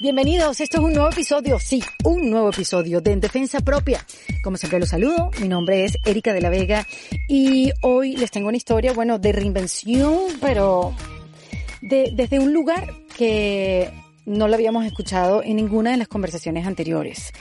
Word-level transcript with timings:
Bienvenidos, 0.00 0.60
esto 0.60 0.76
es 0.76 0.84
un 0.84 0.92
nuevo 0.92 1.10
episodio, 1.10 1.58
sí, 1.58 1.82
un 2.04 2.30
nuevo 2.30 2.50
episodio 2.50 3.00
de 3.00 3.10
En 3.10 3.18
Defensa 3.18 3.58
Propia. 3.58 4.06
Como 4.44 4.56
siempre 4.56 4.78
los 4.78 4.90
saludo, 4.90 5.32
mi 5.40 5.48
nombre 5.48 5.84
es 5.84 5.98
Erika 6.04 6.32
de 6.32 6.40
la 6.40 6.50
Vega 6.50 6.86
y 7.26 7.72
hoy 7.82 8.14
les 8.14 8.30
tengo 8.30 8.46
una 8.46 8.56
historia, 8.56 8.92
bueno, 8.92 9.18
de 9.18 9.32
reinvención, 9.32 10.14
pero 10.40 10.94
de, 11.82 12.12
desde 12.14 12.38
un 12.38 12.52
lugar 12.52 12.94
que 13.16 13.90
no 14.24 14.46
lo 14.46 14.54
habíamos 14.54 14.86
escuchado 14.86 15.42
en 15.42 15.56
ninguna 15.56 15.90
de 15.90 15.96
las 15.96 16.06
conversaciones 16.06 16.64
anteriores. 16.64 17.32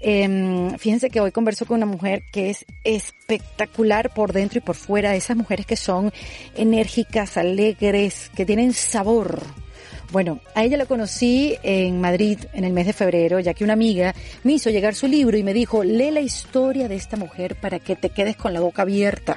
Eh, 0.00 0.70
fíjense 0.78 1.10
que 1.10 1.20
hoy 1.20 1.32
converso 1.32 1.66
con 1.66 1.78
una 1.78 1.86
mujer 1.86 2.22
que 2.32 2.50
es 2.50 2.64
espectacular 2.84 4.14
por 4.14 4.32
dentro 4.32 4.58
y 4.58 4.62
por 4.62 4.76
fuera, 4.76 5.16
esas 5.16 5.36
mujeres 5.36 5.66
que 5.66 5.76
son 5.76 6.12
enérgicas, 6.54 7.36
alegres, 7.36 8.30
que 8.36 8.46
tienen 8.46 8.72
sabor. 8.72 9.63
Bueno, 10.12 10.40
a 10.54 10.62
ella 10.62 10.76
la 10.76 10.86
conocí 10.86 11.56
en 11.62 12.00
Madrid 12.00 12.38
en 12.52 12.64
el 12.64 12.72
mes 12.72 12.86
de 12.86 12.92
febrero, 12.92 13.40
ya 13.40 13.54
que 13.54 13.64
una 13.64 13.72
amiga 13.72 14.14
me 14.44 14.52
hizo 14.52 14.70
llegar 14.70 14.94
su 14.94 15.08
libro 15.08 15.36
y 15.36 15.42
me 15.42 15.52
dijo, 15.52 15.82
lee 15.82 16.10
la 16.10 16.20
historia 16.20 16.88
de 16.88 16.94
esta 16.94 17.16
mujer 17.16 17.56
para 17.56 17.78
que 17.80 17.96
te 17.96 18.10
quedes 18.10 18.36
con 18.36 18.52
la 18.52 18.60
boca 18.60 18.82
abierta. 18.82 19.36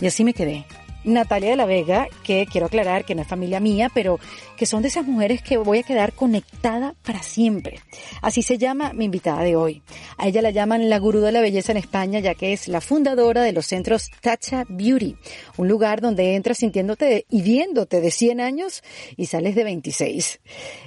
Y 0.00 0.06
así 0.06 0.24
me 0.24 0.32
quedé. 0.32 0.64
Natalia 1.06 1.50
de 1.50 1.56
la 1.56 1.66
Vega, 1.66 2.08
que 2.24 2.46
quiero 2.50 2.66
aclarar 2.66 3.04
que 3.04 3.14
no 3.14 3.22
es 3.22 3.28
familia 3.28 3.60
mía, 3.60 3.90
pero 3.94 4.18
que 4.56 4.66
son 4.66 4.82
de 4.82 4.88
esas 4.88 5.06
mujeres 5.06 5.40
que 5.40 5.56
voy 5.56 5.78
a 5.78 5.82
quedar 5.82 6.12
conectada 6.12 6.94
para 7.04 7.22
siempre. 7.22 7.80
Así 8.22 8.42
se 8.42 8.58
llama 8.58 8.92
mi 8.92 9.04
invitada 9.04 9.42
de 9.42 9.56
hoy. 9.56 9.82
A 10.18 10.26
ella 10.26 10.42
la 10.42 10.50
llaman 10.50 10.90
la 10.90 10.98
gurú 10.98 11.20
de 11.20 11.32
la 11.32 11.40
belleza 11.40 11.72
en 11.72 11.78
España, 11.78 12.18
ya 12.18 12.34
que 12.34 12.52
es 12.52 12.68
la 12.68 12.80
fundadora 12.80 13.42
de 13.42 13.52
los 13.52 13.66
centros 13.66 14.10
Tacha 14.20 14.64
Beauty, 14.68 15.16
un 15.56 15.68
lugar 15.68 16.00
donde 16.00 16.34
entras 16.34 16.58
sintiéndote 16.58 17.26
y 17.30 17.42
viéndote 17.42 18.00
de 18.00 18.10
100 18.10 18.40
años 18.40 18.82
y 19.16 19.26
sales 19.26 19.54
de 19.54 19.64
26. 19.64 20.40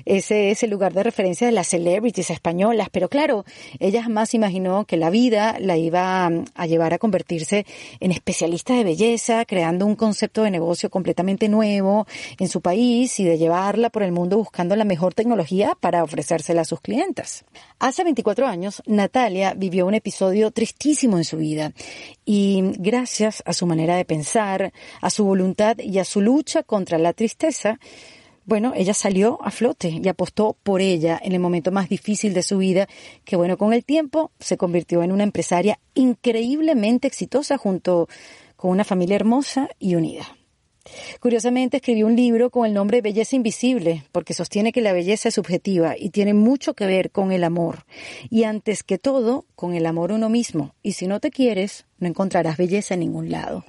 Ese 0.05 0.51
es 0.51 0.63
el 0.63 0.69
lugar 0.69 0.93
de 0.93 1.03
referencia 1.03 1.47
de 1.47 1.53
las 1.53 1.67
celebrities 1.67 2.29
españolas, 2.29 2.89
pero 2.91 3.07
claro, 3.07 3.45
ella 3.79 4.03
jamás 4.03 4.33
imaginó 4.33 4.85
que 4.85 4.97
la 4.97 5.09
vida 5.09 5.55
la 5.59 5.77
iba 5.77 6.29
a 6.55 6.67
llevar 6.67 6.93
a 6.93 6.97
convertirse 6.97 7.65
en 7.99 8.11
especialista 8.11 8.73
de 8.73 8.83
belleza, 8.83 9.45
creando 9.45 9.85
un 9.85 9.95
concepto 10.09 10.41
de 10.41 10.49
negocio 10.49 10.89
completamente 10.89 11.47
nuevo 11.49 12.07
en 12.39 12.47
su 12.47 12.61
país 12.61 13.19
y 13.19 13.25
de 13.25 13.37
llevarla 13.37 13.91
por 13.91 14.01
el 14.01 14.11
mundo 14.11 14.37
buscando 14.37 14.75
la 14.75 14.83
mejor 14.83 15.13
tecnología 15.13 15.77
para 15.79 16.03
ofrecérsela 16.03 16.61
a 16.61 16.65
sus 16.65 16.81
clientas. 16.81 17.45
Hace 17.77 18.03
24 18.03 18.47
años, 18.47 18.81
Natalia 18.87 19.53
vivió 19.55 19.85
un 19.85 19.93
episodio 19.93 20.49
tristísimo 20.49 21.17
en 21.17 21.25
su 21.25 21.37
vida 21.37 21.73
y 22.25 22.71
gracias 22.79 23.43
a 23.45 23.53
su 23.53 23.67
manera 23.67 23.97
de 23.97 24.05
pensar, 24.05 24.73
a 24.99 25.09
su 25.11 25.25
voluntad 25.25 25.77
y 25.77 25.99
a 25.99 26.05
su 26.05 26.21
lucha 26.21 26.63
contra 26.63 26.97
la 26.97 27.13
tristeza, 27.13 27.77
bueno, 28.45 28.73
ella 28.75 28.95
salió 28.95 29.37
a 29.43 29.51
flote 29.51 29.89
y 30.03 30.07
apostó 30.07 30.57
por 30.63 30.81
ella 30.81 31.21
en 31.23 31.33
el 31.33 31.39
momento 31.39 31.71
más 31.71 31.87
difícil 31.87 32.33
de 32.33 32.41
su 32.41 32.57
vida, 32.57 32.87
que 33.23 33.35
bueno, 33.35 33.59
con 33.59 33.73
el 33.73 33.85
tiempo 33.85 34.31
se 34.39 34.57
convirtió 34.57 35.03
en 35.03 35.11
una 35.11 35.21
empresaria 35.21 35.77
increíblemente 35.93 37.07
exitosa 37.07 37.59
junto 37.59 38.07
con 38.59 38.71
una 38.71 38.83
familia 38.83 39.15
hermosa 39.15 39.69
y 39.79 39.95
unida. 39.95 40.35
Curiosamente 41.21 41.77
escribió 41.77 42.05
un 42.05 42.17
libro 42.17 42.49
con 42.49 42.65
el 42.65 42.73
nombre 42.73 42.99
Belleza 42.99 43.37
Invisible, 43.37 44.03
porque 44.11 44.33
sostiene 44.33 44.73
que 44.73 44.81
la 44.81 44.91
belleza 44.91 45.29
es 45.29 45.35
subjetiva 45.35 45.95
y 45.97 46.09
tiene 46.09 46.33
mucho 46.33 46.73
que 46.73 46.85
ver 46.85 47.09
con 47.09 47.31
el 47.31 47.45
amor. 47.45 47.85
Y 48.29 48.43
antes 48.43 48.83
que 48.83 48.97
todo, 48.97 49.45
con 49.55 49.75
el 49.75 49.85
amor 49.85 50.11
uno 50.11 50.27
mismo. 50.27 50.75
Y 50.83 50.93
si 50.93 51.07
no 51.07 51.21
te 51.21 51.31
quieres, 51.31 51.85
no 51.99 52.07
encontrarás 52.09 52.57
belleza 52.57 52.95
en 52.95 52.99
ningún 52.99 53.31
lado. 53.31 53.63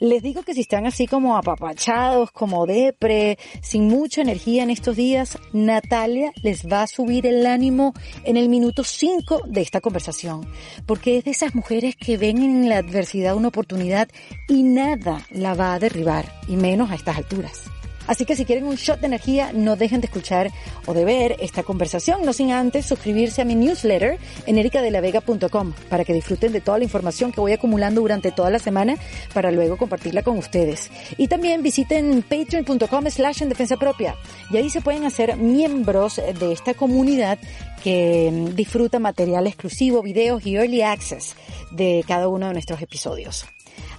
Les 0.00 0.22
digo 0.22 0.42
que 0.42 0.54
si 0.54 0.62
están 0.62 0.86
así 0.86 1.06
como 1.06 1.36
apapachados, 1.36 2.30
como 2.32 2.64
depre, 2.64 3.38
sin 3.60 3.86
mucha 3.86 4.22
energía 4.22 4.62
en 4.62 4.70
estos 4.70 4.96
días, 4.96 5.36
Natalia 5.52 6.32
les 6.42 6.66
va 6.66 6.84
a 6.84 6.86
subir 6.86 7.26
el 7.26 7.44
ánimo 7.44 7.92
en 8.24 8.38
el 8.38 8.48
minuto 8.48 8.82
5 8.82 9.42
de 9.46 9.60
esta 9.60 9.82
conversación. 9.82 10.48
Porque 10.86 11.18
es 11.18 11.24
de 11.24 11.32
esas 11.32 11.54
mujeres 11.54 11.96
que 11.96 12.16
ven 12.16 12.38
en 12.38 12.70
la 12.70 12.78
adversidad 12.78 13.36
una 13.36 13.48
oportunidad 13.48 14.08
y 14.48 14.62
nada 14.62 15.26
la 15.30 15.52
va 15.52 15.74
a 15.74 15.78
derribar, 15.78 16.24
y 16.48 16.56
menos 16.56 16.90
a 16.90 16.94
estas 16.94 17.18
alturas. 17.18 17.70
Así 18.10 18.24
que 18.24 18.34
si 18.34 18.44
quieren 18.44 18.64
un 18.64 18.74
shot 18.74 18.98
de 18.98 19.06
energía, 19.06 19.52
no 19.54 19.76
dejen 19.76 20.00
de 20.00 20.06
escuchar 20.06 20.50
o 20.84 20.94
de 20.94 21.04
ver 21.04 21.36
esta 21.38 21.62
conversación, 21.62 22.24
no 22.24 22.32
sin 22.32 22.50
antes 22.50 22.84
suscribirse 22.84 23.40
a 23.40 23.44
mi 23.44 23.54
newsletter 23.54 24.18
en 24.46 24.58
ericadelavega.com 24.58 25.72
para 25.88 26.04
que 26.04 26.12
disfruten 26.12 26.50
de 26.50 26.60
toda 26.60 26.78
la 26.78 26.84
información 26.84 27.30
que 27.30 27.40
voy 27.40 27.52
acumulando 27.52 28.00
durante 28.00 28.32
toda 28.32 28.50
la 28.50 28.58
semana 28.58 28.96
para 29.32 29.52
luego 29.52 29.76
compartirla 29.76 30.24
con 30.24 30.36
ustedes. 30.38 30.90
Y 31.18 31.28
también 31.28 31.62
visiten 31.62 32.22
patreon.com 32.22 33.08
slash 33.08 33.42
en 33.44 33.48
defensa 33.48 33.76
propia 33.76 34.16
y 34.50 34.56
ahí 34.56 34.70
se 34.70 34.80
pueden 34.80 35.04
hacer 35.04 35.36
miembros 35.36 36.16
de 36.16 36.50
esta 36.50 36.74
comunidad 36.74 37.38
que 37.84 38.50
disfruta 38.56 38.98
material 38.98 39.46
exclusivo, 39.46 40.02
videos 40.02 40.44
y 40.44 40.56
early 40.56 40.82
access 40.82 41.36
de 41.70 42.04
cada 42.08 42.26
uno 42.26 42.48
de 42.48 42.54
nuestros 42.54 42.82
episodios. 42.82 43.46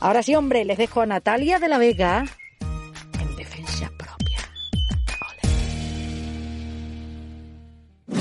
Ahora 0.02 0.22
sí, 0.22 0.36
hombre, 0.36 0.66
les 0.66 0.78
dejo 0.78 1.00
a 1.00 1.06
Natalia 1.06 1.60
de 1.60 1.70
la 1.70 1.78
Vega 1.78 2.26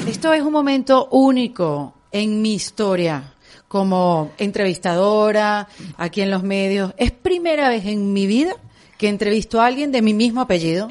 Esto 0.07 0.33
es 0.33 0.43
un 0.43 0.53
momento 0.53 1.09
único 1.11 1.95
en 2.13 2.43
mi 2.43 2.55
historia 2.55 3.35
como 3.69 4.33
entrevistadora 4.39 5.69
aquí 5.97 6.23
en 6.23 6.31
los 6.31 6.43
medios. 6.43 6.93
Es 6.97 7.13
primera 7.13 7.69
vez 7.69 7.87
en 7.87 8.13
mi 8.13 8.27
vida 8.27 8.55
que 8.99 9.09
entrevisto 9.09 9.61
a 9.61 9.67
alguien 9.67 9.93
de 9.93 10.03
mi 10.03 10.15
mismo 10.15 10.41
apellido. 10.41 10.91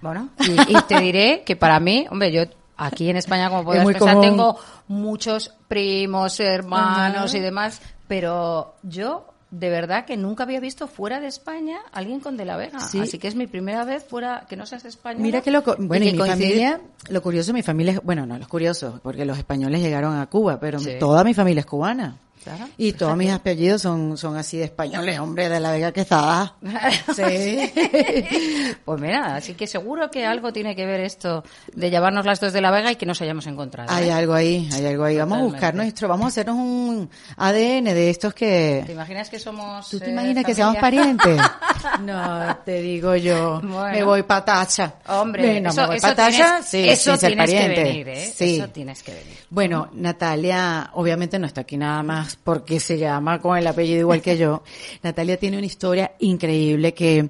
Bueno, 0.00 0.30
y, 0.40 0.52
y 0.52 0.82
te 0.88 1.00
diré 1.00 1.42
que 1.44 1.56
para 1.56 1.78
mí, 1.80 2.06
hombre, 2.10 2.32
yo 2.32 2.44
aquí 2.76 3.10
en 3.10 3.16
España, 3.16 3.48
como 3.48 3.64
podrás 3.64 3.84
muy 3.84 3.94
pensar, 3.94 4.14
común. 4.14 4.30
tengo 4.30 4.58
muchos 4.88 5.52
primos, 5.68 6.40
hermanos 6.40 7.34
y 7.34 7.40
demás, 7.40 7.80
pero 8.08 8.74
yo 8.82 9.33
de 9.58 9.70
verdad 9.70 10.04
que 10.04 10.16
nunca 10.16 10.42
había 10.42 10.58
visto 10.58 10.86
fuera 10.88 11.20
de 11.20 11.28
España 11.28 11.78
alguien 11.92 12.20
con 12.20 12.36
De 12.36 12.44
la 12.44 12.56
Vega. 12.56 12.80
Sí. 12.80 12.98
Así 13.00 13.18
que 13.18 13.28
es 13.28 13.36
mi 13.36 13.46
primera 13.46 13.84
vez 13.84 14.04
fuera 14.04 14.46
que 14.48 14.56
no 14.56 14.66
seas 14.66 14.84
española. 14.84 15.22
Mira 15.22 15.40
que 15.42 15.50
lo, 15.52 15.62
bueno, 15.78 16.04
y, 16.04 16.10
que 16.12 16.14
mi 16.22 16.28
familia, 16.28 16.80
lo 17.08 17.22
curioso, 17.22 17.52
mi 17.52 17.62
familia, 17.62 17.92
es- 17.94 18.02
bueno, 18.02 18.26
no, 18.26 18.36
los 18.36 18.48
curiosos, 18.48 19.00
porque 19.00 19.24
los 19.24 19.38
españoles 19.38 19.80
llegaron 19.80 20.16
a 20.16 20.26
Cuba, 20.26 20.58
pero 20.58 20.78
Sí. 20.80 20.96
toda 20.98 21.22
mi 21.22 21.34
familia 21.34 21.60
es 21.60 21.66
cubana. 21.66 22.16
Claro, 22.44 22.68
Y 22.76 22.92
todos 22.92 23.16
mis 23.16 23.30
apellidos 23.30 23.80
son, 23.80 24.18
son 24.18 24.36
así 24.36 24.58
de 24.58 24.64
españoles, 24.64 25.18
hombre, 25.18 25.48
de 25.48 25.60
la 25.60 25.72
Vega 25.72 25.92
que 25.92 26.02
está. 26.02 26.54
Sí. 27.14 27.72
Pues 28.84 29.00
mira, 29.00 29.36
así 29.36 29.54
que 29.54 29.66
seguro 29.66 30.10
que 30.10 30.26
algo 30.26 30.52
tiene 30.52 30.76
que 30.76 30.84
ver 30.84 31.00
esto 31.00 31.42
de 31.72 31.90
llevarnos 31.90 32.26
las 32.26 32.40
dos 32.40 32.52
de 32.52 32.60
la 32.60 32.70
Vega 32.70 32.92
y 32.92 32.96
que 32.96 33.06
nos 33.06 33.20
hayamos 33.22 33.46
encontrado. 33.46 33.90
Hay 33.90 34.08
¿eh? 34.08 34.12
algo 34.12 34.34
ahí, 34.34 34.68
hay 34.72 34.84
algo 34.84 35.04
ahí. 35.04 35.16
Vamos 35.16 35.38
a 35.38 35.42
buscar 35.42 35.74
nuestro, 35.74 36.06
vamos 36.06 36.26
a 36.26 36.28
hacernos 36.28 36.56
un 36.56 37.08
ADN 37.36 37.84
de 37.84 38.10
estos 38.10 38.34
que... 38.34 38.82
¿Te 38.84 38.92
imaginas 38.92 39.30
que 39.30 39.38
somos 39.38 39.88
¿Tú 39.88 39.98
te 39.98 40.06
eh, 40.06 40.10
imaginas 40.10 40.44
que 40.44 40.54
seamos 40.54 40.76
parientes? 40.76 41.40
No, 42.00 42.56
te 42.64 42.80
digo 42.80 43.14
yo. 43.14 43.60
Bueno. 43.62 43.90
Me 43.90 44.04
voy 44.04 44.22
patacha. 44.22 44.94
Hombre, 45.06 45.52
Bueno, 45.52 45.70
eso, 45.70 45.82
me 45.82 45.86
voy 45.88 45.96
eso 45.96 46.08
patacha, 46.08 46.30
tienes, 46.30 46.66
sí, 46.66 46.88
eso 46.88 47.10
sin 47.12 47.20
ser 47.20 47.28
tienes 47.30 47.50
que 47.50 47.68
venir, 47.68 48.08
¿eh? 48.08 48.32
Sí. 48.34 48.56
Eso 48.56 48.68
tienes 48.68 49.02
que 49.02 49.12
venir. 49.12 49.36
Bueno, 49.50 49.90
Natalia 49.92 50.90
obviamente 50.94 51.38
no 51.38 51.46
está 51.46 51.60
aquí 51.62 51.76
nada 51.76 52.02
más 52.02 52.33
porque 52.42 52.80
se 52.80 52.98
llama 52.98 53.40
con 53.40 53.56
el 53.56 53.66
apellido 53.66 54.00
igual 54.00 54.22
que 54.22 54.36
yo. 54.36 54.62
Natalia 55.02 55.36
tiene 55.38 55.58
una 55.58 55.66
historia 55.66 56.12
increíble 56.20 56.94
que 56.94 57.28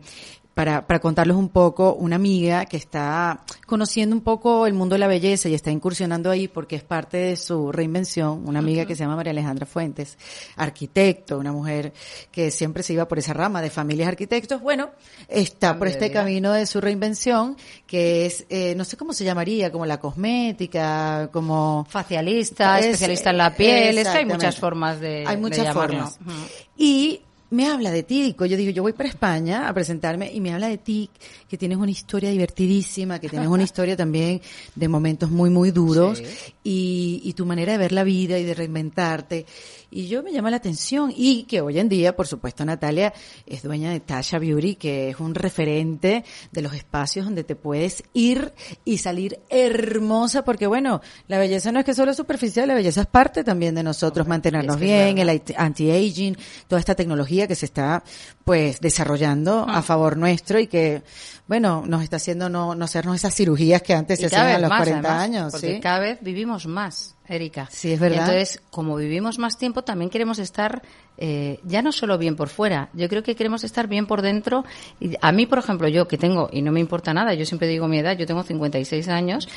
para, 0.55 0.87
para 0.87 1.01
contarles 1.01 1.37
un 1.37 1.49
poco, 1.49 1.95
una 1.95 2.17
amiga 2.17 2.65
que 2.67 2.77
está 2.77 3.41
conociendo 3.67 4.15
un 4.15 4.23
poco 4.23 4.67
el 4.67 4.75
mundo 4.75 4.95
de 4.95 5.01
la 5.01 5.09
belleza 5.09 5.49
y 5.49 5.55
está 5.55 5.71
incursionando 5.73 6.31
ahí 6.31 6.47
porque 6.49 6.77
es 6.77 6.83
parte 6.85 7.17
de 7.17 7.37
su 7.37 7.73
reinvención, 7.73 8.47
una 8.47 8.61
amiga 8.61 8.87
que 8.87 8.95
se 8.95 9.03
llama 9.03 9.17
María 9.17 9.33
Alejandra 9.33 9.67
Fuentes, 9.67 10.17
arquitecto, 10.57 11.39
una 11.39 11.53
mujer 11.53 11.93
que 12.31 12.51
siempre 12.51 12.83
se 12.83 12.93
iba 12.93 13.07
por 13.09 13.19
esa 13.19 13.33
rama 13.33 13.61
de 13.63 13.71
familias 13.71 14.09
arquitectos, 14.09 14.61
bueno, 14.61 14.91
está 15.29 15.71
por 15.77 15.89
Cambio 15.89 15.99
de 16.01 16.07
este 16.07 16.13
camino 16.13 16.53
de 16.53 16.67
su 16.67 16.81
reinvención 16.81 17.57
que 17.87 18.27
es, 18.27 18.47
eh, 18.49 18.75
no 18.77 18.85
sé 18.85 18.97
cómo 18.97 19.13
se 19.13 19.25
llamaría, 19.25 19.73
como 19.73 19.87
la 19.87 19.99
cosmética, 19.99 21.31
como 21.33 21.85
Facialista, 21.89 22.79
Es- 22.79 22.87
especialista 22.87 23.31
en 23.31 23.39
la 23.39 23.55
piel, 23.55 23.99
es 23.99 24.07
hay 24.07 24.25
muchas 24.25 24.57
formas 24.59 25.01
de 25.01 25.25
Hay 25.27 25.37
de 25.37 25.43
muchas 25.43 25.65
llamarlo. 25.67 26.07
formas. 26.09 26.19
Ujú. 26.21 26.47
Y 26.77 27.21
me 27.55 27.69
habla 27.69 27.91
de 27.91 28.03
ti, 28.03 28.35
yo 28.39 28.57
digo, 28.57 28.71
yo 28.71 28.83
voy 28.83 28.93
para 28.93 29.09
España 29.09 29.69
a 29.69 29.73
presentarme 29.73 30.31
y 30.33 30.41
me 30.41 30.53
habla 30.53 30.69
de 30.69 30.79
ti, 30.79 31.09
que 31.49 31.57
tienes 31.57 31.79
una 31.79 31.91
historia 31.91 32.31
divertidísima, 32.31 33.19
que 33.21 33.29
tienes 33.29 33.49
una 33.49 33.63
historia 33.71 33.97
también 33.97 34.41
de 34.75 34.89
momentos 34.89 35.31
muy, 35.31 35.51
muy 35.51 35.71
duros 35.71 36.19
Sí. 36.19 36.25
y, 36.65 37.21
y 37.25 37.33
tu 37.35 37.47
manera 37.47 37.73
de 37.73 37.79
ver 37.79 37.93
la 37.93 38.05
vida 38.05 38.39
y 38.39 38.45
de 38.45 38.55
reinventarte. 38.55 39.47
Y 39.95 40.09
yo 40.09 40.25
me 40.25 40.33
llama 40.33 40.51
la 40.51 40.57
atención 40.57 41.13
y 41.15 41.45
que 41.45 41.61
hoy 41.61 41.79
en 41.79 41.89
día, 41.89 42.17
por 42.17 42.27
supuesto, 42.27 42.65
Natalia 42.65 43.15
es 43.47 43.63
dueña 43.63 43.93
de 43.93 44.01
Tasha 44.01 44.41
Beauty, 44.41 44.75
que 44.75 45.11
es 45.11 45.21
un 45.21 45.37
referente 45.37 46.25
de 46.51 46.63
los 46.63 46.75
espacios 46.75 47.27
donde 47.27 47.45
te 47.45 47.55
puedes 47.55 48.03
ir 48.13 48.53
y 48.85 48.99
salir 48.99 49.39
hermosa, 49.49 50.43
porque 50.45 50.67
bueno, 50.67 51.01
la 51.29 51.39
belleza 51.39 51.71
no 51.71 51.79
es 51.79 51.85
que 51.85 51.95
solo 51.95 52.11
es 52.11 52.17
superficial, 52.17 52.67
la 52.67 52.75
belleza 52.75 53.03
es 53.03 53.07
parte 53.07 53.45
también 53.45 53.77
de 53.77 53.85
nosotros, 53.85 54.27
mantenernos 54.27 54.75
es 54.75 54.83
que 54.83 55.09
es 55.11 55.15
bien, 55.15 55.29
el 55.29 55.43
anti-aging, 55.57 56.37
toda 56.67 56.81
esta 56.81 56.97
tecnología 56.97 57.47
que 57.47 57.55
se 57.55 57.67
está 57.67 58.03
pues 58.43 58.81
desarrollando 58.81 59.65
a 59.69 59.81
favor 59.81 60.17
nuestro 60.17 60.59
y 60.59 60.67
que 60.67 61.05
bueno, 61.47 61.85
nos 61.87 62.03
está 62.03 62.17
haciendo 62.17 62.49
no, 62.49 62.75
no 62.75 62.85
hacernos 62.85 63.17
esas 63.17 63.35
cirugías 63.35 63.83
que 63.83 63.95
antes 63.95 64.19
se 64.19 64.27
hacían 64.27 64.47
a 64.47 64.59
los 64.59 64.71
40 64.71 65.21
años. 65.21 65.53
Porque 65.53 65.75
¿sí? 65.75 65.81
cada 65.81 65.99
vez 65.99 66.19
vivimos 66.23 66.67
más, 66.67 67.14
Erika. 67.27 67.69
Sí, 67.71 67.93
es 67.93 68.01
verdad. 68.01 68.21
entonces, 68.21 68.61
como 68.71 68.97
vivimos 68.97 69.39
más 69.39 69.57
tiempo, 69.57 69.83
también 69.83 70.11
queremos 70.11 70.39
estar 70.39 70.83
eh, 71.17 71.61
ya 71.65 71.81
no 71.81 71.93
solo 71.93 72.19
bien 72.19 72.37
por 72.37 72.49
fuera, 72.49 72.91
yo 72.93 73.09
creo 73.09 73.23
que 73.23 73.35
queremos 73.37 73.65
estar 73.65 73.87
bien 73.89 74.07
por 74.07 74.21
dentro. 74.21 74.65
Y 75.01 75.15
a 75.21 75.33
mí, 75.33 75.47
por 75.47 75.59
ejemplo, 75.59 75.89
yo 75.89 76.07
que 76.09 76.19
tengo, 76.19 76.49
y 76.53 76.61
no 76.63 76.73
me 76.73 76.81
importa 76.81 77.15
nada, 77.15 77.35
yo 77.35 77.47
siempre 77.47 77.69
digo 77.69 77.89
mi 77.89 77.99
edad, 77.99 78.17
yo 78.19 78.27
tengo 78.27 78.43
56 78.43 79.09
años, 79.09 79.49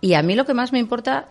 y 0.00 0.14
a 0.14 0.22
mí 0.22 0.34
lo 0.34 0.44
que 0.44 0.54
más 0.54 0.72
me 0.72 0.78
importa, 0.78 1.28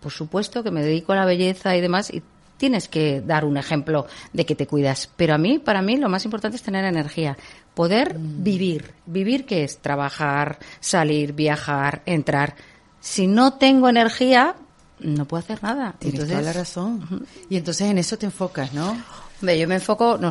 por 0.00 0.12
supuesto, 0.12 0.62
que 0.62 0.70
me 0.70 0.82
dedico 0.82 1.12
a 1.12 1.16
la 1.16 1.24
belleza 1.26 1.76
y 1.76 1.80
demás, 1.80 2.12
y 2.12 2.22
tienes 2.56 2.88
que 2.88 3.20
dar 3.20 3.44
un 3.44 3.58
ejemplo 3.58 4.06
de 4.32 4.46
que 4.46 4.54
te 4.54 4.66
cuidas. 4.66 5.10
Pero 5.16 5.34
a 5.34 5.38
mí, 5.38 5.58
para 5.58 5.82
mí, 5.82 5.96
lo 5.98 6.08
más 6.08 6.24
importante 6.24 6.56
es 6.56 6.62
tener 6.62 6.84
energía. 6.86 7.36
Poder 7.74 8.18
Mm. 8.18 8.42
vivir. 8.42 8.94
¿Vivir 9.04 9.44
qué 9.44 9.64
es? 9.64 9.78
Trabajar, 9.78 10.58
salir, 10.80 11.34
viajar, 11.34 12.02
entrar. 12.06 12.54
Si 12.98 13.26
no 13.26 13.52
tengo 13.58 13.90
energía, 13.90 14.54
no 15.00 15.24
puedo 15.26 15.42
hacer 15.42 15.62
nada. 15.62 15.94
Tienes 15.98 16.20
Entonces, 16.20 16.38
toda 16.38 16.52
la 16.52 16.58
razón. 16.58 17.26
Y 17.48 17.56
entonces 17.56 17.88
en 17.88 17.98
eso 17.98 18.16
te 18.18 18.26
enfocas, 18.26 18.72
¿no? 18.72 18.96
Hombre, 19.40 19.58
yo 19.58 19.68
me 19.68 19.74
enfoco... 19.76 20.18
No, 20.18 20.30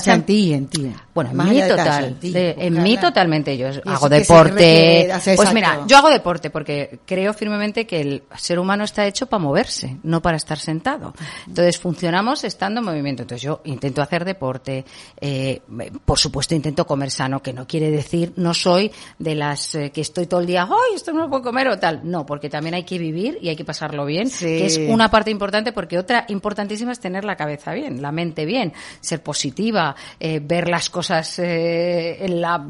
sea, 0.00 0.14
en 0.14 0.22
ti, 0.22 0.52
en 0.52 0.66
ti. 0.66 0.92
Bueno, 1.14 1.30
en 1.30 1.36
Más 1.36 1.48
mí 1.48 1.60
total, 1.68 2.04
en 2.04 2.14
ti, 2.20 2.30
de- 2.30 2.50
en 2.50 2.56
buscarla. 2.56 2.82
mí 2.82 2.96
totalmente. 2.98 3.56
Yo 3.58 3.68
hago 3.86 4.08
deporte. 4.08 5.08
requiere? 5.08 5.36
Pues 5.36 5.52
mira, 5.54 5.80
yo 5.86 5.96
hago 5.98 6.08
deporte 6.10 6.50
porque 6.50 7.00
creo 7.06 7.32
firmemente 7.34 7.86
que 7.86 8.00
el 8.00 8.22
ser 8.36 8.58
humano 8.58 8.84
está 8.84 9.06
hecho 9.06 9.26
para 9.26 9.42
moverse, 9.42 9.96
no 10.02 10.20
para 10.22 10.36
estar 10.36 10.58
sentado. 10.58 11.14
Entonces 11.46 11.78
funcionamos 11.78 12.44
estando 12.44 12.80
en 12.80 12.86
movimiento. 12.86 13.22
Entonces 13.22 13.42
yo 13.42 13.60
intento 13.64 14.02
hacer 14.02 14.24
deporte, 14.24 14.84
eh, 15.20 15.62
por 16.04 16.18
supuesto 16.18 16.54
intento 16.54 16.86
comer 16.86 17.10
sano, 17.10 17.42
que 17.42 17.52
no 17.52 17.66
quiere 17.66 17.90
decir, 17.90 18.32
no 18.36 18.54
soy 18.54 18.90
de 19.18 19.34
las 19.34 19.74
eh, 19.74 19.90
que 19.90 20.00
estoy 20.00 20.26
todo 20.26 20.40
el 20.40 20.46
día, 20.46 20.64
¡ay, 20.64 20.94
esto 20.96 21.12
no 21.12 21.20
lo 21.22 21.30
puedo 21.30 21.42
comer 21.42 21.68
o 21.68 21.78
tal! 21.78 22.00
No, 22.04 22.26
porque 22.26 22.48
también 22.48 22.74
hay 22.74 22.84
que 22.84 22.98
vivir 22.98 23.38
y 23.40 23.48
hay 23.48 23.56
que 23.56 23.64
pasarlo 23.64 24.04
bien, 24.06 24.28
Sí. 24.28 24.44
que 24.46 24.66
es 24.66 24.78
una 24.78 25.10
parte 25.10 25.30
importante 25.30 25.72
porque 25.72 25.98
otra 25.98 26.24
importantísima 26.28 26.92
es 26.92 27.00
tener 27.00 27.24
la 27.24 27.36
cabeza 27.36 27.72
bien, 27.72 28.00
la 28.02 28.12
mente 28.12 28.39
bien, 28.44 28.72
ser 29.00 29.22
positiva, 29.22 29.94
eh, 30.18 30.40
ver 30.42 30.68
las 30.68 30.90
cosas 30.90 31.38
eh, 31.38 32.24
en 32.24 32.40
la 32.40 32.64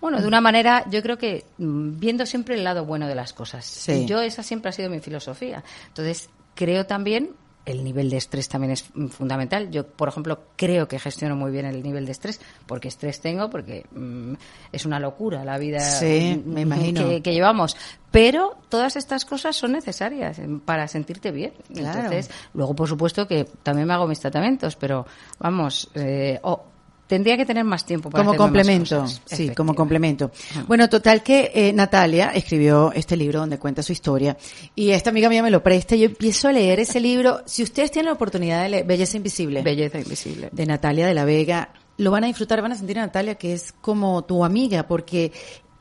bueno 0.00 0.20
de 0.20 0.26
una 0.26 0.40
manera 0.40 0.84
yo 0.90 1.02
creo 1.02 1.18
que 1.18 1.44
mm, 1.58 1.98
viendo 1.98 2.26
siempre 2.26 2.54
el 2.54 2.64
lado 2.64 2.84
bueno 2.84 3.06
de 3.06 3.14
las 3.14 3.32
cosas. 3.32 3.64
Sí. 3.64 3.92
Y 3.92 4.06
yo 4.06 4.20
esa 4.20 4.42
siempre 4.42 4.70
ha 4.70 4.72
sido 4.72 4.90
mi 4.90 5.00
filosofía. 5.00 5.62
Entonces 5.88 6.28
creo 6.54 6.86
también 6.86 7.30
el 7.66 7.82
nivel 7.82 8.10
de 8.10 8.16
estrés 8.18 8.48
también 8.48 8.72
es 8.72 8.84
fundamental. 9.10 9.70
Yo, 9.70 9.86
por 9.86 10.08
ejemplo, 10.08 10.38
creo 10.56 10.86
que 10.86 10.98
gestiono 10.98 11.36
muy 11.36 11.50
bien 11.50 11.66
el 11.66 11.82
nivel 11.82 12.06
de 12.06 12.12
estrés, 12.12 12.40
porque 12.66 12.88
estrés 12.88 13.20
tengo, 13.20 13.48
porque 13.48 13.86
mm, 13.92 14.34
es 14.72 14.84
una 14.84 14.98
locura 14.98 15.44
la 15.44 15.58
vida 15.58 15.80
Sí, 15.80 16.42
mm, 16.44 16.48
me 16.50 16.60
imagino. 16.62 17.08
Que, 17.08 17.22
que 17.22 17.32
llevamos. 17.32 17.76
Pero 18.10 18.56
todas 18.68 18.96
estas 18.96 19.24
cosas 19.24 19.56
son 19.56 19.72
necesarias 19.72 20.38
eh, 20.38 20.46
para 20.64 20.86
sentirte 20.88 21.32
bien. 21.32 21.52
Claro. 21.72 21.98
Entonces, 21.98 22.30
luego, 22.52 22.74
por 22.74 22.88
supuesto, 22.88 23.26
que 23.26 23.44
también 23.62 23.88
me 23.88 23.94
hago 23.94 24.06
mis 24.06 24.20
tratamientos, 24.20 24.76
pero 24.76 25.06
vamos, 25.38 25.90
eh, 25.94 26.38
oh, 26.42 26.64
tendría 27.06 27.36
que 27.36 27.44
tener 27.44 27.64
más 27.64 27.84
tiempo 27.84 28.10
para 28.10 28.22
como 28.22 28.32
más 28.32 28.38
complemento, 28.38 29.00
cosas. 29.02 29.22
sí, 29.26 29.50
como 29.50 29.74
complemento. 29.74 30.30
Bueno, 30.66 30.88
total 30.88 31.22
que 31.22 31.52
eh, 31.54 31.72
Natalia 31.72 32.30
escribió 32.34 32.92
este 32.92 33.16
libro 33.16 33.40
donde 33.40 33.58
cuenta 33.58 33.82
su 33.82 33.92
historia 33.92 34.36
y 34.74 34.90
esta 34.90 35.10
amiga 35.10 35.28
mía 35.28 35.42
me 35.42 35.50
lo 35.50 35.62
presta 35.62 35.96
y 35.96 36.00
yo 36.00 36.06
empiezo 36.06 36.48
a 36.48 36.52
leer 36.52 36.80
ese 36.80 37.00
libro. 37.00 37.42
Si 37.46 37.62
ustedes 37.62 37.90
tienen 37.90 38.06
la 38.06 38.12
oportunidad 38.14 38.62
de 38.62 38.68
leer 38.68 38.86
Belleza 38.86 39.16
Invisible 39.16 39.62
Belleza 39.62 39.98
invisible. 39.98 40.48
de 40.52 40.66
Natalia 40.66 41.06
de 41.06 41.14
la 41.14 41.24
Vega, 41.24 41.70
lo 41.96 42.10
van 42.10 42.24
a 42.24 42.26
disfrutar, 42.26 42.60
van 42.60 42.72
a 42.72 42.76
sentir 42.76 42.98
a 42.98 43.02
Natalia 43.02 43.36
que 43.36 43.52
es 43.52 43.72
como 43.80 44.24
tu 44.24 44.44
amiga 44.44 44.86
porque 44.86 45.32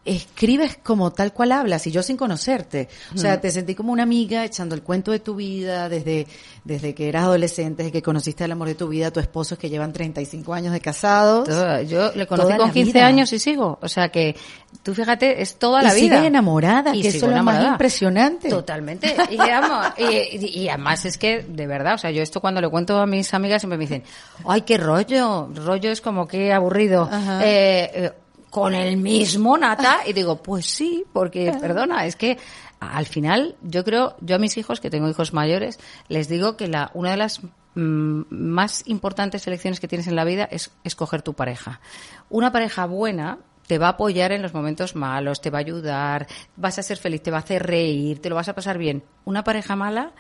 escribes 0.05 0.77
como 0.83 1.13
tal 1.13 1.31
cual 1.33 1.53
hablas 1.53 1.87
y 1.87 1.91
yo 1.91 2.03
sin 2.03 2.17
conocerte. 2.17 2.89
O 3.15 3.17
sea, 3.17 3.39
te 3.39 3.51
sentí 3.51 3.73
como 3.73 3.93
una 3.93 4.03
amiga 4.03 4.43
echando 4.43 4.75
el 4.75 4.81
cuento 4.81 5.11
de 5.11 5.19
tu 5.19 5.35
vida 5.35 5.87
desde, 5.87 6.27
desde 6.65 6.93
que 6.93 7.07
eras 7.07 7.23
adolescente, 7.23 7.83
desde 7.83 7.93
que 7.93 8.01
conociste 8.01 8.43
el 8.43 8.51
amor 8.51 8.67
de 8.67 8.75
tu 8.75 8.89
vida, 8.89 9.11
tu 9.11 9.19
esposo 9.21 9.57
que 9.57 9.69
llevan 9.69 9.93
35 9.93 10.53
años 10.53 10.73
de 10.73 10.81
casados. 10.81 11.47
Yo 11.87 12.11
le 12.15 12.27
conocí 12.27 12.49
con 12.57 12.67
la 12.67 12.73
15 12.73 12.91
vida. 12.91 13.05
años 13.07 13.31
y 13.31 13.39
sigo. 13.39 13.79
O 13.81 13.87
sea 13.87 14.09
que, 14.09 14.35
tú 14.83 14.93
fíjate, 14.93 15.41
es 15.41 15.55
toda 15.55 15.81
la 15.81 15.97
y 15.97 16.01
vida. 16.01 16.15
sigues 16.17 16.27
enamorada, 16.27 16.93
Y 16.95 17.01
que 17.01 17.07
eso 17.07 17.29
es 17.29 17.35
lo 17.37 17.43
más 17.43 17.63
impresionante. 17.63 18.49
Totalmente. 18.49 19.15
Y, 19.31 19.37
amo. 19.39 19.81
Y, 19.97 20.03
y- 20.45 20.63
y 20.63 20.69
además 20.69 21.05
es 21.05 21.17
que, 21.17 21.43
de 21.47 21.65
verdad, 21.67 21.93
o 21.93 21.97
sea, 21.97 22.11
yo 22.11 22.21
esto 22.21 22.41
cuando 22.41 22.59
le 22.59 22.67
cuento 22.69 22.97
a 22.99 23.05
mis 23.05 23.33
amigas 23.33 23.61
siempre 23.61 23.77
me 23.77 23.85
dicen, 23.85 24.03
ay, 24.45 24.61
qué 24.63 24.77
rollo. 24.77 25.47
Rollo 25.53 25.91
es 25.91 26.01
como 26.01 26.27
que 26.27 26.51
aburrido. 26.51 27.09
Eh, 27.41 27.89
eh, 27.93 28.11
con 28.53 28.75
el 28.75 28.97
mismo 28.97 29.57
nata. 29.57 30.01
Y 30.05 30.13
digo, 30.13 30.43
pues 30.43 30.67
sí, 30.67 31.03
porque, 31.11 31.51
perdona, 31.59 32.05
es 32.05 32.15
que 32.15 32.37
al 32.79 33.07
final 33.07 33.55
yo 33.63 33.83
creo, 33.83 34.15
yo 34.21 34.35
a 34.35 34.39
mis 34.39 34.57
hijos, 34.57 34.79
que 34.79 34.91
tengo 34.91 35.09
hijos 35.09 35.33
mayores, 35.33 35.79
les 36.07 36.29
digo 36.29 36.55
que 36.55 36.67
la, 36.67 36.91
una 36.93 37.09
de 37.09 37.17
las 37.17 37.41
mm, 37.73 38.21
más 38.29 38.83
importantes 38.85 39.47
elecciones 39.47 39.79
que 39.79 39.87
tienes 39.87 40.05
en 40.05 40.15
la 40.15 40.23
vida 40.23 40.47
es 40.51 40.69
escoger 40.83 41.23
tu 41.23 41.33
pareja. 41.33 41.81
Una 42.29 42.51
pareja 42.51 42.85
buena 42.85 43.39
te 43.65 43.79
va 43.79 43.87
a 43.87 43.91
apoyar 43.91 44.31
en 44.31 44.43
los 44.43 44.53
momentos 44.53 44.95
malos, 44.95 45.41
te 45.41 45.49
va 45.49 45.57
a 45.57 45.61
ayudar, 45.61 46.27
vas 46.55 46.77
a 46.77 46.83
ser 46.83 46.97
feliz, 46.97 47.23
te 47.23 47.31
va 47.31 47.37
a 47.37 47.39
hacer 47.39 47.65
reír, 47.65 48.21
te 48.21 48.29
lo 48.29 48.35
vas 48.35 48.49
a 48.49 48.53
pasar 48.53 48.77
bien. 48.77 49.03
Una 49.25 49.43
pareja 49.43 49.75
mala, 49.75 50.11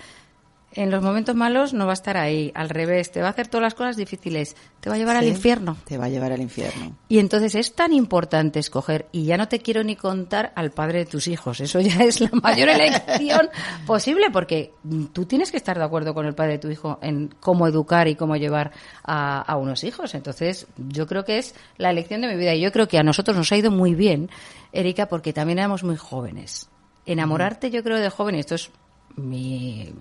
en 0.75 0.91
los 0.91 1.03
momentos 1.03 1.35
malos 1.35 1.73
no 1.73 1.85
va 1.85 1.91
a 1.91 1.93
estar 1.93 2.17
ahí, 2.17 2.51
al 2.55 2.69
revés, 2.69 3.11
te 3.11 3.21
va 3.21 3.27
a 3.27 3.29
hacer 3.31 3.47
todas 3.47 3.63
las 3.63 3.73
cosas 3.73 3.95
difíciles, 3.95 4.55
te 4.79 4.89
va 4.89 4.95
a 4.95 4.97
llevar 4.97 5.15
al 5.15 5.27
infierno. 5.27 5.77
Te 5.85 5.97
va 5.97 6.05
a 6.05 6.09
llevar 6.09 6.31
al 6.31 6.41
infierno. 6.41 6.95
Y 7.07 7.19
entonces 7.19 7.55
es 7.55 7.73
tan 7.73 7.93
importante 7.93 8.59
escoger, 8.59 9.07
y 9.11 9.25
ya 9.25 9.37
no 9.37 9.47
te 9.47 9.59
quiero 9.59 9.83
ni 9.83 9.95
contar 9.95 10.51
al 10.55 10.71
padre 10.71 10.99
de 10.99 11.05
tus 11.05 11.27
hijos, 11.27 11.59
eso 11.59 11.79
ya 11.79 12.03
es 12.03 12.21
la 12.21 12.29
mayor 12.41 12.69
elección 12.69 13.49
posible, 13.85 14.29
porque 14.31 14.73
mm, 14.83 15.05
tú 15.05 15.25
tienes 15.25 15.51
que 15.51 15.57
estar 15.57 15.77
de 15.77 15.83
acuerdo 15.83 16.13
con 16.13 16.25
el 16.25 16.35
padre 16.35 16.53
de 16.53 16.59
tu 16.59 16.69
hijo 16.69 16.99
en 17.01 17.33
cómo 17.39 17.67
educar 17.67 18.07
y 18.07 18.15
cómo 18.15 18.35
llevar 18.35 18.71
a, 19.03 19.41
a 19.41 19.57
unos 19.57 19.83
hijos. 19.83 20.15
Entonces, 20.15 20.67
yo 20.77 21.07
creo 21.07 21.23
que 21.23 21.37
es 21.37 21.55
la 21.77 21.91
elección 21.91 22.21
de 22.21 22.27
mi 22.27 22.35
vida, 22.35 22.53
y 22.53 22.61
yo 22.61 22.71
creo 22.71 22.87
que 22.87 22.97
a 22.97 23.03
nosotros 23.03 23.37
nos 23.37 23.51
ha 23.51 23.57
ido 23.57 23.71
muy 23.71 23.95
bien, 23.95 24.29
Erika, 24.71 25.07
porque 25.07 25.33
también 25.33 25.59
éramos 25.59 25.83
muy 25.83 25.97
jóvenes. 25.97 26.69
Enamorarte, 27.05 27.69
yo 27.69 27.83
creo, 27.83 27.99
de 27.99 28.09
joven, 28.09 28.35
y 28.35 28.39
esto 28.39 28.55
es 28.55 28.71
mi 29.15 29.93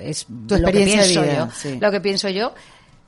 es 0.00 0.26
Tu 0.26 0.56
lo 0.58 0.66
que 0.66 0.78
de 0.78 0.84
pienso 0.84 1.22
vida, 1.22 1.46
yo, 1.46 1.50
sí. 1.54 1.78
lo 1.80 1.90
que 1.90 2.00
pienso 2.00 2.28
yo, 2.28 2.52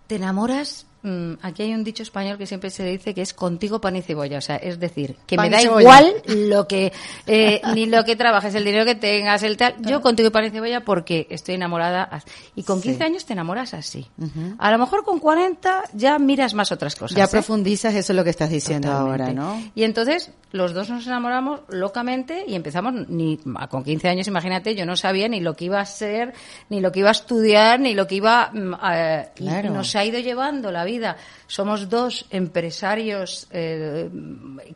te 0.07 0.17
enamoras. 0.17 0.87
Mm, 1.03 1.33
aquí 1.43 1.63
hay 1.63 1.75
un 1.75 1.85
dicho 1.85 2.03
español 2.03 2.37
que 2.39 2.47
siempre 2.47 2.71
se 2.71 2.85
dice 2.85 3.15
que 3.15 3.23
es 3.23 3.35
contigo 3.35 3.81
pan 3.81 3.97
y 3.97 4.03
cebolla, 4.03 4.39
o 4.39 4.41
sea, 4.41 4.57
es 4.57 4.79
decir, 4.79 5.17
que 5.27 5.37
Pan 5.37 5.51
me 5.51 5.57
da 5.57 5.63
igual 5.63 6.13
lo 6.27 6.67
que 6.69 6.93
eh, 7.27 7.61
ni 7.75 7.87
lo 7.87 8.05
que 8.05 8.17
trabajes, 8.17 8.55
el 8.55 8.65
dinero 8.65 8.85
que 8.85 8.95
tengas, 8.95 9.43
el 9.43 9.57
tal. 9.57 9.75
Yo 9.81 10.01
contigo 10.01 10.31
pan 10.31 10.45
y 10.45 10.51
cebolla 10.51 10.81
porque 10.85 11.27
estoy 11.31 11.55
enamorada 11.55 12.09
y 12.55 12.63
con 12.63 12.81
15 12.81 12.99
Sí. 12.99 13.03
años 13.05 13.25
te 13.25 13.33
enamoras 13.33 13.73
así. 13.75 14.07
A 14.59 14.71
lo 14.71 14.79
mejor 14.79 15.05
con 15.05 15.19
40 15.19 15.85
ya 15.95 16.19
miras 16.19 16.55
más 16.55 16.73
otras 16.73 16.95
cosas. 16.97 17.17
Ya 17.17 17.25
¿eh? 17.25 17.29
profundizas 17.31 17.95
eso 17.95 18.13
es 18.13 18.17
lo 18.17 18.25
que 18.25 18.31
estás 18.31 18.51
diciendo 18.51 18.91
ahora. 18.93 19.33
¿no? 19.33 19.61
Y 19.75 19.85
entonces 19.85 20.31
los 20.53 20.75
dos 20.75 20.91
nos 20.91 21.07
enamoramos 21.07 21.61
locamente 21.69 22.45
y 22.47 22.55
empezamos 22.57 23.09
ni 23.09 23.39
con 23.71 23.85
15 23.85 24.09
años, 24.09 24.27
imagínate, 24.27 24.75
yo 24.75 24.85
no 24.85 24.97
sabía 24.97 25.29
ni 25.29 25.41
lo 25.41 25.55
que 25.55 25.67
iba 25.67 25.81
a 25.81 25.87
ser, 25.87 26.35
ni 26.69 26.81
lo 26.81 26.91
que 26.93 27.01
iba 27.01 27.09
a 27.09 27.13
estudiar, 27.13 27.79
ni 27.81 27.95
lo 27.95 28.07
que 28.07 28.17
iba 28.17 28.51
mm, 28.53 28.75
a- 28.75 29.25
y 29.37 29.45
Claro. 29.45 29.71
nos 29.71 29.95
ha 29.97 30.05
ido 30.05 30.19
llevando 30.19 30.71
la 30.73 30.85
vida. 30.85 30.90
Somos 31.47 31.89
dos 31.89 32.27
empresarios 32.31 33.47
eh, 33.51 34.09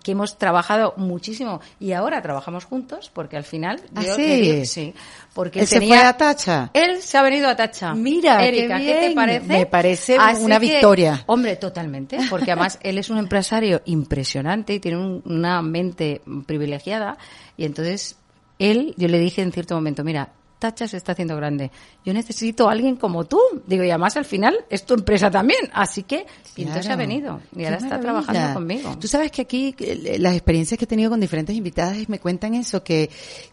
que 0.02 0.12
hemos 0.12 0.38
trabajado 0.38 0.94
muchísimo 0.97 1.61
y 1.80 1.92
ahora 1.92 2.21
trabajamos 2.23 2.64
juntos 2.64 3.11
porque 3.12 3.37
al 3.37 3.44
final 3.44 3.80
¿Ah, 3.94 4.02
yo 4.04 4.14
sí? 4.16 4.23
digo- 4.23 4.64
sí, 4.64 4.94
porque 5.35 5.61
Él 5.61 5.66
se 5.66 5.80
fue 5.80 5.99
a 5.99 6.16
Tacha. 6.16 6.71
él 6.75 7.02
se 7.02 7.16
ha 7.18 7.23
venido 7.23 7.49
a 7.49 7.56
Tacha. 7.56 7.94
Mira, 7.94 8.38
qué 8.38 8.49
Erika, 8.49 8.78
¿qué, 8.78 8.94
te 9.09 9.14
parece? 9.14 9.47
Me 9.47 9.66
parece 9.66 10.16
Así 10.18 10.42
una 10.44 10.59
que, 10.61 10.66
victoria. 10.66 11.23
hombre, 11.26 11.56
totalmente, 11.56 12.18
porque 12.30 12.52
además 12.52 12.78
él 12.83 12.99
es 12.99 13.11
un 13.11 13.18
empresario 13.18 13.83
impresionante 13.87 14.75
y 14.75 14.80
tiene 14.80 14.99
un- 14.99 15.23
una 15.25 15.61
mente 15.62 16.23
privilegiada 16.47 17.16
y 17.56 17.64
entonces 17.64 18.16
él, 18.59 18.94
yo 18.97 19.09
le 19.09 19.18
dije 19.18 19.42
en 19.42 19.52
cierto 19.52 19.75
momento, 19.75 20.04
mira, 20.04 20.28
Tacha 20.64 20.88
se 20.88 20.97
está 20.97 21.12
haciendo 21.12 21.37
grande. 21.37 21.71
Yo 22.06 22.14
necesito 22.14 22.68
a 22.68 22.73
alguien 22.73 22.97
como 22.97 23.25
tú. 23.25 23.38
Digo, 23.66 23.85
y 23.85 23.90
además 23.90 24.16
al 24.16 24.25
final 24.25 24.56
es 24.71 24.87
tu 24.87 24.94
empresa 24.94 25.30
también. 25.30 25.61
Así 25.75 26.04
que, 26.04 26.25
y 26.56 26.62
entonces 26.62 26.87
Claro. 26.87 26.94
ha 26.94 26.97
venido. 26.97 27.40
Y 27.52 27.59
Qué 27.59 27.64
ahora 27.66 27.76
está 27.76 27.88
maravilla. 27.99 28.00
trabajando 28.23 28.54
conmigo. 28.54 28.97
Tú 28.99 29.06
sabes 29.06 29.30
que 29.30 29.42
aquí 29.42 29.75
eh, 29.78 30.16
las 30.18 30.33
experiencias 30.35 30.78
que 30.78 30.85
he 30.85 30.88
tenido 30.88 31.11
con 31.11 31.21
diferentes 31.21 31.54
invitadas 31.54 32.09
me 32.09 32.18
cuentan 32.18 32.54
eso, 32.54 32.83
que, 32.83 33.11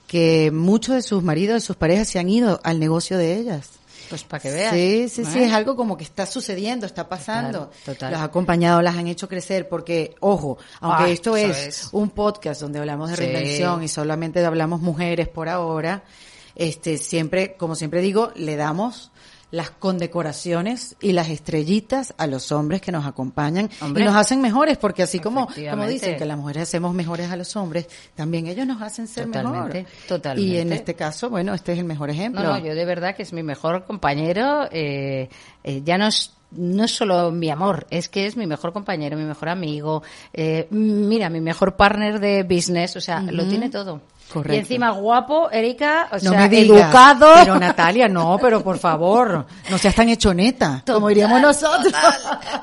que 0.08 0.52
muchos 0.52 0.96
de 0.96 1.02
sus 1.02 1.22
maridos, 1.22 1.56
de 1.56 1.60
sus 1.62 1.76
parejas 1.76 2.08
se 2.08 2.20
han 2.20 2.30
ido 2.30 2.60
al 2.64 2.80
negocio 2.80 3.18
de 3.18 3.36
ellas. 3.38 3.70
Pues 4.10 4.24
para 4.24 4.42
que 4.42 4.52
veas. 4.52 4.74
Sí, 4.74 5.08
sí, 5.10 5.24
sí, 5.26 5.40
¿Eh? 5.40 5.46
es 5.46 5.54
algo 5.54 5.76
como 5.78 5.96
que 5.98 6.04
está 6.04 6.26
sucediendo, 6.26 6.86
está 6.86 7.08
pasando. 7.08 7.68
Total, 7.68 7.94
total. 7.96 8.12
Los 8.12 8.22
ha 8.22 8.24
acompañado, 8.26 8.82
las 8.82 8.96
han 8.98 9.08
hecho 9.08 9.28
crecer, 9.30 9.70
porque, 9.70 10.16
ojo, 10.20 10.58
aunque 10.82 11.04
Ah, 11.04 11.10
esto 11.10 11.38
es, 11.38 11.58
es. 11.68 11.90
un 11.94 12.10
podcast 12.10 12.60
donde 12.62 12.80
hablamos 12.80 13.10
de 13.10 13.16
Sí. 13.16 13.22
reinvención 13.24 13.84
y 13.84 13.88
solamente 13.88 14.44
hablamos 14.46 14.82
mujeres 14.82 15.30
por 15.30 15.48
ahora, 15.48 16.04
este, 16.56 16.98
siempre, 16.98 17.56
como 17.56 17.76
siempre 17.76 18.02
digo, 18.02 18.32
le 18.36 18.56
damos 18.56 19.12
las 19.52 19.70
condecoraciones 19.70 20.96
y 21.02 21.12
las 21.12 21.30
estrellitas 21.30 22.14
a 22.18 22.26
los 22.26 22.52
hombres 22.54 22.82
que 22.82 22.92
nos 22.92 23.06
acompañan 23.06 23.70
Hombre. 23.82 24.04
y 24.04 24.06
nos 24.06 24.16
hacen 24.16 24.42
mejores, 24.42 24.78
porque 24.78 25.04
así 25.04 25.20
como, 25.20 25.48
como 25.70 25.88
dicen 25.88 26.18
que 26.18 26.26
las 26.26 26.38
mujeres 26.38 26.64
hacemos 26.64 26.94
mejores 26.94 27.30
a 27.32 27.36
los 27.36 27.56
hombres, 27.58 27.88
también 28.16 28.48
ellos 28.48 28.66
nos 28.66 28.82
hacen 28.82 29.08
ser 29.08 29.26
Totalmente, 29.26 29.80
mejor. 29.80 29.94
totalmente. 30.08 30.50
Y 30.52 30.58
en 30.58 30.72
este 30.72 30.96
caso, 30.96 31.30
bueno, 31.30 31.54
este 31.54 31.74
es 31.74 31.80
el 31.80 31.86
mejor 31.86 32.10
ejemplo. 32.10 32.42
No, 32.42 32.60
no, 32.60 32.66
yo 32.66 32.74
de 32.76 32.86
verdad 32.86 33.16
que 33.16 33.24
es 33.24 33.34
mi 33.34 33.44
mejor 33.44 33.84
compañero. 33.86 34.70
eh, 34.72 35.28
eh, 35.64 35.82
ya 35.84 35.98
no 35.98 36.08
es, 36.08 36.32
no 36.52 36.86
es 36.86 36.92
solo 36.92 37.32
mi 37.32 37.50
amor, 37.50 37.88
es 37.90 38.08
que 38.08 38.26
es 38.28 38.38
mi 38.38 38.48
mejor 38.48 38.72
compañero, 38.72 39.18
mi 39.18 39.26
mejor 39.26 39.50
amigo. 39.50 40.02
eh, 40.34 40.68
mira, 40.70 41.30
mi 41.30 41.42
mejor 41.42 41.76
partner 41.76 42.20
de 42.22 42.44
business. 42.44 42.96
O 42.96 43.02
sea, 43.02 43.22
lo 43.22 43.46
tiene 43.48 43.70
todo. 43.70 44.02
Correcto. 44.32 44.56
Y 44.56 44.60
encima 44.60 44.92
guapo, 44.92 45.52
Erika, 45.52 46.08
o 46.12 46.16
no 46.16 46.20
sea, 46.20 46.40
me 46.40 46.50
digas, 46.50 46.84
educado. 46.84 47.34
Pero 47.36 47.60
Natalia, 47.60 48.08
no, 48.08 48.38
pero 48.42 48.64
por 48.64 48.78
favor, 48.78 49.46
no 49.70 49.78
seas 49.78 49.94
tan 49.96 50.08
hechoneta, 50.10 50.84
como 50.86 51.10
diríamos 51.10 51.42
nosotros. 51.42 51.94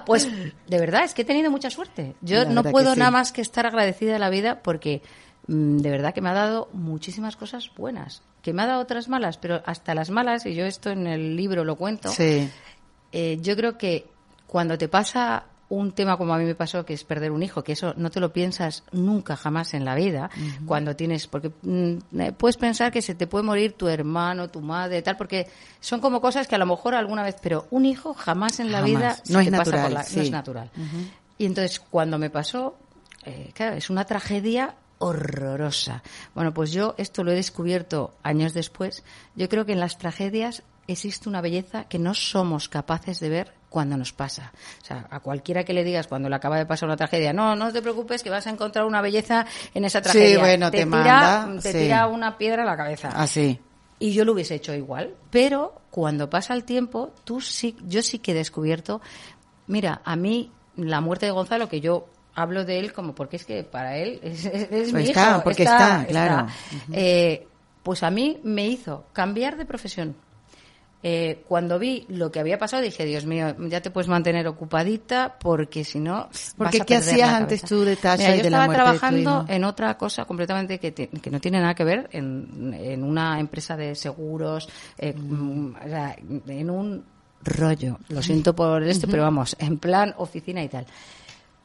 Pues 0.07 0.29
de 0.67 0.79
verdad, 0.79 1.05
es 1.05 1.13
que 1.13 1.23
he 1.23 1.25
tenido 1.25 1.51
mucha 1.51 1.69
suerte. 1.71 2.15
Yo 2.23 2.45
La 2.45 2.51
no 2.51 2.63
puedo 2.63 2.95
sí. 2.95 2.99
nada 2.99 3.11
más 3.11 3.33
que 3.33 3.43
estar 3.43 3.67
agradecida 3.67 4.15
de 4.15 4.19
la 4.19 4.31
vida 4.31 4.61
porque 4.63 5.03
mm, 5.47 5.79
de 5.79 5.91
verdad 5.91 6.15
que 6.15 6.23
me 6.23 6.31
ha 6.31 6.35
dado 6.35 6.69
muchísimas 6.73 7.37
cosas 7.37 7.71
buenas. 7.77 8.23
Que 8.41 8.53
me 8.55 8.63
ha 8.63 8.67
dado 8.67 8.81
otras 8.81 9.09
malas, 9.09 9.37
pero 9.37 9.63
hasta 9.67 9.95
las 9.95 10.09
malas, 10.11 10.47
y 10.47 10.55
yo 10.55 10.65
esto 10.65 10.91
en 10.91 11.07
el 11.07 11.37
libro 11.37 11.65
lo 11.65 11.77
cuento, 11.77 12.09
Sí, 12.09 12.49
eh, 13.13 13.39
yo 13.43 13.57
creo 13.57 13.77
que 13.77 14.07
cuando 14.47 14.79
te 14.79 14.89
pasa 14.89 15.45
un 15.71 15.93
tema 15.93 16.17
como 16.17 16.33
a 16.33 16.39
mí 16.39 16.45
me 16.45 16.55
pasó, 16.55 16.87
que 16.87 16.95
es 16.95 17.05
perder 17.05 17.31
un 17.31 17.43
hijo, 17.43 17.63
que 17.63 17.73
eso 17.73 17.93
no 17.99 18.11
te 18.11 18.21
lo 18.21 18.33
piensas 18.33 18.85
nunca 18.91 19.37
jamás 19.37 19.75
en 19.75 19.85
la 19.85 19.95
vida, 19.95 20.31
cuando 20.67 20.97
tienes, 20.97 21.27
porque 21.27 21.51
mm, 21.61 22.21
eh, 22.21 22.33
puedes 22.33 22.57
pensar 22.57 22.91
que 22.91 23.03
se 23.03 23.15
te 23.15 23.27
puede 23.27 23.45
morir 23.45 23.75
tu 23.75 23.87
hermano, 23.89 24.49
tu 24.49 24.61
madre, 24.63 25.03
tal, 25.03 25.17
porque 25.19 25.47
son 25.81 26.01
como 26.01 26.21
cosas 26.23 26.49
que 26.49 26.55
a 26.55 26.59
lo 26.59 26.65
mejor 26.67 26.95
alguna 26.95 27.23
vez, 27.23 27.37
pero 27.43 27.67
un 27.71 27.85
hijo 27.85 28.15
jamás 28.15 28.61
en 28.61 28.73
la 28.73 28.79
Jamás. 28.79 28.89
vida 28.91 29.17
No 29.29 29.39
se 29.43 29.45
es 29.45 29.51
te 29.51 29.57
pasa 29.59 29.65
por 29.65 29.75
natural, 29.75 29.95
la- 29.95 30.03
sí. 30.05 30.17
no 30.17 30.23
es 30.23 30.31
natural. 30.31 30.71
Y 31.37 31.45
entonces 31.47 31.81
cuando 31.81 32.17
me 32.19 32.31
pasó, 32.31 32.77
eh, 33.27 33.51
claro, 33.55 33.77
es 33.77 33.91
una 33.91 34.05
tragedia 34.07 34.75
horrorosa. 35.01 36.03
Bueno, 36.35 36.53
pues 36.55 36.73
yo 36.73 36.95
esto 36.99 37.25
lo 37.25 37.33
he 37.33 37.35
descubierto 37.35 38.15
años 38.23 38.55
después. 38.55 39.03
Yo 39.37 39.49
creo 39.49 39.65
que 39.67 39.73
en 39.73 39.81
las 39.81 39.99
tragedias 39.99 40.63
existe 40.89 41.29
una 41.29 41.41
belleza 41.41 41.85
que 41.85 41.99
no 41.99 42.15
somos 42.15 42.69
capaces 42.69 43.21
de 43.21 43.29
ver 43.29 43.53
cuando 43.69 43.97
nos 43.97 44.13
pasa. 44.13 44.53
O 44.83 44.85
sea, 44.85 45.07
a 45.11 45.21
cualquiera 45.21 45.63
que 45.65 45.75
le 45.75 45.85
digas 45.85 46.07
cuando 46.07 46.29
le 46.29 46.35
acaba 46.35 46.57
de 46.59 46.67
pasar 46.67 46.89
una 46.89 46.97
tragedia, 46.97 47.33
no, 47.33 47.55
no 47.55 47.73
te 47.73 47.83
preocupes 47.83 48.23
que 48.23 48.31
vas 48.31 48.47
a 48.47 48.51
encontrar 48.51 48.85
una 48.87 49.01
belleza 49.03 49.47
en 49.75 49.85
esa 49.85 49.99
Sí, 49.99 50.05
tragedia. 50.05 50.39
bueno, 50.39 50.71
te 50.71 50.79
tira, 50.79 50.89
manda, 50.89 51.61
te 51.63 51.73
sí. 51.73 51.79
tira 51.79 52.07
una 52.07 52.37
piedra 52.39 52.63
a 52.63 52.67
la 52.67 52.77
cabeza. 52.77 53.09
así. 53.11 53.59
Y 54.01 54.13
yo 54.13 54.25
lo 54.25 54.33
hubiese 54.33 54.55
hecho 54.55 54.73
igual. 54.75 55.15
Pero 55.31 55.83
cuando 55.91 56.31
pasa 56.31 56.55
el 56.55 56.65
tiempo, 56.65 57.13
tú 57.25 57.41
sí, 57.41 57.77
yo 57.87 58.01
sí 58.03 58.21
que 58.21 58.31
he 58.31 58.35
descubierto, 58.35 59.01
mira, 59.67 60.01
a 60.05 60.17
mí 60.17 60.51
la 60.77 61.01
muerte 61.01 61.27
de 61.27 61.33
Gonzalo, 61.33 61.69
que 61.69 61.81
yo 61.81 62.07
hablo 62.35 62.65
de 62.65 62.79
él 62.79 62.93
como 62.93 63.15
porque 63.15 63.37
es 63.37 63.45
que 63.45 63.65
para 63.65 63.97
él 63.99 64.21
es, 64.23 64.45
es- 64.47 64.71
es 64.71 64.87
mi 64.89 64.93
Pues 64.93 65.09
está, 65.11 65.31
hijo, 65.33 65.43
porque 65.45 65.65
está, 65.65 66.07
claro. 66.09 66.47
Eh, 66.93 67.47
pues 67.83 68.03
a 68.03 68.11
mí 68.11 68.39
me 68.45 68.67
hizo 68.67 69.05
cambiar 69.13 69.57
de 69.57 69.67
profesión. 69.67 70.17
Eh, 71.01 71.45
cuando 71.47 71.79
vi 71.79 72.05
lo 72.09 72.33
que 72.33 72.41
había 72.41 72.59
pasado 72.59 72.83
dije, 72.83 73.05
Dios 73.05 73.25
mío, 73.25 73.55
ya 73.69 73.81
te 73.81 73.91
puedes 73.91 74.09
mantener 74.09 74.49
ocupadita 74.49 75.37
porque 75.39 75.85
si 75.85 76.01
no... 76.01 76.29
Porque 76.57 76.79
vas 76.79 76.83
a 76.83 76.85
¿qué 76.85 76.95
perder 76.97 77.11
hacías 77.15 77.31
la 77.31 77.37
antes 77.37 77.61
cabeza". 77.61 77.75
tú 77.75 77.85
de 77.85 77.97
Tasha 77.97 78.23
Mira, 78.23 78.35
y 78.35 78.39
yo 78.39 78.45
de 78.45 78.51
la 78.51 78.59
estaba 78.59 78.75
trabajando 78.75 79.45
en 79.49 79.65
otra 79.65 79.97
cosa 79.97 80.25
completamente 80.25 80.81
que, 80.81 80.93
que 80.93 81.31
no 81.31 81.41
tiene 81.41 81.61
nada 81.61 81.75
que 81.75 81.85
ver 81.85 82.09
en, 82.13 82.75
en 82.75 83.05
una 83.05 83.39
empresa 83.39 83.77
de 83.77 83.95
seguros, 83.95 84.69
eh, 84.99 85.15
mm, 85.15 85.77
en 86.49 86.71
un 86.71 87.05
rollo. 87.45 87.99
Lo 88.09 88.21
siento 88.21 88.55
por 88.57 88.83
esto, 88.83 89.07
pero 89.09 89.23
vamos, 89.23 89.57
en 89.61 89.79
plan 89.79 90.15
oficina 90.19 90.65
y 90.65 90.69
tal. 90.69 90.85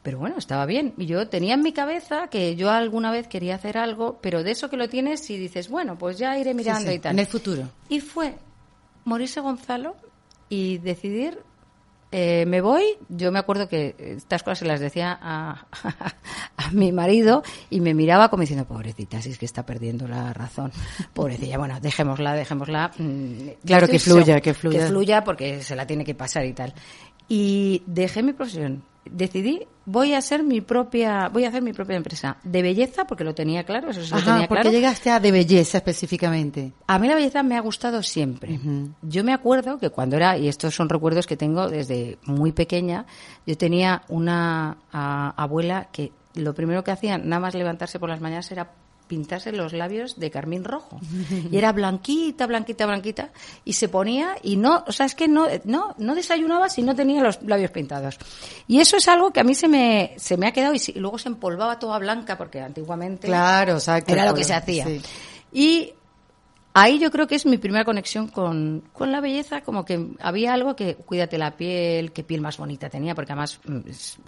Pero 0.04 0.18
bueno, 0.18 0.36
estaba 0.38 0.66
bien. 0.66 0.94
Y 0.96 1.06
yo 1.06 1.28
tenía 1.28 1.54
en 1.54 1.62
mi 1.62 1.72
cabeza 1.72 2.28
que 2.28 2.56
yo 2.56 2.70
alguna 2.70 3.10
vez 3.10 3.26
quería 3.26 3.54
hacer 3.56 3.78
algo, 3.78 4.18
pero 4.20 4.44
de 4.44 4.50
eso 4.50 4.68
que 4.68 4.76
lo 4.76 4.88
tienes 4.88 5.28
y 5.30 5.38
dices, 5.38 5.68
bueno, 5.68 5.96
pues 5.98 6.18
ya 6.18 6.38
iré 6.38 6.54
mirando 6.54 6.82
Sí, 6.82 6.88
sí, 6.88 6.94
y 6.94 6.98
tal. 6.98 7.12
En 7.12 7.18
el 7.20 7.26
futuro. 7.26 7.68
Y 7.88 8.00
fue 8.00 8.34
morirse 9.04 9.40
Gonzalo 9.40 9.96
y 10.48 10.78
decidir, 10.78 11.38
eh, 12.12 12.44
me 12.46 12.60
voy. 12.60 12.84
Yo 13.08 13.32
me 13.32 13.38
acuerdo 13.38 13.68
que 13.68 13.94
estas 13.98 14.42
cosas 14.42 14.58
se 14.60 14.66
las 14.66 14.80
decía 14.80 15.18
a, 15.20 15.66
a 16.56 16.70
mi 16.70 16.92
marido 16.92 17.42
y 17.70 17.80
me 17.80 17.94
miraba 17.94 18.28
como 18.28 18.42
diciendo, 18.42 18.64
pobrecita, 18.66 19.20
si 19.20 19.30
es 19.30 19.38
que 19.38 19.46
está 19.46 19.64
perdiendo 19.66 20.06
la 20.06 20.32
razón. 20.32 20.70
Pobrecilla, 21.12 21.58
bueno, 21.58 21.78
dejémosla, 21.80 22.34
dejémosla. 22.34 22.92
mm, 22.96 23.48
Claro, 23.66 23.88
que 23.88 23.98
fluya, 23.98 24.40
que 24.40 24.54
fluya. 24.54 24.78
Que 24.80 24.86
fluya 24.86 25.24
porque 25.24 25.62
se 25.62 25.74
la 25.76 25.86
tiene 25.86 26.04
que 26.04 26.14
pasar 26.14 26.44
y 26.44 26.52
tal. 26.52 26.72
Y 27.28 27.82
dejé 27.86 28.22
mi 28.22 28.32
profesión. 28.32 28.84
Decidí, 29.10 29.66
voy 29.84 30.14
a 30.14 30.20
ser 30.22 30.42
mi 30.42 30.60
propia, 30.60 31.28
voy 31.28 31.44
a 31.44 31.48
hacer 31.48 31.62
mi 31.62 31.72
propia 31.72 31.96
empresa 31.96 32.38
de 32.42 32.62
belleza 32.62 33.06
porque 33.06 33.22
lo 33.22 33.34
tenía 33.34 33.64
claro, 33.64 33.90
eso 33.90 34.02
sí 34.02 34.10
lo 34.14 34.22
tenía 34.22 34.48
porque 34.48 34.62
claro. 34.62 34.70
llegaste 34.70 35.10
a 35.10 35.20
de 35.20 35.30
belleza 35.30 35.78
específicamente. 35.78 36.72
A 36.86 36.98
mí 36.98 37.06
la 37.08 37.14
belleza 37.14 37.42
me 37.42 37.56
ha 37.56 37.60
gustado 37.60 38.02
siempre. 38.02 38.58
Yo 39.02 39.22
me 39.24 39.32
acuerdo 39.34 39.78
que 39.78 39.90
cuando 39.90 40.16
era, 40.16 40.38
y 40.38 40.48
estos 40.48 40.74
son 40.74 40.88
recuerdos 40.88 41.26
que 41.26 41.36
tengo 41.36 41.68
desde 41.68 42.18
muy 42.24 42.52
pequeña, 42.52 43.04
yo 43.46 43.56
tenía 43.58 44.02
una 44.08 44.78
a- 44.92 45.34
abuela 45.36 45.88
que 45.92 46.12
lo 46.34 46.54
primero 46.54 46.82
que 46.82 46.90
hacía, 46.90 47.18
nada 47.18 47.40
más 47.40 47.54
levantarse 47.54 47.98
por 48.00 48.08
las 48.08 48.20
mañanas, 48.20 48.50
era 48.50 48.72
pintarse 49.06 49.52
los 49.52 49.72
labios 49.72 50.18
de 50.18 50.30
carmín 50.30 50.64
rojo. 50.64 50.98
Y 51.50 51.56
era 51.58 51.72
blanquita, 51.72 52.46
blanquita, 52.46 52.86
blanquita. 52.86 53.30
Y 53.64 53.74
se 53.74 53.88
ponía 53.88 54.36
y 54.42 54.56
no, 54.56 54.82
o 54.86 54.92
sea, 54.92 55.06
es 55.06 55.14
que 55.14 55.28
no, 55.28 55.46
no, 55.64 55.94
no 55.98 56.14
desayunaba 56.14 56.68
si 56.68 56.82
no 56.82 56.94
tenía 56.94 57.22
los 57.22 57.42
labios 57.42 57.70
pintados. 57.70 58.18
Y 58.66 58.80
eso 58.80 58.96
es 58.96 59.06
algo 59.08 59.30
que 59.32 59.40
a 59.40 59.44
mí 59.44 59.54
se 59.54 59.68
me, 59.68 60.14
se 60.16 60.36
me 60.36 60.46
ha 60.48 60.52
quedado 60.52 60.74
y, 60.74 60.78
si- 60.78 60.92
y 60.92 60.98
luego 61.00 61.18
se 61.18 61.28
empolvaba 61.28 61.78
toda 61.78 61.98
blanca 61.98 62.36
porque 62.38 62.60
antiguamente 62.60 63.26
Claro, 63.26 63.74
exacto. 63.74 64.12
era 64.12 64.24
lo 64.26 64.34
que 64.34 64.44
se 64.44 64.54
hacía. 64.54 64.84
sí. 64.86 65.00
Y 65.52 65.92
ahí 66.74 66.98
yo 66.98 67.10
creo 67.10 67.26
que 67.26 67.36
es 67.36 67.46
mi 67.46 67.56
primera 67.56 67.84
conexión 67.84 68.28
con, 68.28 68.82
con 68.92 69.12
la 69.12 69.20
belleza, 69.20 69.62
como 69.62 69.84
que 69.84 70.08
había 70.20 70.52
algo 70.52 70.74
que, 70.74 70.96
cuídate 70.96 71.38
la 71.38 71.56
piel, 71.56 72.12
qué 72.12 72.24
piel 72.24 72.40
más 72.40 72.58
bonita 72.58 72.90
tenía, 72.90 73.14
porque 73.14 73.32
además 73.32 73.60
mm, 73.64 73.80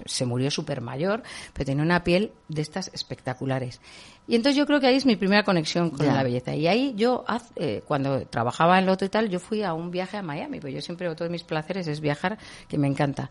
se 0.05 0.25
murió 0.25 0.51
súper 0.51 0.81
mayor, 0.81 1.23
pero 1.53 1.67
tenía 1.67 1.83
una 1.83 2.05
piel 2.05 2.33
de 2.49 2.63
estas 2.63 2.91
espectaculares. 2.95 3.81
Y 4.29 4.35
entonces 4.35 4.57
yo 4.57 4.67
creo 4.67 4.81
que 4.81 4.87
ahí 4.87 4.97
es 4.97 5.07
mi 5.07 5.17
primera 5.17 5.45
conexión 5.45 5.91
con 5.91 6.07
la 6.07 6.23
belleza. 6.23 6.55
Y 6.55 6.67
ahí 6.67 6.95
yo, 6.97 7.25
eh, 7.55 7.83
cuando 7.87 8.27
trabajaba 8.27 8.79
en 8.79 8.87
Loto 8.87 9.05
y 9.05 9.09
tal, 9.09 9.29
yo 9.29 9.39
fui 9.39 9.63
a 9.63 9.73
un 9.73 9.91
viaje 9.91 10.17
a 10.17 10.23
Miami, 10.23 10.59
pues 10.59 10.75
yo 10.75 10.81
siempre, 10.81 11.09
otro 11.09 11.25
de 11.25 11.31
mis 11.31 11.45
placeres 11.45 11.87
es 11.87 12.01
viajar, 12.01 12.37
que 12.69 12.77
me 12.77 12.89
encanta. 12.89 13.31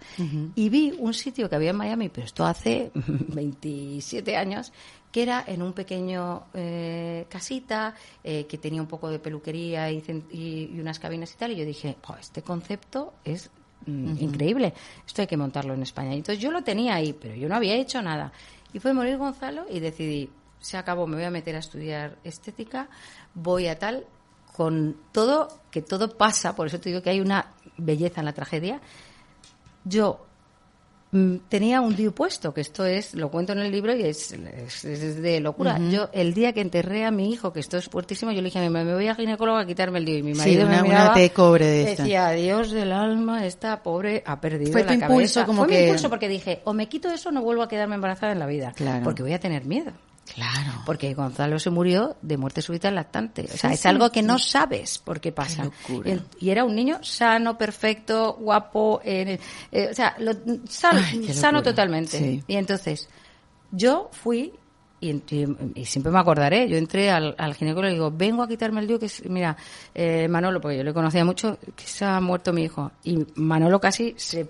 Y 0.55 0.69
vi 0.69 0.95
un 0.97 1.13
sitio 1.13 1.49
que 1.49 1.55
había 1.55 1.71
en 1.71 1.75
Miami, 1.75 2.07
pero 2.07 2.25
esto 2.25 2.45
hace 2.45 2.91
27 2.95 4.37
años, 4.37 4.71
que 5.15 5.23
era 5.23 5.45
en 5.47 5.61
un 5.61 5.71
pequeño 5.71 6.47
eh, 6.53 7.25
casita, 7.29 7.93
eh, 8.21 8.45
que 8.49 8.57
tenía 8.57 8.81
un 8.81 8.87
poco 8.89 9.07
de 9.09 9.17
peluquería 9.19 9.89
y, 9.89 10.01
cen- 10.01 10.25
y- 10.29 10.71
y 10.75 10.77
unas 10.81 10.99
cabinas 10.99 11.31
y 11.33 11.37
tal, 11.37 11.51
y 11.53 11.55
yo 11.55 11.63
dije, 11.63 11.95
"Jo, 12.03 12.17
este 12.19 12.41
concepto 12.41 13.13
es 13.23 13.49
mm, 13.85 14.17
increíble, 14.19 14.73
esto 15.07 15.21
hay 15.21 15.27
que 15.27 15.37
montarlo 15.37 15.73
en 15.73 15.83
España. 15.83 16.13
Y 16.13 16.17
entonces 16.17 16.43
yo 16.43 16.51
lo 16.51 16.63
tenía 16.65 16.95
ahí, 16.95 17.13
pero 17.13 17.33
yo 17.33 17.47
no 17.47 17.55
había 17.55 17.75
hecho 17.75 18.01
nada. 18.01 18.33
Y 18.73 18.79
fue 18.79 18.93
morir 18.93 19.17
Gonzalo 19.17 19.65
y 19.69 19.79
decidí, 19.79 20.29
se 20.59 20.75
acabó, 20.75 21.07
me 21.07 21.15
voy 21.15 21.23
a 21.23 21.31
meter 21.31 21.55
a 21.55 21.59
estudiar 21.59 22.17
estética, 22.25 22.89
voy 23.35 23.67
a 23.67 23.79
tal, 23.79 24.03
con 24.53 24.97
todo, 25.13 25.47
que 25.71 25.81
todo 25.81 26.17
pasa, 26.17 26.57
por 26.57 26.67
eso 26.67 26.77
te 26.81 26.89
digo 26.89 27.01
que 27.01 27.11
hay 27.11 27.21
una 27.21 27.53
belleza 27.77 28.19
en 28.19 28.25
la 28.25 28.33
tragedia. 28.33 28.81
Yo 29.85 30.25
tenía 31.49 31.81
un 31.81 31.95
DIU 31.95 32.11
puesto, 32.13 32.53
que 32.53 32.61
esto 32.61 32.85
es, 32.85 33.13
lo 33.15 33.29
cuento 33.31 33.53
en 33.53 33.59
el 33.59 33.71
libro 33.71 33.95
y 33.95 34.03
es, 34.03 34.31
es- 34.33 34.85
es 34.85 35.21
de 35.21 35.39
locura. 35.39 35.79
Yo, 35.91 36.09
el 36.13 36.33
día 36.33 36.53
que 36.53 36.61
enterré 36.61 37.05
a 37.05 37.11
mi 37.11 37.31
hijo, 37.31 37.53
que 37.53 37.59
esto 37.59 37.77
es 37.77 37.85
fuertísimo, 37.89 38.31
yo 38.31 38.41
le 38.41 38.45
dije 38.45 38.59
a 38.59 38.61
mi 38.63 38.69
mamá, 38.69 38.83
me 38.85 38.93
voy 38.95 39.07
al 39.07 39.15
ginecólogo 39.15 39.57
a 39.57 39.65
quitarme 39.65 39.99
el 39.99 40.05
DIU. 40.05 40.17
Y 40.17 40.23
mi 40.23 40.33
Sí, 40.33 40.39
marido 40.39 40.61
una- 40.67 40.71
me 40.71 40.79
una 40.81 40.89
miraba, 40.89 41.13
te 41.13 41.29
cobre 41.31 41.65
de 41.65 41.91
esta. 41.91 42.03
Decía, 42.03 42.29
Dios 42.31 42.71
del 42.71 42.91
alma, 42.91 43.45
esta 43.45 43.81
pobre 43.83 44.23
ha 44.25 44.39
perdido 44.41 44.71
Fue 44.71 44.81
la 44.81 44.87
tu 44.87 44.93
impulso, 44.93 45.09
cabeza. 45.41 45.45
como 45.45 45.65
Fue 45.65 45.73
mi 45.75 45.83
impulso 45.83 46.09
porque 46.09 46.27
dije, 46.27 46.61
o 46.65 46.73
me 46.73 46.87
quito 46.87 47.09
eso 47.09 47.29
o 47.29 47.31
no 47.31 47.41
vuelvo 47.41 47.63
a 47.63 47.67
quedarme 47.67 47.95
embarazada 47.95 48.31
en 48.33 48.39
la 48.39 48.45
vida. 48.47 48.73
Claro. 48.75 49.03
Porque 49.03 49.23
voy 49.23 49.33
a 49.33 49.39
tener 49.39 49.65
miedo. 49.65 49.91
Claro. 50.33 50.71
Porque 50.85 51.13
Gonzalo 51.13 51.59
se 51.59 51.69
murió 51.69 52.15
de 52.21 52.37
muerte 52.37 52.61
súbita 52.61 52.87
en 52.89 52.95
lactante. 52.95 53.43
O 53.43 53.47
sea, 53.57 53.69
Sí, 53.69 53.73
es 53.75 53.79
sí, 53.81 53.87
algo 53.87 54.09
que 54.11 54.23
no 54.23 54.39
sabes 54.39 54.97
por 54.97 55.19
qué 55.21 55.31
pasa. 55.31 55.69
Y, 56.39 56.49
era 56.49 56.63
un 56.63 56.75
niño 56.75 56.97
sano, 57.03 57.57
perfecto, 57.57 58.33
guapo, 58.39 59.01
eh, 59.03 59.39
eh, 59.71 59.87
o 59.91 59.93
sea, 59.93 60.15
lo- 60.19 60.33
sal- 60.67 60.97
Ay, 61.05 61.19
qué 61.27 61.33
sano 61.33 61.61
totalmente. 61.61 62.43
Y 62.47 62.55
entonces, 62.55 63.07
yo 63.71 64.09
fui, 64.11 64.51
y, 64.99 65.11
y- 65.11 65.57
y 65.75 65.85
siempre 65.85 66.11
me 66.11 66.19
acordaré, 66.19 66.67
yo 66.67 66.77
entré 66.77 67.11
al, 67.11 67.35
al 67.37 67.53
ginecólogo 67.53 67.91
y 67.91 67.93
digo, 67.93 68.11
vengo 68.11 68.41
a 68.41 68.47
quitarme 68.47 68.81
el 68.81 68.87
DIU, 68.87 68.99
que 68.99 69.05
es, 69.05 69.23
mira, 69.29 69.55
eh, 69.93 70.27
Manolo, 70.27 70.59
porque 70.59 70.77
yo 70.77 70.83
le 70.83 70.93
conocía 70.93 71.23
mucho, 71.23 71.59
que 71.75 71.85
se 71.85 72.03
ha 72.03 72.19
muerto 72.19 72.51
mi 72.51 72.63
hijo. 72.63 72.91
Y 73.03 73.25
Manolo 73.35 73.79
casi 73.79 74.15
se 74.17 74.49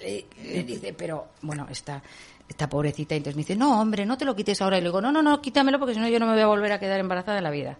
le, 0.00 0.26
le 0.44 0.62
dice, 0.62 0.92
pero 0.96 1.28
bueno, 1.42 1.66
está 1.70 2.00
esta 2.48 2.68
pobrecita, 2.68 3.14
y 3.14 3.18
entonces 3.18 3.36
me 3.36 3.40
dice, 3.42 3.56
no, 3.56 3.80
hombre, 3.80 4.06
no 4.06 4.16
te 4.16 4.24
lo 4.24 4.34
quites 4.34 4.60
ahora. 4.62 4.78
Y 4.78 4.80
le 4.80 4.88
digo, 4.88 5.00
no, 5.00 5.12
no, 5.12 5.22
no, 5.22 5.40
quítamelo 5.42 5.78
porque 5.78 5.94
si 5.94 6.00
no 6.00 6.08
yo 6.08 6.18
no 6.18 6.26
me 6.26 6.32
voy 6.32 6.40
a 6.42 6.46
volver 6.46 6.72
a 6.72 6.80
quedar 6.80 6.98
embarazada 6.98 7.38
en 7.38 7.44
la 7.44 7.50
vida. 7.50 7.76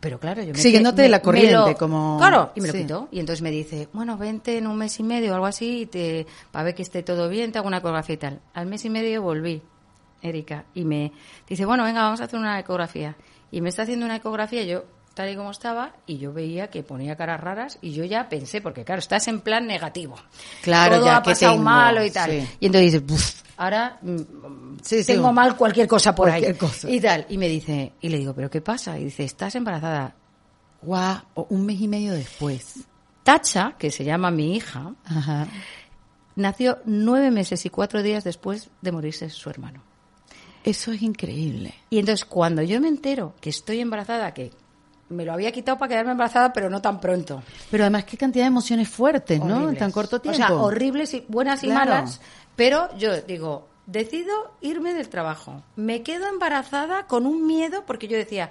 Pero 0.00 0.20
claro, 0.20 0.42
yo 0.42 0.52
me 0.52 0.58
Siguiéndote 0.58 1.02
me- 1.02 1.08
la 1.08 1.20
corriente, 1.20 1.52
lo- 1.52 1.74
como- 1.76 2.18
Claro, 2.18 2.52
y 2.54 2.60
me 2.60 2.68
lo 2.68 2.72
sí. 2.72 2.82
quitó. 2.82 3.08
Y 3.10 3.18
entonces 3.18 3.42
me 3.42 3.50
dice, 3.50 3.88
bueno, 3.92 4.16
vente 4.16 4.56
en 4.56 4.68
un 4.68 4.76
mes 4.76 4.98
y 5.00 5.02
medio 5.02 5.32
o 5.32 5.34
algo 5.34 5.46
así, 5.46 5.80
y 5.82 5.86
te, 5.86 6.24
para 6.52 6.66
ver 6.66 6.74
que 6.76 6.82
esté 6.82 7.02
todo 7.02 7.28
bien, 7.28 7.50
te 7.50 7.58
hago 7.58 7.66
una 7.66 7.78
ecografía 7.78 8.14
y 8.14 8.18
tal. 8.18 8.40
Al 8.54 8.66
mes 8.66 8.84
y 8.84 8.90
medio 8.90 9.22
volví, 9.22 9.60
Erika, 10.22 10.66
y 10.74 10.84
me 10.84 11.12
dice, 11.48 11.64
bueno, 11.66 11.82
venga, 11.82 12.02
vamos 12.02 12.20
a 12.20 12.24
hacer 12.24 12.38
una 12.38 12.60
ecografía. 12.60 13.16
Y 13.50 13.60
me 13.60 13.70
está 13.70 13.82
haciendo 13.82 14.06
una 14.06 14.16
ecografía, 14.16 14.62
yo 14.62 14.84
tal 15.18 15.28
y 15.30 15.36
como 15.36 15.50
estaba, 15.50 15.92
y 16.06 16.18
yo 16.18 16.32
veía 16.32 16.68
que 16.70 16.82
ponía 16.84 17.16
caras 17.16 17.40
raras, 17.40 17.78
y 17.82 17.92
yo 17.92 18.04
ya 18.04 18.28
pensé, 18.28 18.60
porque 18.60 18.84
claro, 18.84 19.00
estás 19.00 19.26
en 19.28 19.40
plan 19.40 19.66
negativo. 19.66 20.14
Claro, 20.62 20.96
todo 20.96 21.06
ya 21.06 21.16
ha 21.16 21.22
pasado 21.22 21.52
tengo, 21.52 21.64
malo 21.64 22.04
y 22.04 22.10
tal. 22.12 22.30
sí. 22.30 22.48
Y 22.60 22.66
entonces 22.66 22.92
dices, 22.92 23.06
"Buf, 23.06 23.42
ahora 23.56 23.98
mm, 24.00 24.78
Sí, 24.82 25.04
tengo 25.04 25.32
mal 25.32 25.56
cualquier 25.56 25.88
cosa 25.88 26.14
por 26.14 26.28
cualquier 26.28 26.52
ahí. 26.52 26.56
cosa. 26.58 26.88
Y 26.88 27.00
tal. 27.00 27.26
Y 27.28 27.36
me 27.36 27.48
dice, 27.48 27.92
y 28.00 28.08
le 28.08 28.18
digo, 28.18 28.32
¿pero 28.32 28.48
qué 28.48 28.60
pasa? 28.60 28.96
Y 28.98 29.04
dice, 29.06 29.24
estás 29.24 29.54
embarazada. 29.56 30.14
Guau, 30.80 31.20
o 31.34 31.46
un 31.50 31.66
mes 31.66 31.80
y 31.80 31.88
medio 31.88 32.12
después. 32.12 32.86
Tacha, 33.24 33.74
que 33.76 33.90
se 33.90 34.04
llama 34.04 34.30
mi 34.30 34.54
hija, 34.56 34.94
Ajá. 35.04 35.48
nació 36.36 36.78
nueve 36.84 37.30
meses 37.32 37.66
y 37.66 37.70
cuatro 37.70 38.02
días 38.02 38.22
después 38.24 38.70
de 38.80 38.92
morirse 38.92 39.28
su 39.30 39.50
hermano. 39.50 39.82
Eso 40.64 40.92
es 40.92 41.02
increíble. 41.02 41.74
Y 41.90 41.98
entonces 41.98 42.24
cuando 42.24 42.62
yo 42.62 42.80
me 42.80 42.88
entero 42.88 43.34
que 43.40 43.50
estoy 43.50 43.80
embarazada, 43.80 44.32
que 44.34 44.50
me 45.10 45.24
lo 45.24 45.32
había 45.32 45.52
quitado 45.52 45.78
para 45.78 45.90
quedarme 45.90 46.12
embarazada, 46.12 46.52
pero 46.52 46.68
no 46.70 46.80
tan 46.82 47.00
pronto. 47.00 47.42
Pero 47.70 47.84
además, 47.84 48.04
qué 48.04 48.16
cantidad 48.16 48.44
de 48.44 48.48
emociones 48.48 48.88
fuertes, 48.88 49.40
¿no? 49.42 49.68
En 49.68 49.76
tan 49.76 49.92
corto 49.92 50.20
tiempo. 50.20 50.42
O 50.42 50.46
sea, 50.46 50.54
horribles 50.56 51.14
y 51.14 51.24
buenas 51.28 51.62
y 51.64 51.66
Claro. 51.66 51.90
malas. 51.92 52.20
Pero 52.56 52.88
yo 52.98 53.20
digo, 53.22 53.68
decido 53.86 54.56
irme 54.60 54.94
del 54.94 55.08
trabajo. 55.08 55.62
Me 55.76 56.02
quedo 56.02 56.28
embarazada 56.28 57.06
con 57.06 57.26
un 57.26 57.46
miedo 57.46 57.84
porque 57.86 58.08
yo 58.08 58.16
decía, 58.16 58.50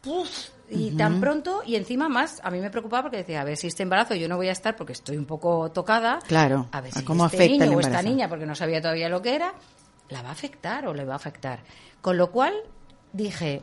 "Puf", 0.00 0.28
y 0.70 0.92
tan 0.92 1.20
pronto, 1.20 1.62
y 1.66 1.76
encima 1.76 2.08
más, 2.08 2.40
a 2.42 2.50
mí 2.50 2.58
me 2.58 2.70
preocupaba 2.70 3.02
porque 3.02 3.18
decía, 3.18 3.42
a 3.42 3.44
ver 3.44 3.56
si 3.58 3.66
este 3.66 3.82
embarazo 3.82 4.14
yo 4.14 4.26
no 4.28 4.36
voy 4.36 4.48
a 4.48 4.52
estar 4.52 4.74
porque 4.74 4.94
estoy 4.94 5.18
un 5.18 5.26
poco 5.26 5.70
tocada. 5.70 6.18
Claro, 6.26 6.68
A 6.72 6.80
ver 6.80 6.92
si 6.92 7.04
cómo 7.04 7.26
este 7.26 7.36
afecta 7.36 7.64
niño 7.66 7.76
o 7.76 7.80
esta 7.80 8.02
niña, 8.02 8.28
porque 8.28 8.46
no 8.46 8.54
sabía 8.54 8.80
todavía 8.80 9.08
lo 9.10 9.20
que 9.20 9.34
era, 9.34 9.52
la 10.08 10.22
va 10.22 10.30
a 10.30 10.32
afectar 10.32 10.86
o 10.86 10.94
le 10.94 11.04
va 11.04 11.12
a 11.14 11.16
afectar. 11.16 11.60
Con 12.00 12.16
lo 12.16 12.30
cual 12.30 12.54
dije, 13.12 13.62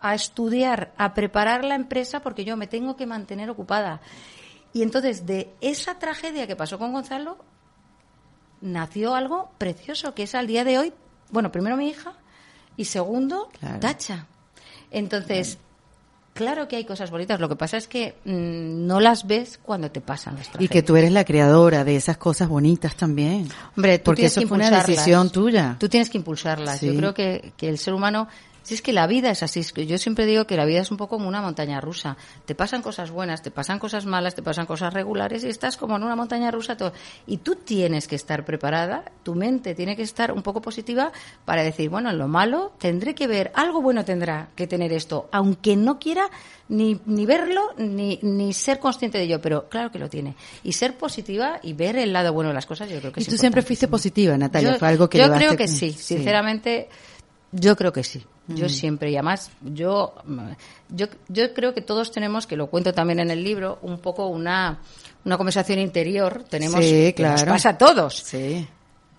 a 0.00 0.14
estudiar, 0.14 0.92
a 0.96 1.14
preparar 1.14 1.64
la 1.64 1.74
empresa 1.74 2.20
porque 2.20 2.44
yo 2.44 2.56
me 2.56 2.66
tengo 2.66 2.96
que 2.96 3.06
mantener 3.06 3.50
ocupada. 3.50 4.00
Y 4.72 4.82
entonces 4.82 5.26
de 5.26 5.52
esa 5.60 5.98
tragedia 5.98 6.46
que 6.46 6.56
pasó 6.56 6.78
con 6.78 6.92
Gonzalo 6.92 7.38
nació 8.60 9.14
algo 9.14 9.50
precioso, 9.58 10.14
que 10.14 10.24
es 10.24 10.34
al 10.34 10.46
día 10.46 10.64
de 10.64 10.78
hoy, 10.78 10.92
bueno, 11.30 11.52
primero 11.52 11.76
mi 11.76 11.88
hija 11.88 12.12
y 12.76 12.84
segundo, 12.86 13.48
Claro. 13.58 13.80
Tacha. 13.80 14.26
Entonces, 14.90 15.58
claro 16.34 16.66
que 16.68 16.76
hay 16.76 16.84
cosas 16.84 17.10
bonitas, 17.10 17.38
lo 17.40 17.48
que 17.48 17.56
pasa 17.56 17.76
es 17.76 17.88
que 17.88 18.16
mm, 18.24 18.86
no 18.86 19.00
las 19.00 19.26
ves 19.26 19.58
cuando 19.62 19.90
te 19.90 20.00
pasan 20.00 20.36
las 20.36 20.46
Y 20.46 20.50
tragedias. 20.50 20.70
que 20.72 20.82
tú 20.82 20.96
eres 20.96 21.12
la 21.12 21.24
creadora 21.24 21.84
de 21.84 21.96
esas 21.96 22.16
cosas 22.16 22.48
bonitas 22.48 22.94
también. 22.96 23.48
Hombre, 23.76 23.98
tú 23.98 24.04
Porque 24.04 24.20
tienes 24.22 24.32
eso 24.32 24.40
que 24.40 24.46
fue 24.46 24.56
una 24.56 24.70
decisión 24.70 25.30
tuya. 25.30 25.76
Tú 25.78 25.88
tienes 25.88 26.08
que 26.10 26.18
impulsarlas. 26.18 26.80
Yo 26.80 26.94
creo 26.96 27.14
que, 27.14 27.52
que 27.56 27.68
el 27.68 27.78
ser 27.78 27.94
humano, 27.94 28.28
si 28.62 28.74
es 28.74 28.82
que 28.82 28.92
la 28.92 29.06
vida 29.06 29.30
es 29.30 29.42
así, 29.42 29.60
es 29.60 29.72
que 29.72 29.86
yo 29.86 29.98
siempre 29.98 30.26
digo 30.26 30.46
que 30.46 30.56
la 30.56 30.64
vida 30.64 30.80
es 30.80 30.90
un 30.90 30.96
poco 30.96 31.16
como 31.16 31.28
una 31.28 31.40
montaña 31.40 31.80
rusa. 31.80 32.16
Te 32.44 32.54
pasan 32.54 32.82
cosas 32.82 33.10
buenas, 33.10 33.42
te 33.42 33.50
pasan 33.50 33.78
cosas 33.78 34.06
malas, 34.06 34.34
te 34.34 34.42
pasan 34.42 34.66
cosas 34.66 34.92
regulares 34.92 35.44
y 35.44 35.48
estás 35.48 35.76
como 35.76 35.96
en 35.96 36.02
una 36.02 36.16
montaña 36.16 36.50
rusa 36.50 36.76
todo. 36.76 36.92
Y 37.26 37.38
tú 37.38 37.56
tienes 37.56 38.06
que 38.08 38.16
estar 38.16 38.44
preparada, 38.44 39.04
tu 39.22 39.34
mente 39.34 39.74
tiene 39.74 39.96
que 39.96 40.02
estar 40.02 40.32
un 40.32 40.42
poco 40.42 40.60
positiva 40.60 41.12
para 41.44 41.62
decir, 41.62 41.88
bueno, 41.88 42.10
en 42.10 42.18
lo 42.18 42.28
malo 42.28 42.72
tendré 42.78 43.14
que 43.14 43.26
ver, 43.26 43.50
algo 43.54 43.80
bueno 43.80 44.04
tendrá 44.04 44.48
que 44.54 44.66
tener 44.66 44.92
esto, 44.92 45.28
aunque 45.32 45.76
no 45.76 45.98
quiera 45.98 46.30
ni, 46.68 47.00
ni 47.06 47.26
verlo 47.26 47.72
ni, 47.78 48.18
ni 48.22 48.52
ser 48.52 48.78
consciente 48.78 49.18
de 49.18 49.24
ello, 49.24 49.40
pero 49.40 49.68
claro 49.68 49.90
que 49.90 49.98
lo 49.98 50.08
tiene. 50.08 50.36
Y 50.62 50.72
ser 50.72 50.96
positiva 50.96 51.60
y 51.62 51.72
ver 51.72 51.96
el 51.96 52.12
lado 52.12 52.32
bueno 52.32 52.48
de 52.48 52.54
las 52.54 52.66
cosas, 52.66 52.88
yo 52.88 52.98
creo 52.98 53.12
que 53.12 53.20
Y 53.20 53.22
es 53.22 53.28
tú 53.28 53.36
siempre 53.36 53.62
fuiste 53.62 53.88
positiva, 53.88 54.36
Natalia. 54.36 54.72
Yo, 54.72 54.78
fue 54.78 54.88
algo 54.88 55.08
que 55.08 55.18
yo 55.18 55.32
creo 55.32 55.56
que 55.56 55.68
sí, 55.68 55.92
sinceramente, 55.92 56.88
yo 57.52 57.76
creo 57.76 57.92
que 57.92 58.04
sí. 58.04 58.24
Mm. 58.46 58.54
Yo 58.54 58.68
siempre, 58.68 59.10
y 59.10 59.16
además, 59.16 59.50
yo, 59.62 60.14
yo, 60.88 61.06
yo 61.28 61.54
creo 61.54 61.74
que 61.74 61.82
todos 61.82 62.10
tenemos, 62.12 62.46
que 62.46 62.56
lo 62.56 62.68
cuento 62.68 62.92
también 62.94 63.20
en 63.20 63.30
el 63.30 63.44
libro, 63.44 63.78
un 63.82 63.98
poco 63.98 64.26
una, 64.26 64.80
una 65.24 65.36
conversación 65.36 65.78
interior. 65.78 66.44
Tenemos, 66.48 66.84
Sí, 66.84 67.12
que 67.12 67.22
nos 67.22 67.42
claro. 67.42 67.52
pasa 67.52 67.70
a 67.70 67.78
todos. 67.78 68.18
Sí. 68.18 68.66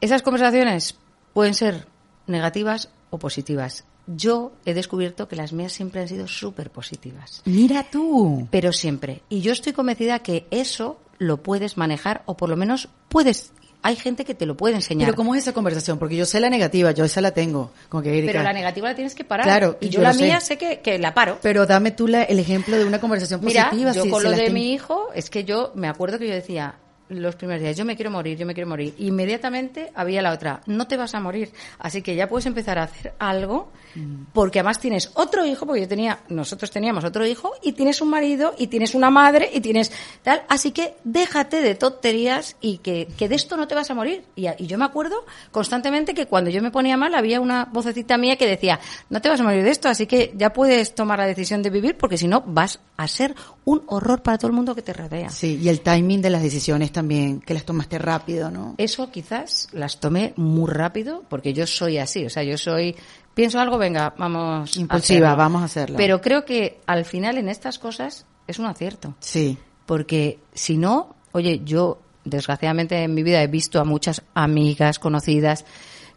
Esas 0.02 0.22
conversaciones 0.22 0.96
pueden 1.34 1.54
ser 1.54 1.86
negativas 2.28 2.90
o 3.10 3.20
positivas. 3.20 3.86
Yo 4.08 4.54
he 4.66 4.74
descubierto 4.74 5.28
que 5.28 5.36
las 5.36 5.54
mías 5.54 5.72
siempre 5.72 6.02
han 6.02 6.08
sido 6.08 6.28
súper 6.28 6.72
positivas. 6.72 7.44
Mira 7.46 7.86
tú. 7.92 8.48
Pero 8.50 8.74
siempre. 8.74 9.22
Y 9.30 9.42
yo 9.42 9.52
estoy 9.52 9.74
convencida 9.74 10.20
que 10.20 10.48
eso 10.50 11.00
lo 11.20 11.44
puedes 11.44 11.78
manejar 11.78 12.24
o 12.26 12.36
por 12.36 12.50
lo 12.50 12.56
menos 12.58 12.90
puedes. 13.10 13.52
Hay 13.82 13.96
gente 13.96 14.26
que 14.26 14.34
te 14.36 14.46
lo 14.46 14.58
puede 14.58 14.76
enseñar. 14.76 15.08
Pero 15.08 15.16
¿cómo 15.16 15.36
es 15.36 15.42
esa 15.44 15.54
conversación? 15.54 15.98
Porque 16.00 16.16
yo 16.18 16.26
sé 16.26 16.40
la 16.42 16.50
negativa, 16.50 16.92
yo 16.92 17.06
esa 17.06 17.22
la 17.22 17.32
tengo. 17.32 17.72
Con 17.88 18.04
que 18.04 18.10
Erika- 18.18 18.32
Pero 18.34 18.44
la 18.44 18.52
negativa 18.54 18.90
la 18.90 18.96
tienes 18.96 19.16
que 19.16 19.24
parar. 19.24 19.46
Claro, 19.46 19.78
y 19.80 19.86
yo 19.88 20.00
yo, 20.00 20.02
la 20.02 20.14
sé. 20.14 20.24
mía 20.24 20.40
sé 20.42 20.58
que, 20.58 20.82
que 20.82 21.00
la 21.00 21.14
paro. 21.14 21.38
Pero 21.42 21.66
dame 21.66 21.92
tú 21.92 22.08
la- 22.08 22.24
el 22.24 22.40
ejemplo 22.40 22.76
de 22.78 22.84
una 22.86 23.00
conversación 23.00 23.40
Mira, 23.44 23.66
positiva. 23.70 23.94
yo 23.94 24.04
si- 24.04 24.10
con 24.10 24.24
lo 24.24 24.32
de 24.32 24.38
ten- 24.38 24.54
mi 24.54 24.74
hijo, 24.74 25.08
es 25.16 25.30
que 25.30 25.46
yo 25.46 25.72
me 25.76 25.88
acuerdo 25.88 26.20
que 26.20 26.28
yo 26.28 26.34
decía 26.34 26.76
los 27.10 27.36
primeros 27.36 27.62
días, 27.62 27.76
yo 27.78 27.86
me 27.86 27.96
quiero 27.96 28.12
morir, 28.12 28.38
yo 28.38 28.46
me 28.46 28.54
quiero 28.54 28.70
morir. 28.70 28.94
Inmediatamente 29.00 29.92
había 29.96 30.22
la 30.22 30.32
otra, 30.32 30.62
no 30.68 30.88
te 30.88 30.98
vas 30.98 31.14
a 31.16 31.20
morir. 31.20 31.52
Así 31.80 32.02
que 32.02 32.16
ya 32.16 32.30
puedes 32.30 32.46
empezar 32.46 32.78
a 32.80 32.84
hacer 32.84 33.14
algo, 33.20 33.72
Mm. 33.96 34.26
porque 34.34 34.60
además 34.60 34.80
tienes 34.80 35.12
otro 35.16 35.46
hijo, 35.46 35.66
porque 35.66 35.82
yo 35.82 35.88
tenía, 35.88 36.20
nosotros 36.30 36.70
teníamos 36.70 37.04
otro 37.04 37.26
hijo, 37.26 37.54
y 37.64 37.72
tienes 37.72 38.02
un 38.02 38.10
marido, 38.10 38.54
y 38.58 38.68
tienes 38.68 38.94
una 38.94 39.10
madre, 39.10 39.50
y 39.52 39.62
tienes 39.62 39.92
tal. 40.22 40.44
Así 40.48 40.72
que 40.72 40.94
déjate 41.04 41.62
de 41.62 41.76
tonterías 41.76 42.56
y 42.62 42.78
que, 42.78 43.08
que 43.18 43.28
de 43.28 43.36
esto 43.36 43.58
no 43.58 43.68
te 43.68 43.76
vas 43.76 43.90
a 43.90 43.96
morir. 43.96 44.24
Y, 44.36 44.48
y 44.48 44.68
yo 44.68 44.78
me 44.78 44.86
acuerdo 44.86 45.26
constantemente 45.52 46.14
que 46.14 46.28
cuando 46.28 46.50
yo 46.50 46.62
me 46.62 46.72
ponía 46.72 46.98
mal 46.98 47.16
había 47.16 47.42
una 47.42 47.66
vocecita 47.66 48.18
mía 48.18 48.36
que 48.36 48.48
decía, 48.48 48.80
no 49.10 49.22
te 49.22 49.30
vas 49.30 49.40
a 49.40 49.44
morir 49.44 49.64
de 49.64 49.72
esto, 49.72 49.90
así 49.90 50.06
que 50.06 50.34
ya 50.36 50.54
puedes 50.54 50.94
tomar 50.94 51.20
la 51.20 51.26
decisión 51.26 51.64
de 51.64 51.70
vivir, 51.70 51.98
porque 51.98 52.18
si 52.18 52.28
no 52.28 52.42
vas 52.46 52.80
a 52.98 53.08
ser 53.08 53.34
un 53.70 53.84
horror 53.86 54.24
para 54.24 54.40
todo 54.40 54.48
el 54.48 54.54
mundo 54.54 54.74
que 54.74 54.82
te 54.82 54.94
rodea. 54.94 55.30
Sí, 55.30 55.60
y 55.62 55.70
el 55.70 55.82
timing 55.82 56.24
de 56.24 56.32
las 56.32 56.42
decisiones 56.42 56.92
también, 56.92 57.40
que 57.40 57.54
las 57.54 57.66
tomaste 57.66 58.00
rápido, 58.00 58.50
¿no? 58.50 58.74
Eso 58.80 59.12
quizás 59.12 59.68
las 59.74 60.00
tomé 60.00 60.34
muy 60.38 60.68
rápido, 60.72 61.24
porque 61.30 61.54
yo 61.54 61.68
soy 61.68 62.00
así, 62.00 62.26
o 62.26 62.32
sea, 62.32 62.42
yo 62.42 62.58
soy, 62.58 62.96
pienso 63.36 63.60
algo, 63.60 63.78
venga, 63.78 64.16
vamos. 64.18 64.76
Impulsiva, 64.76 65.36
vamos 65.36 65.62
a 65.62 65.66
hacerlo. 65.66 65.98
Pero 65.98 66.20
creo 66.20 66.46
que 66.46 66.80
al 66.88 67.06
final 67.06 67.38
en 67.38 67.48
estas 67.48 67.78
cosas 67.78 68.26
es 68.48 68.58
un 68.58 68.66
acierto, 68.66 69.14
Sí. 69.20 69.56
porque 69.86 70.40
si 70.52 70.76
no, 70.76 71.16
oye, 71.32 71.62
yo 71.64 72.00
desgraciadamente 72.26 73.04
en 73.04 73.14
mi 73.14 73.22
vida 73.22 73.44
he 73.44 73.48
visto 73.48 73.80
a 73.80 73.84
muchas 73.84 74.24
amigas, 74.34 74.98
conocidas, 74.98 75.64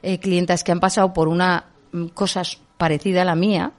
eh, 0.02 0.18
clientas 0.18 0.64
que 0.64 0.72
han 0.72 0.80
pasado 0.80 1.12
por 1.12 1.28
una 1.28 1.66
mm, 1.92 2.06
cosa 2.06 2.42
parecida 2.78 3.22
a 3.22 3.24
la 3.26 3.34
mía, 3.34 3.72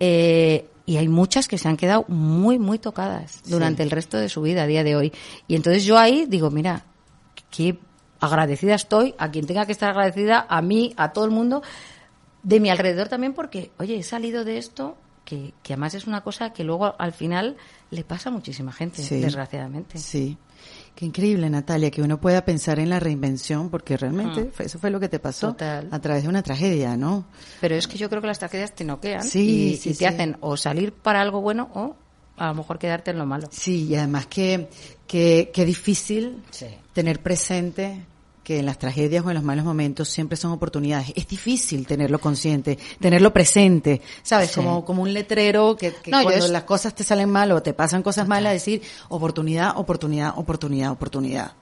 eh, 0.00 0.66
y 0.86 0.96
hay 0.96 1.08
muchas 1.08 1.48
que 1.48 1.58
se 1.58 1.68
han 1.68 1.76
quedado 1.76 2.04
muy, 2.08 2.58
muy 2.58 2.78
tocadas 2.78 3.42
durante 3.46 3.82
el 3.82 3.90
resto 3.90 4.16
de 4.18 4.28
su 4.28 4.42
vida 4.42 4.62
a 4.62 4.66
día 4.66 4.82
de 4.84 4.96
hoy. 4.96 5.12
Y 5.46 5.54
entonces 5.54 5.84
yo 5.84 5.98
ahí 5.98 6.26
digo, 6.28 6.50
mira, 6.50 6.84
qué 7.50 7.78
agradecida 8.20 8.74
estoy 8.74 9.14
a 9.18 9.30
quien 9.30 9.46
tenga 9.46 9.66
que 9.66 9.72
estar 9.72 9.90
agradecida, 9.90 10.46
a 10.48 10.62
mí, 10.62 10.92
a 10.96 11.12
todo 11.12 11.24
el 11.24 11.30
mundo, 11.30 11.62
de 12.42 12.60
mi 12.60 12.70
alrededor 12.70 13.08
también, 13.08 13.32
porque, 13.34 13.70
oye, 13.78 13.96
he 13.96 14.02
salido 14.02 14.44
de 14.44 14.58
esto, 14.58 14.96
que, 15.24 15.54
que 15.62 15.74
además 15.74 15.94
es 15.94 16.06
una 16.06 16.22
cosa 16.22 16.52
que 16.52 16.64
luego 16.64 16.94
al 16.98 17.12
final 17.12 17.56
le 17.90 18.02
pasa 18.04 18.30
a 18.30 18.32
muchísima 18.32 18.72
gente, 18.72 19.02
Sí. 19.02 19.20
desgraciadamente. 19.20 19.98
Sí. 19.98 20.36
Qué 20.94 21.06
increíble, 21.06 21.48
Natalia, 21.48 21.90
que 21.90 22.02
uno 22.02 22.20
pueda 22.20 22.44
pensar 22.44 22.78
en 22.78 22.90
la 22.90 23.00
reinvención, 23.00 23.70
porque 23.70 23.96
realmente 23.96 24.50
fue- 24.52 24.66
eso 24.66 24.78
fue 24.78 24.90
lo 24.90 25.00
que 25.00 25.08
te 25.08 25.18
pasó 25.18 25.48
Mm. 25.48 25.52
Total. 25.52 25.88
a 25.90 25.98
través 26.00 26.22
de 26.24 26.28
una 26.28 26.42
tragedia, 26.42 26.96
¿no? 26.96 27.24
Pero 27.60 27.74
es 27.74 27.88
que 27.88 27.96
yo 27.98 28.08
creo 28.10 28.20
que 28.20 28.28
las 28.28 28.38
tragedias 28.38 28.74
te 28.74 28.84
noquean 28.84 29.22
Sí, 29.24 29.72
y, 29.72 29.76
sí, 29.76 29.90
y 29.90 29.92
te 29.92 29.98
sí. 30.00 30.04
hacen 30.04 30.36
o 30.40 30.56
salir 30.56 30.92
para 30.92 31.20
algo 31.22 31.40
bueno 31.40 31.70
o 31.74 31.96
a 32.36 32.48
lo 32.48 32.54
mejor 32.54 32.78
quedarte 32.78 33.10
en 33.10 33.18
lo 33.18 33.26
malo. 33.26 33.48
Sí, 33.50 33.86
y 33.88 33.94
además 33.96 34.26
que, 34.26 34.68
que, 35.06 35.50
que 35.52 35.64
difícil 35.64 36.42
tener 36.92 37.20
presente 37.20 38.04
que 38.42 38.58
en 38.58 38.66
las 38.66 38.78
tragedias 38.78 39.24
o 39.24 39.30
en 39.30 39.34
los 39.34 39.44
malos 39.44 39.64
momentos 39.64 40.08
siempre 40.08 40.36
son 40.36 40.52
oportunidades. 40.52 41.12
Es 41.16 41.28
difícil 41.28 41.86
tenerlo 41.86 42.18
consciente, 42.20 42.78
tenerlo 43.00 43.32
presente, 43.32 44.00
¿sabes? 44.22 44.50
Sí. 44.50 44.56
Como, 44.56 44.84
como 44.84 45.02
un 45.02 45.12
letrero 45.12 45.76
que, 45.76 45.92
que 45.92 46.10
No, 46.10 46.22
cuando 46.22 46.48
las 46.48 46.64
cosas 46.64 46.94
te 46.94 47.04
salen 47.04 47.30
mal 47.30 47.52
o 47.52 47.62
te 47.62 47.72
pasan 47.72 48.02
cosas 48.02 48.26
malas, 48.26 48.52
decir 48.52 48.82
oportunidad, 49.08 49.76
oportunidad, 49.76 50.34
oportunidad, 50.36 50.90
oportunidad. 50.90 51.52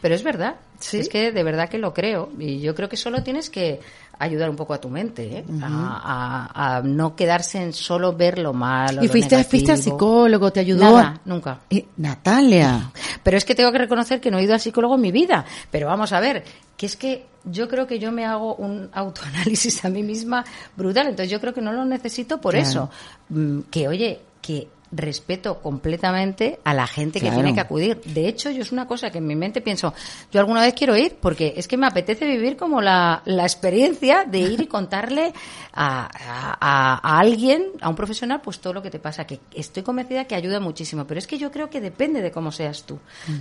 Pero 0.00 0.14
es 0.14 0.22
verdad, 0.22 0.56
Sí. 0.80 0.98
es 0.98 1.08
que 1.08 1.32
de 1.32 1.42
verdad 1.42 1.70
que 1.70 1.78
lo 1.78 1.94
creo 1.94 2.30
y 2.38 2.60
yo 2.60 2.74
creo 2.74 2.88
que 2.90 2.96
solo 2.98 3.22
tienes 3.22 3.48
que 3.48 3.80
ayudar 4.18 4.48
un 4.50 4.56
poco 4.56 4.74
a 4.74 4.80
tu 4.80 4.88
mente, 4.88 5.38
¿eh? 5.38 5.44
a, 5.62 6.48
a- 6.54 6.76
a 6.76 6.82
no 6.82 7.14
quedarse 7.16 7.60
en 7.62 7.72
solo 7.72 8.12
ver 8.14 8.38
lo 8.38 8.52
malo. 8.52 9.02
y 9.02 9.06
lo 9.06 9.12
fuiste, 9.12 9.42
fuiste 9.44 9.72
al 9.72 9.78
psicólogo, 9.78 10.50
te 10.52 10.60
ayudó. 10.60 10.84
Nada, 10.84 11.20
nunca. 11.24 11.60
Eh, 11.70 11.86
Natalia. 11.96 12.90
Pero 13.22 13.36
es 13.36 13.44
que 13.44 13.54
tengo 13.54 13.72
que 13.72 13.78
reconocer 13.78 14.20
que 14.20 14.30
no 14.30 14.38
he 14.38 14.42
ido 14.44 14.54
al 14.54 14.60
psicólogo 14.60 14.94
en 14.96 15.00
mi 15.00 15.12
vida. 15.12 15.44
Pero 15.70 15.86
vamos 15.88 16.12
a 16.12 16.20
ver, 16.20 16.44
que 16.76 16.86
es 16.86 16.96
que 16.96 17.26
yo 17.44 17.68
creo 17.68 17.86
que 17.86 17.98
yo 17.98 18.10
me 18.12 18.24
hago 18.24 18.54
un 18.54 18.88
autoanálisis 18.94 19.84
a 19.84 19.88
mí 19.90 20.02
misma 20.02 20.44
brutal. 20.76 21.06
Entonces 21.08 21.30
yo 21.30 21.40
creo 21.40 21.52
que 21.54 21.60
no 21.60 21.72
lo 21.72 21.84
necesito 21.84 22.40
por 22.40 22.52
Claro. 22.54 22.68
eso. 22.68 22.90
Mm, 23.30 23.60
Que 23.70 23.88
oye, 23.88 24.20
que 24.40 24.68
respeto 24.96 25.60
completamente 25.60 26.60
a 26.64 26.72
la 26.74 26.86
gente 26.86 27.18
que 27.20 27.26
tiene 27.34 27.54
que 27.54 27.60
acudir. 27.60 28.00
De 28.04 28.28
hecho, 28.28 28.50
yo 28.50 28.62
es 28.62 28.72
una 28.72 28.86
cosa 28.86 29.10
que 29.10 29.18
en 29.18 29.26
mi 29.26 29.34
mente 29.36 29.60
pienso, 29.60 29.92
yo 30.32 30.40
alguna 30.40 30.62
vez 30.62 30.74
quiero 30.74 30.96
ir 30.96 31.16
porque 31.20 31.54
es 31.56 31.66
que 31.68 31.76
me 31.76 31.86
apetece 31.86 32.26
vivir 32.26 32.56
como 32.56 32.80
la, 32.80 33.22
la 33.24 33.42
experiencia 33.42 34.24
de 34.24 34.38
ir 34.38 34.60
y 34.60 34.66
contarle 34.66 35.32
a, 35.72 36.06
a- 36.06 36.58
a- 36.60 37.00
a 37.16 37.18
alguien, 37.18 37.66
a 37.80 37.88
un 37.88 37.96
profesional, 37.96 38.40
pues 38.40 38.60
todo 38.60 38.72
lo 38.72 38.82
que 38.82 38.90
te 38.90 38.98
pasa, 38.98 39.26
que 39.26 39.40
estoy 39.54 39.82
convencida 39.82 40.24
que 40.26 40.34
ayuda 40.34 40.60
muchísimo, 40.60 41.06
pero 41.06 41.18
es 41.18 41.26
que 41.26 41.38
yo 41.38 41.50
creo 41.50 41.70
que 41.70 41.80
depende 41.80 42.22
de 42.22 42.30
cómo 42.30 42.52
seas 42.52 42.84
tú. 42.84 42.98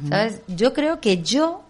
¿Sabes? 0.09 0.41
Yo 0.47 0.73
creo 0.73 0.99
que 0.99 1.21
yo, 1.21 1.61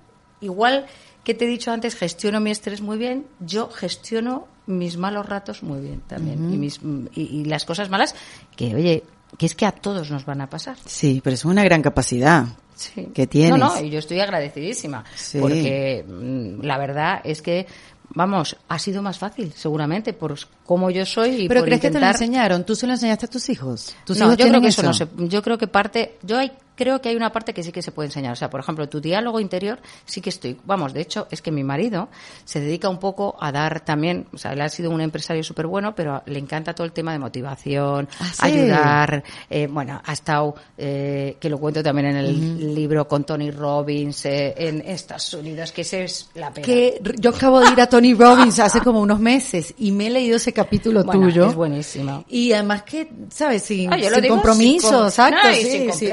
igual 0.41 0.85
que 1.23 1.33
te 1.33 1.45
he 1.45 1.47
dicho 1.47 1.71
antes, 1.71 1.95
gestiono 1.95 2.39
mi 2.39 2.51
estrés 2.51 2.81
muy 2.81 2.97
bien, 2.97 3.25
yo 3.39 3.69
gestiono 3.69 4.47
mis 4.65 4.97
malos 4.97 5.25
ratos 5.25 5.61
muy 5.63 5.81
bien 5.81 6.01
también. 6.07 6.53
y, 6.53 6.57
mis, 6.57 6.79
y, 7.15 7.21
y 7.41 7.45
las 7.45 7.65
cosas 7.65 7.89
malas 7.89 8.15
que, 8.55 8.73
oye, 8.75 9.03
que 9.37 9.45
es 9.45 9.55
que 9.55 9.65
a 9.65 9.71
todos 9.71 10.11
nos 10.11 10.25
van 10.25 10.41
a 10.41 10.49
pasar. 10.49 10.77
Sí, 10.85 11.21
pero 11.23 11.33
es 11.33 11.45
una 11.45 11.63
gran 11.63 11.81
capacidad 11.81 12.45
Sí. 12.75 13.09
que 13.13 13.27
tienes. 13.27 13.57
No, 13.57 13.75
no, 13.75 13.81
y 13.81 13.89
yo 13.89 13.99
estoy 13.99 14.19
agradecidísima. 14.19 15.03
Sí. 15.15 15.39
Porque 15.39 16.03
mm, 16.07 16.63
la 16.65 16.77
verdad 16.77 17.21
es 17.23 17.41
que, 17.41 17.67
vamos, 18.09 18.57
ha 18.67 18.79
sido 18.79 19.01
más 19.01 19.19
fácil, 19.19 19.53
seguramente, 19.55 20.13
por 20.13 20.35
cómo 20.65 20.89
yo 20.89 21.05
soy 21.05 21.43
y 21.43 21.47
Pero 21.47 21.61
por 21.61 21.67
crees 21.67 21.81
que 21.81 21.91
te 21.91 21.99
lo 21.99 22.07
enseñaron, 22.07 22.65
tú 22.65 22.75
se 22.75 22.87
lo 22.87 22.93
enseñaste 22.93 23.27
a 23.27 23.29
tus 23.29 23.49
hijos. 23.49 23.95
¿Tus 24.05 24.17
no, 24.17 24.25
hijos 24.25 24.37
yo 24.37 24.47
creo 24.47 24.61
que 24.61 24.67
eso, 24.67 24.83
no 24.83 24.93
se, 24.93 25.07
yo 25.17 25.41
creo 25.41 25.57
que 25.57 25.67
parte, 25.67 26.17
yo 26.23 26.37
hay, 26.37 26.51
creo 26.75 27.01
que 27.01 27.09
hay 27.09 27.15
una 27.15 27.31
parte 27.31 27.53
que 27.53 27.63
sí 27.63 27.71
que 27.71 27.81
se 27.81 27.91
puede 27.91 28.07
enseñar. 28.07 28.33
O 28.33 28.35
sea, 28.35 28.49
por 28.49 28.59
ejemplo, 28.59 28.87
tu 28.89 28.99
diálogo 29.01 29.39
interior 29.39 29.79
sí 30.05 30.21
que 30.21 30.29
estoy, 30.29 30.57
vamos, 30.65 30.93
de 30.93 31.01
hecho, 31.01 31.27
es 31.31 31.41
que 31.41 31.51
mi 31.51 31.63
marido 31.63 32.09
se 32.45 32.59
dedica 32.59 32.89
un 32.89 32.99
poco 32.99 33.35
a 33.39 33.51
dar 33.51 33.81
también, 33.81 34.27
o 34.33 34.37
sea, 34.37 34.53
él 34.53 34.61
ha 34.61 34.69
sido 34.69 34.89
un 34.91 35.01
empresario 35.01 35.43
súper 35.43 35.67
bueno, 35.67 35.93
pero 35.95 36.21
le 36.25 36.39
encanta 36.39 36.73
todo 36.73 36.85
el 36.85 36.91
tema 36.93 37.11
de 37.11 37.19
motivación, 37.19 38.07
Ah, 38.19 38.25
sí. 38.33 38.39
ayudar, 38.45 39.23
eh, 39.49 39.67
bueno, 39.67 40.01
ha 40.03 40.13
estado, 40.13 40.55
eh, 40.77 41.37
que 41.39 41.49
lo 41.49 41.57
cuento 41.59 41.81
también 41.83 42.07
en 42.07 42.15
el 42.17 42.73
libro 42.75 43.07
con 43.07 43.23
Tony 43.23 43.51
Robbins, 43.51 44.25
eh, 44.25 44.53
en 44.57 44.81
Estados 44.81 45.33
Unidos, 45.33 45.71
que 45.71 45.81
ese 45.81 46.03
es 46.05 46.29
la 46.35 46.51
pena. 46.51 46.65
que 46.65 47.01
yo 47.19 47.29
acabo 47.31 47.59
de 47.59 47.71
ir 47.71 47.81
a 47.81 47.87
Tony 47.87 48.13
Robbins 48.13 48.59
hace 48.59 48.79
como 48.81 48.99
unos 49.01 49.19
meses 49.19 49.73
y 49.77 49.91
me 49.91 50.07
he 50.07 50.09
leído 50.09 50.37
ese 50.37 50.53
capítulo 50.53 51.03
Bueno, 51.03 51.27
tuyo. 51.27 51.47
es 51.47 51.55
buenísimo. 51.55 52.23
Y 52.29 52.51
además 52.53 52.83
que, 52.83 53.09
¿sabes? 53.29 53.63
Sin, 53.63 53.91
Ah, 53.93 53.97
sin 53.99 54.27
compromiso, 54.27 54.87
sin 54.87 54.97
com- 54.97 55.05
exacto. 55.07 55.37
no, 55.43 55.51
y 55.51 55.55
sí, 55.55 55.71
sin 55.71 55.93
sí. 55.93 56.05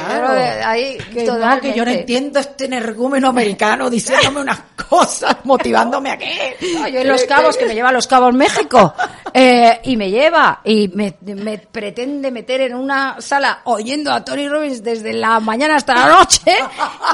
Claro. 0.00 0.32
de- 0.34 0.40
ahí, 0.64 0.98
que, 1.12 1.24
no, 1.24 1.60
que 1.60 1.72
yo 1.74 1.84
no 1.84 1.90
entiendo 1.90 2.40
este 2.40 2.64
energúmeno 2.66 3.28
americano 3.28 3.90
diciéndome 3.90 4.40
unas 4.42 4.60
cosas, 4.88 5.36
motivándome 5.44 6.10
a 6.10 6.18
qué. 6.18 6.56
No, 6.74 6.88
yo 6.88 7.00
en 7.00 7.08
Los 7.08 7.24
Cabos, 7.24 7.56
que 7.56 7.66
me 7.66 7.74
lleva 7.74 7.88
a 7.88 7.92
Los 7.92 8.06
Cabos 8.06 8.34
México, 8.34 8.94
eh, 9.32 9.80
y 9.84 9.96
me 9.96 10.10
lleva 10.10 10.60
y 10.64 10.88
me, 10.88 11.16
me 11.22 11.58
pretende 11.58 12.30
meter 12.30 12.60
en 12.62 12.74
una 12.74 13.16
sala 13.20 13.60
oyendo 13.64 14.12
a 14.12 14.24
Tony 14.24 14.48
Robbins 14.48 14.82
desde 14.82 15.12
la 15.12 15.40
mañana 15.40 15.76
hasta 15.76 15.94
la 15.94 16.06
noche, 16.08 16.56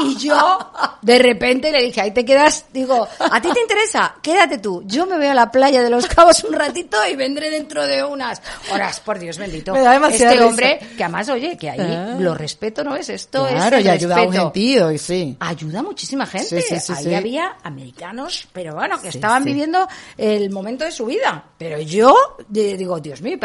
y 0.01 0.17
yo 0.17 0.71
de 1.03 1.19
repente 1.19 1.71
le 1.73 1.83
dije, 1.85 2.01
ahí 2.01 2.11
te 2.13 2.25
quedas, 2.25 2.67
digo, 2.73 3.07
¿a 3.19 3.41
ti 3.41 3.49
te 3.53 3.61
interesa? 3.61 4.15
Quédate 4.23 4.59
tú, 4.59 4.83
yo 4.87 5.07
me 5.07 5.17
voy 5.17 5.27
a 5.27 5.35
la 5.35 5.51
playa 5.51 5.83
de 5.83 5.91
Los 5.91 6.07
Cabos 6.07 6.45
un 6.45 6.55
ratito 6.55 6.97
y 7.11 7.17
vendré 7.17 7.51
dentro 7.51 7.87
de 7.87 8.03
unas 8.05 8.41
horas, 8.73 9.01
por 9.01 9.19
Dios 9.19 9.39
bendito. 9.39 9.73
Me 9.73 9.81
da 9.81 9.97
este 10.09 10.31
risa. 10.31 10.47
hombre, 10.47 10.79
que 10.97 11.05
además, 11.05 11.29
oye, 11.29 11.57
que 11.57 11.71
ahí 11.71 11.79
Ah. 11.81 12.15
lo 12.19 12.35
respeto, 12.35 12.70
¿no 12.85 12.97
es 12.97 13.09
esto? 13.09 13.47
Claro, 13.49 13.77
es 13.77 13.83
el 13.83 13.87
y 13.87 13.89
ayuda 13.91 14.17
a 14.19 14.23
un 14.23 14.33
gentío, 14.33 14.91
y 14.93 14.99
sí. 14.99 15.37
ayuda 15.41 15.81
a 15.81 15.83
muchísima 15.83 16.27
gente. 16.27 16.61
Sí, 16.63 16.81
sí, 16.81 16.81
sí, 16.81 16.93
Ahí 17.09 17.15
había 17.15 17.57
americanos, 17.63 18.49
pero 18.53 18.75
bueno, 18.75 19.01
que 19.01 19.09
estaban 19.09 19.45
viviendo 19.45 19.87
el 20.17 20.51
momento 20.51 20.85
de 20.85 20.93
su 20.93 21.07
vida. 21.07 21.45
Pero 21.59 21.79
yo 21.81 22.15
digo, 22.49 23.01
Dios 23.01 23.21
mío, 23.23 23.39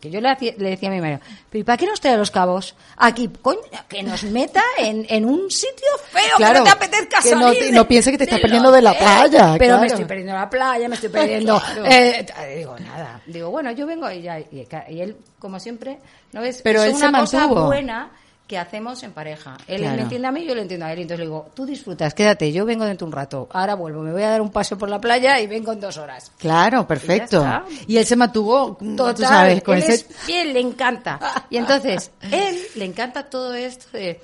que 0.00 0.10
yo 0.10 0.20
le, 0.20 0.28
hacía- 0.30 0.54
le 0.58 0.70
decía 0.70 0.88
a 0.88 0.92
mi 0.92 1.00
marido, 1.00 1.20
¿pero 1.50 1.60
¿y 1.60 1.64
para 1.64 1.76
qué 1.76 1.86
nos 1.86 2.00
trae 2.00 2.14
a 2.14 2.18
los 2.18 2.30
cabos? 2.30 2.74
Aquí, 2.96 3.28
coño, 3.40 3.60
que 3.88 4.02
nos 4.02 4.22
meta 4.24 4.62
en, 4.78 5.06
en 5.08 5.24
un 5.24 5.50
sitio 5.50 5.88
feo, 6.10 6.36
Claro, 6.36 6.52
que 6.52 6.58
no 6.58 6.64
te 6.64 6.70
apetezca 6.70 7.22
que 7.22 7.34
no 7.34 7.50
te- 7.52 7.72
no 7.72 7.88
piense 7.88 8.10
que 8.10 8.18
te 8.18 8.24
estás 8.24 8.40
perdiendo 8.40 8.70
de 8.70 8.82
la 8.82 8.92
playa, 8.96 9.56
Pero 9.58 9.78
me 9.78 9.86
estoy 9.86 10.04
perdiendo 10.04 10.34
la 10.34 10.48
playa, 10.50 10.88
me 10.88 10.94
estoy 10.96 11.10
perdiendo... 11.10 11.60
Claro. 11.60 11.84
eh, 11.90 12.26
digo, 12.58 12.76
nada. 12.78 13.20
Digo, 13.26 13.50
bueno, 13.50 13.70
yo 13.72 13.86
vengo 13.86 14.10
y 14.10 14.22
ya... 14.22 14.38
Y, 14.38 14.66
y 14.88 15.00
él, 15.00 15.16
como 15.38 15.58
siempre, 15.60 15.98
¿no 16.32 16.40
ves? 16.40 16.60
Pero 16.62 16.82
es 16.82 16.94
una 16.94 17.12
cosa 17.20 17.38
mantuvo. 17.40 17.66
buena 17.66 18.10
que 18.46 18.58
hacemos 18.58 19.02
en 19.02 19.12
pareja. 19.12 19.56
Él 19.66 19.80
Claro. 19.80 19.96
me 19.96 20.02
entiende 20.02 20.28
a 20.28 20.32
mí, 20.32 20.44
yo 20.44 20.54
le 20.54 20.62
entiendo 20.62 20.84
a 20.86 20.92
él. 20.92 20.98
Entonces 20.98 21.20
le 21.20 21.24
digo, 21.26 21.46
tú 21.54 21.64
disfrutas, 21.64 22.12
quédate, 22.12 22.52
yo 22.52 22.66
vengo 22.66 22.84
dentro 22.84 23.06
un 23.06 23.12
rato. 23.12 23.48
Ahora 23.52 23.74
vuelvo, 23.74 24.02
me 24.02 24.12
voy 24.12 24.22
a 24.22 24.28
dar 24.30 24.42
un 24.42 24.50
paseo 24.50 24.76
por 24.76 24.88
la 24.90 25.00
playa 25.00 25.40
y 25.40 25.46
vengo 25.46 25.72
en 25.72 25.80
dos 25.80 25.96
horas. 25.96 26.30
Claro, 26.38 26.86
perfecto. 26.86 27.46
Y 27.86 27.96
él 27.96 28.04
se 28.04 28.16
mantuvo, 28.16 28.76
mm, 28.78 28.96
Total, 28.96 29.14
tú 29.14 29.22
sabes, 29.22 29.62
con 29.62 29.76
él 29.76 29.82
ese... 29.84 29.94
es 29.94 30.06
fiel, 30.06 30.52
le 30.52 30.60
encanta. 30.60 31.46
Y 31.48 31.56
entonces, 31.56 32.10
él 32.30 32.58
le 32.74 32.84
encanta 32.84 33.24
todo 33.30 33.54
esto 33.54 33.96
de 33.96 34.20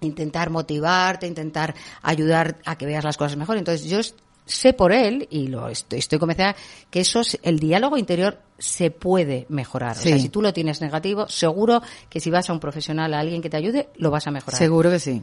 intentar 0.00 0.50
motivarte, 0.50 1.26
intentar 1.26 1.74
ayudar 2.02 2.56
a 2.66 2.76
que 2.76 2.84
veas 2.84 3.04
las 3.04 3.16
cosas 3.16 3.36
mejor. 3.38 3.56
Entonces, 3.56 3.86
yo 3.88 4.00
sé 4.46 4.72
por 4.72 4.92
él, 4.92 5.26
y 5.30 5.46
lo 5.48 5.68
estoy, 5.68 5.98
estoy 6.00 6.18
convencida, 6.18 6.54
que 6.90 7.00
eso, 7.00 7.20
es- 7.20 7.38
el 7.42 7.58
diálogo 7.58 7.96
interior 7.96 8.38
se 8.58 8.90
puede 8.90 9.46
mejorar. 9.48 9.96
O 9.96 10.00
sea, 10.00 10.18
si 10.18 10.28
tú 10.28 10.42
lo 10.42 10.52
tienes 10.52 10.80
negativo, 10.80 11.28
seguro 11.28 11.82
que 12.08 12.20
si 12.20 12.30
vas 12.30 12.48
a 12.50 12.52
un 12.52 12.60
profesional, 12.60 13.14
a 13.14 13.20
alguien 13.20 13.40
que 13.42 13.50
te 13.50 13.56
ayude, 13.56 13.88
lo 13.96 14.10
vas 14.10 14.26
a 14.26 14.30
mejorar. 14.30 14.58
Seguro 14.58 14.90
que 14.90 14.98
sí. 15.00 15.22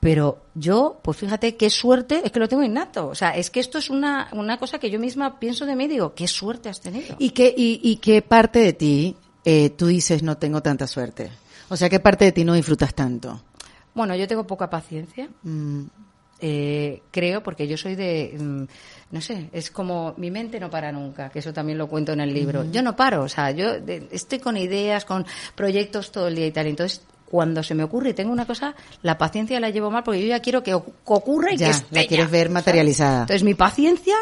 Pero 0.00 0.38
yo, 0.54 0.98
pues 1.02 1.18
fíjate 1.18 1.56
qué 1.56 1.68
suerte, 1.68 2.22
es 2.24 2.32
que 2.32 2.40
lo 2.40 2.48
tengo 2.48 2.62
innato. 2.62 3.08
O 3.08 3.14
sea, 3.14 3.30
es 3.36 3.50
que 3.50 3.60
esto 3.60 3.76
es 3.76 3.90
una, 3.90 4.28
una 4.32 4.56
cosa 4.58 4.78
que 4.78 4.90
yo 4.90 4.98
misma 4.98 5.38
pienso 5.38 5.66
de 5.66 5.76
mí 5.76 5.84
y 5.84 5.88
digo, 5.88 6.14
qué 6.14 6.26
suerte 6.26 6.70
has 6.70 6.80
tenido. 6.80 7.16
¿Y 7.18 7.30
qué, 7.30 7.54
y, 7.54 7.80
y 7.82 7.96
qué 7.96 8.22
parte 8.22 8.60
de 8.60 8.72
ti 8.72 9.16
eh, 9.44 9.68
tú 9.70 9.86
dices 9.88 10.22
no 10.22 10.38
tengo 10.38 10.62
tanta 10.62 10.86
suerte? 10.86 11.30
O 11.68 11.76
sea, 11.76 11.90
¿qué 11.90 12.00
parte 12.00 12.24
de 12.24 12.32
ti 12.32 12.44
no 12.44 12.54
disfrutas 12.54 12.94
tanto? 12.94 13.42
Bueno, 13.92 14.16
yo 14.16 14.26
tengo 14.26 14.46
poca 14.46 14.70
paciencia. 14.70 15.28
Mm, 15.42 15.82
Eh, 16.40 17.02
creo, 17.10 17.42
porque 17.42 17.68
yo 17.68 17.76
soy 17.76 17.94
de, 17.96 18.34
mm, 18.38 18.62
no 19.12 19.20
sé, 19.20 19.50
es 19.52 19.70
como 19.70 20.14
mi 20.16 20.30
mente 20.30 20.58
no 20.58 20.70
para 20.70 20.90
nunca, 20.90 21.28
que 21.28 21.40
eso 21.40 21.52
también 21.52 21.76
lo 21.78 21.86
cuento 21.88 22.12
en 22.12 22.20
el 22.20 22.32
libro. 22.32 22.64
Yo 22.70 22.82
no 22.82 22.96
paro, 22.96 23.22
o 23.24 23.28
sea, 23.28 23.50
yo 23.50 23.78
de- 23.80 24.08
estoy 24.10 24.38
con 24.38 24.56
ideas, 24.56 25.04
con 25.04 25.26
proyectos 25.54 26.10
todo 26.12 26.28
el 26.28 26.36
día 26.36 26.46
y 26.46 26.52
tal. 26.52 26.66
Entonces, 26.66 27.02
cuando 27.26 27.62
se 27.62 27.74
me 27.74 27.84
ocurre 27.84 28.10
y 28.10 28.14
tengo 28.14 28.32
una 28.32 28.46
cosa, 28.46 28.74
la 29.02 29.18
paciencia 29.18 29.60
la 29.60 29.70
llevo 29.70 29.90
mal 29.90 30.02
porque 30.02 30.20
yo 30.22 30.26
ya 30.28 30.40
quiero 30.40 30.62
que 30.62 30.74
oc- 30.74 30.92
ocurra 31.04 31.52
y 31.52 31.56
ya, 31.58 31.66
que 31.66 31.70
esté 31.72 31.94
la 31.94 32.06
quieres 32.06 32.26
ya, 32.26 32.32
ver 32.32 32.46
¿sabes? 32.48 32.52
materializada. 32.54 33.20
Entonces, 33.22 33.44
mi 33.44 33.54
paciencia 33.54 34.14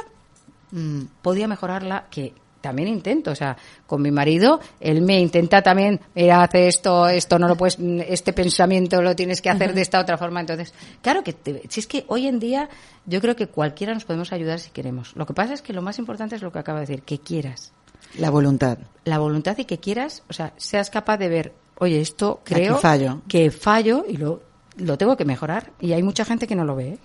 Mm, 0.71 1.05
podía 1.23 1.49
mejorarla, 1.49 2.09
que 2.11 2.35
también 2.61 2.89
intento, 2.89 3.31
o 3.31 3.35
sea, 3.35 3.57
con 3.87 4.03
mi 4.03 4.11
marido, 4.11 4.61
él 4.81 5.01
me 5.03 5.21
intenta 5.21 5.63
también, 5.63 6.01
mira, 6.15 6.43
hace 6.43 6.69
esto, 6.69 7.09
esto 7.09 7.39
no 7.39 7.47
lo 7.49 7.57
puedes, 7.57 7.79
este 8.09 8.33
pensamiento 8.33 9.01
lo 9.03 9.15
tienes 9.15 9.41
que 9.41 9.51
hacer 9.51 9.75
de 9.75 9.83
esta 9.83 10.01
otra 10.01 10.19
forma. 10.19 10.41
Entonces, 10.41 10.75
claro 11.03 11.23
que, 11.23 11.33
te- 11.33 11.63
si 11.69 11.81
es 11.81 11.87
que 11.87 12.05
hoy 12.09 12.27
en 12.27 12.39
día 12.41 12.69
yo 13.07 13.21
creo 13.21 13.37
que 13.37 13.47
cualquiera 13.47 13.95
nos 13.95 14.05
podemos 14.05 14.33
ayudar 14.33 14.59
si 14.61 14.71
queremos. 14.71 15.15
Lo 15.17 15.25
que 15.27 15.35
pasa 15.35 15.55
es 15.55 15.63
que 15.63 15.73
lo 15.73 15.83
más 15.83 15.99
importante 15.99 16.37
es 16.37 16.43
lo 16.43 16.51
que 16.53 16.59
acabo 16.59 16.79
de 16.79 16.87
decir, 16.87 17.03
que 17.03 17.19
quieras. 17.19 17.73
la 18.19 18.31
voluntad. 18.31 18.79
La 19.05 19.19
voluntad 19.19 19.57
y 19.59 19.65
que 19.65 19.79
quieras, 19.79 20.23
o 20.29 20.33
sea, 20.33 20.53
seas 20.57 20.91
capaz 20.91 21.17
de 21.19 21.29
ver, 21.29 21.53
oye, 21.79 22.01
esto 22.01 22.41
Aquí 22.43 22.55
creo 22.55 22.79
fallo. 22.79 23.23
que 23.29 23.51
fallo 23.51 24.05
y 24.09 24.17
lo, 24.17 24.43
lo 24.77 24.99
tengo 24.99 25.17
que 25.17 25.25
mejorar. 25.25 25.73
Y 25.81 25.93
hay 25.93 26.03
mucha 26.03 26.25
gente 26.25 26.47
que 26.47 26.55
no 26.57 26.65
lo 26.65 26.75
ve. 26.77 26.89
¿eh? 26.91 26.99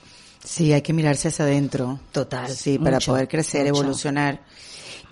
Sí, 0.44 0.74
hay 0.74 0.82
que 0.82 0.92
mirarse 0.94 1.30
hacia 1.30 1.46
adentro. 1.46 2.00
Total, 2.12 2.50
Sí, 2.50 2.78
para 2.78 3.00
poder 3.00 3.28
crecer, 3.30 3.66
mucho. 3.68 3.82
evolucionar. 3.82 4.42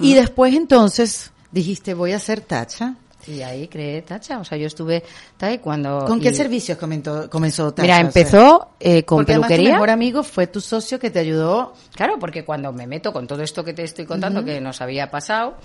Y 0.02 0.14
después 0.14 0.54
entonces 0.56 1.32
dijiste, 1.52 1.94
voy 1.94 2.14
a 2.14 2.18
hacer 2.18 2.42
tacha. 2.42 2.96
Y 3.28 3.42
ahí 3.42 3.68
creé 3.68 4.02
Tacha. 4.02 4.40
O 4.40 4.44
sea, 4.44 4.58
yo 4.58 4.66
estuve 4.68 5.04
tal 5.38 5.54
y 5.54 5.58
cuando... 5.60 6.06
¿Con 6.06 6.20
qué 6.20 6.30
y- 6.30 6.34
servicios 6.34 6.78
comentó, 6.78 7.30
comenzó 7.30 7.72
tacha? 7.72 7.84
Mira, 7.84 8.00
empezó 8.00 8.70
eh, 8.80 9.04
con 9.04 9.20
porque 9.20 9.34
además 9.34 9.48
tu 9.50 9.54
peluquería. 9.54 9.74
mejor 9.74 9.90
amigo 9.92 10.24
fue 10.24 10.48
tu 10.48 10.60
socio 10.60 10.98
que 10.98 11.12
te 11.12 11.20
ayudó. 11.20 11.74
Claro, 11.94 12.18
porque 12.20 12.44
cuando 12.44 12.74
me 12.74 12.88
meto 12.88 13.14
con 13.14 13.28
todo 13.28 13.44
esto 13.44 13.64
que 13.64 13.74
te 13.74 13.84
estoy 13.84 14.06
contando 14.06 14.44
que 14.44 14.60
nos 14.60 14.82
había 14.82 15.12
pasado, 15.12 15.58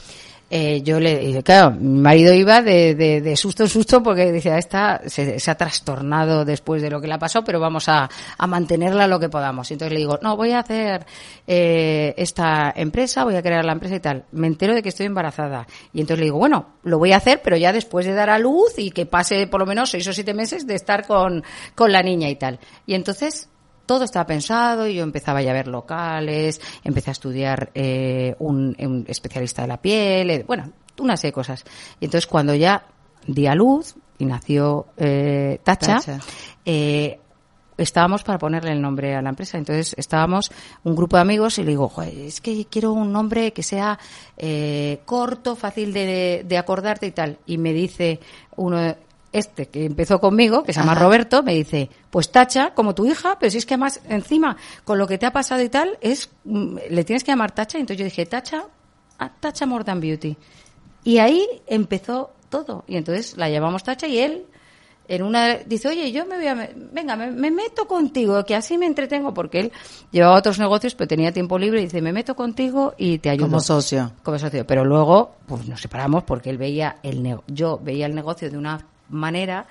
eh, 0.49 0.83
yo 0.83 1.01
le 1.01 1.43
claro, 1.43 1.73
mi 1.73 2.01
marido 2.01 2.33
iba 2.33 2.63
de, 2.63 2.95
de, 2.95 3.21
de 3.21 3.37
susto 3.37 3.65
en 3.65 3.69
susto 3.69 4.03
porque 4.03 4.31
decía, 4.31 4.59
esta 4.59 5.01
se, 5.07 5.41
se 5.41 5.51
ha 5.51 5.57
trastornado 5.57 6.45
después 6.45 6.83
de 6.83 6.91
lo 6.91 7.01
que 7.01 7.09
le 7.09 7.15
ha 7.15 7.19
pasado, 7.19 7.45
pero 7.45 7.59
vamos 7.59 7.89
a, 7.89 8.09
a 8.39 8.47
mantenerla 8.47 9.09
lo 9.09 9.19
que 9.19 9.29
podamos. 9.29 9.71
Entonces 9.71 9.93
le 9.93 9.99
digo, 9.99 10.19
no, 10.23 10.37
voy 10.37 10.53
a 10.53 10.61
hacer 10.61 11.05
eh, 11.47 12.15
esta 12.17 12.73
empresa, 12.77 13.25
voy 13.25 13.35
a 13.35 13.43
crear 13.43 13.65
la 13.65 13.73
empresa 13.73 13.97
y 13.97 14.01
tal. 14.01 14.25
Me 14.33 14.47
entero 14.47 14.75
de 14.75 14.83
que 14.83 14.91
estoy 14.91 15.07
embarazada. 15.07 15.67
Y 15.93 16.01
entonces 16.01 16.21
le 16.21 16.25
digo, 16.27 16.39
bueno, 16.39 16.75
lo 16.85 16.99
voy 16.99 17.13
a 17.13 17.17
hacer, 17.17 17.41
pero 17.43 17.57
ya 17.57 17.73
después 17.73 18.07
de 18.07 18.15
dar 18.15 18.31
a 18.31 18.39
luz 18.39 18.75
y 18.79 18.93
que 18.93 19.07
pase 19.07 19.49
por 19.49 19.61
lo 19.61 19.67
menos 19.67 19.91
seis 19.91 20.07
o 20.07 20.13
siete 20.13 20.33
meses 20.33 20.67
de 20.67 20.75
estar 20.77 21.07
con, 21.07 21.43
con 21.75 21.91
la 21.91 22.03
niña 22.03 22.29
y 22.29 22.37
tal. 22.37 22.61
Y 22.87 22.95
entonces 22.95 23.49
todo 23.87 24.05
estaba 24.05 24.27
pensado 24.27 24.87
y 24.87 24.95
yo 24.97 25.03
empezaba 25.05 25.41
ya 25.43 25.51
a 25.53 25.55
ver 25.55 25.69
locales, 25.69 26.61
empecé 26.85 27.11
a 27.11 27.13
estudiar 27.13 27.71
eh, 27.75 28.35
un, 28.41 28.77
un 28.79 29.05
especialista 29.09 29.63
de 29.63 29.69
la 29.69 29.81
piel, 29.81 30.31
eh, 30.31 30.45
bueno, 30.47 30.73
una 30.99 31.17
serie 31.17 31.31
de 31.31 31.35
cosas. 31.35 31.65
Y 32.01 32.07
entonces 32.07 32.27
cuando 32.27 32.55
ya 32.55 32.85
di 33.27 33.47
a 33.47 33.55
luz 33.55 33.95
y 34.19 34.25
nació 34.25 34.87
eh, 34.97 35.61
Tacha, 35.63 35.97
Tacha. 35.97 36.19
eh, 36.65 37.19
estábamos 37.79 38.23
para 38.23 38.39
ponerle 38.39 38.73
el 38.73 38.81
nombre 38.81 39.15
a 39.15 39.21
la 39.23 39.29
empresa. 39.31 39.59
Entonces 39.59 39.95
estábamos 39.99 40.51
un 40.85 40.97
grupo 40.97 41.17
de 41.17 41.23
amigos 41.23 41.59
y 41.59 41.63
le 41.63 41.71
digo, 41.71 41.89
"Joder, 41.89 42.17
es 42.19 42.41
que 42.41 42.65
quiero 42.67 42.93
un 42.93 43.13
nombre 43.13 43.53
que 43.53 43.63
sea 43.63 43.99
corto, 45.05 45.57
fácil 45.57 45.93
de, 45.93 46.45
de 46.47 46.59
acordarte 46.59 47.07
y 47.07 47.11
tal. 47.13 47.39
Y 47.47 47.59
me 47.59 47.73
dice 47.75 48.21
uno, 48.57 48.97
este 49.39 49.67
que 49.67 49.85
empezó 49.85 50.21
conmigo, 50.21 50.63
que 50.63 50.73
se 50.73 50.81
llama 50.81 50.93
Ajá. 50.93 51.03
Roberto, 51.03 51.43
me 51.43 51.55
dice, 51.55 51.91
pues 52.11 52.31
Tacha, 52.31 52.75
como 52.75 52.95
tu 52.95 53.07
hija, 53.07 53.39
pero 53.39 53.51
si 53.51 53.59
es 53.59 53.67
que 53.67 53.75
además 53.75 54.01
encima, 54.09 54.57
con 54.85 54.99
lo 54.99 55.07
que 55.07 55.19
te 55.19 55.27
ha 55.27 55.33
pasado 55.33 55.63
y 55.63 55.69
tal, 55.69 55.99
es 56.01 56.31
mm, 56.45 56.77
le 56.91 57.05
tienes 57.05 57.25
que 57.25 57.33
llamar 57.33 57.53
Tacha. 57.53 57.79
Y 57.79 57.83
entonces 57.83 57.99
yo 57.99 58.05
dije, 58.05 58.27
Tacha, 58.27 58.65
ah, 59.19 59.33
Tacha 59.41 59.67
More 59.67 59.85
Than 59.85 60.01
Beauty. 60.01 60.37
Y 61.05 61.19
ahí 61.19 61.47
empezó 61.67 62.31
todo. 62.49 62.85
Y 62.87 62.97
entonces 62.97 63.37
la 63.37 63.49
llamamos 63.49 63.85
Tacha 63.85 64.07
y 64.07 64.19
él 64.19 64.47
en 65.09 65.23
una 65.23 65.57
dice, 65.59 65.89
oye, 65.89 66.11
yo 66.13 66.27
me 66.27 66.37
voy 66.37 66.47
a, 66.47 66.71
venga, 66.93 67.17
me, 67.17 67.31
me 67.31 67.51
meto 67.51 67.87
contigo, 67.87 68.45
que 68.45 68.55
así 68.55 68.77
me 68.79 68.87
entretengo, 68.87 69.33
porque 69.33 69.61
él 69.61 69.73
llevaba 70.11 70.37
otros 70.37 70.59
negocios, 70.59 70.95
pero 70.95 71.09
tenía 71.09 71.33
tiempo 71.33 71.59
libre 71.59 71.81
y 71.81 71.85
dice, 71.85 72.03
me 72.03 72.13
meto 72.13 72.35
contigo 72.35 72.95
y 72.97 73.19
te 73.19 73.31
ayudo. 73.31 73.47
Como 73.47 73.61
socio. 73.61 74.13
Como 74.23 74.39
socio. 74.39 74.67
Pero 74.67 74.85
luego, 74.85 75.37
pues 75.47 75.67
nos 75.69 75.81
separamos 75.81 76.25
porque 76.25 76.51
él 76.51 76.59
veía 76.59 76.97
el 77.03 77.39
yo 77.47 77.79
veía 77.83 78.07
el 78.07 78.15
negocio 78.15 78.51
de 78.51 78.59
una 78.59 78.85
manera 79.09 79.67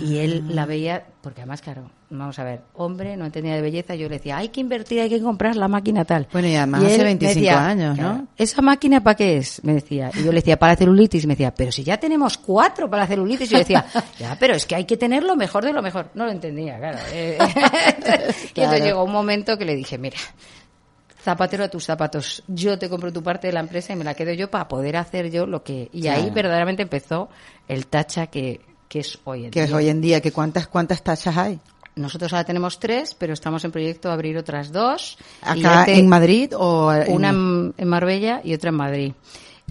y 0.00 0.18
él 0.18 0.44
la 0.48 0.66
veía, 0.66 1.04
porque 1.22 1.40
además, 1.40 1.62
claro, 1.62 1.90
vamos 2.10 2.38
a 2.38 2.44
ver, 2.44 2.60
hombre, 2.74 3.16
no 3.16 3.24
entendía 3.24 3.54
de 3.54 3.62
belleza, 3.62 3.94
yo 3.94 4.08
le 4.08 4.16
decía, 4.16 4.36
hay 4.36 4.48
que 4.48 4.60
invertir, 4.60 5.00
hay 5.00 5.08
que 5.08 5.20
comprar 5.20 5.56
la 5.56 5.68
máquina 5.68 6.04
tal. 6.04 6.28
Bueno, 6.32 6.48
y 6.48 6.54
además 6.54 6.84
hace 6.84 6.98
me 6.98 7.04
25 7.04 7.50
años, 7.50 7.98
¿no? 7.98 8.28
¿Esa 8.36 8.62
máquina 8.62 9.02
para 9.02 9.16
qué 9.16 9.38
es? 9.38 9.62
Me 9.64 9.74
decía. 9.74 10.10
Y 10.14 10.24
yo 10.24 10.32
le 10.32 10.36
decía, 10.40 10.58
para 10.58 10.76
celulitis. 10.76 11.26
Me 11.26 11.34
decía, 11.34 11.54
pero 11.54 11.72
si 11.72 11.82
ya 11.82 11.98
tenemos 11.98 12.38
cuatro 12.38 12.88
para 12.88 13.06
celulitis. 13.06 13.50
Y 13.50 13.52
yo 13.52 13.58
decía, 13.58 13.86
ya, 14.18 14.36
pero 14.38 14.54
es 14.54 14.66
que 14.66 14.74
hay 14.74 14.84
que 14.84 14.96
tener 14.96 15.22
lo 15.22 15.36
mejor 15.36 15.64
de 15.64 15.72
lo 15.72 15.82
mejor. 15.82 16.10
No 16.14 16.24
lo 16.24 16.32
entendía, 16.32 16.78
claro. 16.78 16.98
Eh, 17.12 17.38
y 18.54 18.60
entonces 18.60 18.84
llegó 18.84 19.04
un 19.04 19.12
momento 19.12 19.56
que 19.58 19.64
le 19.64 19.74
dije, 19.74 19.98
mira, 19.98 20.16
zapatero 21.22 21.64
a 21.64 21.68
tus 21.68 21.84
zapatos. 21.84 22.44
Yo 22.46 22.78
te 22.78 22.88
compro 22.88 23.12
tu 23.12 23.22
parte 23.22 23.46
de 23.46 23.52
la 23.52 23.60
empresa 23.60 23.92
y 23.92 23.96
me 23.96 24.04
la 24.04 24.14
quedo 24.14 24.32
yo 24.32 24.50
para 24.50 24.68
poder 24.68 24.96
hacer 24.96 25.30
yo 25.30 25.46
lo 25.46 25.62
que... 25.62 25.88
Y 25.92 26.06
ahí 26.08 26.30
verdaderamente 26.30 26.82
empezó 26.82 27.28
el 27.66 27.86
tacha 27.86 28.26
que, 28.26 28.60
que 28.94 29.00
es 29.00 29.18
hoy 29.24 29.46
en 29.46 29.50
Que 29.50 29.62
es 29.64 29.66
día. 29.70 29.76
hoy 29.76 29.88
en 29.88 30.00
día, 30.00 30.20
que 30.20 30.30
cuántas, 30.30 30.68
cuántas 30.68 31.02
tachas 31.02 31.36
hay. 31.36 31.58
Nosotros 31.96 32.32
ahora 32.32 32.44
tenemos 32.44 32.78
tres, 32.78 33.12
pero 33.18 33.32
estamos 33.32 33.64
en 33.64 33.72
proyecto 33.72 34.06
de 34.06 34.14
abrir 34.14 34.38
otras 34.38 34.70
dos. 34.70 35.18
Acá 35.42 35.84
te- 35.84 35.98
en 35.98 36.06
Madrid 36.08 36.52
o 36.56 36.92
en- 36.92 37.12
una 37.12 37.30
en 37.30 37.88
Marbella 37.88 38.40
y 38.44 38.54
otra 38.54 38.68
en 38.70 38.76
Madrid. 38.76 39.12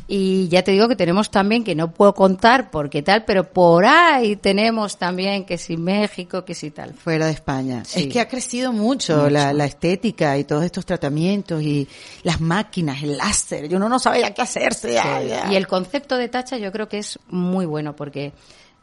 Y 0.08 0.50
ya 0.50 0.64
te 0.64 0.72
digo 0.72 0.90
que 0.90 0.96
tenemos 0.98 1.32
también, 1.32 1.64
que 1.64 1.76
no 1.76 1.92
puedo 1.92 2.14
contar 2.14 2.72
porque 2.72 3.02
tal, 3.02 3.24
pero 3.24 3.46
por 3.46 3.86
ahí 3.86 4.36
tenemos 4.36 4.98
también 4.98 5.46
que 5.46 5.58
si 5.58 5.78
México, 5.78 6.44
que 6.44 6.54
si 6.54 6.72
tal. 6.72 6.94
fuera 6.94 7.28
de 7.28 7.32
España. 7.32 7.84
Sí. 7.86 8.02
Es 8.04 8.08
que 8.14 8.20
ha 8.20 8.28
crecido 8.28 8.74
mucho, 8.74 9.30
La, 9.30 9.54
la 9.54 9.66
estética 9.66 10.38
y 10.38 10.44
todos 10.44 10.64
estos 10.66 10.86
tratamientos 10.86 11.62
y 11.62 11.88
las 12.24 12.42
máquinas, 12.42 13.02
el 13.02 13.18
láser. 13.18 13.72
Y 13.72 13.76
uno 13.76 13.88
no 13.88 13.98
sabe 13.98 14.22
ya 14.22 14.34
qué 14.34 14.42
hacerse. 14.42 15.00
ay. 15.00 15.32
Y 15.52 15.56
el 15.56 15.68
concepto 15.68 16.18
de 16.18 16.28
tacha 16.28 16.58
yo 16.58 16.72
creo 16.72 16.90
que 16.90 16.98
es 16.98 17.18
muy 17.30 17.66
bueno 17.66 17.96
porque 17.96 18.34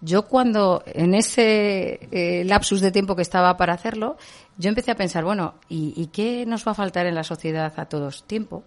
yo 0.01 0.23
cuando 0.27 0.83
en 0.87 1.15
ese 1.15 2.09
eh, 2.11 2.45
lapsus 2.47 2.81
de 2.81 2.91
tiempo 2.91 3.15
que 3.15 3.23
estaba 3.23 3.59
para 3.59 3.75
hacerlo, 3.75 4.17
yo 4.57 4.71
empecé 4.71 4.91
a 4.91 4.95
pensar, 4.97 5.25
bueno, 5.25 5.55
¿y, 5.69 5.93
y 5.97 6.07
qué 6.07 6.47
nos 6.47 6.67
va 6.67 6.73
a 6.73 6.75
faltar 6.75 7.05
en 7.05 7.15
la 7.15 7.25
sociedad 7.25 7.73
a 7.77 7.85
todos? 7.87 8.25
Tiempo. 8.27 8.65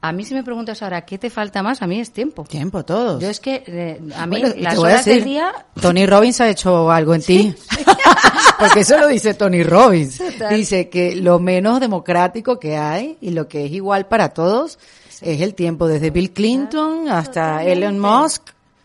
A 0.00 0.12
mí 0.12 0.24
si 0.24 0.34
me 0.34 0.42
preguntas 0.42 0.82
ahora, 0.82 1.04
¿qué 1.04 1.18
te 1.18 1.30
falta 1.30 1.62
más? 1.62 1.82
A 1.82 1.86
mí 1.86 2.00
es 2.00 2.12
tiempo. 2.12 2.44
Tiempo, 2.44 2.84
todos. 2.84 3.22
Yo 3.22 3.28
es 3.28 3.40
que 3.40 3.62
eh, 3.66 4.00
a 4.16 4.26
mí 4.26 4.40
Bueno, 4.40 4.54
las 4.58 4.78
horas 4.78 5.04
del 5.04 5.24
día 5.24 5.52
Tony 5.80 6.06
Robbins 6.06 6.40
ha 6.40 6.48
hecho 6.48 6.90
algo 6.90 7.14
en 7.14 7.22
ti. 7.22 7.54
Porque 8.58 8.80
eso 8.80 8.96
lo 8.98 9.08
dice 9.08 9.34
Tony 9.34 9.62
Robbins. 9.62 10.18
Total. 10.18 10.56
Dice 10.56 10.88
que 10.88 11.16
lo 11.16 11.38
menos 11.38 11.80
democrático 11.80 12.58
que 12.58 12.76
hay 12.76 13.18
y 13.20 13.30
lo 13.30 13.48
que 13.48 13.66
es 13.66 13.72
igual 13.72 14.06
para 14.06 14.30
todos 14.30 14.78
es 15.20 15.40
el 15.40 15.54
tiempo, 15.54 15.86
desde 15.88 16.10
Bill 16.10 16.32
Clinton 16.32 17.08
hasta 17.08 17.58
Totalmente. 17.58 17.72
Elon 17.72 17.98
Musk. 17.98 18.42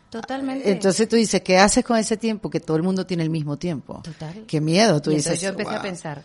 Totalmente. 0.10 0.72
Entonces 0.72 1.08
tú 1.08 1.16
dices, 1.16 1.42
¿qué 1.42 1.58
haces 1.60 1.86
con 1.86 1.98
ese 1.98 2.18
tiempo? 2.18 2.50
Que 2.50 2.60
todo 2.60 2.78
el 2.78 2.84
mundo 2.84 3.06
tiene 3.06 3.24
el 3.24 3.30
mismo 3.30 3.58
tiempo. 3.58 4.02
Total. 4.04 4.44
Qué 4.48 4.60
miedo, 4.60 5.02
tú 5.02 5.12
Y 5.12 5.16
dices. 5.16 5.28
entonces 5.28 5.44
yo 5.44 5.50
empecé 5.50 5.76
a 5.76 5.82
pensar, 5.82 6.24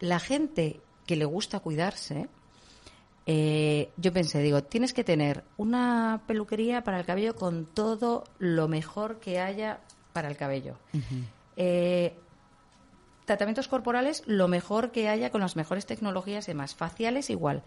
la 0.00 0.18
gente 0.18 0.80
que 1.04 1.14
le 1.16 1.24
gusta 1.26 1.60
cuidarse, 1.60 2.26
eh, 3.26 3.90
yo 3.96 4.12
pensé, 4.12 4.40
digo, 4.40 4.62
tienes 4.62 4.92
que 4.92 5.02
tener 5.04 5.44
una 5.56 6.22
peluquería 6.26 6.84
para 6.84 7.00
el 7.00 7.04
cabello 7.06 7.34
con 7.34 7.66
todo 7.66 8.24
lo 8.38 8.68
mejor 8.68 9.18
que 9.18 9.40
haya 9.40 9.80
para 10.12 10.28
el 10.28 10.36
cabello. 10.36 10.76
Eh, 11.56 12.16
tratamientos 13.24 13.68
corporales, 13.68 14.22
lo 14.26 14.48
mejor 14.48 14.92
que 14.92 15.08
haya 15.08 15.30
con 15.30 15.40
las 15.40 15.56
mejores 15.56 15.86
tecnologías 15.86 16.46
y 16.48 16.52
demás. 16.52 16.74
Faciales, 16.74 17.30
igual. 17.30 17.62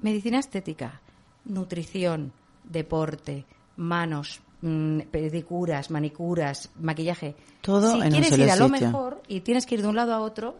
Medicina 0.00 0.38
estética, 0.38 1.00
nutrición, 1.44 2.32
deporte, 2.64 3.44
manos, 3.76 4.40
mm, 4.62 5.00
pedicuras, 5.10 5.90
manicuras, 5.90 6.70
maquillaje. 6.80 7.34
Todo 7.60 7.92
si 7.92 8.00
en 8.02 8.10
quieres 8.10 8.38
ir 8.38 8.50
a 8.50 8.56
lo 8.56 8.68
sitio. 8.68 8.86
mejor 8.86 9.22
y 9.26 9.40
tienes 9.40 9.66
que 9.66 9.74
ir 9.74 9.82
de 9.82 9.88
un 9.88 9.96
lado 9.96 10.14
a 10.14 10.20
otro, 10.20 10.56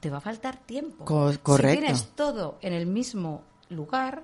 te 0.00 0.10
va 0.10 0.18
a 0.18 0.20
faltar 0.20 0.58
tiempo. 0.58 1.04
Co- 1.04 1.32
correcto. 1.42 1.72
Si 1.74 1.78
tienes 1.80 2.06
todo 2.14 2.58
en 2.60 2.72
el 2.74 2.86
mismo 2.86 3.42
lugar, 3.70 4.22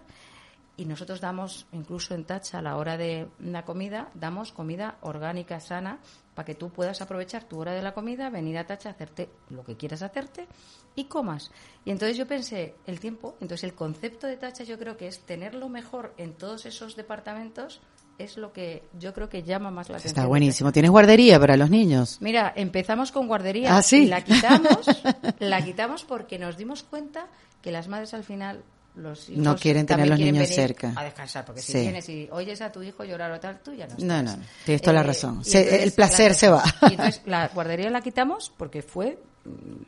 y 0.78 0.85
nosotros 0.85 1.20
damos, 1.22 1.66
incluso 1.72 2.14
en 2.14 2.24
Tacha, 2.24 2.59
a 2.59 2.62
la 2.62 2.76
hora 2.76 2.98
de 2.98 3.28
la 3.40 3.64
comida, 3.64 4.11
damos 4.14 4.52
comida 4.52 4.98
orgánica, 5.00 5.59
sana, 5.59 5.98
para 6.35 6.44
que 6.44 6.54
tú 6.54 6.68
puedas 6.68 7.00
aprovechar 7.00 7.44
tu 7.44 7.59
hora 7.59 7.72
de 7.72 7.80
la 7.80 7.94
comida, 7.94 8.28
venir 8.28 8.59
a 8.59 8.66
Tacha, 8.66 8.90
hacerte 8.90 9.30
lo 9.48 9.64
que 9.64 9.76
quieras 9.76 10.02
hacerte 10.02 10.46
y 10.94 11.04
comas. 11.04 11.50
Y 11.87 11.90
entonces 11.92 12.18
yo 12.18 12.26
pensé, 12.26 12.74
el 12.87 13.00
tiempo, 13.00 13.37
entonces 13.40 13.64
el 13.64 13.74
concepto 13.74 14.26
de 14.26 14.37
Tacha 14.37 14.64
yo 14.64 14.78
creo 14.78 14.98
que 14.98 15.09
es 15.09 15.20
tener 15.20 15.54
lo 15.54 15.70
mejor 15.70 16.12
en 16.18 16.35
todos 16.35 16.66
esos 16.66 16.94
departamentos, 16.94 17.80
es 18.18 18.37
lo 18.37 18.52
que 18.52 18.82
yo 18.98 19.14
creo 19.14 19.30
que 19.30 19.42
llama 19.42 19.70
más 19.70 19.88
la 19.88 19.96
atención. 19.96 20.18
Está 20.18 20.26
buenísimo. 20.26 20.72
¿Tienes 20.72 20.90
guardería 20.90 21.40
para 21.40 21.56
los 21.56 21.70
niños? 21.70 22.18
Mira, 22.20 22.52
empezamos 22.54 23.12
con 23.12 23.26
guardería 23.28 23.74
Ah, 23.76 23.82
sí. 23.82 24.04
y 24.04 24.06
la 24.06 24.22
quitamos, 24.22 24.87
la 25.38 25.62
quitamos 25.64 26.04
porque 26.04 26.38
nos 26.38 26.59
dimos 26.59 26.82
cuenta 26.82 27.28
que 27.62 27.72
las 27.72 27.88
madres 27.88 28.12
al 28.14 28.24
final 28.24 28.62
los 28.96 29.28
hijos 29.28 29.42
No 29.44 29.56
quieren 29.56 29.87
tener 29.87 30.09
los 30.09 30.16
quieren 30.16 30.35
niños 30.35 30.48
cerca. 30.48 30.92
a 30.96 31.04
descansar 31.04 31.44
porque 31.44 31.61
si 31.61 31.72
Sí. 31.72 31.78
vienes 31.80 32.09
y 32.09 32.28
oyes 32.32 32.61
a 32.62 32.72
tu 32.72 32.82
hijo 32.82 33.04
llorar 33.04 33.30
o 33.32 33.38
tal, 33.40 33.61
tú 33.62 33.72
ya 33.74 33.87
no 33.87 33.92
estás. 33.92 34.04
No, 34.04 34.22
no. 34.22 34.37
Tienes 34.64 34.82
toda 34.82 34.94
la 34.94 35.02
razón. 35.02 35.44
Se- 35.44 35.82
el 35.85 35.92
placer 35.92 36.35
se 36.35 36.48
va. 36.48 36.62
Y 36.90 36.94
entonces 36.94 37.20
la 37.26 37.48
guardería 37.48 37.90
la 37.90 38.00
quitamos 38.00 38.52
porque 38.56 38.82
fue 38.82 39.18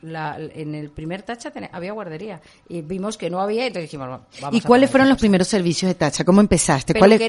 la, 0.03 0.37
en 0.39 0.75
el 0.75 0.91
primer 0.91 1.23
tacha 1.23 1.51
tene- 1.51 1.71
había 1.73 1.93
guardería 1.93 2.41
y 2.69 2.83
vimos 2.83 3.17
que 3.17 3.31
no 3.31 3.41
había 3.41 3.67
entonces 3.67 3.89
dijimos 3.91 4.09
"Bueno, 4.09 4.25
vamos 4.41 4.55
¿Y 4.61 4.65
a 4.65 4.67
cuáles 4.67 4.91
fueron 4.91 5.09
los 5.09 5.15
cosas". 5.17 5.21
primeros 5.23 5.49
servicios 5.49 5.89
de 5.89 5.95
Tacha? 5.95 6.25
¿Cómo 6.25 6.41
empezaste? 6.41 6.95
¿Cuál 6.95 7.13
es 7.13 7.21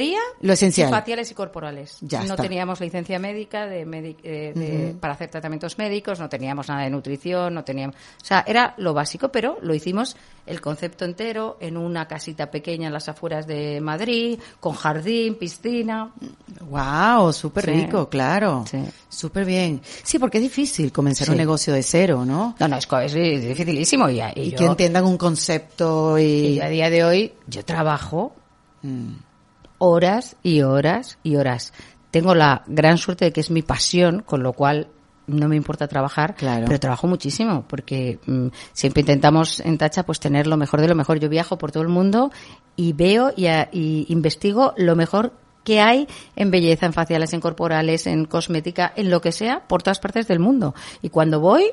lo 0.42 0.54
esencial? 0.54 0.90
faciales 0.90 1.32
y 1.32 1.34
corporales. 1.34 1.98
Ya 2.02 2.20
no 2.20 2.34
está. 2.36 2.44
teníamos 2.44 2.80
licencia 2.80 3.20
médica 3.20 3.66
de, 3.68 3.82
eh, 4.24 4.54
de- 4.56 4.96
para 5.00 5.14
hacer 5.14 5.30
tratamientos 5.30 5.78
médicos, 5.78 6.20
no 6.20 6.30
teníamos 6.30 6.68
nada 6.70 6.84
de 6.84 6.90
nutrición, 6.90 7.54
no 7.54 7.64
teníamos, 7.64 7.96
o 7.96 8.26
sea, 8.26 8.44
era 8.48 8.74
lo 8.78 8.94
básico, 8.94 9.30
pero 9.30 9.58
lo 9.62 9.74
hicimos 9.74 10.16
el 10.46 10.62
concepto 10.62 11.06
entero 11.06 11.58
en 11.60 11.78
una 11.78 12.08
casita 12.08 12.50
pequeña 12.50 12.88
en 12.88 12.94
las 12.94 13.08
afueras 13.08 13.46
de 13.46 13.80
Madrid, 13.82 14.40
con 14.60 14.74
jardín, 14.74 15.36
piscina. 15.36 16.12
Wow, 16.62 17.32
súper 17.34 17.66
Sí. 17.66 17.72
rico, 17.72 18.10
claro. 18.10 18.66
Sí. 18.70 18.80
Súper 19.10 19.46
bien. 19.46 19.82
Sí, 20.04 20.18
porque 20.20 20.38
es 20.38 20.44
difícil 20.44 20.92
comenzar 20.92 21.26
Sí. 21.26 21.32
un 21.32 21.38
negocio 21.38 21.74
de 21.74 21.84
cero, 21.84 22.19
¿no? 22.26 22.56
No, 22.60 22.68
no, 22.68 22.78
es, 22.78 22.88
es 22.92 23.14
dificilísimo 23.42 24.10
y, 24.10 24.20
y 24.22 24.24
Y, 24.36 24.52
yo- 24.52 24.58
que 24.58 24.66
entiendan 24.66 25.06
un 25.06 25.18
concepto 25.18 26.18
y 26.20 26.60
a 26.60 26.68
día 26.70 26.90
de 26.90 27.04
hoy 27.04 27.34
yo 27.48 27.64
trabajo 27.66 28.34
Mm. 28.82 29.16
horas 29.80 30.36
y 30.44 30.62
horas 30.62 31.18
y 31.24 31.36
horas. 31.36 31.74
Tengo 32.12 32.34
la 32.36 32.64
gran 32.68 32.98
suerte 32.98 33.26
de 33.26 33.32
que 33.34 33.42
es 33.42 33.52
mi 33.52 33.62
pasión, 33.62 34.22
con 34.26 34.42
lo 34.44 34.54
cual 34.54 34.88
no 35.28 35.48
me 35.48 35.56
importa 35.56 35.88
trabajar, 35.88 36.34
Claro. 36.36 36.66
pero 36.66 36.80
trabajo 36.80 37.06
muchísimo 37.06 37.64
porque 37.68 38.20
mm, 38.26 38.48
siempre 38.74 39.02
intentamos 39.02 39.60
en 39.60 39.78
Tacha 39.78 40.04
pues 40.04 40.20
tener 40.20 40.48
lo 40.48 40.58
mejor 40.58 40.82
de 40.82 40.88
lo 40.88 40.96
mejor. 40.96 41.20
Yo 41.20 41.30
viajo 41.30 41.58
por 41.58 41.72
todo 41.72 41.84
el 41.84 41.90
mundo 41.90 42.32
y 42.76 42.94
veo 42.94 43.32
y, 43.36 43.46
a- 43.46 43.70
y 43.72 44.06
investigo 44.10 44.74
lo 44.78 44.96
mejor 44.96 45.34
que 45.64 45.82
hay 45.82 46.08
en 46.36 46.50
belleza, 46.50 46.88
en 46.88 46.94
faciales, 46.94 47.34
en 47.34 47.42
corporales, 47.42 48.08
en 48.08 48.26
cosmética, 48.26 48.92
en 48.96 49.12
lo 49.12 49.22
que 49.22 49.32
sea, 49.32 49.68
por 49.68 49.84
todas 49.84 50.00
partes 50.00 50.28
del 50.28 50.40
mundo. 50.40 50.74
Y 51.04 51.10
cuando 51.10 51.40
voy, 51.42 51.66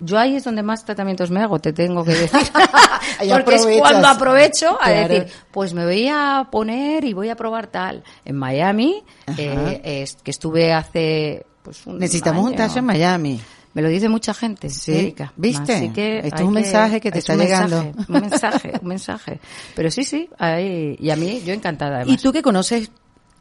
yo 0.00 0.18
ahí 0.18 0.36
es 0.36 0.44
donde 0.44 0.62
más 0.62 0.84
tratamientos 0.84 1.30
me 1.30 1.40
hago, 1.42 1.58
te 1.58 1.72
tengo 1.72 2.04
que 2.04 2.12
decir. 2.12 2.30
Ahí 3.18 3.30
Porque 3.32 3.56
es 3.56 3.66
cuando 3.80 4.06
aprovecho 4.08 4.78
a 4.80 4.84
Claro. 4.84 5.08
decir, 5.14 5.32
pues 5.50 5.74
me 5.74 5.84
voy 5.84 6.08
a 6.08 6.46
poner 6.50 7.04
y 7.04 7.12
voy 7.14 7.30
a 7.30 7.36
probar 7.36 7.66
tal. 7.66 8.04
En 8.24 8.36
Miami, 8.36 9.02
eh, 9.36 9.80
es- 9.84 10.16
que 10.22 10.30
estuve 10.30 10.72
hace 10.72 11.44
pues 11.62 11.84
un 11.86 11.98
Necesitamos 11.98 12.42
un 12.42 12.48
año. 12.50 12.56
Tacha 12.58 12.78
en 12.78 12.84
Miami. 12.84 13.40
Me 13.74 13.82
lo 13.82 13.88
dice 13.88 14.08
mucha 14.08 14.32
gente, 14.34 14.70
Sí, 14.70 14.92
Erika. 14.92 15.32
¿viste? 15.36 15.74
Así 15.74 15.90
que 15.90 16.18
Esto 16.20 16.36
es 16.36 16.42
un 16.42 16.54
mensaje 16.54 17.00
que 17.00 17.10
te 17.12 17.18
es 17.18 17.24
está 17.24 17.34
un 17.34 17.40
llegando. 17.40 17.82
mensaje, 17.84 18.04
Un 18.08 18.20
mensaje, 18.20 18.72
un 18.82 18.88
mensaje. 18.88 19.40
Pero 19.76 19.90
sí, 19.90 20.04
sí, 20.04 20.28
hay- 20.38 20.96
y 20.98 21.10
a 21.10 21.16
mí, 21.16 21.42
yo 21.44 21.52
encantada 21.52 21.96
además. 21.96 22.14
Y 22.14 22.22
tú 22.22 22.32
que 22.32 22.42
conoces, 22.42 22.90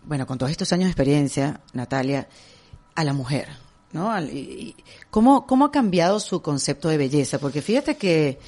bueno, 0.04 0.26
con 0.28 0.38
todos 0.38 0.52
estos 0.52 0.72
años 0.74 0.86
de 0.86 0.92
experiencia, 0.92 1.62
Natalia, 1.74 2.28
a 2.96 3.04
la 3.04 3.14
mujer, 3.14 3.48
¿no? 3.92 4.14
¿Cómo, 5.10 5.48
¿Cómo 5.48 5.66
ha 5.66 5.72
cambiado 5.72 6.20
su 6.20 6.42
concepto 6.42 6.90
de 6.90 6.98
belleza? 6.98 7.40
Porque 7.40 7.62
fíjate 7.62 7.98
que 7.98 8.40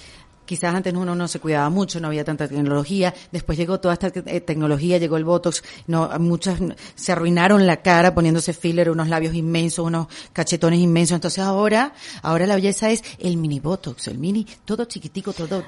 quizás 0.50 0.74
antes 0.74 0.92
uno 0.96 1.14
no 1.14 1.28
se 1.28 1.40
cuidaba 1.40 1.70
mucho, 1.70 2.00
no 2.00 2.08
había 2.08 2.24
tanta 2.24 2.48
tecnología, 2.48 3.14
después 3.32 3.56
llegó 3.56 3.80
toda 3.80 3.94
esta 3.94 4.10
te- 4.10 4.42
tecnología, 4.42 4.98
llegó 4.98 5.16
el 5.16 5.24
Botox, 5.24 5.62
no, 5.86 6.10
muchas 6.20 6.60
se 6.96 7.12
arruinaron 7.12 7.68
la 7.68 7.84
cara 7.84 8.16
poniéndose 8.16 8.54
filler, 8.54 8.90
unos 8.90 9.10
labios 9.10 9.36
inmensos, 9.36 9.86
unos 9.86 10.08
cachetones 10.34 10.80
inmensos, 10.80 11.14
entonces 11.14 11.44
ahora, 11.44 11.94
ahora 12.24 12.48
la 12.48 12.56
belleza 12.56 12.90
es 12.90 13.04
el 13.20 13.38
mini 13.38 13.60
Botox, 13.60 14.08
el 14.08 14.18
mini, 14.18 14.48
todo 14.66 14.86
chiquitico, 14.86 15.34
todo, 15.34 15.64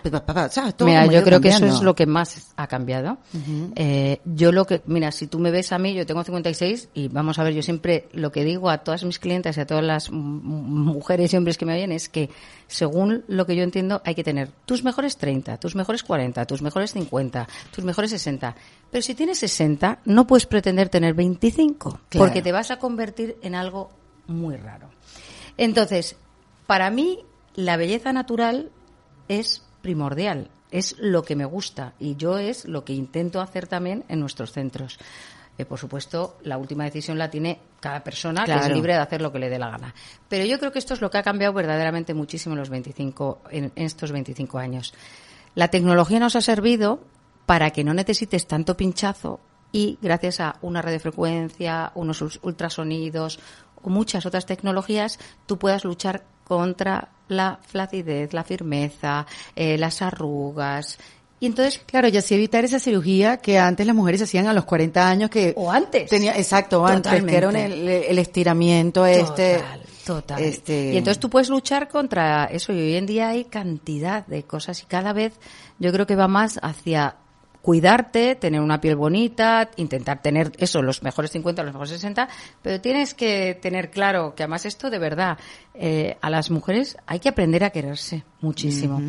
¿sabes? 0.50 0.76
Todo 0.76 0.88
Mira, 0.88 1.06
yo 1.06 1.24
creo 1.24 1.40
que 1.40 1.50
eso 1.50 1.68
es 1.68 1.82
lo 1.84 1.94
que 1.94 2.08
más 2.08 2.52
ha 2.56 2.66
cambiado. 2.66 3.20
Eh, 3.76 4.20
yo 4.26 4.52
lo 4.52 4.66
que, 4.66 4.82
mira, 4.88 5.12
si 5.12 5.28
tú 5.28 5.38
me 5.38 5.52
ves 5.52 5.72
a 5.74 5.78
mí, 5.78 5.94
yo 5.94 6.08
tengo 6.08 6.24
56 6.24 6.90
y 6.96 7.08
vamos 7.10 7.38
a 7.38 7.44
ver, 7.44 7.54
yo 7.54 7.62
siempre 7.62 8.08
lo 8.14 8.32
que 8.32 8.44
digo 8.44 8.72
a 8.72 8.80
todas 8.80 9.04
mis 9.04 9.20
clientes 9.20 9.58
y 9.58 9.60
a 9.62 9.68
todas 9.68 9.84
las 9.84 10.10
mujeres 10.12 11.34
y 11.34 11.38
hombres 11.38 11.60
que 11.60 11.66
me 11.68 11.76
oyen 11.76 11.92
es 11.92 12.10
que 12.10 12.32
según 12.68 13.24
lo 13.28 13.46
que 13.46 13.56
yo 13.56 13.64
entiendo 13.64 14.02
hay 14.06 14.16
que 14.16 14.24
tener 14.24 14.50
tus 14.72 14.86
mejores 14.86 15.18
30, 15.18 15.58
tus 15.58 15.76
mejores 15.76 16.02
40, 16.02 16.46
tus 16.46 16.62
mejores 16.62 16.94
50, 16.94 17.46
tus 17.76 17.84
mejores 17.84 18.10
60. 18.12 18.56
Pero 18.90 19.02
si 19.02 19.14
tienes 19.16 19.40
60, 19.40 20.00
no 20.06 20.26
puedes 20.26 20.46
pretender 20.46 20.88
tener 20.88 21.14
25 21.14 22.00
Claro. 22.08 22.26
porque 22.26 22.42
te 22.42 22.54
vas 22.54 22.72
a 22.72 22.80
convertir 22.80 23.36
en 23.42 23.54
algo 23.54 23.92
muy 24.28 24.56
raro. 24.56 24.90
Entonces, 25.58 26.16
para 26.68 26.90
mí, 26.90 27.20
la 27.54 27.76
belleza 27.76 28.14
natural 28.14 28.70
es 29.28 29.62
primordial, 29.82 30.48
es 30.72 30.96
lo 31.00 31.24
que 31.24 31.36
me 31.36 31.44
gusta 31.44 31.92
y 32.00 32.16
yo 32.16 32.38
es 32.38 32.64
lo 32.64 32.86
que 32.86 32.94
intento 32.94 33.42
hacer 33.42 33.68
también 33.68 34.06
en 34.08 34.22
nuestros 34.22 34.54
centros. 34.54 35.00
Eh, 35.58 35.66
por 35.66 35.78
supuesto, 35.78 36.38
la 36.44 36.58
última 36.58 36.86
decisión 36.86 37.18
la 37.18 37.30
tiene 37.30 37.60
cada 37.80 38.04
persona, 38.04 38.44
que 38.46 38.52
es 38.54 38.58
libre 38.76 38.94
de 38.94 39.00
hacer 39.00 39.22
lo 39.22 39.32
que 39.32 39.40
le 39.40 39.50
dé 39.50 39.60
la 39.60 39.70
gana. 39.70 39.94
Pero 40.30 40.46
yo 40.46 40.58
creo 40.60 40.72
que 40.72 40.80
esto 40.80 40.94
es 40.94 41.02
lo 41.02 41.10
que 41.12 41.18
ha 41.18 41.24
cambiado 41.24 41.54
verdaderamente 41.54 42.14
muchísimo 42.14 42.54
en 42.54 42.60
los 42.60 42.70
25, 42.70 43.42
en, 43.52 43.66
en 43.76 43.86
estos 43.86 44.12
25 44.12 44.58
años. 44.58 44.94
La 45.56 45.68
tecnología 45.68 46.20
nos 46.20 46.36
ha 46.36 46.42
servido 46.42 47.02
para 47.46 47.72
que 47.72 47.84
no 47.84 47.94
necesites 47.94 48.48
tanto 48.48 48.78
pinchazo 48.78 49.40
y 49.74 49.98
gracias 50.02 50.40
a 50.40 50.56
una 50.62 50.82
radiofrecuencia, 50.82 51.92
unos 51.96 52.22
ul- 52.22 52.40
ultrasonidos 52.44 53.40
o 53.84 53.90
muchas 53.90 54.26
otras 54.26 54.46
tecnologías, 54.46 55.20
tú 55.46 55.58
puedas 55.58 55.84
luchar 55.84 56.24
contra 56.46 57.10
la 57.28 57.60
flacidez, 57.66 58.34
la 58.34 58.44
firmeza, 58.44 59.26
eh, 59.56 59.78
las 59.78 60.02
arrugas. 60.02 60.98
Y 61.42 61.48
entonces, 61.48 61.82
Claro, 61.88 62.08
y 62.08 62.16
así 62.16 62.36
evitar 62.36 62.64
esa 62.64 62.80
cirugía 62.80 63.38
que 63.38 63.58
antes 63.58 63.88
las 63.88 63.96
mujeres 63.96 64.22
hacían 64.22 64.46
a 64.46 64.54
los 64.54 64.64
40 64.64 65.10
años 65.10 65.30
que 65.32 65.54
o 65.58 65.72
antes. 65.72 66.08
tenía 66.08 66.38
exacto, 66.38 66.86
antes 66.86 67.24
que 67.24 67.36
era 67.36 67.50
el 67.50 68.20
estiramiento 68.20 69.08
este 69.08 69.56
Total, 69.56 69.82
total. 70.06 70.44
este 70.44 70.94
Y 70.94 70.98
entonces 70.98 71.20
tú 71.20 71.32
puedes 71.32 71.50
luchar 71.50 71.90
contra 71.90 72.46
eso. 72.46 72.72
Y 72.74 72.80
hoy 72.80 72.96
en 72.96 73.08
día 73.08 73.30
hay 73.30 73.46
cantidad 73.46 74.24
de 74.28 74.44
cosas 74.44 74.84
y 74.84 74.86
cada 74.86 75.14
vez 75.14 75.34
yo 75.80 75.92
creo 75.92 76.06
que 76.06 76.16
va 76.16 76.28
más 76.28 76.60
hacia 76.62 77.16
cuidarte, 77.64 78.36
tener 78.36 78.62
una 78.62 78.80
piel 78.80 78.96
bonita, 78.96 79.72
intentar 79.78 80.22
tener 80.22 80.52
eso, 80.60 80.84
los 80.84 81.02
mejores 81.02 81.32
50, 81.32 81.64
los 81.64 81.74
mejores 81.74 81.92
60, 81.92 82.30
pero 82.62 82.80
tienes 82.82 83.16
que 83.16 83.58
tener 83.60 83.90
claro 83.90 84.36
que 84.36 84.44
además 84.44 84.66
esto 84.68 84.92
de 84.92 85.00
verdad, 85.00 85.40
eh, 85.74 86.18
a 86.22 86.30
las 86.30 86.52
mujeres 86.52 86.98
hay 87.08 87.20
que 87.20 87.30
aprender 87.30 87.64
a 87.64 87.72
quererse 87.72 88.24
muchísimo. 88.42 89.02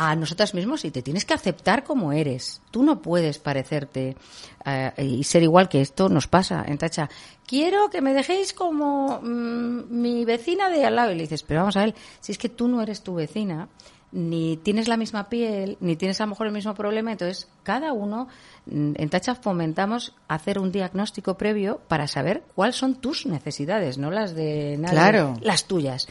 A 0.00 0.14
nosotras 0.14 0.54
mismos 0.54 0.84
y 0.84 0.92
te 0.92 1.02
tienes 1.02 1.24
que 1.24 1.34
aceptar 1.34 1.82
como 1.82 2.12
eres. 2.12 2.62
Tú 2.70 2.84
no 2.84 3.02
puedes 3.02 3.40
parecerte 3.40 4.16
eh, 4.64 4.92
y 4.98 5.24
ser 5.24 5.42
igual 5.42 5.68
que 5.68 5.80
esto 5.80 6.08
nos 6.08 6.28
pasa 6.28 6.64
en 6.68 6.78
Tacha. 6.78 7.10
Quiero 7.44 7.90
que 7.90 8.00
me 8.00 8.14
dejéis 8.14 8.52
como 8.52 9.20
mm, 9.20 9.86
mi 9.90 10.24
vecina 10.24 10.68
de 10.70 10.84
al 10.84 10.94
lado. 10.94 11.10
Y 11.10 11.16
le 11.16 11.22
dices, 11.22 11.42
pero 11.42 11.60
vamos 11.60 11.76
a 11.76 11.80
ver, 11.86 11.96
si 12.20 12.30
es 12.30 12.38
que 12.38 12.48
tú 12.48 12.68
no 12.68 12.80
eres 12.80 13.02
tu 13.02 13.14
vecina, 13.14 13.68
ni 14.12 14.56
tienes 14.56 14.86
la 14.86 14.96
misma 14.96 15.28
piel, 15.28 15.76
ni 15.80 15.96
tienes 15.96 16.20
a 16.20 16.24
lo 16.24 16.30
mejor 16.30 16.46
el 16.46 16.52
mismo 16.52 16.74
problema, 16.74 17.10
entonces 17.12 17.48
cada 17.64 17.92
uno 17.92 18.28
mm, 18.66 18.92
en 18.96 19.10
Tacha 19.10 19.34
fomentamos 19.34 20.14
hacer 20.28 20.60
un 20.60 20.70
diagnóstico 20.70 21.36
previo 21.36 21.80
para 21.88 22.06
saber 22.06 22.44
cuáles 22.54 22.76
son 22.76 22.94
tus 22.94 23.26
necesidades, 23.26 23.98
no 23.98 24.12
las 24.12 24.34
de 24.34 24.76
nadie, 24.78 24.94
Claro. 24.94 25.34
las 25.42 25.64
tuyas. 25.66 26.06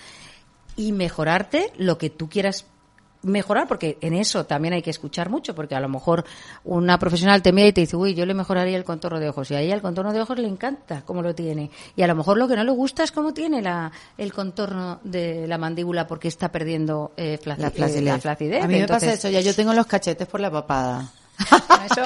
Y 0.76 0.92
mejorarte 0.92 1.72
lo 1.78 1.98
que 1.98 2.10
tú 2.10 2.28
quieras 2.30 2.66
mejorar, 3.28 3.68
porque 3.68 3.98
en 4.02 4.14
eso 4.14 4.46
también 4.46 4.74
hay 4.74 4.82
que 4.82 4.90
escuchar 4.90 5.30
mucho, 5.30 5.54
porque 5.54 5.76
a 5.76 5.80
lo 5.80 5.90
mejor 5.90 6.26
una 6.64 6.98
profesional 6.98 7.42
te 7.42 7.52
mira 7.52 7.68
y 7.68 7.74
te 7.74 7.82
dice, 7.82 7.96
uy, 7.96 8.14
yo 8.14 8.26
le 8.26 8.34
mejoraría 8.34 8.78
el 8.78 8.84
contorno 8.84 9.20
de 9.20 9.30
ojos, 9.30 9.52
y 9.52 9.56
a 9.56 9.62
ella 9.62 9.76
el 9.76 9.82
contorno 9.82 10.14
de 10.14 10.22
ojos 10.22 10.38
le 10.40 10.48
encanta 10.48 11.04
cómo 11.06 11.22
lo 11.22 11.36
tiene, 11.36 11.70
y 11.96 12.02
a 12.02 12.08
lo 12.08 12.16
mejor 12.16 12.38
lo 12.38 12.48
que 12.48 12.56
no 12.56 12.64
le 12.64 12.72
gusta 12.72 13.04
es 13.04 13.12
cómo 13.12 13.34
tiene 13.34 13.62
la, 13.62 13.92
el 14.18 14.34
contorno 14.34 15.00
de 15.04 15.48
la 15.48 15.58
mandíbula 15.58 16.08
porque 16.08 16.28
está 16.28 16.52
perdiendo 16.52 17.12
eh, 17.18 17.40
la 17.46 17.54
eh, 17.56 17.72
flacidez. 17.72 18.04
la 18.04 18.20
flacidez. 18.20 18.64
A 18.64 18.68
mí 18.68 18.80
me 18.80 18.88
pasa 18.88 19.14
eso, 19.14 19.30
ya 19.30 19.42
yo 19.42 19.54
tengo 19.54 19.74
los 19.74 19.86
cachetes 19.86 20.28
por 20.28 20.40
la 20.40 20.52
papada. 20.52 21.12
Eso, 21.40 22.02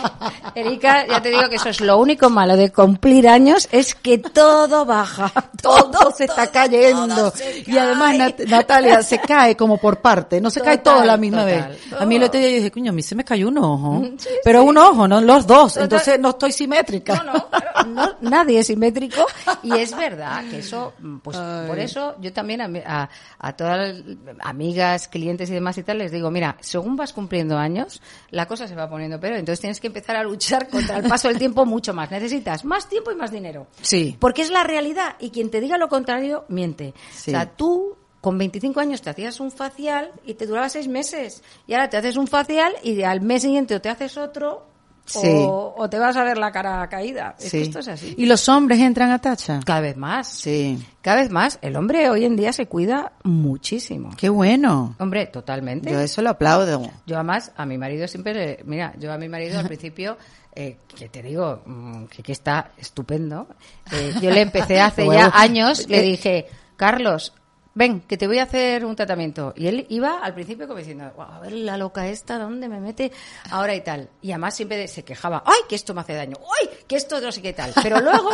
Erika, 0.55 1.07
ya 1.07 1.21
te 1.21 1.29
digo 1.29 1.47
que 1.49 1.55
eso 1.55 1.69
es 1.69 1.81
lo 1.81 1.97
único 1.97 2.29
malo 2.29 2.57
de 2.57 2.71
cumplir 2.71 3.27
años, 3.27 3.67
es 3.71 3.95
que 3.95 4.17
todo 4.17 4.85
baja, 4.85 5.31
Todo 5.61 6.11
se 6.11 6.25
está 6.25 6.47
cayendo. 6.47 7.31
Y 7.67 7.77
además 7.77 8.15
Nat- 8.15 8.47
Natalia 8.47 9.03
se 9.03 9.19
cae 9.19 9.55
como 9.55 9.77
por 9.77 10.01
parte, 10.01 10.41
no 10.41 10.49
se 10.49 10.59
cae 10.61 10.79
Total, 10.79 10.93
todo 10.95 11.03
a 11.03 11.05
la 11.05 11.17
misma 11.17 11.43
total. 11.43 11.69
vez. 11.69 11.93
A 12.01 12.05
mí 12.05 12.15
el 12.15 12.23
otro 12.23 12.39
día 12.39 12.49
yo 12.49 12.55
dije, 12.55 12.71
coño, 12.71 12.91
a 12.91 12.95
mí 12.95 13.03
se 13.03 13.13
me 13.15 13.23
cayó 13.23 13.47
un 13.47 13.59
ojo. 13.59 13.91
Mm, 13.93 14.17
sí, 14.17 14.29
pero 14.43 14.63
sí. 14.63 14.67
un 14.69 14.77
ojo, 14.79 15.07
no 15.07 15.21
los 15.21 15.45
dos. 15.45 15.73
Total. 15.73 15.83
Entonces 15.83 16.19
no 16.19 16.29
estoy 16.29 16.51
simétrica. 16.51 17.15
No, 17.23 17.33
no, 17.33 17.49
claro, 17.49 17.89
no, 17.89 18.11
nadie 18.21 18.59
es 18.59 18.67
simétrico 18.67 19.25
y 19.63 19.73
es 19.77 19.95
verdad 19.95 20.43
que 20.49 20.59
eso, 20.59 20.93
pues 21.23 21.37
Ay. 21.37 21.67
por 21.67 21.77
eso 21.79 22.15
yo 22.19 22.33
también 22.33 22.61
a, 22.61 22.69
a, 23.03 23.09
a 23.39 23.53
todas 23.55 23.77
las 23.77 24.03
amigas, 24.39 25.07
clientes 25.07 25.49
y 25.49 25.53
demás 25.53 25.77
y 25.77 25.83
tal 25.83 25.99
les 25.99 26.11
digo, 26.11 26.31
mira, 26.31 26.57
según 26.59 26.95
vas 26.95 27.13
cumpliendo 27.13 27.57
años, 27.57 28.01
la 28.31 28.47
cosa 28.47 28.67
se 28.67 28.73
va 28.75 28.89
poniendo 28.89 29.19
peor, 29.21 29.35
entonces 29.35 29.61
tienes 29.61 29.79
que 29.79 29.87
empezar 29.87 30.17
a 30.17 30.23
luchar 30.23 30.67
contra 30.67 30.97
el 30.97 31.07
paso 31.07 31.29
del 31.29 31.37
tiempo 31.37 31.65
mucho 31.65 31.93
más. 31.93 32.11
Necesitas 32.11 32.65
más 32.65 32.89
tiempo 32.89 33.11
y 33.11 33.15
más 33.15 33.31
dinero. 33.31 33.67
Sí. 33.81 34.17
Porque 34.19 34.41
es 34.41 34.49
la 34.49 34.63
realidad 34.63 35.15
y 35.19 35.29
quien 35.29 35.49
te 35.49 35.61
diga 35.61 35.77
lo 35.77 35.87
contrario, 35.87 36.45
miente. 36.49 36.93
Sí. 37.11 37.31
O 37.31 37.35
sea, 37.35 37.45
tú 37.45 37.95
con 38.19 38.37
25 38.37 38.79
años 38.79 39.01
te 39.01 39.09
hacías 39.09 39.39
un 39.39 39.51
facial 39.51 40.11
y 40.25 40.35
te 40.35 40.45
duraba 40.45 40.69
seis 40.69 40.87
meses. 40.87 41.43
Y 41.67 41.73
ahora 41.73 41.89
te 41.89 41.97
haces 41.97 42.17
un 42.17 42.27
facial 42.27 42.73
y 42.83 43.01
al 43.03 43.21
mes 43.21 43.41
siguiente 43.41 43.75
o 43.75 43.81
te 43.81 43.89
haces 43.89 44.17
otro 44.17 44.70
Sí. 45.05 45.27
o, 45.27 45.73
o 45.77 45.89
te 45.89 45.99
vas 45.99 46.15
a 46.15 46.23
ver 46.23 46.37
la 46.37 46.51
cara 46.51 46.87
caída. 46.87 47.35
Es 47.39 47.51
que 47.51 47.61
esto 47.63 47.79
es 47.79 47.87
así. 47.87 48.15
Y 48.17 48.25
los 48.25 48.47
hombres 48.47 48.79
entran 48.79 49.11
a 49.11 49.19
tacha. 49.19 49.59
Cada 49.65 49.81
vez 49.81 49.97
más. 49.97 50.27
Sí. 50.27 50.81
Cada 51.01 51.21
vez 51.21 51.29
más. 51.29 51.59
El 51.61 51.75
hombre 51.75 52.09
hoy 52.09 52.25
en 52.25 52.35
día 52.35 52.53
se 52.53 52.67
cuida 52.67 53.11
muchísimo. 53.23 54.11
Qué 54.15 54.29
bueno. 54.29 54.95
Hombre, 54.99 55.25
totalmente. 55.27 55.91
Yo 55.91 55.99
eso 55.99 56.21
lo 56.21 56.29
aplaudo. 56.29 56.89
Yo 57.05 57.15
además, 57.15 57.51
a 57.55 57.65
mi 57.65 57.77
marido 57.77 58.07
siempre, 58.07 58.59
mira, 58.65 58.93
yo 58.99 59.11
a 59.11 59.17
mi 59.17 59.27
marido 59.27 59.59
al 59.59 59.67
principio, 59.67 60.17
eh, 60.55 60.77
que 60.95 61.09
te 61.09 61.21
digo, 61.21 61.61
mm, 61.65 62.05
que, 62.05 62.23
que 62.23 62.31
está 62.31 62.71
estupendo, 62.77 63.47
eh, 63.91 64.13
yo 64.21 64.29
le 64.31 64.41
empecé 64.41 64.79
hace 64.79 65.03
Bueno, 65.05 65.29
ya 65.29 65.39
años, 65.39 65.87
le 65.89 65.99
eh, 65.99 66.01
dije, 66.03 66.47
Carlos, 66.77 67.33
ven, 67.73 68.01
que 68.01 68.17
te 68.17 68.27
voy 68.27 68.39
a 68.39 68.43
hacer 68.43 68.85
un 68.85 68.95
tratamiento. 68.95 69.53
Y 69.55 69.67
él 69.67 69.85
iba 69.89 70.19
al 70.19 70.33
principio 70.33 70.67
como 70.67 70.79
diciendo, 70.79 71.11
"Guau, 71.15 71.31
a 71.31 71.39
ver 71.39 71.53
la 71.53 71.77
loca 71.77 72.07
esta, 72.07 72.37
¿dónde 72.37 72.67
me 72.67 72.79
mete 72.79 73.11
ahora 73.49 73.75
y 73.75 73.81
tal? 73.81 74.09
Y 74.21 74.31
además 74.31 74.55
siempre 74.55 74.87
se 74.87 75.03
quejaba, 75.03 75.43
ay, 75.45 75.61
que 75.67 75.75
esto 75.75 75.93
me 75.93 76.01
hace 76.01 76.13
daño, 76.13 76.37
ay, 76.61 76.69
que 76.87 76.95
esto 76.95 77.19
no 77.21 77.31
sé 77.31 77.41
qué 77.41 77.53
tal. 77.53 77.71
Pero 77.81 77.99
luego, 78.01 78.31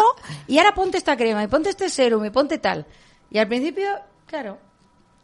y 0.48 0.58
ahora 0.58 0.74
ponte 0.74 0.98
esta 0.98 1.16
crema, 1.16 1.44
y 1.44 1.48
ponte 1.48 1.70
este 1.70 1.90
serum, 1.90 2.26
y 2.26 2.30
ponte 2.30 2.58
tal. 2.58 2.86
Y 3.30 3.38
al 3.38 3.48
principio, 3.48 3.88
claro, 4.26 4.58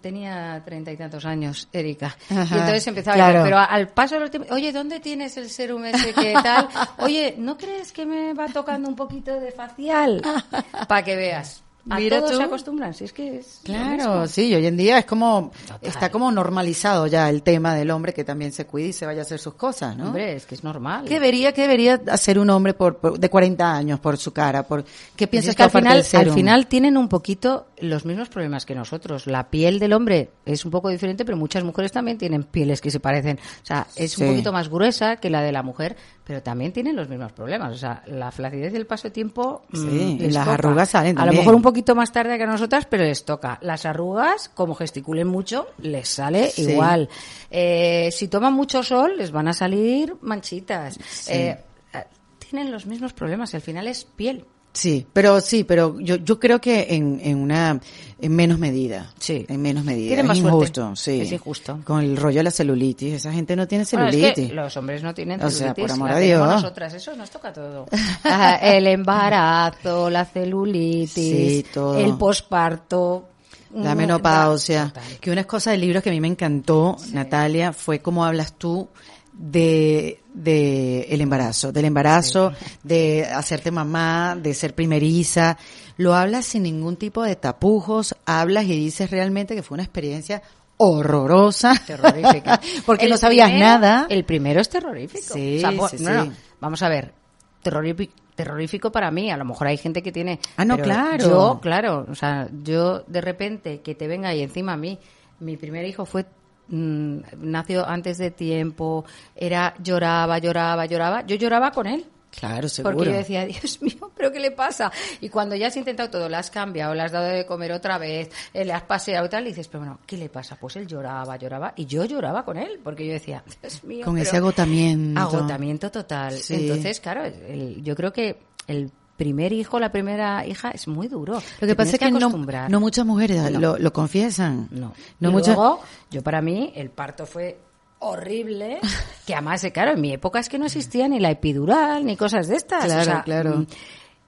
tenía 0.03 0.61
treinta 0.63 0.91
y 0.91 0.97
tantos 0.97 1.25
años, 1.25 1.69
Erika. 1.71 2.15
Y 2.29 2.33
entonces 2.33 2.85
empezaba 2.85 3.15
claro. 3.15 3.39
a 3.39 3.43
pero 3.43 3.57
al 3.57 3.87
paso 3.87 4.19
del 4.19 4.29
tiempo, 4.29 4.53
oye, 4.53 4.71
¿dónde 4.71 4.99
tienes 4.99 5.37
el 5.37 5.49
serum 5.49 5.85
ese 5.85 6.13
que 6.13 6.33
tal? 6.33 6.67
Oye, 6.99 7.35
¿no 7.37 7.57
crees 7.57 7.91
que 7.93 8.05
me 8.05 8.33
va 8.33 8.47
tocando 8.47 8.89
un 8.89 8.95
poquito 8.95 9.39
de 9.39 9.51
facial? 9.51 10.21
Para 10.87 11.03
que 11.03 11.15
veas. 11.15 11.62
A 11.89 11.97
Mira 11.97 12.19
todos 12.19 12.31
tú. 12.31 12.37
se 12.37 12.43
acostumbran, 12.43 12.93
si 12.93 13.03
es 13.03 13.11
que 13.11 13.39
es 13.39 13.59
Claro, 13.63 14.25
sí, 14.27 14.55
hoy 14.55 14.65
en 14.65 14.77
día 14.77 14.99
es 14.99 15.05
como, 15.05 15.51
Total. 15.67 15.79
está 15.81 16.09
como 16.09 16.31
normalizado 16.31 17.07
ya 17.07 17.29
el 17.29 17.43
tema 17.43 17.75
del 17.75 17.91
hombre 17.91 18.13
que 18.13 18.23
también 18.23 18.53
se 18.53 18.65
cuide 18.65 18.87
y 18.87 18.93
se 18.93 19.05
vaya 19.05 19.19
a 19.19 19.23
hacer 19.23 19.37
sus 19.37 19.55
cosas, 19.55 19.97
¿no? 19.97 20.05
Hombre, 20.07 20.33
es 20.37 20.45
que 20.45 20.55
es 20.55 20.63
normal. 20.63 21.03
¿Qué 21.05 21.15
debería, 21.15 21.51
qué 21.51 21.63
debería 21.63 22.01
hacer 22.09 22.39
un 22.39 22.49
hombre 22.51 22.73
por, 22.73 22.95
por- 22.99 23.19
de 23.19 23.29
40 23.29 23.75
años 23.75 23.99
por 23.99 24.17
su 24.17 24.31
cara? 24.31 24.63
Por, 24.63 24.83
¿Qué 24.83 25.27
Pues 25.27 25.29
piensas 25.29 25.49
es 25.49 25.55
que 25.57 25.63
al 25.63 25.69
aparte 25.69 26.03
final, 26.03 26.27
al 26.27 26.33
final 26.33 26.67
tienen 26.67 26.95
un 26.97 27.09
poquito 27.09 27.65
los 27.83 28.05
mismos 28.05 28.29
problemas 28.29 28.65
que 28.65 28.73
nosotros. 28.75 29.27
La 29.27 29.49
piel 29.49 29.77
del 29.79 29.93
hombre 29.93 30.29
es 30.45 30.65
un 30.65 30.71
poco 30.71 30.89
diferente, 30.89 31.25
pero 31.25 31.37
muchas 31.37 31.63
mujeres 31.63 31.91
también 31.91 32.17
tienen 32.17 32.43
pieles 32.43 32.81
que 32.81 32.89
se 32.91 32.99
parecen. 32.99 33.37
O 33.61 33.65
sea, 33.65 33.87
es 33.95 34.13
Sí. 34.13 34.23
un 34.23 34.29
poquito 34.29 34.51
más 34.51 34.69
gruesa 34.69 35.17
que 35.17 35.29
la 35.29 35.41
de 35.41 35.51
la 35.51 35.63
mujer, 35.63 35.95
pero 36.23 36.41
también 36.41 36.71
tienen 36.73 36.95
los 36.95 37.09
mismos 37.09 37.31
problemas. 37.33 37.73
O 37.73 37.77
sea, 37.77 38.01
la 38.07 38.31
flacidez 38.31 38.73
y 38.73 38.77
el 38.77 38.85
paso 38.87 39.07
de 39.07 39.11
tiempo. 39.11 39.63
mm, 39.69 39.77
Sí, 39.77 40.17
les 40.19 40.33
las 40.33 40.45
toca. 40.45 40.53
arrugas 40.55 40.89
salen 40.89 41.19
A 41.19 41.25
lo 41.25 41.33
mejor 41.33 41.55
un 41.55 41.61
poquito 41.61 41.93
más 41.95 42.11
tarde 42.11 42.37
que 42.37 42.43
a 42.43 42.47
nosotras, 42.47 42.85
pero 42.89 43.03
les 43.03 43.25
toca. 43.25 43.59
Las 43.61 43.85
arrugas, 43.85 44.49
como 44.49 44.75
gesticulen 44.75 45.27
mucho, 45.27 45.67
les 45.79 46.07
sale 46.07 46.49
Sí. 46.49 46.61
igual. 46.71 47.09
Eh, 47.51 48.09
si 48.11 48.27
toman 48.27 48.53
mucho 48.53 48.81
sol, 48.83 49.17
les 49.17 49.31
van 49.31 49.47
a 49.47 49.53
salir 49.53 50.15
manchitas. 50.21 50.97
Sí. 51.09 51.33
Eh, 51.33 51.57
eh, 51.93 52.03
tienen 52.39 52.71
los 52.71 52.85
mismos 52.85 53.13
problemas 53.13 53.53
y 53.53 53.57
al 53.57 53.61
final 53.61 53.87
es 53.87 54.05
piel. 54.05 54.45
Sí, 54.73 55.05
pero 55.13 55.39
sí, 55.39 55.63
pero 55.63 55.99
yo, 55.99 56.15
yo 56.15 56.39
creo 56.39 56.59
que 56.59 56.87
en, 56.95 57.19
en 57.23 57.37
una 57.37 57.79
en 58.19 58.35
menos 58.35 58.57
medida. 58.57 59.11
Sí. 59.19 59.45
En 59.47 59.61
menos 59.61 59.83
medida. 59.83 60.15
Tiene 60.15 60.21
es 60.31 60.37
suerte. 60.39 60.47
injusto, 60.55 60.95
sí. 60.95 61.21
Es 61.21 61.31
injusto. 61.31 61.79
Con 61.83 62.01
el 62.01 62.17
rollo 62.17 62.37
de 62.39 62.43
la 62.45 62.51
celulitis. 62.51 63.13
Esa 63.13 63.31
gente 63.31 63.55
no 63.55 63.67
tiene 63.67 63.85
Bueno, 63.91 64.07
es 64.07 64.15
celulitis. 64.15 64.47
que 64.49 64.53
los 64.55 64.75
hombres 64.77 65.03
no 65.03 65.13
tienen 65.13 65.39
O 65.43 65.49
sea, 65.51 65.73
celulitis. 65.75 65.83
por 65.83 65.91
amor 65.91 66.11
a 66.11 66.17
Dios. 66.19 66.47
nosotras, 66.47 66.93
eso 66.95 67.15
nos 67.15 67.29
toca 67.29 67.53
todo. 67.53 67.85
Ah, 68.23 68.55
el 68.63 68.87
embarazo, 68.87 70.09
la 70.09 70.25
celulitis, 70.25 71.13
Sí, 71.13 71.65
todo. 71.73 71.97
el 71.99 72.15
posparto. 72.17 73.29
La 73.75 73.95
menopausia. 73.95 74.85
total. 74.93 75.03
Que 75.19 75.31
una 75.31 75.43
cosa 75.45 75.71
del 75.71 75.81
libro 75.81 76.01
que 76.01 76.09
a 76.09 76.13
mí 76.13 76.21
me 76.21 76.27
encantó, 76.27 76.95
Natalia, 77.11 77.73
fue 77.73 77.99
cómo 77.99 78.23
hablas 78.23 78.53
tú 78.57 78.87
de, 79.33 80.21
de 80.33 81.01
el 81.09 81.21
embarazo, 81.21 81.71
del 81.71 81.85
embarazo, 81.85 82.51
de 82.83 83.25
hacerte 83.25 83.71
mamá, 83.71 84.37
de 84.41 84.53
ser 84.53 84.73
primeriza. 84.75 85.57
Lo 85.97 86.13
hablas 86.15 86.45
sin 86.45 86.63
ningún 86.63 86.95
tipo 86.97 87.23
de 87.23 87.35
tapujos, 87.35 88.15
hablas 88.25 88.65
y 88.65 88.69
dices 88.77 89.09
realmente 89.11 89.55
que 89.55 89.63
fue 89.63 89.75
una 89.75 89.83
experiencia 89.83 90.41
horrorosa. 90.77 91.73
terrorífica. 91.85 92.59
Porque 92.85 93.05
El 93.05 93.11
no 93.11 93.17
sabías 93.17 93.49
primero- 93.49 93.65
nada. 93.67 94.05
El 94.09 94.23
primero 94.25 94.61
es 94.61 94.69
terrorífico. 94.69 95.33
Sí, 95.33 95.57
O 95.57 95.59
sea, 95.59 95.71
bu- 95.71 95.89
sí, 95.89 96.03
no, 96.03 96.13
no, 96.13 96.23
sí. 96.25 96.31
Vamos 96.59 96.81
a 96.83 96.89
ver, 96.89 97.13
terrorífico, 97.61 98.13
terrorífico 98.35 98.91
para 98.91 99.11
mí. 99.11 99.31
A 99.31 99.37
lo 99.37 99.45
mejor 99.45 99.67
hay 99.67 99.77
gente 99.77 100.01
que 100.01 100.11
tiene. 100.11 100.39
Ah, 100.57 100.65
no, 100.65 100.77
claro. 100.77 101.23
Yo, 101.29 101.59
claro, 101.61 102.05
o 102.09 102.15
sea, 102.15 102.47
yo 102.63 103.01
de 103.07 103.21
repente 103.21 103.81
que 103.81 103.95
te 103.95 104.07
venga 104.07 104.33
y 104.33 104.41
encima 104.41 104.73
a 104.73 104.77
mí, 104.77 104.99
mi 105.39 105.57
primer 105.57 105.85
hijo 105.85 106.05
fue 106.05 106.25
mm, 106.67 107.17
nació 107.37 107.85
antes 107.87 108.17
de 108.17 108.31
tiempo, 108.31 109.05
era 109.35 109.73
lloraba, 109.81 110.37
lloraba, 110.39 110.85
lloraba. 110.85 111.25
Yo 111.25 111.35
lloraba 111.35 111.71
con 111.71 111.87
él. 111.87 112.05
Claro, 112.31 112.67
seguro. 112.67 112.95
Porque 112.97 113.11
yo 113.11 113.17
decía, 113.17 113.45
Dios 113.45 113.79
mío, 113.83 114.11
¿pero 114.15 114.31
qué 114.31 114.39
le 114.39 114.49
pasa? 114.49 114.91
Y 115.21 115.29
cuando 115.29 115.55
ya 115.55 115.67
has 115.67 115.77
intentado 115.77 116.09
todo, 116.09 116.27
le 116.27 116.35
has 116.35 116.49
cambiado, 116.49 116.95
le 116.95 117.03
has 117.03 117.11
dado 117.11 117.27
de 117.27 117.45
comer 117.45 117.71
otra 117.71 117.99
vez, 117.99 118.31
eh, 118.55 118.65
le 118.65 118.73
has 118.73 118.81
paseado 118.81 119.27
y 119.27 119.29
tal, 119.29 119.45
y 119.45 119.49
dices, 119.49 119.67
pero 119.67 119.81
bueno, 119.81 119.99
¿qué 120.07 120.17
le 120.17 120.29
pasa? 120.29 120.55
Pues 120.55 120.75
él 120.77 120.87
lloraba, 120.87 121.37
lloraba, 121.37 121.73
y 121.75 121.85
yo 121.85 122.05
lloraba 122.05 122.43
con 122.43 122.57
él, 122.57 122.79
porque 122.83 123.05
yo 123.05 123.13
decía, 123.13 123.43
Dios 123.61 123.83
mío. 123.83 124.03
Con 124.03 124.17
ese 124.17 124.37
agotamiento. 124.37 125.19
Agotamiento 125.21 125.91
total. 125.91 126.33
Sí. 126.33 126.55
Entonces, 126.55 126.99
claro, 126.99 127.23
el- 127.23 127.83
yo 127.83 127.95
creo 127.95 128.11
que 128.11 128.39
el 128.65 128.91
primer 129.17 129.53
hijo, 129.53 129.79
la 129.79 129.91
primera 129.91 130.45
hija, 130.45 130.71
es 130.71 130.87
muy 130.87 131.07
duro. 131.07 131.41
Lo 131.61 131.67
que 131.67 131.75
pasa 131.75 131.91
es 131.93 131.99
que, 131.99 132.11
no, 132.11 132.29
no 132.69 132.79
muchas 132.79 133.05
mujeres 133.05 133.51
No. 133.51 133.59
Lo, 133.59 133.77
lo 133.77 133.93
confiesan. 133.93 134.67
No. 134.71 134.93
No 135.19 135.29
y 135.29 135.31
muchas. 135.31 135.55
luego, 135.55 135.81
yo 136.11 136.21
para 136.23 136.41
mí, 136.41 136.71
el 136.75 136.89
parto 136.89 137.25
fue 137.25 137.59
horrible, 137.99 138.79
que 139.25 139.33
además, 139.33 139.63
eh, 139.63 139.71
claro, 139.71 139.91
en 139.91 140.01
mi 140.01 140.11
época 140.13 140.39
es 140.39 140.49
que 140.49 140.59
no 140.59 140.65
existía 140.65 141.07
ni 141.07 141.19
la 141.19 141.31
epidural, 141.31 142.05
ni 142.05 142.17
cosas 142.17 142.47
de 142.47 142.55
estas. 142.57 142.83
o 142.83 142.87
Claro, 142.87 143.03
sea, 143.05 143.23
claro. 143.23 143.57
mm, 143.57 143.67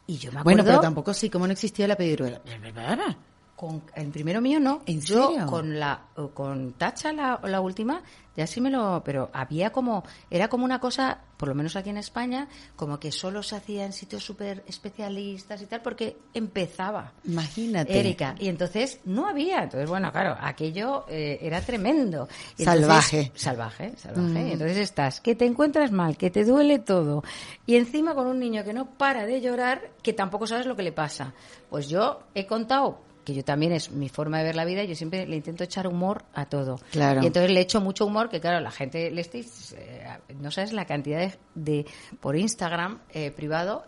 Y 0.07 0.17
yo 0.17 0.31
me 0.31 0.39
acuerdo... 0.39 0.43
Bueno, 0.43 0.63
pero 0.63 0.79
tampoco 0.79 1.13
sí, 1.13 1.29
como 1.29 1.45
no 1.47 1.53
existía 1.53 1.87
la 1.87 1.95
epidural. 1.95 2.41
Con 3.55 3.83
el 3.95 4.09
primero 4.09 4.41
mío 4.41 4.59
no. 4.59 4.81
¿En 4.85 4.99
Yo 5.01 5.29
serio? 5.29 5.45
con 5.47 5.79
la 5.79 6.01
con 6.33 6.73
Tacha 6.73 7.13
la, 7.13 7.39
la 7.43 7.61
última 7.61 8.01
ya 8.35 8.45
sí 8.47 8.59
me 8.59 8.69
lo, 8.69 9.01
pero 9.05 9.29
había 9.33 9.71
como 9.71 10.03
era 10.29 10.49
como 10.49 10.65
una 10.65 10.79
cosa, 10.79 11.19
por 11.37 11.47
lo 11.47 11.55
menos 11.55 11.75
aquí 11.77 11.89
en 11.89 11.97
España, 11.97 12.49
como 12.75 12.99
que 12.99 13.11
solo 13.11 13.41
se 13.41 13.55
hacía 13.55 13.85
en 13.85 13.93
sitios 13.93 14.25
súper 14.25 14.63
especialistas 14.67 15.61
y 15.61 15.67
tal 15.67 15.81
porque 15.81 16.17
empezaba. 16.33 17.13
Imagínate. 17.23 17.97
Erika, 17.97 18.35
y 18.37 18.49
entonces 18.49 18.99
no 19.05 19.27
había, 19.27 19.63
entonces 19.63 19.89
bueno, 19.89 20.11
claro, 20.11 20.35
aquello 20.39 21.05
eh, 21.07 21.39
era 21.41 21.61
tremendo. 21.61 22.27
Y 22.57 22.63
entonces- 22.63 22.81
Salvaje. 22.81 23.31
salvaje, 23.35 23.93
salvaje. 23.97 24.43
Mm. 24.43 24.47
Y 24.47 24.51
entonces 24.51 24.77
estás, 24.79 25.21
que 25.21 25.35
te 25.35 25.45
encuentras 25.45 25.91
mal, 25.93 26.17
que 26.17 26.29
te 26.29 26.43
duele 26.43 26.79
todo, 26.79 27.23
y 27.65 27.75
encima 27.77 28.15
con 28.15 28.27
un 28.27 28.39
niño 28.39 28.63
que 28.65 28.73
no 28.73 28.85
para 28.97 29.25
de 29.25 29.39
llorar, 29.39 29.91
que 30.03 30.11
tampoco 30.11 30.45
sabes 30.45 30.65
lo 30.65 30.75
que 30.75 30.83
le 30.83 30.91
pasa. 30.91 31.33
Pues 31.69 31.87
yo 31.87 32.19
he 32.33 32.45
contado 32.45 32.99
que 33.25 33.33
yo 33.33 33.43
también 33.43 33.73
es 33.73 33.91
mi 33.91 34.07
forma 34.07 34.37
de 34.37 34.45
ver 34.45 34.55
la 34.55 34.63
vida, 34.63 34.83
yo 34.85 34.95
siempre 34.95 35.27
le 35.27 35.35
intento 35.35 35.63
echar 35.65 35.87
humor 35.87 36.23
a 36.33 36.45
todo. 36.45 36.77
Claro. 36.91 37.21
Y 37.23 37.27
entonces 37.27 37.51
le 37.51 37.59
echo 37.59 37.81
mucho 37.81 38.05
humor, 38.05 38.29
que 38.29 38.39
claro, 38.39 38.61
la 38.61 38.71
gente 38.71 39.11
le 39.11 39.19
estáis, 39.21 39.73
eh, 39.77 40.07
no 40.39 40.51
sabes 40.51 40.71
la 40.71 40.85
cantidad 40.85 41.19
de, 41.19 41.33
de- 41.55 41.85
por 42.21 42.37
Instagram 42.37 42.99
eh, 43.09 43.31
privado 43.31 43.83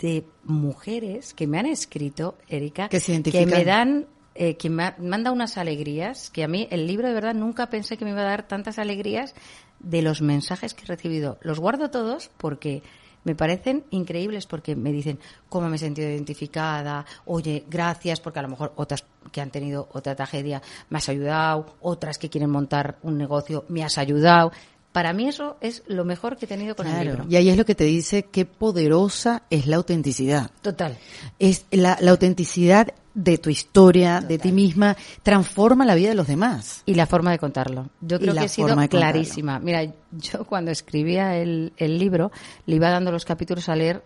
de 0.00 0.24
mujeres 0.44 1.34
que 1.34 1.46
me 1.46 1.58
han 1.58 1.66
escrito, 1.66 2.36
Erika, 2.48 2.88
Que 2.88 3.00
se 3.00 3.12
identifican. 3.12 3.48
me 3.50 3.64
dan 3.64 4.06
eh, 4.34 4.56
que 4.56 4.68
me 4.70 4.84
ha- 4.84 4.96
manda 4.98 5.32
unas 5.32 5.56
alegrías, 5.58 6.30
que 6.30 6.44
a 6.44 6.48
mí 6.48 6.68
el 6.70 6.86
libro 6.86 7.08
de 7.08 7.14
verdad 7.14 7.34
nunca 7.34 7.68
pensé 7.70 7.96
que 7.96 8.04
me 8.04 8.10
iba 8.12 8.20
a 8.20 8.24
dar 8.24 8.46
tantas 8.46 8.78
alegrías 8.78 9.34
de 9.80 10.02
los 10.02 10.20
mensajes 10.22 10.74
que 10.74 10.84
he 10.84 10.86
recibido. 10.86 11.38
Los 11.40 11.58
guardo 11.60 11.90
todos 11.90 12.30
porque 12.36 12.82
me 13.26 13.34
parecen 13.34 13.84
increíbles 13.90 14.46
porque 14.46 14.76
me 14.76 14.92
dicen 14.92 15.18
cómo 15.48 15.68
me 15.68 15.76
he 15.76 15.78
sentido 15.80 16.08
identificada, 16.08 17.04
oye, 17.24 17.64
gracias, 17.68 18.20
porque 18.20 18.38
a 18.38 18.42
lo 18.42 18.48
mejor 18.48 18.72
otras 18.76 19.04
que 19.32 19.40
han 19.40 19.50
tenido 19.50 19.88
otra 19.92 20.14
tragedia 20.14 20.62
me 20.90 20.98
has 20.98 21.08
ayudado, 21.08 21.74
otras 21.80 22.18
que 22.18 22.30
quieren 22.30 22.50
montar 22.50 22.98
un 23.02 23.18
negocio 23.18 23.64
me 23.68 23.82
has 23.82 23.98
ayudado. 23.98 24.52
Para 24.92 25.12
mí 25.12 25.28
eso 25.28 25.56
es 25.60 25.82
lo 25.88 26.04
mejor 26.04 26.36
que 26.36 26.44
he 26.44 26.48
tenido 26.48 26.76
con 26.76 26.86
el 26.86 27.04
libro. 27.04 27.26
Y 27.28 27.34
ahí 27.34 27.50
es 27.50 27.56
lo 27.56 27.64
que 27.64 27.74
te 27.74 27.84
dice 27.84 28.22
qué 28.22 28.46
poderosa 28.46 29.42
es 29.50 29.66
la 29.66 29.76
autenticidad. 29.76 30.52
Total. 30.62 30.96
Es 31.40 31.66
la, 31.72 31.98
la 32.00 32.12
autenticidad 32.12 32.94
de 33.16 33.38
tu 33.38 33.48
historia, 33.48 34.20
de 34.20 34.38
ti 34.38 34.52
misma, 34.52 34.94
transforma 35.22 35.86
la 35.86 35.94
vida 35.94 36.10
de 36.10 36.14
los 36.14 36.26
demás. 36.26 36.82
Y 36.84 36.94
la 36.94 37.06
forma 37.06 37.30
de 37.30 37.38
contarlo. 37.38 37.88
Yo 38.02 38.20
creo 38.20 38.34
que 38.34 38.44
he 38.44 38.48
sido 38.48 38.76
clarísima. 38.88 39.58
Mira, 39.58 39.84
yo 40.12 40.44
cuando 40.44 40.70
escribía 40.70 41.34
el, 41.36 41.72
el 41.78 41.98
libro, 41.98 42.30
le 42.66 42.76
iba 42.76 42.90
dando 42.90 43.10
los 43.10 43.24
capítulos 43.24 43.70
a 43.70 43.74
leer 43.74 44.04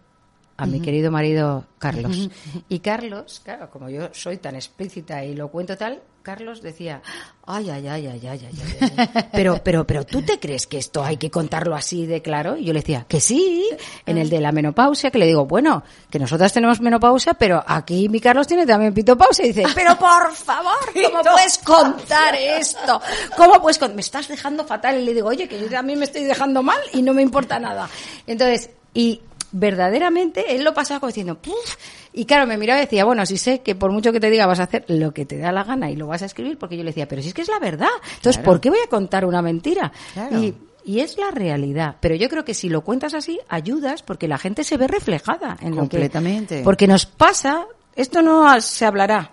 a 0.56 0.66
mi 0.66 0.80
querido 0.80 1.10
marido 1.10 1.66
Carlos. 1.78 2.30
Y 2.68 2.78
Carlos, 2.78 3.40
claro, 3.42 3.68
como 3.70 3.88
yo 3.88 4.10
soy 4.12 4.36
tan 4.36 4.54
explícita 4.54 5.24
y 5.24 5.34
lo 5.34 5.48
cuento 5.48 5.76
tal, 5.76 6.02
Carlos 6.22 6.60
decía, 6.60 7.00
ay, 7.46 7.70
ay, 7.70 7.88
ay, 7.88 8.06
ay, 8.06 8.28
ay, 8.28 8.48
ay, 8.50 8.98
ay, 8.98 9.24
Pero, 9.32 9.60
pero, 9.64 9.86
pero, 9.86 10.04
¿tú 10.04 10.22
te 10.22 10.38
crees 10.38 10.66
que 10.66 10.78
esto 10.78 11.02
hay 11.02 11.16
que 11.16 11.30
contarlo 11.30 11.74
así 11.74 12.06
de 12.06 12.20
claro? 12.20 12.56
Y 12.56 12.64
yo 12.64 12.72
le 12.72 12.80
decía, 12.80 13.06
que 13.08 13.20
sí, 13.20 13.68
en 14.04 14.18
el 14.18 14.28
de 14.28 14.40
la 14.40 14.52
menopausia, 14.52 15.10
que 15.10 15.18
le 15.18 15.26
digo, 15.26 15.46
bueno, 15.46 15.82
que 16.10 16.18
nosotras 16.18 16.52
tenemos 16.52 16.80
menopausia, 16.80 17.34
pero 17.34 17.64
aquí 17.66 18.08
mi 18.08 18.20
Carlos 18.20 18.46
tiene 18.46 18.66
también 18.66 18.92
pitopausia. 18.92 19.46
Y 19.46 19.52
dice, 19.52 19.64
pero 19.74 19.96
por 19.98 20.34
favor, 20.34 20.78
¿cómo 20.92 21.22
puedes 21.22 21.58
contar 21.58 22.34
esto? 22.34 23.00
¿Cómo 23.36 23.60
puedes 23.60 23.78
contar? 23.78 23.96
Me 23.96 24.02
estás 24.02 24.28
dejando 24.28 24.64
fatal. 24.64 24.98
Y 24.98 25.04
le 25.04 25.14
digo, 25.14 25.28
oye, 25.28 25.48
que 25.48 25.58
yo 25.58 25.68
también 25.68 25.98
me 25.98 26.04
estoy 26.04 26.24
dejando 26.24 26.62
mal 26.62 26.80
y 26.92 27.02
no 27.02 27.14
me 27.14 27.22
importa 27.22 27.58
nada. 27.58 27.88
Entonces, 28.26 28.70
y 28.92 29.22
verdaderamente 29.52 30.54
él 30.54 30.64
lo 30.64 30.74
pasaba 30.74 31.00
como 31.00 31.08
diciendo, 31.08 31.38
Puf, 31.40 31.76
y 32.12 32.24
claro, 32.24 32.46
me 32.46 32.56
miraba 32.56 32.80
y 32.80 32.84
decía, 32.84 33.04
bueno, 33.04 33.24
si 33.26 33.36
sé 33.38 33.60
que 33.60 33.74
por 33.74 33.92
mucho 33.92 34.12
que 34.12 34.20
te 34.20 34.30
diga 34.30 34.46
vas 34.46 34.60
a 34.60 34.64
hacer 34.64 34.84
lo 34.88 35.12
que 35.14 35.26
te 35.26 35.38
da 35.38 35.52
la 35.52 35.64
gana 35.64 35.90
y 35.90 35.96
lo 35.96 36.06
vas 36.06 36.22
a 36.22 36.26
escribir, 36.26 36.58
porque 36.58 36.76
yo 36.76 36.82
le 36.82 36.90
decía, 36.90 37.06
pero 37.08 37.22
si 37.22 37.28
es 37.28 37.34
que 37.34 37.42
es 37.42 37.48
la 37.48 37.58
verdad, 37.58 37.88
entonces, 38.16 38.36
Claro. 38.36 38.44
¿por 38.44 38.60
qué 38.60 38.70
voy 38.70 38.80
a 38.84 38.88
contar 38.88 39.24
una 39.24 39.42
mentira? 39.42 39.92
Claro. 40.14 40.38
Y, 40.42 40.54
y 40.84 41.00
es 41.00 41.18
la 41.18 41.30
realidad, 41.30 41.96
pero 42.00 42.14
yo 42.14 42.28
creo 42.28 42.44
que 42.44 42.54
si 42.54 42.68
lo 42.68 42.82
cuentas 42.82 43.14
así, 43.14 43.38
ayudas 43.48 44.02
porque 44.02 44.26
la 44.28 44.38
gente 44.38 44.64
se 44.64 44.76
ve 44.76 44.88
reflejada 44.88 45.56
en 45.60 45.70
lo 45.76 45.82
que... 45.82 45.96
Completamente. 45.98 46.62
Porque 46.64 46.86
nos 46.86 47.06
pasa, 47.06 47.66
esto 47.94 48.22
no 48.22 48.60
se 48.60 48.84
hablará, 48.86 49.30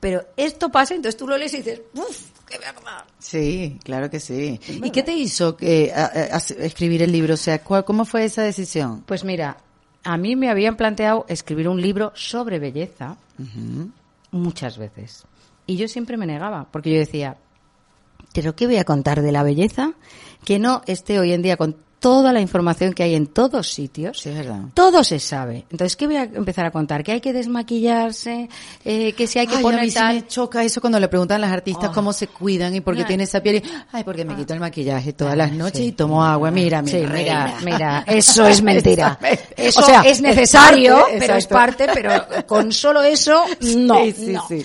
pero 0.00 0.24
esto 0.36 0.70
pasa, 0.70 0.94
entonces 0.94 1.16
tú 1.18 1.26
lo 1.26 1.36
lees 1.36 1.52
y 1.54 1.58
dices, 1.58 1.82
¡Uf! 1.94 2.30
¡Qué 2.46 2.58
verdad! 2.58 3.04
Sí, 3.18 3.78
claro 3.82 4.08
que 4.10 4.20
sí. 4.20 4.60
¿Y 4.68 4.90
qué 4.90 5.02
te 5.02 5.12
hizo 5.14 5.56
que, 5.56 5.90
a- 5.94 6.04
a- 6.04 6.36
a- 6.36 6.64
escribir 6.64 7.02
el 7.02 7.10
libro? 7.10 7.34
O 7.34 7.38
sea, 7.38 7.58
¿cuál- 7.64 7.84
¿cómo 7.86 8.04
fue 8.04 8.24
esa 8.26 8.42
decisión? 8.42 9.02
Pues 9.06 9.24
mira, 9.24 9.56
a 10.04 10.16
mí 10.18 10.36
me 10.36 10.50
habían 10.50 10.76
planteado 10.76 11.24
escribir 11.28 11.68
un 11.68 11.80
libro 11.80 12.12
sobre 12.14 12.58
belleza 12.58 13.16
muchas 14.30 14.78
veces. 14.78 15.24
Y 15.66 15.76
yo 15.76 15.88
siempre 15.88 16.16
me 16.16 16.26
negaba, 16.26 16.68
porque 16.70 16.92
yo 16.92 16.98
decía, 16.98 17.38
¿pero 18.34 18.54
qué 18.54 18.66
voy 18.66 18.76
a 18.76 18.84
contar 18.84 19.22
de 19.22 19.32
la 19.32 19.42
belleza? 19.42 19.94
Que 20.44 20.58
no 20.58 20.82
esté 20.86 21.18
hoy 21.18 21.32
en 21.32 21.42
día 21.42 21.56
con 21.56 21.76
toda 22.04 22.34
la 22.34 22.40
información 22.42 22.92
que 22.92 23.02
hay 23.02 23.14
en 23.14 23.26
todos 23.28 23.66
sitios. 23.72 24.20
Sí, 24.20 24.28
es 24.28 24.36
verdad. 24.36 24.60
Todo 24.74 25.02
se 25.02 25.18
sabe. 25.18 25.64
Entonces, 25.70 25.96
¿qué 25.96 26.06
voy 26.06 26.16
a 26.16 26.24
empezar 26.24 26.66
a 26.66 26.70
contar? 26.70 27.02
Que 27.02 27.12
hay 27.12 27.20
que 27.22 27.32
desmaquillarse, 27.32 28.50
eh, 28.84 29.14
que 29.14 29.26
si 29.26 29.38
hay 29.38 29.46
que 29.46 29.54
Ay, 29.54 29.58
a 29.60 29.62
poner 29.62 29.80
mí 29.80 29.88
sí 29.88 29.94
tal. 29.94 30.14
me 30.16 30.26
choca 30.26 30.62
eso 30.62 30.82
cuando 30.82 31.00
le 31.00 31.08
preguntan 31.08 31.36
a 31.36 31.46
las 31.46 31.52
artistas 31.52 31.88
Oh. 31.88 31.92
cómo 31.94 32.12
se 32.12 32.26
cuidan 32.28 32.74
y 32.74 32.82
por 32.82 32.94
qué 32.94 33.00
Ay. 33.00 33.06
tienen 33.06 33.24
esa 33.24 33.40
piel. 33.40 33.56
Y, 33.56 33.62
Ay, 33.90 34.04
porque 34.04 34.24
me 34.26 34.36
quito 34.36 34.52
el 34.52 34.60
maquillaje 34.60 35.14
todas 35.14 35.32
Ah, 35.32 35.36
las 35.36 35.52
noches 35.52 35.78
sí. 35.78 35.86
y 35.86 35.92
tomo 35.92 36.22
agua. 36.22 36.50
Mira, 36.50 36.82
mi 36.82 36.90
Sí, 36.90 36.98
mira, 37.10 37.54
mira, 37.64 38.04
eso 38.06 38.46
es 38.46 38.60
mentira. 38.62 39.18
Eso 39.56 39.80
O 39.80 39.82
sea, 39.82 40.02
es 40.02 40.20
necesario, 40.20 41.06
es 41.08 41.12
parte, 41.14 41.18
pero 41.18 41.34
es 41.36 41.46
parte, 41.46 41.86
pero 41.94 42.46
con 42.46 42.70
solo 42.70 43.02
eso, 43.02 43.44
no. 43.76 44.04
Sí, 44.04 44.12
sí, 44.12 44.26
no. 44.32 44.44
sí. 44.46 44.62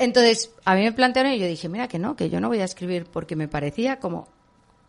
Entonces, 0.00 0.50
a 0.64 0.74
mí 0.74 0.82
me 0.82 0.90
plantearon 0.92 1.32
y 1.34 1.38
yo 1.38 1.46
dije, 1.46 1.68
mira 1.68 1.86
que 1.86 2.00
no, 2.00 2.16
que 2.16 2.28
yo 2.30 2.40
no 2.40 2.48
voy 2.48 2.60
a 2.60 2.64
escribir 2.64 3.06
porque 3.06 3.36
me 3.36 3.46
parecía 3.46 4.00
como, 4.00 4.26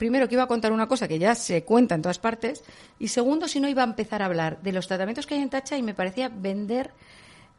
primero 0.02 0.28
que 0.28 0.34
iba 0.34 0.41
a 0.41 0.47
contar 0.47 0.72
una 0.72 0.88
cosa 0.88 1.08
que 1.08 1.20
ya 1.20 1.36
se 1.36 1.64
cuenta 1.64 1.93
en 1.93 2.02
todas 2.02 2.18
partes, 2.18 2.64
y 2.97 3.10
segundo, 3.10 3.47
si 3.47 3.60
no 3.60 3.70
iba 3.70 3.84
a 3.84 3.86
empezar 3.86 4.24
a 4.24 4.26
hablar 4.26 4.60
de 4.64 4.72
los 4.72 4.88
tratamientos 4.88 5.28
que 5.28 5.36
hay 5.36 5.41
en 5.43 5.52
Tacha 5.52 5.78
y 5.78 5.84
me 5.84 5.93
parecía 5.93 6.28
vender 6.28 6.89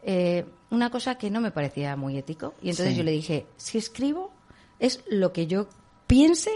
eh, 0.03 0.45
una 0.71 0.91
cosa 0.91 1.15
que 1.15 1.31
no 1.31 1.41
me 1.41 1.53
parecía 1.53 1.95
muy 1.95 2.19
ético. 2.19 2.55
Y 2.61 2.71
entonces 2.71 2.95
Sí. 2.95 2.99
yo 2.99 3.05
le 3.05 3.13
dije, 3.13 3.47
si 3.57 3.79
escribo, 3.79 4.33
es 4.81 5.05
lo 5.09 5.33
que 5.33 5.47
yo 5.47 5.69
piense 6.09 6.51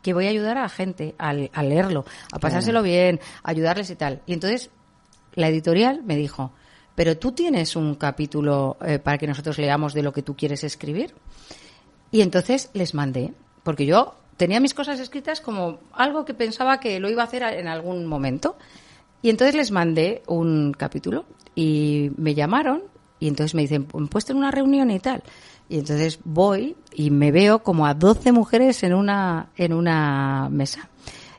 que 0.00 0.14
voy 0.14 0.28
a 0.28 0.30
ayudar 0.30 0.56
a 0.56 0.62
la 0.62 0.70
gente 0.70 1.14
a 1.18 1.34
leerlo, 1.34 2.06
a 2.32 2.38
pasárselo 2.38 2.82
bien, 2.82 3.20
a 3.42 3.50
ayudarles 3.50 3.90
y 3.90 3.96
tal. 3.96 4.22
Y 4.24 4.32
entonces 4.32 4.70
la 5.34 5.48
editorial 5.48 6.02
me 6.04 6.16
dijo, 6.16 6.54
pero 6.94 7.18
tú 7.18 7.32
tienes 7.32 7.76
un 7.76 7.96
capítulo 7.96 8.78
eh, 8.82 8.98
para 8.98 9.18
que 9.18 9.26
nosotros 9.26 9.58
leamos 9.58 9.92
de 9.92 10.04
lo 10.04 10.14
que 10.14 10.22
tú 10.22 10.34
quieres 10.36 10.64
escribir. 10.64 11.14
Y 12.10 12.22
entonces 12.22 12.70
les 12.72 12.94
mandé, 12.94 13.34
porque 13.62 13.84
yo 13.84 14.14
tenía 14.36 14.60
mis 14.60 14.74
cosas 14.74 15.00
escritas 15.00 15.40
como 15.40 15.78
algo 15.92 16.24
que 16.24 16.34
pensaba 16.34 16.80
que 16.80 17.00
lo 17.00 17.10
iba 17.10 17.22
a 17.22 17.26
hacer 17.26 17.42
en 17.42 17.68
algún 17.68 18.06
momento. 18.06 18.56
Y 19.22 19.30
entonces 19.30 19.54
les 19.54 19.70
mandé 19.70 20.22
un 20.26 20.72
capítulo 20.72 21.24
y 21.54 22.10
me 22.16 22.34
llamaron 22.34 22.82
y 23.20 23.28
entonces 23.28 23.54
me 23.54 23.62
dicen, 23.62 23.84
puesto 23.84 24.32
en 24.32 24.38
una 24.38 24.50
reunión 24.50 24.90
y 24.90 24.98
tal. 24.98 25.22
Y 25.68 25.78
entonces 25.78 26.18
voy 26.24 26.76
y 26.92 27.10
me 27.10 27.30
veo 27.30 27.62
como 27.62 27.86
a 27.86 27.94
12 27.94 28.32
mujeres 28.32 28.82
en 28.82 28.94
una, 28.94 29.50
en 29.56 29.72
una 29.72 30.48
mesa. 30.50 30.90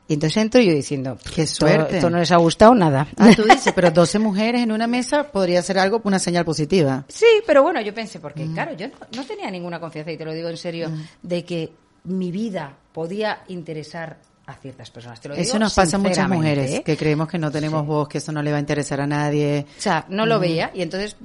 Y 0.08 0.14
entonces 0.14 0.38
entro 0.38 0.62
yo 0.62 0.74
diciendo, 0.74 1.18
qué 1.34 1.48
suerte. 1.48 1.98
Esto, 1.98 2.10
no 2.10 2.20
les 2.20 2.32
ha 2.32 2.38
gustado 2.38 2.76
nada. 2.76 3.08
Ah, 3.18 3.32
tú 3.36 3.44
dices, 3.44 3.72
pero 3.74 3.90
12 3.90 4.20
mujeres 4.20 4.62
en 4.62 4.72
una 4.72 4.86
mesa 4.88 5.24
podría 5.24 5.62
ser 5.62 5.80
algo, 5.80 6.02
una 6.04 6.20
señal 6.20 6.44
positiva. 6.44 7.06
Sí, 7.08 7.26
pero 7.48 7.64
bueno, 7.64 7.80
yo 7.82 7.94
pensé, 7.94 8.20
porque 8.20 8.46
mm. 8.46 8.54
claro, 8.54 8.74
yo 8.74 8.88
no, 9.16 9.24
tenía 9.26 9.50
ninguna 9.50 9.80
confianza, 9.80 10.12
y 10.12 10.18
te 10.18 10.26
lo 10.26 10.34
digo 10.34 10.50
en 10.50 10.58
serio, 10.58 10.90
mm. 10.90 11.04
de 11.22 11.46
que 11.46 11.74
mi 12.06 12.32
vida 12.32 12.76
podía 12.92 13.44
interesar 13.48 14.18
a 14.46 14.54
ciertas 14.56 14.92
personas. 14.92 15.22
Te 15.22 15.30
lo 15.30 15.36
eso 15.36 15.58
nos 15.58 15.74
pasa 15.74 15.96
a 15.96 16.00
muchas 16.00 16.28
mujeres, 16.30 16.72
¿eh? 16.72 16.84
que 16.84 16.98
creemos 16.98 17.28
que 17.30 17.38
no 17.38 17.50
tenemos 17.50 17.86
voz, 17.86 18.10
que 18.10 18.18
eso 18.18 18.32
no 18.32 18.42
le 18.42 18.52
va 18.52 18.58
a 18.58 18.60
interesar 18.60 19.00
a 19.00 19.08
nadie. 19.08 19.66
O 19.78 19.82
sea, 19.82 20.06
no 20.10 20.26
lo 20.26 20.38
mm. 20.38 20.42
veía 20.42 20.72
y 20.74 20.82
entonces 20.82 21.16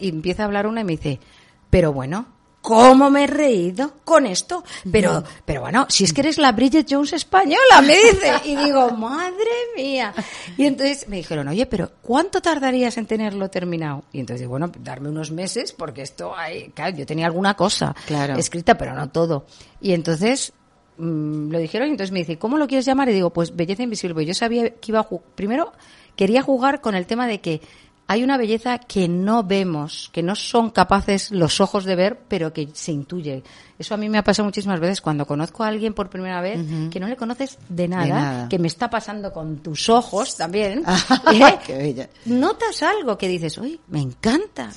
y 0.00 0.08
empieza 0.08 0.42
a 0.42 0.46
hablar 0.46 0.66
una 0.66 0.80
y 0.80 0.84
me 0.84 0.92
dice, 0.92 1.20
pero 1.68 1.92
bueno, 1.92 2.26
¿Cómo 2.60 3.08
me 3.08 3.24
he 3.24 3.26
reído 3.26 3.94
con 4.04 4.26
esto? 4.26 4.62
Pero, 4.92 5.24
pero 5.46 5.62
bueno, 5.62 5.86
si 5.88 6.04
es 6.04 6.12
que 6.12 6.20
eres 6.20 6.36
la 6.36 6.52
Bridget 6.52 6.86
Jones 6.88 7.14
española, 7.14 7.80
me 7.80 7.96
dice. 7.96 8.32
Y 8.44 8.54
digo, 8.54 8.90
madre 8.98 9.50
mía. 9.74 10.12
Y 10.58 10.66
entonces 10.66 11.08
me 11.08 11.16
dijeron, 11.16 11.48
oye, 11.48 11.64
pero 11.64 11.90
¿cuánto 12.02 12.42
tardarías 12.42 12.98
en 12.98 13.06
tenerlo 13.06 13.48
terminado? 13.48 14.04
Y 14.12 14.20
entonces, 14.20 14.46
bueno, 14.46 14.70
darme 14.78 15.08
unos 15.08 15.30
meses, 15.30 15.72
porque 15.72 16.02
esto 16.02 16.36
hay, 16.36 16.68
claro, 16.70 16.96
yo 16.96 17.06
tenía 17.06 17.26
alguna 17.26 17.54
cosa 17.54 17.94
escrita, 18.36 18.76
pero 18.76 18.94
no 18.94 19.08
todo. 19.08 19.46
Y 19.80 19.92
entonces 19.92 20.52
mm, 20.98 21.50
lo 21.50 21.58
dijeron 21.58 21.88
y 21.88 21.92
entonces 21.92 22.12
me 22.12 22.20
dice, 22.20 22.38
¿cómo 22.38 22.58
lo 22.58 22.66
quieres 22.66 22.84
llamar? 22.84 23.08
Y 23.08 23.14
digo, 23.14 23.30
pues 23.30 23.56
Belleza 23.56 23.82
Invisible. 23.82 24.14
Pues 24.14 24.26
yo 24.26 24.34
sabía 24.34 24.68
que 24.68 24.92
iba 24.92 25.00
a 25.00 25.04
jugar. 25.04 25.24
Primero, 25.34 25.72
quería 26.14 26.42
jugar 26.42 26.82
con 26.82 26.94
el 26.94 27.06
tema 27.06 27.26
de 27.26 27.40
que 27.40 27.62
hay 28.10 28.24
una 28.24 28.36
belleza 28.36 28.76
que 28.78 29.06
no 29.06 29.44
vemos, 29.44 30.10
que 30.12 30.20
no 30.20 30.34
son 30.34 30.70
capaces 30.70 31.30
los 31.30 31.60
ojos 31.60 31.84
de 31.84 31.94
ver, 31.94 32.18
pero 32.26 32.52
que 32.52 32.68
se 32.72 32.90
intuye. 32.90 33.44
Eso 33.78 33.94
a 33.94 33.96
mí 33.96 34.08
me 34.08 34.18
ha 34.18 34.24
pasado 34.24 34.46
muchísimas 34.46 34.80
veces 34.80 35.00
cuando 35.00 35.28
conozco 35.28 35.62
a 35.62 35.68
alguien 35.68 35.94
por 35.94 36.10
primera 36.10 36.40
vez 36.40 36.58
que 36.90 36.98
no 36.98 37.06
le 37.06 37.14
conoces 37.14 37.56
de 37.68 37.86
nada, 37.86 38.48
que 38.48 38.58
me 38.58 38.66
está 38.66 38.90
pasando 38.90 39.32
con 39.32 39.58
tus 39.58 39.88
ojos 39.88 40.36
también. 40.36 40.82
¿eh? 41.32 41.58
Qué 41.64 41.76
bella. 41.76 42.10
Notas 42.24 42.82
algo 42.82 43.16
que 43.16 43.28
dices, 43.28 43.56
uy, 43.58 43.78
me 43.86 44.00
encanta 44.00 44.70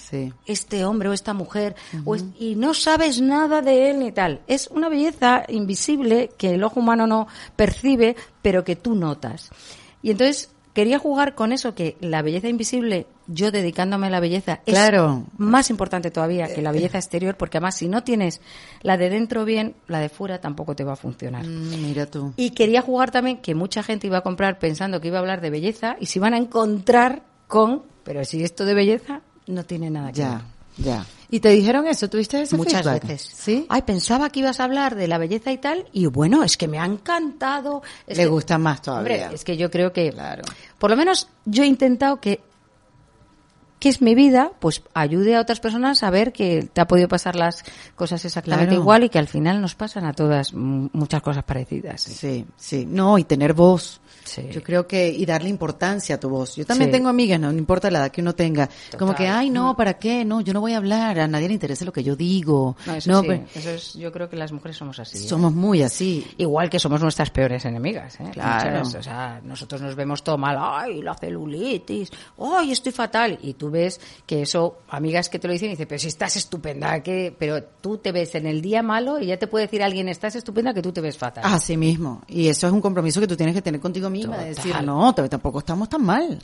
este 0.45 0.85
hombre 0.85 1.09
o 1.09 1.13
esta 1.13 1.33
mujer, 1.33 1.75
y 2.39 2.53
no 2.53 2.75
sabes 2.75 3.19
nada 3.19 3.63
de 3.63 3.89
él 3.89 3.97
ni 3.97 4.11
tal. 4.11 4.41
Es 4.45 4.67
una 4.67 4.89
belleza 4.89 5.43
invisible 5.47 6.29
que 6.37 6.53
el 6.53 6.63
ojo 6.63 6.81
humano 6.81 7.07
no 7.07 7.27
percibe, 7.55 8.15
pero 8.43 8.63
que 8.63 8.75
tú 8.75 8.93
notas. 8.93 9.49
Y 10.03 10.11
entonces 10.11 10.51
quería 10.73 10.99
jugar 10.99 11.35
con 11.35 11.51
eso 11.51 11.75
que 11.75 11.97
la 12.01 12.21
belleza 12.21 12.49
invisible, 12.49 13.07
yo 13.27 13.51
dedicándome 13.51 14.07
a 14.07 14.09
la 14.09 14.19
belleza, 14.19 14.61
es 14.65 14.77
más 15.37 15.69
importante 15.69 16.11
todavía 16.11 16.53
que 16.53 16.61
la 16.61 16.71
belleza 16.71 16.97
exterior, 16.97 17.35
porque 17.35 17.57
además 17.57 17.75
si 17.75 17.87
no 17.87 18.03
tienes 18.03 18.41
la 18.81 18.97
de 18.97 19.09
dentro 19.09 19.45
bien, 19.45 19.75
la 19.87 19.99
de 19.99 20.09
fuera 20.09 20.39
tampoco 20.41 20.75
te 20.75 20.83
va 20.83 20.93
a 20.93 20.97
funcionar. 20.97 21.45
Mm, 21.45 21.81
mira 21.81 22.05
tú. 22.05 22.33
Y 22.37 22.51
quería 22.51 22.81
jugar 22.81 23.11
también 23.11 23.37
que 23.37 23.55
mucha 23.55 23.83
gente 23.83 24.07
iba 24.07 24.19
a 24.19 24.21
comprar 24.21 24.59
pensando 24.59 24.99
que 24.99 25.07
iba 25.07 25.17
a 25.17 25.21
hablar 25.21 25.41
de 25.41 25.49
belleza 25.49 25.95
y 25.99 26.07
se 26.07 26.19
iban 26.19 26.33
a 26.33 26.37
encontrar 26.37 27.23
con, 27.47 27.83
pero 28.03 28.25
si 28.25 28.43
esto 28.43 28.65
de 28.65 28.73
belleza 28.73 29.21
no 29.47 29.63
tiene 29.63 29.89
nada 29.89 30.11
que 30.11 30.19
ya, 30.19 30.29
ver. 30.29 30.85
Ya. 30.85 31.05
¿Y 31.29 31.39
te 31.39 31.49
dijeron 31.49 31.87
eso? 31.87 32.09
¿Tuviste 32.09 32.41
ese 32.41 32.55
Muchas 32.55 32.85
veces. 32.85 33.21
¿Sí? 33.21 33.65
Ay, 33.69 33.81
pensaba 33.81 34.29
que 34.29 34.41
ibas 34.41 34.59
a 34.59 34.65
hablar 34.65 34.95
de 34.95 35.07
la 35.07 35.17
belleza 35.17 35.51
y 35.51 35.57
tal, 35.57 35.87
y 35.91 36.05
bueno, 36.05 36.43
es 36.43 36.57
que 36.57 36.67
me 36.67 36.77
ha 36.77 36.85
encantado. 36.85 37.81
Le 38.07 38.27
gusta 38.27 38.59
más 38.59 38.81
todavía. 38.81 39.31
es 39.31 39.43
que 39.43 39.57
yo 39.57 39.71
creo 39.71 39.91
que, 39.91 40.11
claro. 40.11 40.43
por 40.77 40.91
lo 40.91 40.95
menos 40.95 41.27
yo 41.45 41.63
he 41.63 41.65
intentado 41.65 42.19
que 42.19 42.41
que 43.83 43.89
es 43.89 44.01
mi 44.01 44.15
vida, 44.15 44.53
pues 44.61 44.81
ayude 44.93 45.35
a 45.35 45.41
otras 45.41 45.59
personas 45.59 46.03
a 46.03 46.09
ver 46.09 46.31
que 46.31 46.69
te 46.71 46.79
ha 46.79 46.87
podido 46.87 47.09
pasar 47.09 47.35
las 47.35 47.65
cosas 47.97 48.23
exactamente 48.23 48.75
igual 48.75 49.03
y 49.03 49.09
que 49.09 49.19
al 49.19 49.27
final 49.27 49.59
nos 49.59 49.75
pasan 49.75 50.05
a 50.05 50.13
todas 50.13 50.53
muchas 50.53 51.21
cosas 51.21 51.43
parecidas. 51.43 52.01
Sí, 52.01 52.45
sí. 52.55 52.85
No, 52.87 53.17
y 53.17 53.25
tener 53.25 53.51
voz. 53.51 53.99
Yo 54.51 54.63
creo 54.63 54.87
que, 54.87 55.09
y 55.09 55.25
darle 55.25 55.49
importancia 55.49 56.15
a 56.15 56.19
tu 56.19 56.29
voz. 56.29 56.55
Yo 56.55 56.65
también 56.65 56.91
tengo 56.91 57.09
amigas, 57.09 57.39
no, 57.39 57.51
importa 57.51 57.91
la 57.91 57.99
edad 57.99 58.11
que 58.11 58.21
uno 58.21 58.33
tenga. 58.33 58.69
Como 58.97 59.15
que, 59.15 59.27
ay, 59.27 59.49
no, 59.49 59.75
¿para 59.75 59.95
qué? 59.95 60.25
No, 60.25 60.41
yo 60.41 60.53
no 60.53 60.61
voy 60.61 60.73
a 60.73 60.77
hablar, 60.77 61.19
a 61.19 61.27
nadie 61.27 61.47
le 61.47 61.53
interesa 61.53 61.85
lo 61.85 61.93
que 61.93 62.03
yo 62.03 62.15
digo. 62.15 62.75
No, 62.85 62.95
eso, 62.95 63.21
sí. 63.21 63.41
eso 63.55 63.69
es, 63.69 63.93
yo 63.93 64.11
creo 64.11 64.29
que 64.29 64.35
las 64.35 64.51
mujeres 64.51 64.77
somos 64.77 64.99
así. 64.99 65.17
¿eh? 65.17 65.27
Somos 65.27 65.53
muy 65.53 65.81
así. 65.81 66.25
Igual 66.37 66.69
que 66.69 66.79
somos 66.79 67.01
nuestras 67.01 67.29
peores 67.29 67.65
enemigas, 67.65 68.19
¿eh? 68.19 68.29
Claro. 68.31 68.81
o 68.81 69.03
sea, 69.03 69.41
nosotros 69.43 69.81
nos 69.81 69.95
vemos 69.95 70.23
todo 70.23 70.37
mal, 70.37 70.57
ay, 70.59 71.01
la 71.01 71.15
celulitis, 71.15 72.09
ay, 72.39 72.71
estoy 72.71 72.91
fatal. 72.91 73.37
Y 73.41 73.53
tú 73.53 73.69
ves 73.69 73.99
que 74.25 74.41
eso, 74.41 74.79
amigas 74.89 75.29
que 75.29 75.39
te 75.39 75.47
lo 75.47 75.53
dicen, 75.53 75.69
dicen, 75.69 75.87
pero 75.87 75.99
si 75.99 76.07
estás 76.07 76.35
estupenda, 76.35 77.01
que, 77.01 77.35
pero 77.37 77.63
tú 77.63 77.97
te 77.97 78.11
ves 78.11 78.35
en 78.35 78.47
el 78.47 78.61
día 78.61 78.81
malo 78.83 79.19
y 79.19 79.27
ya 79.27 79.37
te 79.37 79.47
puede 79.47 79.65
decir 79.65 79.83
alguien, 79.83 80.09
estás 80.09 80.35
estupenda, 80.35 80.73
que 80.73 80.81
tú 80.81 80.91
te 80.91 81.01
ves 81.01 81.17
fatal. 81.17 81.43
Así 81.45 81.77
mismo. 81.77 82.21
Y 82.27 82.47
eso 82.47 82.67
es 82.67 82.73
un 82.73 82.81
compromiso 82.81 83.19
que 83.19 83.27
tú 83.27 83.35
tienes 83.35 83.55
que 83.55 83.61
tener 83.61 83.79
contigo 83.79 84.09
decir, 84.21 84.81
no, 84.83 85.13
tampoco 85.13 85.59
estamos 85.59 85.89
tan 85.89 86.03
mal. 86.03 86.39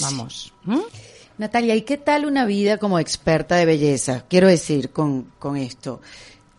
Vamos. 0.00 0.52
¿Mm? 0.64 0.80
Natalia, 1.36 1.74
¿y 1.74 1.82
qué 1.82 1.98
tal 1.98 2.26
una 2.26 2.44
vida 2.44 2.78
como 2.78 2.98
experta 2.98 3.56
de 3.56 3.66
belleza? 3.66 4.24
Quiero 4.28 4.46
decir, 4.46 4.90
con, 4.90 5.32
con 5.38 5.56
esto. 5.56 6.00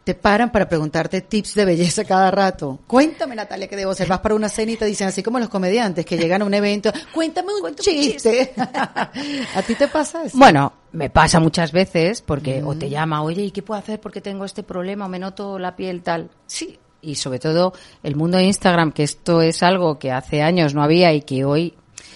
Te 0.04 0.14
paran 0.14 0.52
para 0.52 0.70
preguntarte 0.70 1.22
tips 1.22 1.56
de 1.56 1.66
belleza 1.66 2.04
cada 2.04 2.30
rato. 2.30 2.80
Cuéntame, 2.86 3.36
Natalia, 3.36 3.68
¿qué 3.68 3.76
debo 3.76 3.92
hacer? 3.92 4.08
Vas 4.08 4.20
para 4.20 4.36
una 4.36 4.50
cena 4.50 4.74
y 4.74 4.78
te 4.78 4.86
dicen, 4.86 5.08
así 5.08 5.24
como 5.24 5.40
los 5.40 5.50
comediantes 5.50 6.06
que 6.06 6.18
llegan 6.18 6.44
a 6.44 6.46
un 6.46 6.54
evento, 6.54 6.92
cuéntame 7.14 7.54
un 7.54 7.74
chiste. 7.76 8.54
¿A 8.58 9.62
ti 9.66 9.74
te 9.76 9.88
pasa 9.88 10.24
eso? 10.24 10.38
Bueno, 10.38 10.74
me 10.92 11.10
pasa 11.10 11.40
muchas 11.40 11.72
veces 11.72 12.22
porque 12.22 12.62
o 12.62 12.76
te 12.76 12.90
llama, 12.90 13.24
oye, 13.24 13.44
¿y 13.44 13.52
qué 13.52 13.64
puedo 13.64 13.80
hacer 13.80 14.00
porque 14.00 14.22
tengo 14.22 14.46
este 14.46 14.62
problema 14.62 15.06
o 15.06 15.10
me 15.10 15.18
noto 15.18 15.58
la 15.58 15.76
piel 15.76 16.04
tal? 16.04 16.30
Sí, 16.46 16.78
y 17.06 17.16
sobre 17.16 17.40
todo 17.40 17.74
el 18.04 18.16
mundo 18.16 18.38
de 18.38 18.46
Instagram, 18.46 18.92
que 18.92 19.04
esto 19.04 19.42
es 19.42 19.64
algo 19.64 20.00
que 20.00 20.12
hace 20.12 20.42
años 20.42 20.74
no 20.74 20.84
había 20.84 21.14
y 21.14 21.22
que 21.22 21.46
hoy 21.46 21.74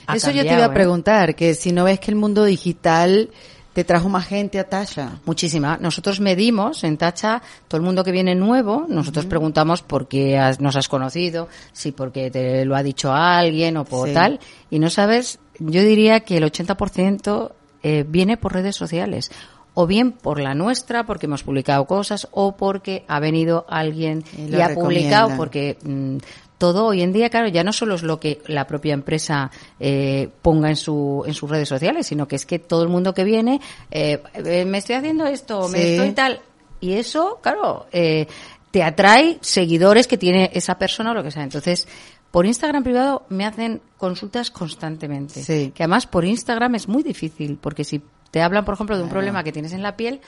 ha 0.07 0.15
Eso 0.15 0.31
yo 0.31 0.43
te 0.43 0.53
iba 0.53 0.65
a 0.65 0.67
¿eh? 0.67 0.73
preguntar, 0.73 1.35
que 1.35 1.53
si 1.53 1.71
no 1.71 1.83
ves 1.83 1.99
que 1.99 2.11
el 2.11 2.17
mundo 2.17 2.43
digital 2.43 3.29
te 3.73 3.83
trajo 3.83 4.09
más 4.09 4.25
gente 4.25 4.59
a 4.59 4.67
Tacha. 4.67 5.19
Muchísima. 5.25 5.77
Nosotros 5.79 6.19
medimos 6.19 6.83
en 6.83 6.97
Tacha 6.97 7.41
todo 7.67 7.79
el 7.79 7.85
mundo 7.85 8.03
que 8.03 8.11
viene 8.11 8.35
nuevo, 8.35 8.85
nosotros 8.89 9.25
preguntamos 9.25 9.83
por 9.83 10.07
qué 10.07 10.37
nos 10.59 10.75
has 10.75 10.89
conocido, 10.89 11.47
si 11.71 11.91
porque 11.91 12.31
te 12.31 12.65
lo 12.65 12.75
ha 12.75 12.83
dicho 12.83 13.13
alguien 13.13 13.77
o 13.77 13.85
por 13.85 14.11
tal, 14.11 14.39
y 14.69 14.79
no 14.79 14.89
sabes, 14.89 15.39
yo 15.59 15.81
diría 15.81 16.21
que 16.21 16.37
el 16.37 16.43
80% 16.43 17.51
eh, 17.83 18.05
viene 18.07 18.37
por 18.37 18.53
redes 18.53 18.75
sociales 18.75 19.31
o 19.79 19.87
bien 19.87 20.11
por 20.11 20.41
la 20.41 20.53
nuestra, 20.55 21.05
porque 21.05 21.25
hemos 21.25 21.43
publicado 21.43 21.85
cosas, 21.85 22.27
o 22.31 22.57
porque 22.57 23.05
ha 23.07 23.21
venido 23.21 23.65
alguien 23.69 24.25
y, 24.37 24.59
ha 24.59 24.73
publicado, 24.73 25.37
porque 25.37 25.77
mm, 25.81 26.17
todo 26.57 26.87
hoy 26.87 27.01
en 27.01 27.13
día, 27.13 27.29
claro, 27.29 27.47
ya 27.47 27.63
no 27.63 27.71
solo 27.71 27.95
es 27.95 28.03
lo 28.03 28.19
que 28.19 28.41
la 28.47 28.67
propia 28.67 28.93
empresa 28.93 29.49
eh, 29.79 30.27
ponga 30.41 30.67
en, 30.67 30.75
su, 30.75 31.23
en 31.25 31.33
sus 31.33 31.49
redes 31.49 31.69
sociales, 31.69 32.07
sino 32.07 32.27
que 32.27 32.35
es 32.35 32.45
que 32.45 32.59
todo 32.59 32.83
el 32.83 32.89
mundo 32.89 33.13
que 33.13 33.23
viene, 33.23 33.61
eh, 33.89 34.21
eh, 34.33 34.65
me 34.65 34.79
estoy 34.79 34.95
haciendo 34.95 35.25
esto, 35.25 35.69
me 35.69 35.93
estoy 35.93 36.11
tal. 36.11 36.41
Y 36.81 36.95
eso, 36.95 37.39
claro, 37.41 37.85
te 37.91 38.83
atrae 38.83 39.37
seguidores 39.39 40.07
que 40.07 40.17
tiene 40.17 40.51
esa 40.53 40.77
persona 40.77 41.11
o 41.11 41.13
lo 41.13 41.23
que 41.23 41.31
sea. 41.31 41.43
Entonces, 41.43 41.87
por 42.31 42.45
Instagram 42.45 42.83
privado 42.83 43.25
me 43.29 43.45
hacen 43.45 43.81
consultas 43.95 44.51
constantemente. 44.51 45.41
Que 45.71 45.83
además 45.83 46.05
por 46.05 46.25
Instagram 46.25 46.75
es 46.75 46.89
muy 46.89 47.01
difícil, 47.01 47.57
porque 47.61 47.85
si 47.85 48.01
te 48.31 48.41
hablan, 48.41 48.65
por 48.65 48.75
ejemplo, 48.75 48.97
de 48.97 49.03
un 49.03 49.09
problema 49.09 49.43
que 49.43 49.51
tienes 49.51 49.73
en 49.73 49.81
la 49.81 49.95
piel, 49.95 50.21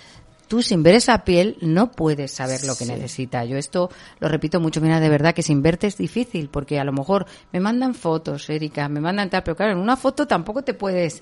tú 0.48 0.62
sin 0.62 0.84
ver 0.84 0.96
esa 0.96 1.24
piel 1.24 1.58
no 1.62 1.92
puedes 1.92 2.32
saber 2.32 2.66
lo 2.66 2.76
que 2.76 2.86
necesita. 2.86 3.46
Yo 3.46 3.56
esto 3.58 3.90
lo 4.20 4.28
repito 4.28 4.60
mucho, 4.60 4.82
mira, 4.82 5.00
de 5.00 5.08
verdad 5.08 5.34
que 5.34 5.44
sin 5.44 5.62
verte 5.62 5.88
es 5.88 5.98
difícil, 5.98 6.50
porque 6.50 6.80
a 6.80 6.84
lo 6.84 6.92
mejor 6.92 7.26
me 7.54 7.60
mandan 7.60 7.96
fotos, 7.96 8.50
Erika, 8.50 8.90
me 8.90 9.00
mandan 9.00 9.30
tal, 9.30 9.44
pero 9.44 9.56
claro, 9.56 9.72
en 9.72 9.78
una 9.78 9.96
foto 9.96 10.28
tampoco 10.28 10.62
te 10.62 10.74
puedes 10.74 11.22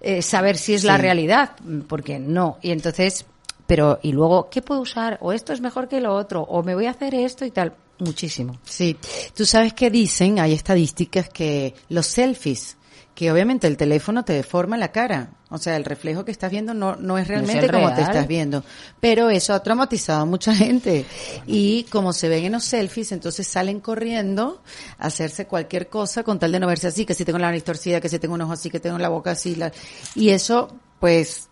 eh, 0.00 0.22
saber 0.22 0.56
si 0.56 0.74
es 0.74 0.84
la 0.84 0.96
realidad, 0.96 1.56
porque 1.88 2.20
no. 2.20 2.58
Y 2.62 2.70
entonces, 2.70 3.26
pero, 3.66 3.98
y 4.00 4.12
luego, 4.12 4.48
¿qué 4.48 4.62
puedo 4.62 4.80
usar? 4.80 5.18
O 5.22 5.32
esto 5.32 5.52
es 5.52 5.60
mejor 5.60 5.88
que 5.88 6.00
lo 6.00 6.14
otro, 6.14 6.42
o 6.42 6.62
me 6.62 6.76
voy 6.76 6.86
a 6.86 6.90
hacer 6.90 7.16
esto 7.16 7.44
y 7.44 7.50
tal. 7.50 7.74
Muchísimo. 7.98 8.60
Sí. 8.62 8.96
Tú 9.34 9.44
sabes 9.44 9.72
que 9.72 9.90
dicen, 9.90 10.38
hay 10.38 10.52
estadísticas 10.52 11.28
que 11.30 11.74
los 11.88 12.06
selfies 12.06 12.78
que 13.18 13.32
obviamente 13.32 13.66
el 13.66 13.76
teléfono 13.76 14.24
te 14.24 14.32
deforma 14.32 14.76
la 14.76 14.92
cara. 14.92 15.30
O 15.50 15.56
sea, 15.58 15.76
el 15.76 15.84
reflejo 15.86 16.24
que 16.26 16.30
estás 16.30 16.50
viendo 16.50 16.74
no, 16.74 16.96
no 16.96 17.16
es 17.16 17.26
realmente 17.26 17.66
como 17.72 17.88
te 17.94 18.02
estás 18.02 18.28
viendo. 18.28 18.64
Pero 19.00 19.30
eso 19.30 19.54
ha 19.54 19.62
traumatizado 19.62 20.20
a 20.20 20.24
mucha 20.26 20.54
gente. 20.54 21.06
Y 21.46 21.84
como 21.84 22.12
se 22.12 22.28
ven 22.28 22.44
en 22.44 22.52
los 22.52 22.64
selfies, 22.64 23.12
entonces 23.12 23.46
salen 23.48 23.80
corriendo 23.80 24.60
a 24.98 25.06
hacerse 25.06 25.46
cualquier 25.46 25.88
cosa 25.88 26.22
con 26.22 26.38
tal 26.38 26.52
de 26.52 26.60
no 26.60 26.66
verse 26.66 26.88
así, 26.88 27.06
que 27.06 27.14
si 27.14 27.24
tengo 27.24 27.38
la 27.38 27.46
nariz 27.46 27.64
torcida, 27.64 28.00
que 28.00 28.08
si 28.10 28.18
tengo 28.18 28.34
un 28.34 28.42
ojo 28.42 28.52
así, 28.52 28.68
que 28.68 28.78
tengo 28.80 28.98
la 28.98 29.08
boca 29.08 29.30
así. 29.30 29.54
la- 29.54 29.72
Y 30.14 30.30
eso, 30.30 30.68
pues, 31.00 31.48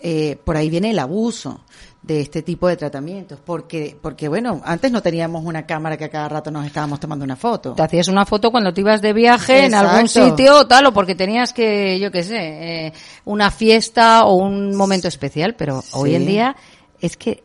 eh, 0.00 0.36
por 0.44 0.56
ahí 0.56 0.68
viene 0.70 0.90
el 0.90 0.98
abuso 0.98 1.60
de 2.02 2.20
este 2.20 2.42
tipo 2.42 2.66
de 2.66 2.76
tratamientos, 2.76 3.38
porque, 3.44 3.96
porque 4.00 4.28
bueno, 4.28 4.60
antes 4.64 4.90
no 4.90 5.02
teníamos 5.02 5.44
una 5.44 5.66
cámara 5.66 5.98
que 5.98 6.06
a 6.06 6.08
cada 6.08 6.28
rato 6.28 6.50
nos 6.50 6.64
estábamos 6.64 6.98
tomando 6.98 7.24
una 7.24 7.36
foto. 7.36 7.74
Te 7.74 7.82
hacías 7.82 8.08
una 8.08 8.24
foto 8.24 8.50
cuando 8.50 8.72
te 8.72 8.80
ibas 8.80 9.02
de 9.02 9.12
viaje 9.12 9.66
en 9.66 9.74
algún 9.74 10.08
sitio 10.08 10.60
o 10.60 10.66
tal, 10.66 10.86
o 10.86 10.92
porque 10.92 11.14
tenías 11.14 11.52
que, 11.52 11.98
yo 12.00 12.10
qué 12.10 12.22
sé, 12.22 12.36
eh, 12.38 12.92
una 13.26 13.50
fiesta 13.50 14.24
o 14.24 14.34
un 14.34 14.74
momento 14.74 15.08
especial, 15.08 15.54
pero 15.56 15.84
hoy 15.92 16.14
en 16.14 16.26
día 16.26 16.56
es 17.00 17.16
que 17.16 17.44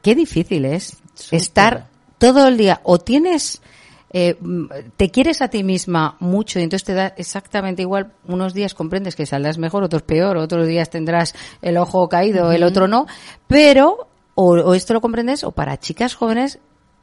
qué 0.00 0.14
difícil 0.14 0.64
es 0.64 0.96
Súper. 1.14 1.40
estar 1.40 1.86
todo 2.18 2.48
el 2.48 2.56
día 2.56 2.80
o 2.84 2.98
tienes 2.98 3.60
eh, 4.12 4.36
mm, 4.40 4.66
te 4.96 5.10
quieres 5.10 5.40
a 5.42 5.48
ti 5.48 5.62
misma 5.64 6.16
mucho 6.20 6.58
y 6.58 6.62
entonces 6.62 6.84
te 6.84 6.94
da 6.94 7.08
exactamente 7.16 7.82
igual. 7.82 8.12
Unos 8.26 8.54
días 8.54 8.74
comprendes 8.74 9.16
que 9.16 9.26
saldrás 9.26 9.58
mejor 9.58 9.82
otros 9.84 10.02
peor 10.02 10.36
otros 10.36 10.66
días 10.66 10.90
tendrás 10.90 11.34
el 11.62 11.76
ojo 11.78 12.08
caído 12.08 12.52
el 12.52 12.62
otro 12.62 12.88
no. 12.88 13.06
Pero 13.46 14.08
o, 14.34 14.52
o 14.52 14.74
esto 14.74 14.92
lo 14.94 15.00
comprendes 15.00 15.44
o 15.44 15.52
para 15.52 15.78
chicas 15.78 16.14
jóvenes 16.14 16.58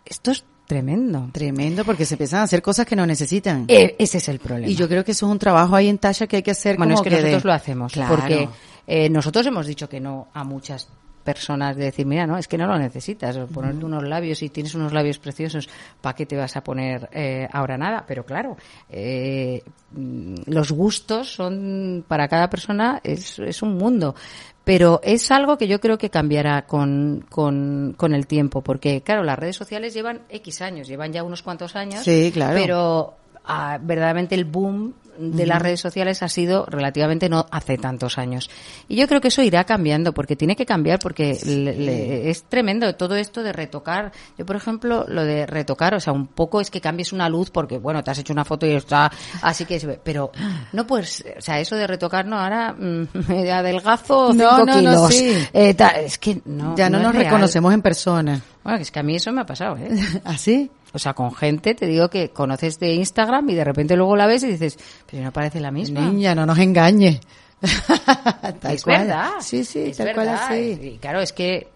esto 0.05 0.31
es 0.31 0.43
tremendo. 0.67 1.29
Tremendo, 1.31 1.83
porque 1.83 2.05
se 2.05 2.13
empiezan 2.13 2.41
a 2.41 2.43
hacer 2.43 2.61
cosas 2.61 2.85
que 2.85 2.95
no 2.95 3.05
necesitan. 3.05 3.65
Eh, 3.67 3.95
ese 3.97 4.19
es 4.19 4.29
el 4.29 4.37
problema. 4.39 4.67
Y 4.71 4.75
yo 4.75 4.87
creo 4.87 5.03
que 5.03 5.11
eso 5.13 5.25
es 5.25 5.31
un 5.31 5.39
trabajo 5.39 5.75
ahí 5.75 5.87
en 5.87 5.97
Tasha 5.97 6.27
que 6.27 6.37
hay 6.37 6.43
que 6.43 6.51
hacer 6.51 6.77
bueno, 6.77 6.93
es 6.93 6.99
como 6.99 7.09
que, 7.09 7.15
de- 7.15 7.21
nosotros 7.23 7.45
lo 7.45 7.53
hacemos, 7.53 7.91
Claro. 7.93 8.15
porque 8.15 8.49
eh, 8.87 9.09
nosotros 9.09 9.45
hemos 9.47 9.65
dicho 9.65 9.89
que 9.89 9.99
no 9.99 10.27
a 10.33 10.43
muchas 10.43 10.87
personas 11.33 11.75
de 11.75 11.85
decir, 11.85 12.07
mira, 12.07 12.25
no, 12.25 12.37
es 12.37 12.47
que 12.47 12.57
no 12.57 12.65
lo 12.65 12.77
necesitas, 12.79 13.37
o 13.37 13.45
ponerte 13.45 13.85
unos 13.85 14.03
labios 14.03 14.41
y 14.41 14.49
tienes 14.49 14.73
unos 14.73 14.91
labios 14.93 15.19
preciosos, 15.19 15.69
¿para 16.01 16.15
qué 16.15 16.25
te 16.25 16.35
vas 16.35 16.57
a 16.57 16.63
poner 16.63 17.07
eh, 17.13 17.47
ahora 17.51 17.77
nada? 17.77 18.03
Pero 18.07 18.23
claro, 18.25 18.57
eh, 18.89 19.61
mm, 19.91 20.35
los 20.47 20.71
gustos 20.71 21.31
son 21.31 22.03
para 22.07 22.27
cada 22.27 22.49
persona 22.49 22.99
es, 23.03 23.37
es 23.37 23.61
un 23.61 23.77
mundo. 23.77 24.15
Pero 24.63 24.99
es 25.03 25.29
algo 25.31 25.55
que 25.57 25.67
yo 25.67 25.79
creo 25.79 25.97
que 25.99 26.09
cambiará 26.09 26.65
con, 26.65 27.25
con, 27.29 27.93
con 27.95 28.13
el 28.15 28.25
tiempo, 28.25 28.61
porque 28.61 29.01
claro, 29.01 29.23
las 29.23 29.37
redes 29.37 29.55
sociales 29.55 29.93
llevan 29.93 30.21
X 30.29 30.61
años, 30.61 30.87
llevan 30.87 31.13
ya 31.13 31.23
unos 31.23 31.43
cuantos 31.43 31.75
años, 31.75 32.03
Sí, 32.03 32.31
claro. 32.33 32.53
pero 32.59 33.13
ah, 33.45 33.77
verdaderamente 33.81 34.33
el 34.35 34.45
boom 34.45 34.93
de 35.19 35.45
las 35.45 35.61
redes 35.61 35.79
sociales 35.81 36.23
ha 36.23 36.29
sido 36.29 36.65
relativamente 36.65 37.27
no 37.29 37.45
hace 37.51 37.77
tantos 37.77 38.17
años. 38.17 38.49
Y 38.87 38.95
yo 38.95 39.07
creo 39.07 39.19
que 39.21 39.27
eso 39.27 39.41
irá 39.41 39.65
cambiando, 39.65 40.13
porque 40.13 40.35
tiene 40.35 40.55
que 40.55 40.65
cambiar, 40.65 40.99
porque 40.99 41.37
le- 41.45 41.75
le- 41.75 42.29
es 42.29 42.43
tremendo 42.43 42.95
todo 42.95 43.15
esto 43.15 43.43
de 43.43 43.51
retocar. 43.53 44.11
Yo, 44.37 44.45
por 44.45 44.55
ejemplo, 44.55 45.05
lo 45.07 45.23
de 45.25 45.45
retocar, 45.45 45.93
o 45.93 45.99
sea, 45.99 46.13
un 46.13 46.27
poco 46.27 46.61
es 46.61 46.71
que 46.71 46.79
cambies 46.81 47.11
una 47.13 47.27
luz, 47.29 47.49
porque, 47.51 47.77
bueno, 47.77 48.03
te 48.03 48.11
has 48.11 48.17
hecho 48.19 48.33
una 48.33 48.45
foto 48.45 48.65
y 48.65 48.71
está 48.71 49.11
así 49.41 49.65
que. 49.65 49.99
Pero 50.03 50.31
no 50.73 50.87
pues, 50.87 51.23
o 51.37 51.41
sea, 51.41 51.59
eso 51.59 51.75
de 51.75 51.85
retocar, 51.87 52.25
no, 52.25 52.37
ahora 52.39 52.73
mm, 52.73 53.07
me 53.27 53.51
adelgazo 53.51 54.33
No, 54.33 54.57
cinco 54.57 54.57
no, 54.57 54.65
no, 54.65 54.73
kilos. 54.79 55.13
sí. 55.13 55.33
Eh, 55.53 55.73
ta- 55.73 55.99
es 55.99 56.17
que 56.17 56.41
no. 56.45 56.75
ya 56.75 56.89
no, 56.89 56.99
nos 56.99 57.11
real. 57.13 57.25
reconocemos 57.25 57.73
en 57.73 57.81
persona. 57.81 58.41
Bueno, 58.63 58.79
es 58.79 58.91
que 58.91 58.99
a 58.99 59.03
mí 59.03 59.15
eso 59.15 59.31
me 59.31 59.41
ha 59.41 59.45
pasado, 59.45 59.77
¿eh? 59.77 59.89
¿Así? 60.23 60.69
O 60.93 60.99
sea, 60.99 61.13
con 61.13 61.33
gente, 61.35 61.75
te 61.75 61.85
digo 61.85 62.09
que 62.09 62.29
conoces 62.29 62.79
de 62.79 62.93
Instagram 62.95 63.49
y 63.49 63.55
de 63.55 63.63
repente 63.63 63.95
luego 63.95 64.15
la 64.15 64.25
ves 64.27 64.43
y 64.43 64.47
dices, 64.47 64.77
pero 65.09 65.23
no 65.23 65.31
parece 65.31 65.59
la 65.59 65.71
misma. 65.71 66.01
Niña, 66.01 66.33
no 66.33 66.45
nos 66.45 66.57
engañes. 66.57 67.19
tal 68.61 68.73
es 68.75 68.83
cual. 68.83 68.99
verdad. 69.07 69.29
Sí, 69.41 69.63
sí, 69.63 69.79
es 69.79 69.97
tal 69.97 70.13
cual 70.13 70.29
así. 70.29 70.79
Y 70.81 70.97
claro, 70.97 71.19
es 71.19 71.33
que, 71.33 71.67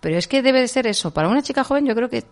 pero 0.00 0.16
es 0.18 0.28
que 0.28 0.42
debe 0.42 0.60
de 0.60 0.68
ser 0.68 0.86
eso. 0.86 1.10
Para 1.12 1.28
una 1.28 1.42
chica 1.42 1.64
joven 1.64 1.86
yo 1.86 1.94
creo 1.94 2.08
que 2.08 2.22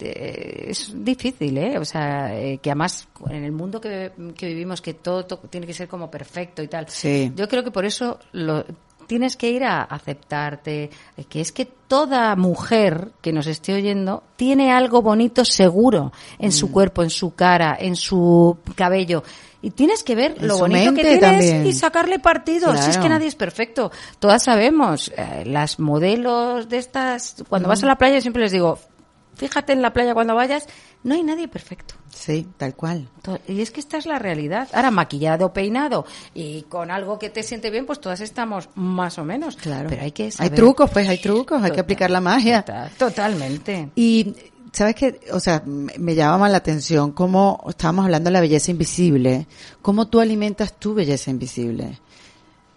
es 0.69 0.93
difícil, 0.95 1.57
¿eh? 1.59 1.79
O 1.79 1.85
sea, 1.85 2.39
eh, 2.39 2.59
que 2.59 2.71
además 2.71 3.09
en 3.29 3.45
el 3.45 3.53
mundo 3.53 3.81
que, 3.81 4.13
que 4.37 4.47
vivimos 4.47 4.81
que 4.83 4.95
todo, 4.95 5.25
to- 5.27 5.39
tiene 5.51 5.67
que 5.67 5.75
ser 5.75 5.89
como 5.89 6.11
perfecto 6.11 6.63
y 6.63 6.69
tal. 6.69 6.89
Sí. 6.89 7.33
Yo 7.35 7.49
creo 7.49 7.65
que 7.65 7.71
por 7.71 7.85
eso 7.85 8.19
lo 8.33 8.65
tienes 9.11 9.37
que 9.37 9.51
ir 9.51 9.65
a 9.65 9.83
aceptarte, 9.83 10.89
que 11.29 11.41
es 11.41 11.51
que 11.51 11.65
toda 11.67 12.37
mujer 12.37 13.09
que 13.21 13.33
nos 13.33 13.49
esté 13.49 13.75
oyendo 13.75 14.23
tiene 14.37 14.71
algo 14.71 15.03
bonito 15.03 15.45
seguro 15.45 16.13
en 16.39 16.51
Mm. 16.51 16.53
su 16.53 16.71
cuerpo, 16.71 17.03
en 17.03 17.11
su 17.11 17.35
cara, 17.35 17.77
en 17.81 17.97
su 17.97 18.57
cabello. 18.77 19.25
Y 19.63 19.71
tienes 19.73 20.05
que 20.05 20.15
ver 20.15 20.37
En 20.39 20.47
lo 20.47 20.59
bonito 20.59 20.95
que 20.95 21.03
tienes 21.03 21.21
también. 21.21 21.67
y 21.67 21.73
sacarle 21.73 22.21
partido. 22.21 22.75
Si 22.77 22.91
es 22.91 22.99
que 22.99 23.09
nadie 23.09 23.27
es 23.27 23.35
perfecto. 23.35 23.91
Todas 24.21 24.45
sabemos, 24.45 25.13
eh, 25.17 25.43
las 25.45 25.81
modelos 25.81 26.69
de 26.69 26.79
estas, 26.79 27.43
cuando 27.49 27.69
vas 27.69 27.83
a 27.83 27.87
la 27.87 27.97
playa 27.99 28.21
siempre 28.21 28.43
les 28.45 28.53
digo, 28.53 28.79
fíjate 29.41 29.73
en 29.73 29.81
la 29.83 29.93
playa 29.93 30.15
cuando 30.15 30.35
vayas, 30.35 30.67
no 31.03 31.15
hay 31.15 31.23
nadie 31.25 31.49
perfecto. 31.49 31.95
Sí, 32.15 32.47
tal 32.59 32.75
cual. 32.75 33.09
Y 33.49 33.61
es 33.63 33.71
que 33.71 33.81
esta 33.81 33.97
es 33.97 34.05
la 34.07 34.19
realidad. 34.19 34.69
Ahora, 34.75 34.91
maquillado, 34.91 35.53
peinado 35.53 36.05
y 36.35 36.63
con 36.63 36.91
algo 36.91 37.19
que 37.19 37.31
te 37.31 37.43
siente 37.43 37.71
bien, 37.71 37.87
pues 37.87 38.01
todas 38.01 38.21
estamos 38.21 38.69
más 38.75 39.19
o 39.19 39.25
menos. 39.25 39.57
Claro. 39.57 39.89
Pero 39.89 40.03
hay 40.03 40.13
que 40.13 40.31
Hay 40.39 40.51
trucos, 40.51 40.91
pues 40.91 41.09
hay 41.09 41.19
trucos, 41.19 41.63
hay 41.63 41.71
que 41.73 41.81
aplicar 41.81 42.11
la 42.11 42.21
magia. 42.21 42.63
total- 42.63 42.91
Totalmente. 42.99 43.89
Y, 43.95 44.35
¿sabes 44.73 44.95
qué? 44.95 45.21
O 45.33 45.41
sea, 45.41 45.63
me 45.65 45.95
me 45.99 46.15
llama 46.15 46.49
la 46.49 46.59
atención 46.59 47.13
cómo 47.13 47.65
estábamos 47.69 48.05
hablando 48.05 48.29
de 48.29 48.33
la 48.35 48.41
belleza 48.41 48.71
invisible. 48.71 49.47
¿Cómo 49.81 50.09
tú 50.09 50.21
alimentas 50.21 50.79
tu 50.79 50.93
belleza 50.95 51.31
invisible? 51.31 51.99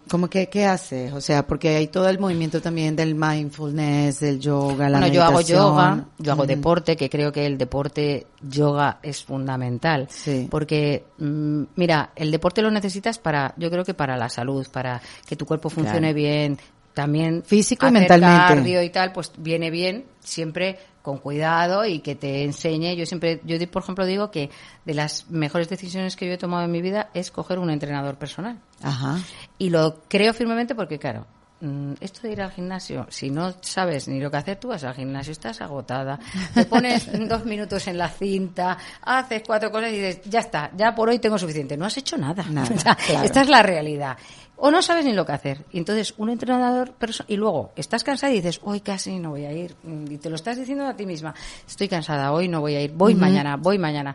¿Cómo 0.08 0.28
que, 0.28 0.48
qué 0.50 0.66
haces? 0.66 1.12
O 1.14 1.20
sea, 1.20 1.46
porque 1.46 1.76
hay 1.76 1.86
todo 1.88 2.08
el 2.10 2.18
movimiento 2.18 2.60
también 2.60 2.94
del 2.94 3.14
mindfulness, 3.14 4.20
del 4.20 4.38
yoga, 4.38 4.90
la 4.90 4.98
Bueno, 4.98 5.14
yo 5.14 5.22
hago 5.22 5.32
meditación. 5.38 5.62
yoga, 5.66 6.04
yo 6.18 6.32
hago 6.32 6.46
deporte, 6.46 6.96
que 6.96 7.08
creo 7.08 7.32
que 7.32 7.46
el 7.46 7.56
deporte 7.56 8.26
yoga 8.42 8.98
es 9.02 9.24
fundamental. 9.24 10.06
Sí. 10.10 10.46
Porque, 10.50 11.06
mm, 11.18 11.62
mira, 11.76 12.10
el 12.16 12.30
deporte 12.30 12.60
lo 12.60 12.70
necesitas 12.70 13.18
para, 13.18 13.54
yo 13.56 13.70
creo 13.70 13.82
que 13.84 13.94
para 13.94 14.16
la 14.18 14.28
salud, 14.28 14.66
para 14.70 15.00
que 15.26 15.36
tu 15.36 15.46
cuerpo 15.46 15.70
funcione 15.70 16.00
Claro. 16.00 16.14
bien, 16.14 16.58
también 16.94 17.42
Físico 17.42 17.86
y 17.86 17.88
hacer 17.88 18.00
mentalmente. 18.00 18.54
cardio 18.54 18.82
y 18.82 18.90
tal, 18.90 19.12
pues 19.12 19.32
viene 19.36 19.70
bien, 19.70 20.04
siempre 20.20 20.78
con 21.04 21.18
cuidado 21.18 21.84
y 21.84 21.98
que 21.98 22.14
te 22.14 22.44
enseñe. 22.44 22.96
Yo 22.96 23.04
siempre, 23.04 23.42
yo 23.44 23.58
por 23.70 23.82
ejemplo 23.82 24.06
digo 24.06 24.30
que 24.30 24.48
de 24.86 24.94
las 24.94 25.28
mejores 25.28 25.68
decisiones 25.68 26.16
que 26.16 26.26
yo 26.26 26.32
he 26.32 26.38
tomado 26.38 26.64
en 26.64 26.72
mi 26.72 26.80
vida 26.80 27.10
es 27.12 27.30
coger 27.30 27.58
un 27.58 27.68
entrenador 27.68 28.16
personal. 28.16 28.58
Ajá. 28.82 29.18
Y 29.58 29.68
lo 29.68 30.00
creo 30.08 30.32
firmemente 30.32 30.74
porque, 30.74 30.98
claro, 30.98 31.26
mm, 31.60 31.92
esto 32.00 32.22
de 32.22 32.32
ir 32.32 32.40
al 32.40 32.52
gimnasio, 32.52 33.06
si 33.10 33.28
no 33.28 33.52
sabes 33.60 34.08
ni 34.08 34.18
lo 34.18 34.30
que 34.30 34.38
hacer, 34.38 34.56
tú 34.56 34.68
vas 34.68 34.82
al 34.84 34.94
gimnasio, 34.94 35.32
estás 35.32 35.60
agotada, 35.60 36.18
te 36.54 36.64
pones 36.64 37.06
dos 37.28 37.44
minutos 37.44 37.86
en 37.86 37.98
la 37.98 38.08
cinta, 38.08 38.78
haces 39.02 39.42
cuatro 39.46 39.70
cosas 39.70 39.90
y 39.92 39.96
dices, 39.96 40.20
ya 40.24 40.40
está, 40.40 40.70
ya 40.74 40.94
por 40.94 41.10
hoy 41.10 41.18
tengo 41.18 41.36
suficiente. 41.36 41.76
No 41.76 41.84
has 41.84 41.98
hecho 41.98 42.16
nada. 42.16 42.44
Nada, 42.48 42.74
O 42.74 42.78
sea, 42.78 42.94
claro. 42.94 43.24
Esta 43.24 43.42
es 43.42 43.50
la 43.50 43.62
realidad. 43.62 44.16
O 44.56 44.70
no 44.70 44.80
sabes 44.82 45.04
ni 45.04 45.12
lo 45.12 45.26
que 45.26 45.32
hacer. 45.32 45.64
Y 45.72 45.78
entonces, 45.78 46.14
un 46.16 46.30
entrenador, 46.30 46.94
y 47.26 47.36
luego 47.36 47.72
estás 47.76 48.04
cansada 48.04 48.32
y 48.32 48.36
dices, 48.36 48.60
hoy 48.62 48.80
casi 48.80 49.18
no 49.18 49.30
voy 49.30 49.44
a 49.44 49.52
ir. 49.52 49.74
Mm, 49.82 50.12
Y 50.12 50.18
te 50.18 50.30
lo 50.30 50.36
estás 50.36 50.56
diciendo 50.56 50.86
a 50.86 50.94
ti 50.96 51.06
misma, 51.06 51.34
estoy 51.66 51.88
cansada, 51.88 52.32
hoy 52.32 52.46
no 52.48 52.60
voy 52.60 52.74
a 52.76 52.80
ir, 52.82 52.92
voy 52.92 53.14
mañana, 53.14 53.56
voy 53.56 53.78
mañana. 53.78 54.14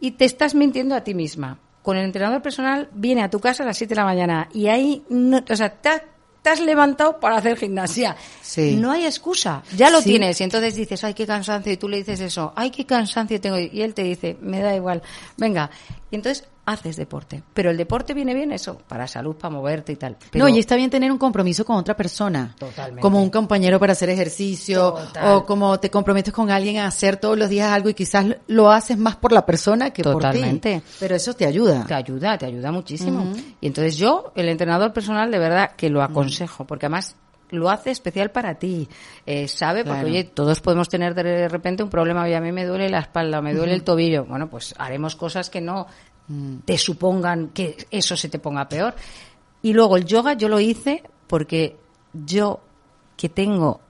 Y 0.00 0.10
te 0.12 0.24
estás 0.24 0.54
mintiendo 0.54 0.94
a 0.94 1.02
ti 1.02 1.14
misma. 1.14 1.58
Con 1.82 1.96
el 1.96 2.04
entrenador 2.04 2.42
personal 2.42 2.88
viene 2.92 3.22
a 3.22 3.30
tu 3.30 3.38
casa 3.38 3.62
a 3.62 3.66
las 3.66 3.78
7 3.78 3.90
de 3.94 4.00
la 4.00 4.04
mañana 4.04 4.48
y 4.52 4.66
ahí, 4.66 5.04
no, 5.08 5.42
o 5.48 5.56
sea, 5.56 5.70
te, 5.70 5.88
ha- 5.88 6.02
te 6.42 6.50
has 6.50 6.60
levantado 6.60 7.20
para 7.20 7.36
hacer 7.36 7.56
gimnasia. 7.56 8.16
Sí. 8.42 8.76
No 8.76 8.90
hay 8.90 9.04
excusa, 9.06 9.62
ya 9.76 9.88
lo 9.90 10.00
Sí. 10.00 10.10
tienes. 10.10 10.40
Y 10.40 10.44
entonces 10.44 10.74
dices, 10.74 11.02
ay, 11.04 11.14
qué 11.14 11.26
cansancio. 11.28 11.72
Y 11.72 11.76
tú 11.76 11.88
le 11.88 11.98
dices 11.98 12.18
eso, 12.20 12.52
ay, 12.56 12.70
qué 12.70 12.84
cansancio 12.84 13.40
tengo. 13.40 13.56
Y 13.58 13.82
él 13.82 13.94
te 13.94 14.02
dice, 14.02 14.36
me 14.40 14.60
da 14.60 14.74
igual, 14.74 15.00
venga. 15.36 15.70
Y 16.10 16.16
entonces 16.16 16.46
haces 16.66 16.96
deporte. 16.96 17.42
Pero 17.54 17.70
el 17.70 17.76
deporte 17.76 18.12
viene 18.14 18.34
bien 18.34 18.52
eso, 18.52 18.78
para 18.88 19.06
salud, 19.06 19.36
para 19.36 19.54
moverte 19.54 19.92
y 19.92 19.96
tal. 19.96 20.16
Pero 20.30 20.44
No, 20.44 20.48
y 20.48 20.58
está 20.58 20.76
bien 20.76 20.90
tener 20.90 21.10
un 21.10 21.18
compromiso 21.18 21.64
con 21.64 21.76
otra 21.76 21.96
persona. 21.96 22.54
Totalmente. 22.58 23.00
Como 23.00 23.22
un 23.22 23.30
compañero 23.30 23.78
para 23.80 23.92
hacer 23.92 24.10
ejercicio, 24.10 24.92
Total. 24.92 25.34
o 25.34 25.44
como 25.46 25.78
te 25.80 25.90
comprometes 25.90 26.32
con 26.32 26.50
alguien 26.50 26.78
a 26.78 26.86
hacer 26.86 27.16
todos 27.16 27.38
los 27.38 27.48
días 27.48 27.70
algo 27.70 27.88
y 27.88 27.94
quizás 27.94 28.26
lo 28.48 28.70
haces 28.70 28.98
más 28.98 29.16
por 29.16 29.32
la 29.32 29.46
persona 29.46 29.90
que 29.90 30.02
Totalmente. 30.02 30.74
por 30.80 30.82
ti. 30.82 30.96
Pero 31.00 31.16
eso 31.16 31.34
te 31.34 31.46
ayuda. 31.46 31.84
te 31.86 31.94
ayuda, 31.94 32.36
te 32.38 32.46
ayuda 32.46 32.70
muchísimo. 32.72 33.32
Y 33.60 33.66
entonces 33.68 33.96
yo, 33.96 34.32
el 34.34 34.48
entrenador 34.48 34.92
personal, 34.92 35.30
de 35.30 35.38
verdad 35.38 35.70
que 35.76 35.88
lo 35.90 36.02
aconsejo, 36.02 36.64
porque 36.66 36.86
además 36.86 37.16
lo 37.50 37.70
hace 37.70 37.90
especial 37.90 38.30
para 38.30 38.56
ti. 38.56 38.88
Eh, 39.24 39.48
sabe, 39.48 39.84
porque 39.84 40.00
Claro. 40.00 40.08
oye, 40.08 40.24
todos 40.24 40.60
podemos 40.60 40.88
tener 40.88 41.14
de 41.14 41.48
repente 41.48 41.82
un 41.82 41.90
problema, 41.90 42.24
oye, 42.24 42.36
a 42.36 42.40
mí 42.40 42.52
me 42.52 42.64
duele 42.64 42.88
la 42.88 43.00
espalda, 43.00 43.40
me 43.40 43.54
duele 43.54 43.74
el 43.74 43.82
tobillo. 43.82 44.24
Bueno, 44.24 44.48
pues 44.48 44.74
haremos 44.78 45.16
cosas 45.16 45.50
que 45.50 45.60
no 45.60 45.86
te 46.64 46.76
supongan 46.76 47.48
que 47.48 47.76
eso 47.90 48.16
se 48.16 48.28
te 48.28 48.38
ponga 48.38 48.68
peor. 48.68 48.94
Y 49.62 49.72
luego 49.72 49.96
el 49.96 50.04
yoga 50.04 50.34
yo 50.34 50.48
lo 50.48 50.60
hice 50.60 51.02
porque 51.26 51.76
yo, 52.12 52.60
que 53.16 53.28
tengo 53.28 53.80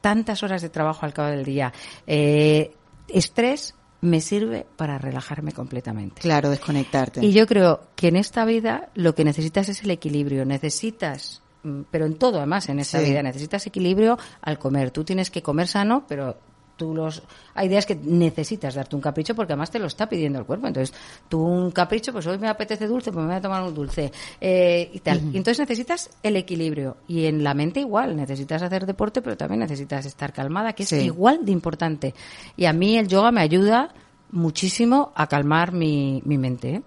tantas 0.00 0.42
horas 0.42 0.62
de 0.62 0.68
trabajo 0.68 1.04
al 1.04 1.12
cabo 1.12 1.30
del 1.30 1.44
día, 1.44 1.72
eh, 2.06 2.72
estrés, 3.08 3.74
me 4.02 4.20
sirve 4.20 4.66
para 4.76 4.98
relajarme 4.98 5.52
completamente. 5.52 6.20
Claro, 6.20 6.50
desconectarte. 6.50 7.24
Y 7.24 7.32
yo 7.32 7.46
creo 7.46 7.80
que 7.96 8.08
en 8.08 8.16
esta 8.16 8.44
vida 8.44 8.90
lo 8.94 9.14
que 9.14 9.24
necesitas 9.24 9.68
es 9.68 9.82
el 9.82 9.90
equilibrio. 9.90 10.44
Necesitas, 10.44 11.42
mm, 11.42 11.45
pero 11.90 12.06
en 12.06 12.14
todo 12.16 12.38
además 12.38 12.68
en 12.68 12.78
esta 12.78 13.00
Sí. 13.00 13.06
vida, 13.10 13.22
necesitas 13.22 13.66
equilibrio 13.66 14.18
al 14.42 14.58
comer. 14.58 14.90
Tú 14.90 15.04
tienes 15.04 15.30
que 15.30 15.42
comer 15.42 15.68
sano, 15.68 16.04
pero 16.08 16.36
tú 16.76 16.94
los 16.94 17.22
hay 17.54 17.68
días 17.70 17.86
que 17.86 17.94
necesitas 17.94 18.74
darte 18.74 18.94
un 18.96 19.00
capricho 19.00 19.34
porque 19.34 19.54
además 19.54 19.70
te 19.70 19.78
lo 19.78 19.86
está 19.86 20.08
pidiendo 20.10 20.38
el 20.38 20.44
cuerpo. 20.44 20.66
Entonces, 20.66 20.94
tú 21.26 21.40
un 21.42 21.70
capricho, 21.70 22.12
pues 22.12 22.26
hoy 22.26 22.36
me 22.38 22.48
apetece 22.48 22.86
dulce, 22.86 23.10
pues 23.12 23.22
me 23.24 23.30
voy 23.30 23.38
a 23.38 23.40
tomar 23.40 23.62
un 23.62 23.74
dulce 23.74 24.12
eh, 24.42 24.90
y 24.92 25.00
tal. 25.00 25.18
Y 25.32 25.38
entonces 25.38 25.58
necesitas 25.60 26.10
el 26.22 26.36
equilibrio. 26.36 26.98
Y 27.08 27.24
en 27.24 27.42
la 27.42 27.54
mente 27.54 27.80
igual, 27.80 28.14
necesitas 28.14 28.60
hacer 28.60 28.84
deporte, 28.84 29.22
pero 29.22 29.38
también 29.38 29.60
necesitas 29.60 30.04
estar 30.04 30.34
calmada, 30.34 30.74
que 30.74 30.82
es 30.82 30.92
igual 30.92 31.46
de 31.46 31.52
importante. 31.52 32.14
Y 32.58 32.66
a 32.66 32.74
mí 32.74 32.98
el 32.98 33.08
yoga 33.08 33.32
me 33.32 33.40
ayuda 33.40 33.94
muchísimo 34.30 35.12
a 35.14 35.26
calmar 35.28 35.72
mi, 35.72 36.20
mi 36.26 36.36
mente. 36.36 36.74
¿eh? 36.74 36.82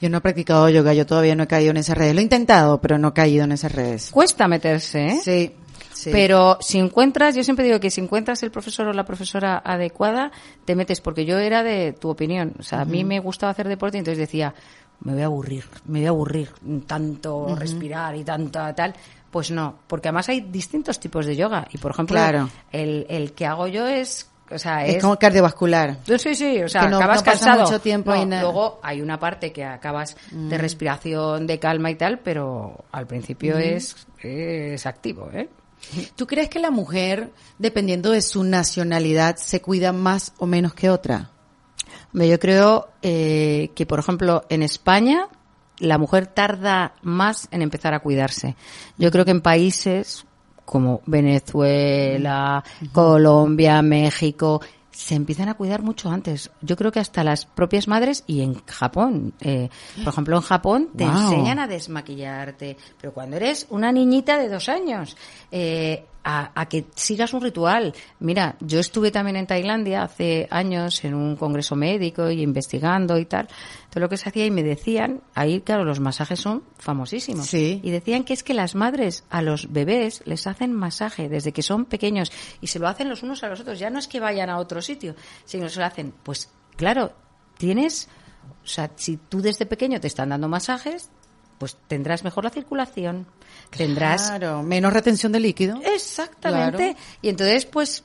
Yo 0.00 0.08
no 0.08 0.18
he 0.18 0.20
practicado 0.20 0.68
yoga, 0.68 0.94
yo 0.94 1.06
todavía 1.06 1.34
no 1.34 1.42
he 1.44 1.46
caído 1.48 1.70
en 1.72 1.78
esas 1.78 1.98
redes. 1.98 2.14
Lo 2.14 2.20
he 2.20 2.22
intentado, 2.24 2.80
pero 2.80 2.98
no 2.98 3.08
he 3.08 3.12
caído 3.12 3.44
en 3.44 3.52
esas 3.52 3.72
redes. 3.72 4.10
Cuesta 4.10 4.46
meterse, 4.46 5.06
¿eh? 5.06 5.20
Sí, 5.22 5.52
sí. 5.92 6.10
Pero 6.12 6.58
si 6.60 6.78
encuentras, 6.78 7.34
yo 7.34 7.42
siempre 7.42 7.64
digo 7.64 7.80
que 7.80 7.90
si 7.90 8.00
encuentras 8.00 8.42
el 8.44 8.50
profesor 8.52 8.86
o 8.86 8.92
la 8.92 9.04
profesora 9.04 9.58
adecuada, 9.64 10.30
te 10.64 10.76
metes, 10.76 11.00
porque 11.00 11.24
yo 11.24 11.38
era 11.38 11.62
de 11.64 11.92
tu 11.92 12.08
opinión. 12.10 12.52
O 12.58 12.62
sea, 12.62 12.82
a 12.82 12.84
mí 12.84 13.02
me 13.04 13.18
gustaba 13.18 13.50
hacer 13.50 13.66
deporte 13.68 13.96
y 13.96 14.00
entonces 14.00 14.18
decía, 14.18 14.54
me 15.00 15.12
voy 15.14 15.22
a 15.22 15.26
aburrir, 15.26 15.64
me 15.86 15.98
voy 16.00 16.06
a 16.06 16.10
aburrir, 16.10 16.50
tanto 16.86 17.54
respirar 17.56 18.14
y 18.16 18.24
tanta 18.24 18.72
tal. 18.74 18.94
Pues 19.30 19.50
no, 19.50 19.80
porque 19.86 20.08
además 20.08 20.28
hay 20.30 20.40
distintos 20.42 20.98
tipos 21.00 21.26
de 21.26 21.36
yoga. 21.36 21.66
Y 21.72 21.78
por 21.78 21.90
ejemplo, 21.90 22.14
Claro. 22.14 22.48
el, 22.72 23.04
el 23.10 23.32
que 23.32 23.44
hago 23.46 23.66
yo 23.66 23.86
es, 23.86 24.30
o 24.50 24.58
sea, 24.58 24.86
es, 24.86 24.96
es, 24.96 25.02
como 25.02 25.18
cardiovascular. 25.18 25.96
Sí, 26.18 26.34
sí, 26.34 26.62
o 26.62 26.68
sea, 26.68 26.82
Que 26.82 26.88
no- 26.88 26.96
acabas 26.96 27.18
no 27.18 27.24
cansado. 27.24 27.64
mucho 27.64 27.80
tiempo 27.80 28.14
No. 28.14 28.40
Luego 28.40 28.80
hay 28.82 29.00
una 29.00 29.18
parte 29.18 29.52
que 29.52 29.64
acabas 29.64 30.16
de 30.30 30.58
respiración, 30.58 31.46
de 31.46 31.58
calma 31.58 31.90
y 31.90 31.94
tal, 31.96 32.20
pero 32.20 32.84
al 32.92 33.06
principio 33.06 33.58
es, 33.58 33.96
es 34.20 34.86
activo, 34.86 35.30
¿eh? 35.32 35.48
¿Tú 36.16 36.26
crees 36.26 36.48
que 36.48 36.58
la 36.58 36.70
mujer, 36.70 37.30
dependiendo 37.58 38.10
de 38.10 38.20
su 38.22 38.42
nacionalidad, 38.42 39.36
se 39.36 39.62
cuida 39.62 39.92
más 39.92 40.32
o 40.38 40.46
menos 40.46 40.74
que 40.74 40.90
otra? 40.90 41.30
Yo 42.12 42.38
creo 42.40 42.88
eh, 43.02 43.70
que, 43.74 43.86
por 43.86 43.98
ejemplo, 43.98 44.44
en 44.48 44.62
España 44.62 45.28
la 45.78 45.98
mujer 45.98 46.26
tarda 46.26 46.94
más 47.02 47.46
en 47.52 47.62
empezar 47.62 47.94
a 47.94 48.00
cuidarse. 48.00 48.56
Yo 48.96 49.12
creo 49.12 49.24
que 49.24 49.30
en 49.30 49.40
países 49.40 50.24
como 50.68 51.00
Venezuela, 51.06 52.62
Colombia, 52.92 53.80
México, 53.82 54.60
se 54.90 55.14
empiezan 55.14 55.48
a 55.48 55.54
cuidar 55.54 55.82
mucho 55.82 56.10
antes. 56.10 56.50
Yo 56.60 56.76
creo 56.76 56.90
que 56.92 56.98
hasta 57.00 57.22
las 57.24 57.46
propias 57.46 57.88
madres 57.88 58.24
y 58.26 58.42
en 58.42 58.54
Japón. 58.66 59.32
eh, 59.40 59.68
por 60.02 60.12
ejemplo, 60.12 60.36
en 60.36 60.42
Japón 60.42 60.88
te 60.96 61.04
Wow. 61.04 61.12
enseñan 61.14 61.58
a 61.60 61.66
desmaquillarte, 61.66 62.76
pero 63.00 63.12
cuando 63.14 63.36
eres 63.36 63.66
una 63.70 63.92
niñita 63.92 64.36
de 64.38 64.48
dos 64.48 64.68
años, 64.68 65.16
eh, 65.50 66.04
a, 66.30 66.52
a 66.54 66.68
que 66.68 66.84
sigas 66.94 67.32
un 67.32 67.40
ritual. 67.40 67.94
Mira, 68.20 68.56
yo 68.60 68.80
estuve 68.80 69.10
también 69.10 69.36
en 69.36 69.46
Tailandia 69.46 70.02
hace 70.02 70.46
años 70.50 71.02
en 71.04 71.14
un 71.14 71.36
congreso 71.36 71.74
médico 71.74 72.30
y 72.30 72.42
investigando 72.42 73.16
y 73.16 73.24
tal, 73.24 73.48
todo 73.88 74.02
lo 74.02 74.10
que 74.10 74.18
se 74.18 74.28
hacía 74.28 74.44
y 74.44 74.50
me 74.50 74.62
decían, 74.62 75.22
ahí 75.34 75.62
claro, 75.62 75.84
los 75.84 76.00
masajes 76.00 76.38
son 76.38 76.64
famosísimos. 76.76 77.46
Sí. 77.46 77.80
Y 77.82 77.90
decían 77.90 78.24
que 78.24 78.34
es 78.34 78.42
que 78.42 78.52
las 78.52 78.74
madres 78.74 79.24
a 79.30 79.40
los 79.40 79.72
bebés 79.72 80.20
les 80.26 80.46
hacen 80.46 80.74
masaje 80.74 81.30
desde 81.30 81.52
que 81.52 81.62
son 81.62 81.86
pequeños 81.86 82.30
y 82.60 82.66
se 82.66 82.78
lo 82.78 82.88
hacen 82.88 83.08
los 83.08 83.22
unos 83.22 83.42
a 83.42 83.48
los 83.48 83.60
otros. 83.60 83.78
Ya 83.78 83.88
no 83.88 83.98
es 83.98 84.06
que 84.06 84.20
vayan 84.20 84.50
a 84.50 84.58
otro 84.58 84.82
sitio, 84.82 85.14
sino 85.46 85.64
que 85.64 85.70
se 85.70 85.80
lo 85.80 85.86
hacen. 85.86 86.12
Pues 86.22 86.50
claro, 86.76 87.14
tienes, 87.56 88.10
o 88.62 88.68
sea, 88.68 88.90
si 88.96 89.16
tú 89.16 89.40
desde 89.40 89.64
pequeño 89.64 89.98
te 89.98 90.08
están 90.08 90.28
dando 90.28 90.46
masajes, 90.46 91.08
pues 91.58 91.76
tendrás 91.88 92.24
mejor 92.24 92.44
la 92.44 92.50
circulación, 92.50 93.26
tendrás 93.76 94.28
Claro, 94.28 94.62
menos 94.62 94.92
retención 94.92 95.32
de 95.32 95.40
líquido. 95.40 95.80
Exactamente. 95.84 96.94
Claro. 96.94 96.98
Y 97.22 97.28
entonces, 97.28 97.66
pues, 97.66 98.04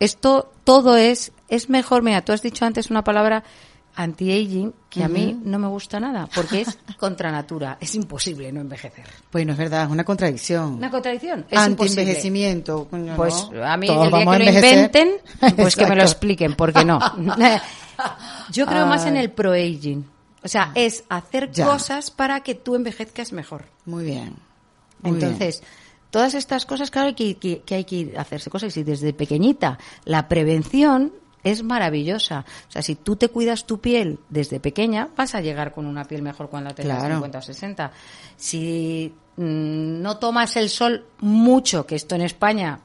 esto 0.00 0.52
todo 0.64 0.96
es, 0.96 1.32
es 1.48 1.70
mejor. 1.70 2.02
Mira, 2.02 2.22
tú 2.22 2.32
has 2.32 2.42
dicho 2.42 2.64
antes 2.64 2.90
una 2.90 3.04
palabra 3.04 3.44
anti-aging 3.98 4.72
que 4.88 5.02
a 5.02 5.08
mí 5.08 5.38
no 5.42 5.58
me 5.58 5.66
gusta 5.66 5.98
nada, 5.98 6.28
porque 6.32 6.60
es 6.60 6.78
contra 6.98 7.32
natura. 7.32 7.78
Es 7.80 7.94
imposible 7.96 8.52
no 8.52 8.60
envejecer. 8.60 9.04
Bueno, 9.32 9.52
es 9.52 9.58
verdad, 9.58 9.84
es 9.84 9.90
una 9.90 10.04
contradicción. 10.04 10.74
Una 10.74 10.90
contradicción. 10.90 11.46
Es. 11.50 11.58
Anti-envejecimiento. 11.58 12.88
Pues 13.16 13.48
¿no? 13.52 13.64
a 13.64 13.76
mí 13.76 13.88
el 13.88 14.10
día 14.10 14.10
que 14.10 14.24
lo 14.24 14.44
inventen, 14.44 15.10
pues 15.56 15.74
que 15.74 15.86
me 15.86 15.96
lo 15.96 16.02
expliquen, 16.02 16.54
porque 16.54 16.84
no. 16.84 17.00
Yo 18.52 18.66
creo 18.66 18.86
más 18.86 19.04
en 19.06 19.16
el 19.16 19.30
pro-aging. 19.30 20.17
O 20.42 20.48
sea, 20.48 20.72
es 20.74 21.04
hacer 21.08 21.50
Ya. 21.52 21.66
cosas 21.66 22.10
para 22.10 22.40
que 22.42 22.54
tú 22.54 22.74
envejezcas 22.76 23.32
mejor. 23.32 23.66
Muy 23.84 24.04
bien. 24.04 24.36
muy 25.02 25.12
bien. 25.12 25.24
Entonces, 25.32 25.62
todas 26.10 26.34
estas 26.34 26.64
cosas, 26.66 26.90
claro, 26.90 27.14
que, 27.14 27.36
que, 27.36 27.60
que 27.62 27.74
hay 27.74 27.84
que 27.84 28.14
hacerse 28.16 28.50
cosas. 28.50 28.76
Y 28.76 28.82
desde 28.84 29.12
pequeñita, 29.12 29.78
la 30.04 30.28
prevención 30.28 31.12
es 31.44 31.62
maravillosa. 31.62 32.44
O 32.68 32.70
sea, 32.72 32.82
si 32.82 32.94
tú 32.96 33.16
te 33.16 33.28
cuidas 33.28 33.64
tu 33.66 33.80
piel 33.80 34.18
desde 34.28 34.60
pequeña, 34.60 35.08
vas 35.16 35.34
a 35.34 35.40
llegar 35.40 35.72
con 35.72 35.86
una 35.86 36.04
piel 36.04 36.22
mejor 36.22 36.48
cuando 36.50 36.74
tengas 36.74 36.98
Claro. 36.98 37.14
50 37.16 37.38
o 37.38 37.42
60. 37.42 37.92
Si 38.36 39.12
mm, 39.36 40.02
no 40.02 40.18
tomas 40.18 40.56
el 40.56 40.68
sol 40.68 41.04
mucho, 41.20 41.86
que 41.86 41.94
esto 41.96 42.14
en 42.16 42.22
España 42.22 42.80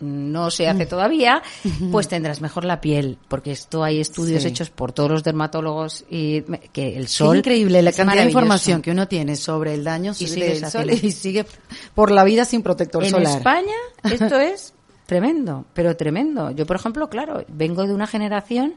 no 0.00 0.50
se 0.50 0.66
Mm. 0.66 0.68
hace 0.76 0.86
todavía, 0.86 1.42
pues 1.92 2.08
tendrás 2.08 2.40
mejor 2.40 2.64
la 2.64 2.80
piel, 2.80 3.18
porque 3.28 3.52
esto 3.52 3.82
hay 3.84 4.00
estudios 4.00 4.42
Sí. 4.42 4.48
hechos 4.48 4.70
por 4.70 4.92
todos 4.92 5.10
los 5.10 5.24
dermatólogos 5.24 6.04
y 6.10 6.42
que 6.72 6.96
el 6.96 7.04
Es 7.04 7.12
sol 7.12 7.38
increíble 7.38 7.80
la 7.82 7.90
es 7.90 7.96
cantidad 7.96 8.22
de 8.22 8.28
información 8.28 8.82
que 8.82 8.90
uno 8.90 9.08
tiene 9.08 9.36
sobre 9.36 9.74
el 9.74 9.84
daño 9.84 10.12
Y 10.18 10.26
del 10.26 10.66
sol 10.70 10.90
y 10.90 11.12
sigue 11.12 11.46
por 11.94 12.10
la 12.10 12.24
vida 12.24 12.44
sin 12.44 12.62
protector 12.62 13.04
en 13.04 13.10
solar. 13.10 13.36
España 13.38 13.74
esto 14.04 14.38
es 14.40 14.74
tremendo, 15.06 15.64
pero 15.72 15.96
tremendo. 15.96 16.50
Yo, 16.50 16.66
por 16.66 16.76
ejemplo, 16.76 17.08
claro, 17.08 17.44
vengo 17.48 17.86
de 17.86 17.94
una 17.94 18.06
generación 18.06 18.74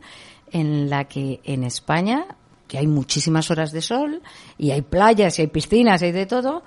en 0.52 0.90
la 0.90 1.06
que 1.06 1.42
en 1.44 1.64
España, 1.64 2.26
que 2.68 2.78
hay 2.78 2.88
muchísimas 2.88 3.50
horas 3.52 3.72
de 3.72 3.82
sol, 3.82 4.22
y 4.58 4.72
hay 4.72 4.82
playas, 4.84 5.40
y 5.40 5.42
hay 5.44 5.48
piscinas, 5.48 6.02
y 6.02 6.06
hay 6.06 6.12
de 6.12 6.26
todo, 6.28 6.64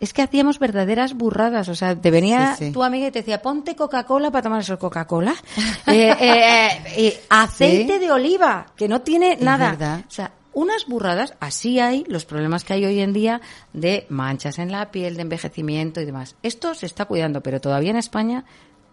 es 0.00 0.12
que 0.14 0.22
hacíamos 0.22 0.58
verdaderas 0.58 1.14
burradas. 1.14 1.68
O 1.68 1.74
sea, 1.74 1.94
te 1.94 2.10
venía 2.10 2.56
Sí, 2.56 2.66
sí. 2.66 2.72
tu 2.72 2.82
amiga 2.82 3.06
y 3.08 3.10
te 3.10 3.20
decía, 3.20 3.40
ponte 3.42 3.76
Coca-Cola 3.76 4.30
para 4.30 4.42
tomar 4.42 4.60
eso 4.62 4.78
Coca-Cola. 4.78 5.34
Eh, 5.86 6.14
eh, 6.20 6.68
eh, 6.96 7.20
aceite 7.28 7.94
Sí. 7.94 7.98
de 7.98 8.10
oliva, 8.10 8.66
que 8.76 8.88
no 8.88 9.00
tiene 9.02 9.34
Es 9.34 9.40
nada. 9.42 9.70
verdad. 9.70 10.00
O 10.08 10.10
sea, 10.10 10.32
unas 10.52 10.86
burradas, 10.86 11.34
así 11.40 11.78
hay 11.80 12.04
los 12.08 12.24
problemas 12.24 12.64
que 12.64 12.72
hay 12.72 12.84
hoy 12.84 13.00
en 13.00 13.12
día 13.12 13.40
de 13.72 14.06
manchas 14.08 14.58
en 14.58 14.72
la 14.72 14.90
piel, 14.90 15.16
de 15.16 15.22
envejecimiento 15.22 16.00
y 16.00 16.04
demás. 16.06 16.34
Esto 16.42 16.74
se 16.74 16.86
está 16.86 17.04
cuidando, 17.04 17.40
pero 17.42 17.60
todavía 17.60 17.90
en 17.90 17.96
España 17.96 18.44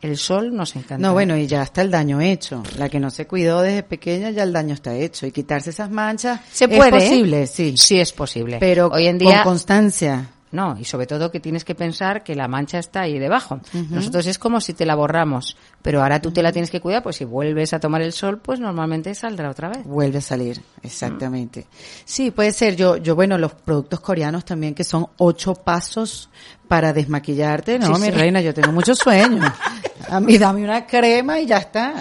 el 0.01 0.17
sol 0.17 0.55
nos 0.55 0.75
encanta. 0.75 0.97
No, 0.99 1.13
bueno, 1.13 1.35
y 1.37 1.47
ya 1.47 1.63
está 1.63 1.81
el 1.81 1.89
daño 1.89 2.21
hecho. 2.21 2.61
La 2.77 2.89
que 2.89 2.99
no 2.99 3.09
se 3.09 3.25
cuidó 3.25 3.61
desde 3.61 3.81
pequeña, 3.83 4.29
ya 4.29 4.43
el 4.43 4.53
daño 4.53 4.75
está 4.75 4.93
hecho. 4.95 5.25
Y 5.25 5.31
quitarse 5.31 5.71
esas 5.71 5.89
manchas 5.89 6.41
se 6.51 6.65
es 6.65 6.77
puede. 6.77 6.89
¿eh? 6.97 7.09
posible, 7.09 7.47
sí. 7.47 7.73
Sí 7.77 7.99
es 7.99 8.13
posible. 8.13 8.57
Pero 8.59 8.89
hoy 8.93 9.07
en 9.07 9.17
día 9.17 9.37
con 9.43 9.53
constancia. 9.53 10.29
No, 10.49 10.77
y 10.79 10.85
sobre 10.85 11.07
todo 11.07 11.29
que 11.29 11.41
tienes 11.41 11.65
que 11.65 11.75
pensar 11.75 12.23
que 12.23 12.33
la 12.33 12.47
mancha 12.47 12.79
está 12.79 13.01
ahí 13.01 13.19
debajo. 13.19 13.59
Nosotros 13.89 14.25
es 14.27 14.39
como 14.39 14.61
si 14.61 14.73
te 14.73 14.85
la 14.85 14.95
borramos, 14.95 15.57
pero 15.81 16.01
ahora 16.01 16.21
tú 16.21 16.31
te 16.31 16.41
la 16.41 16.53
tienes 16.53 16.71
que 16.71 16.79
cuidar, 16.79 17.03
pues 17.03 17.17
si 17.17 17.25
vuelves 17.25 17.73
a 17.73 17.79
tomar 17.79 18.01
el 18.01 18.13
sol, 18.13 18.39
pues 18.39 18.59
normalmente 18.59 19.13
saldrá 19.13 19.49
otra 19.49 19.67
vez. 19.69 19.83
Vuelve 19.85 20.19
a 20.19 20.21
salir, 20.21 20.61
exactamente. 20.83 21.67
Sí, 22.05 22.31
puede 22.31 22.51
ser. 22.53 22.75
Yo, 22.77 22.95
yo, 22.97 23.13
bueno, 23.15 23.37
los 23.37 23.53
productos 23.53 23.99
coreanos 23.99 24.45
también 24.45 24.73
que 24.73 24.85
son 24.85 25.07
ocho 25.17 25.53
pasos 25.53 26.29
para 26.67 26.93
desmaquillarte. 26.93 27.77
No, 27.79 27.87
Sí, 27.95 28.01
mi 28.01 28.07
sí. 28.07 28.11
reina, 28.11 28.39
yo 28.41 28.53
tengo 28.53 28.71
mucho 28.71 28.95
sueño. 28.95 29.41
A 30.09 30.19
mí 30.21 30.37
dame 30.37 30.63
una 30.63 30.85
crema 30.85 31.39
y 31.41 31.45
ya 31.45 31.57
está. 31.57 31.93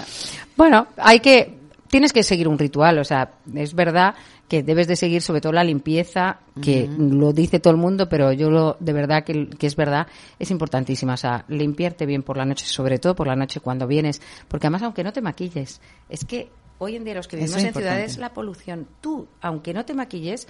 Bueno, 0.55 0.87
hay 0.97 1.19
que, 1.19 1.57
tienes 1.89 2.13
que 2.13 2.23
seguir 2.23 2.47
un 2.47 2.57
ritual, 2.57 2.97
o 2.99 3.03
sea, 3.03 3.31
es 3.53 3.73
verdad 3.73 4.15
que 4.47 4.63
debes 4.63 4.87
de 4.87 4.95
seguir 4.95 5.21
sobre 5.21 5.41
todo 5.41 5.51
la 5.51 5.63
limpieza, 5.63 6.39
que 6.61 6.89
lo 6.97 7.33
dice 7.33 7.59
todo 7.59 7.71
el 7.71 7.79
mundo, 7.79 8.07
pero 8.07 8.31
yo 8.31 8.49
lo, 8.49 8.77
de 8.79 8.93
verdad 8.93 9.23
que, 9.23 9.49
que 9.49 9.67
es 9.67 9.75
verdad, 9.75 10.07
es 10.39 10.51
importantísima, 10.51 11.15
o 11.15 11.17
sea, 11.17 11.43
limpiarte 11.49 12.05
bien 12.05 12.23
por 12.23 12.37
la 12.37 12.45
noche, 12.45 12.65
sobre 12.65 12.97
todo 12.97 13.13
por 13.15 13.27
la 13.27 13.35
noche 13.35 13.59
cuando 13.59 13.87
vienes, 13.87 14.21
porque 14.47 14.67
además 14.67 14.83
aunque 14.83 15.03
no 15.03 15.11
te 15.11 15.21
maquilles, 15.21 15.81
es 16.09 16.23
que 16.23 16.49
hoy 16.77 16.95
en 16.95 17.03
día 17.03 17.15
los 17.15 17.27
que 17.27 17.37
vivimos 17.37 17.61
en 17.61 17.73
ciudades, 17.73 18.17
la 18.17 18.33
polución, 18.33 18.87
tú, 19.01 19.27
aunque 19.41 19.73
no 19.73 19.83
te 19.85 19.93
maquilles, 19.93 20.47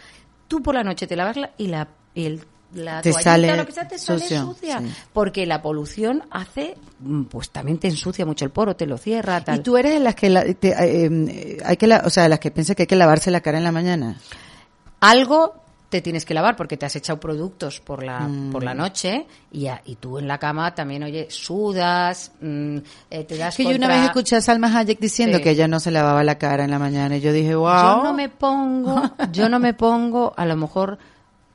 tú 0.48 0.62
por 0.62 0.76
la 0.76 0.84
noche 0.84 1.08
te 1.08 1.16
lavas 1.16 1.38
la, 1.38 1.52
y 1.58 1.68
la, 1.68 1.90
y 2.14 2.26
el, 2.26 2.42
la 2.74 3.02
Te 3.02 3.12
toallita 3.12 3.32
sale 3.32 3.52
o 3.54 3.56
lo 3.56 3.66
que 3.66 3.72
sea 3.72 3.88
te 3.88 3.98
sale 3.98 4.20
sucio, 4.20 4.42
sucia, 4.46 4.80
sí. 4.80 4.86
porque 5.14 5.46
la 5.46 5.62
polución 5.62 6.24
hace, 6.32 6.76
mm, 7.00 7.24
pues 7.24 7.50
también 7.50 7.78
te 7.78 7.88
ensucia 7.88 8.26
mucho 8.26 8.44
el 8.46 8.52
poro, 8.52 8.76
te 8.76 8.86
lo 8.86 8.98
cierra, 8.98 9.42
tal. 9.42 9.60
Y 9.60 9.64
tú 9.64 9.78
eres 9.78 9.94
de 9.94 10.00
las 10.00 10.16
que, 10.16 10.30
la- 10.30 10.44
te- 10.54 10.70
eh, 10.70 11.10
eh, 11.12 11.58
hay 11.66 11.78
que, 11.78 11.88
la- 11.88 12.04
o 12.06 12.10
sea, 12.10 12.24
de 12.24 12.30
las 12.30 12.40
que 12.40 12.52
piensa 12.52 12.76
que 12.76 12.84
hay 12.84 12.88
que 12.88 12.96
lavarse 12.96 13.32
la 13.32 13.42
cara 13.42 13.58
en 13.58 13.64
la 13.64 13.72
mañana. 13.72 14.18
algo 15.00 15.54
te 15.90 16.02
tienes 16.02 16.26
que 16.26 16.34
lavar 16.34 16.58
porque 16.58 16.76
te 16.76 16.86
has 16.86 16.96
echado 16.98 17.18
productos 17.18 17.80
por 17.80 18.04
la 18.04 18.28
por 18.52 18.62
la 18.62 18.74
noche 18.74 19.26
y, 19.54 19.68
a- 19.68 19.82
y 19.86 19.96
tú 19.96 20.18
en 20.20 20.28
la 20.28 20.38
cama 20.38 20.76
también 20.76 21.04
oye 21.04 21.28
sudas 21.30 22.34
mm, 22.42 22.78
eh, 23.10 23.24
te 23.24 23.38
das 23.38 23.56
Que 23.56 23.64
yo 23.64 23.70
una 23.70 23.78
contra- 23.88 23.96
vez 23.96 24.06
escuché 24.08 24.36
a 24.36 24.42
Salma 24.42 24.68
Hayek 24.78 25.00
diciendo 25.00 25.38
Sí. 25.38 25.44
que 25.44 25.52
ella 25.52 25.68
no 25.70 25.80
se 25.80 25.92
lavaba 25.92 26.26
la 26.26 26.38
cara 26.38 26.66
en 26.66 26.72
la 26.72 26.80
mañana 26.80 27.16
y 27.16 27.22
yo 27.22 27.32
dije, 27.32 27.56
wow. 27.56 27.70
yo 27.70 28.04
no 28.04 28.14
me 28.14 28.28
pongo 28.28 29.02
yo 29.32 29.48
no 29.48 29.60
me 29.60 29.74
pongo 29.74 30.34
a 30.36 30.46
lo 30.46 30.58
mejor 30.58 30.98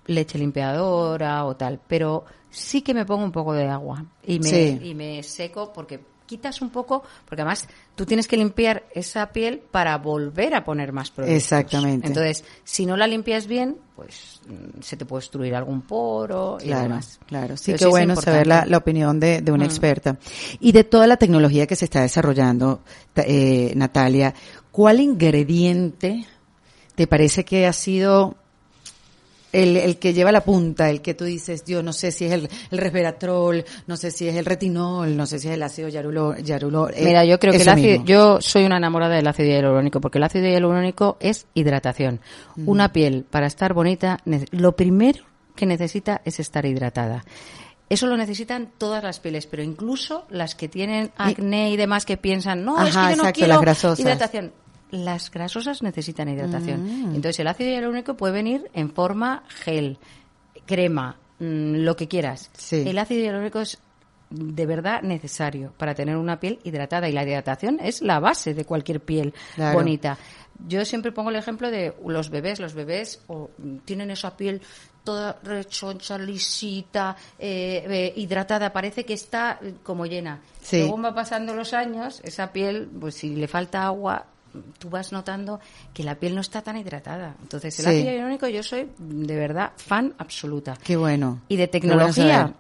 leche 0.07 0.39
limpiadora 0.39 1.45
o 1.45 1.57
tal 1.57 1.81
pero 1.87 2.25
sí 2.51 2.83
que 2.83 2.95
me 2.95 3.05
pongo 3.07 3.25
un 3.25 3.33
poco 3.33 3.53
de 3.53 3.69
agua 3.69 4.05
y 4.27 4.39
me 4.41 4.49
Sí. 4.49 4.81
y 4.83 4.95
me 4.95 5.23
seco 5.23 5.73
porque 5.73 6.01
quitas 6.27 6.63
un 6.63 6.71
poco 6.71 7.03
porque 7.29 7.43
además 7.43 7.69
tú 7.95 8.07
tienes 8.07 8.27
que 8.27 8.37
limpiar 8.39 8.85
esa 8.95 9.27
piel 9.33 9.59
para 9.71 9.99
volver 9.99 10.55
a 10.55 10.65
poner 10.65 10.91
más 10.93 11.11
productos 11.11 11.37
Exactamente. 11.37 12.07
entonces 12.07 12.45
si 12.65 12.87
no 12.87 12.97
la 12.97 13.07
limpias 13.07 13.47
bien 13.47 13.77
pues 13.95 14.41
mm, 14.49 14.81
se 14.81 14.97
te 14.97 15.05
puede 15.05 15.19
obstruir 15.19 15.55
algún 15.55 15.83
poro 15.83 16.57
y 16.61 16.67
Claro, 16.69 16.83
demás 16.85 17.21
claro. 17.27 17.57
Sí, 17.57 17.73
Pero 17.73 17.87
es 17.87 17.91
bueno 17.91 18.17
saber 18.17 18.47
la, 18.47 18.65
la 18.67 18.79
opinión 18.79 19.21
de, 19.21 19.41
de 19.43 19.53
una 19.53 19.65
Mm. 19.65 19.69
experta. 19.69 20.19
Y 20.59 20.73
de 20.73 20.85
toda 20.85 21.07
la 21.07 21.17
tecnología 21.19 21.67
que 21.67 21.77
se 21.77 21.85
está 21.85 22.01
desarrollando, 22.03 22.81
eh, 23.17 23.73
Natalia, 23.77 24.35
¿cuál 24.71 25.01
ingrediente 25.01 26.25
te 26.95 27.07
parece 27.07 27.45
que 27.45 27.67
ha 27.67 27.73
sido 27.73 28.37
el, 29.53 29.77
el 29.77 29.99
que 29.99 30.13
lleva 30.15 30.33
la 30.33 30.43
punta, 30.43 30.89
el 30.91 31.03
que 31.03 31.15
tú 31.15 31.25
dices, 31.25 31.65
yo 31.65 31.83
no 31.83 31.93
sé 31.93 32.11
si 32.11 32.25
es 32.25 32.33
el, 32.33 32.49
el 32.71 32.79
resveratrol, 32.79 33.65
no 33.87 33.97
sé 33.97 34.11
si 34.11 34.27
es 34.27 34.35
el 34.35 34.45
retinol, 34.45 35.17
no 35.17 35.27
sé 35.27 35.39
si 35.39 35.49
es 35.49 35.55
el 35.55 35.63
ácido 35.63 35.89
yarulo, 35.89 36.37
yarulo 36.39 36.89
eh, 36.89 37.05
Mira, 37.05 37.25
yo 37.25 37.39
creo 37.39 37.53
que 37.53 37.63
el 37.63 37.69
ácido, 37.69 37.91
mismo. 37.91 38.07
yo 38.07 38.41
soy 38.41 38.65
una 38.65 38.79
enamorada 38.79 39.15
del 39.15 39.27
ácido 39.27 39.51
hialurónico 39.51 40.01
porque 40.01 40.19
el 40.19 40.25
ácido 40.25 40.47
hialurónico 40.47 41.19
es 41.21 41.47
hidratación. 41.55 42.21
Mm. 42.57 42.69
Una 42.69 42.93
piel 42.93 43.25
para 43.29 43.47
estar 43.47 43.75
bonita, 43.75 44.19
lo 44.51 44.75
primero 44.75 45.25
que 45.55 45.67
necesita 45.67 46.23
es 46.25 46.41
estar 46.41 46.65
hidratada. 46.65 47.25
Eso 47.91 48.07
lo 48.07 48.17
necesitan 48.17 48.71
todas 48.79 49.05
las 49.05 49.21
pieles, 49.21 49.47
pero 49.47 49.63
incluso 49.63 50.25
las 50.31 50.55
que 50.55 50.67
tienen 50.67 51.13
acné 51.19 51.71
y 51.71 51.77
demás 51.77 52.07
que 52.07 52.17
piensan, 52.17 52.65
no, 52.65 52.83
es 52.83 52.97
Ajá, 52.97 53.09
que 53.09 53.17
yo 53.17 53.23
no 53.23 53.29
exacto, 53.29 53.39
quiero 53.39 53.95
hidratación. 53.99 54.53
Las 54.93 55.31
grasosas 55.31 55.83
necesitan 55.83 56.29
hidratación. 56.29 56.85
Mm. 56.85 57.15
Entonces 57.17 57.41
el 57.41 57.49
ácido 57.49 57.71
hialurónico 57.71 58.17
puede 58.17 58.35
venir 58.35 58.71
en 58.73 58.91
forma 58.93 59.43
gel, 59.49 59.99
crema, 60.67 61.17
mm, 61.41 61.77
lo 61.83 61.97
que 61.97 62.07
quieras. 62.07 62.51
Sí. 62.57 62.85
El 62.87 62.99
ácido 62.99 63.25
hialurónico 63.25 63.61
es 63.61 63.79
de 64.31 64.65
verdad 64.67 65.03
necesario 65.03 65.75
para 65.77 65.95
tener 65.95 66.17
una 66.17 66.41
piel 66.41 66.59
hidratada 66.65 67.09
y 67.09 67.13
la 67.13 67.23
hidratación 67.25 67.79
es 67.83 68.01
la 68.01 68.19
base 68.21 68.55
de 68.55 68.65
cualquier 68.65 69.01
piel 69.01 69.35
Claro. 69.57 69.79
bonita. 69.79 70.17
Yo 70.69 70.85
siempre 70.85 71.13
pongo 71.13 71.31
el 71.31 71.37
ejemplo 71.37 71.71
de 71.71 71.95
los 72.07 72.31
bebés. 72.31 72.61
Los 72.61 72.75
bebés 72.75 73.21
tienen 73.85 74.11
esa 74.11 74.37
piel 74.37 74.63
toda 75.05 75.39
rechoncha, 75.43 76.17
lisita, 76.19 77.17
eh, 77.39 77.85
eh, 77.89 78.13
hidratada, 78.17 78.73
parece 78.73 79.05
que 79.05 79.15
está 79.15 79.59
eh, 79.61 79.75
como 79.83 80.07
llena. 80.07 80.41
Sí. 80.61 80.83
Según 80.83 81.05
va 81.05 81.15
pasando 81.15 81.55
los 81.55 81.75
años, 81.75 82.21
esa 82.23 82.53
piel, 82.53 82.89
pues 83.01 83.17
si 83.17 83.35
le 83.35 83.49
falta 83.49 83.85
agua, 83.85 84.27
tú 84.79 84.91
vas 84.91 85.13
notando 85.13 85.61
que 85.95 86.05
la 86.05 86.17
piel 86.17 86.35
no 86.35 86.41
está 86.41 86.63
tan 86.63 86.77
hidratada. 86.77 87.37
Entonces, 87.43 87.79
el 87.79 87.85
Sí. 87.87 87.91
ácido 87.91 88.13
hialurónico 88.13 88.49
yo 88.49 88.63
soy 88.63 88.91
de 88.99 89.37
verdad 89.37 89.73
fan 89.77 90.15
absoluta. 90.19 90.77
Qué 90.83 90.97
bueno. 90.97 91.41
Y 91.49 91.57
de 91.57 91.69
tecnología, 91.69 92.55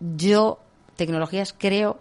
yo, 0.00 0.60
tecnologías 0.96 1.54
creo 1.56 1.98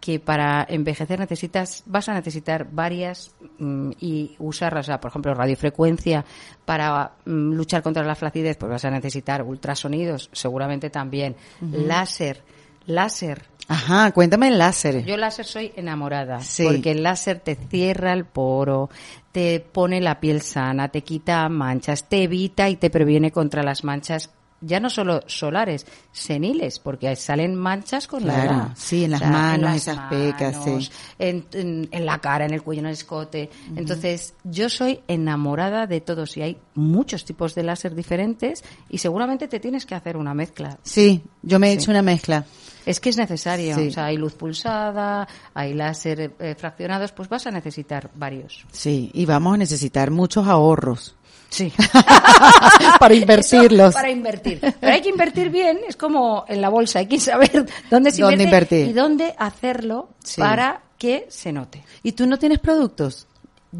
que 0.00 0.20
para 0.20 0.66
envejecer 0.68 1.18
necesitas, 1.18 1.82
vas 1.86 2.10
a 2.10 2.12
necesitar 2.12 2.68
varias 2.70 3.34
mm, 3.58 3.92
y 4.00 4.36
usarlas, 4.38 4.84
o 4.84 4.88
sea, 4.88 5.00
por 5.00 5.08
ejemplo, 5.10 5.32
radiofrecuencia 5.32 6.26
para 6.66 7.12
mm, 7.24 7.52
luchar 7.54 7.82
contra 7.82 8.04
la 8.04 8.14
flacidez, 8.14 8.58
pues 8.58 8.70
vas 8.70 8.84
a 8.84 8.90
necesitar 8.90 9.42
ultrasonidos, 9.42 10.28
seguramente 10.32 10.90
también, 10.90 11.36
láser, 11.72 12.42
láser. 12.86 13.44
Ajá, 13.66 14.10
cuéntame 14.12 14.48
el 14.48 14.58
láser. 14.58 15.04
Yo 15.06 15.16
láser 15.16 15.46
soy 15.46 15.72
enamorada, 15.76 16.40
Sí. 16.40 16.64
porque 16.64 16.90
el 16.90 17.02
láser 17.02 17.40
te 17.40 17.54
cierra 17.54 18.12
el 18.12 18.26
poro, 18.26 18.90
te 19.32 19.58
pone 19.60 20.00
la 20.02 20.20
piel 20.20 20.42
sana, 20.42 20.88
te 20.88 21.02
quita 21.02 21.48
manchas, 21.48 22.08
te 22.08 22.24
evita 22.24 22.68
y 22.68 22.76
te 22.76 22.90
previene 22.90 23.32
contra 23.32 23.62
las 23.62 23.82
manchas 23.84 24.30
ya 24.66 24.80
no 24.80 24.88
solo 24.88 25.20
solares, 25.26 25.86
seniles, 26.10 26.78
porque 26.78 27.14
salen 27.16 27.54
manchas 27.54 28.06
con 28.06 28.26
la 28.26 28.32
Claro, 28.34 28.50
edad. 28.52 28.68
sí, 28.74 29.04
en 29.04 29.10
las 29.10 29.20
manos, 29.20 29.76
esas 29.76 29.98
pecas, 30.08 30.56
sí. 30.64 30.88
En, 31.18 31.44
en- 31.52 31.88
en 31.90 32.06
la 32.06 32.18
cara, 32.18 32.46
en 32.46 32.54
el 32.54 32.62
cuello, 32.62 32.80
en 32.80 32.86
el 32.86 32.92
escote. 32.94 33.50
Entonces, 33.76 34.32
yo 34.42 34.70
soy 34.70 35.00
enamorada 35.06 35.86
de 35.86 36.00
todos 36.00 36.38
y 36.38 36.42
hay 36.42 36.56
muchos 36.74 37.26
tipos 37.26 37.54
de 37.54 37.62
láser 37.64 37.94
diferentes 37.94 38.64
y 38.88 38.96
seguramente 38.98 39.48
te 39.48 39.60
tienes 39.60 39.84
que 39.84 39.96
hacer 39.96 40.16
una 40.16 40.32
mezcla. 40.32 40.78
Sí, 40.82 41.22
yo 41.42 41.58
me 41.58 41.68
he 41.68 41.72
Sí. 41.72 41.78
hecho 41.82 41.90
una 41.90 42.02
mezcla. 42.02 42.46
Es 42.86 43.00
que 43.00 43.08
es 43.10 43.16
necesario. 43.16 43.74
Sí. 43.76 43.88
O 43.88 43.90
sea, 43.90 44.06
hay 44.06 44.16
luz 44.16 44.34
pulsada, 44.34 45.26
hay 45.54 45.72
láser 45.74 46.32
eh, 46.38 46.54
fraccionados, 46.58 47.12
pues 47.12 47.28
vas 47.28 47.46
a 47.46 47.50
necesitar 47.50 48.10
varios. 48.14 48.64
Sí, 48.72 49.10
y 49.14 49.24
vamos 49.26 49.54
a 49.54 49.56
necesitar 49.58 50.10
muchos 50.10 50.46
ahorros 50.46 51.16
Sí. 51.50 51.72
para 52.98 53.14
invertirlos. 53.14 53.94
Para 53.94 54.10
invertir. 54.10 54.60
Pero 54.80 54.92
hay 54.92 55.00
que 55.00 55.08
invertir 55.08 55.50
bien, 55.50 55.78
es 55.88 55.96
como 55.96 56.44
en 56.48 56.60
la 56.60 56.68
bolsa, 56.68 56.98
hay 56.98 57.06
que 57.06 57.20
saber 57.20 57.66
dónde 57.90 58.10
se 58.10 58.22
Dónde 58.22 58.42
invierte 58.44 58.76
invertir. 58.80 58.88
y 58.88 58.92
dónde 58.92 59.34
hacerlo 59.38 60.08
Sí. 60.24 60.40
para 60.40 60.82
que 60.98 61.26
se 61.28 61.52
note. 61.52 61.84
¿Y 62.02 62.12
tú 62.12 62.26
no 62.26 62.38
tienes 62.38 62.58
productos? 62.58 63.26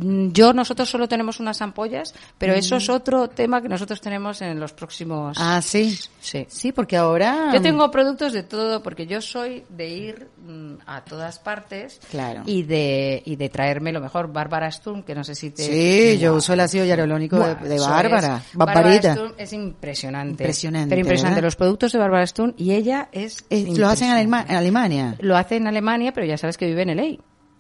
Mm, 0.01 0.33
Yo, 0.33 0.53
nosotros 0.53 0.89
solo 0.91 1.09
tenemos 1.09 1.41
unas 1.41 1.61
ampollas, 1.63 2.15
pero 2.39 2.53
eso 2.55 2.77
es 2.77 2.89
otro 2.89 3.29
tema 3.29 3.63
que 3.63 3.69
nosotros 3.69 4.01
tenemos 4.01 4.43
en 4.43 4.59
los 4.59 4.73
próximos. 4.73 5.37
Ah, 5.41 5.61
sí. 5.63 5.99
Sí. 6.21 6.47
Sí, 6.49 6.73
porque 6.73 6.97
ahora... 6.97 7.51
Yo 7.53 7.61
tengo 7.63 7.91
productos 7.91 8.33
de 8.33 8.43
todo 8.43 8.83
porque 8.83 9.07
yo 9.07 9.21
soy 9.21 9.65
de 9.69 9.89
ir 9.89 10.29
mm, 10.45 10.75
a 10.87 11.05
todas 11.05 11.39
partes 11.39 12.01
Claro. 12.11 12.43
y 12.47 12.63
de 12.65 13.23
y 13.25 13.37
de 13.37 13.49
traerme 13.49 13.93
lo 13.93 14.01
mejor. 14.01 14.33
Bárbara 14.33 14.71
Sturm, 14.71 15.03
que 15.03 15.15
no 15.15 15.23
sé 15.23 15.35
si 15.35 15.51
te 15.51 15.63
Sí, 15.63 16.19
yo 16.19 16.35
uso 16.35 16.53
el 16.55 16.61
ácido 16.61 16.85
hialurónico 16.85 17.39
de, 17.39 17.55
de 17.69 17.79
Bárbara. 17.79 18.43
Bárbara. 18.55 19.13
Sturm 19.15 19.35
es 19.39 19.53
impresionante. 19.53 20.43
Impresionante, 20.45 20.89
Pero 20.91 21.01
impresionante. 21.01 21.37
¿verdad? 21.37 21.47
Los 21.47 21.57
productos 21.57 21.93
de 21.93 21.99
Bárbara 21.99 22.27
Sturm 22.27 22.55
y 22.57 22.73
ella 22.73 23.09
es. 23.13 23.45
Eh, 23.51 23.67
¿Lo 23.77 23.89
hacen 23.89 24.09
en, 24.11 24.19
impresionante. 24.19 24.21
Alema- 24.21 24.45
en 24.49 24.57
Alemania? 24.57 25.17
Lo 25.21 25.37
hace 25.37 25.57
en 25.57 25.67
Alemania, 25.67 26.13
pero 26.13 26.27
ya 26.27 26.37
sabes 26.39 26.57
que 26.57 26.67
vive 26.67 26.83
en 26.83 26.97
LA. 26.97 27.19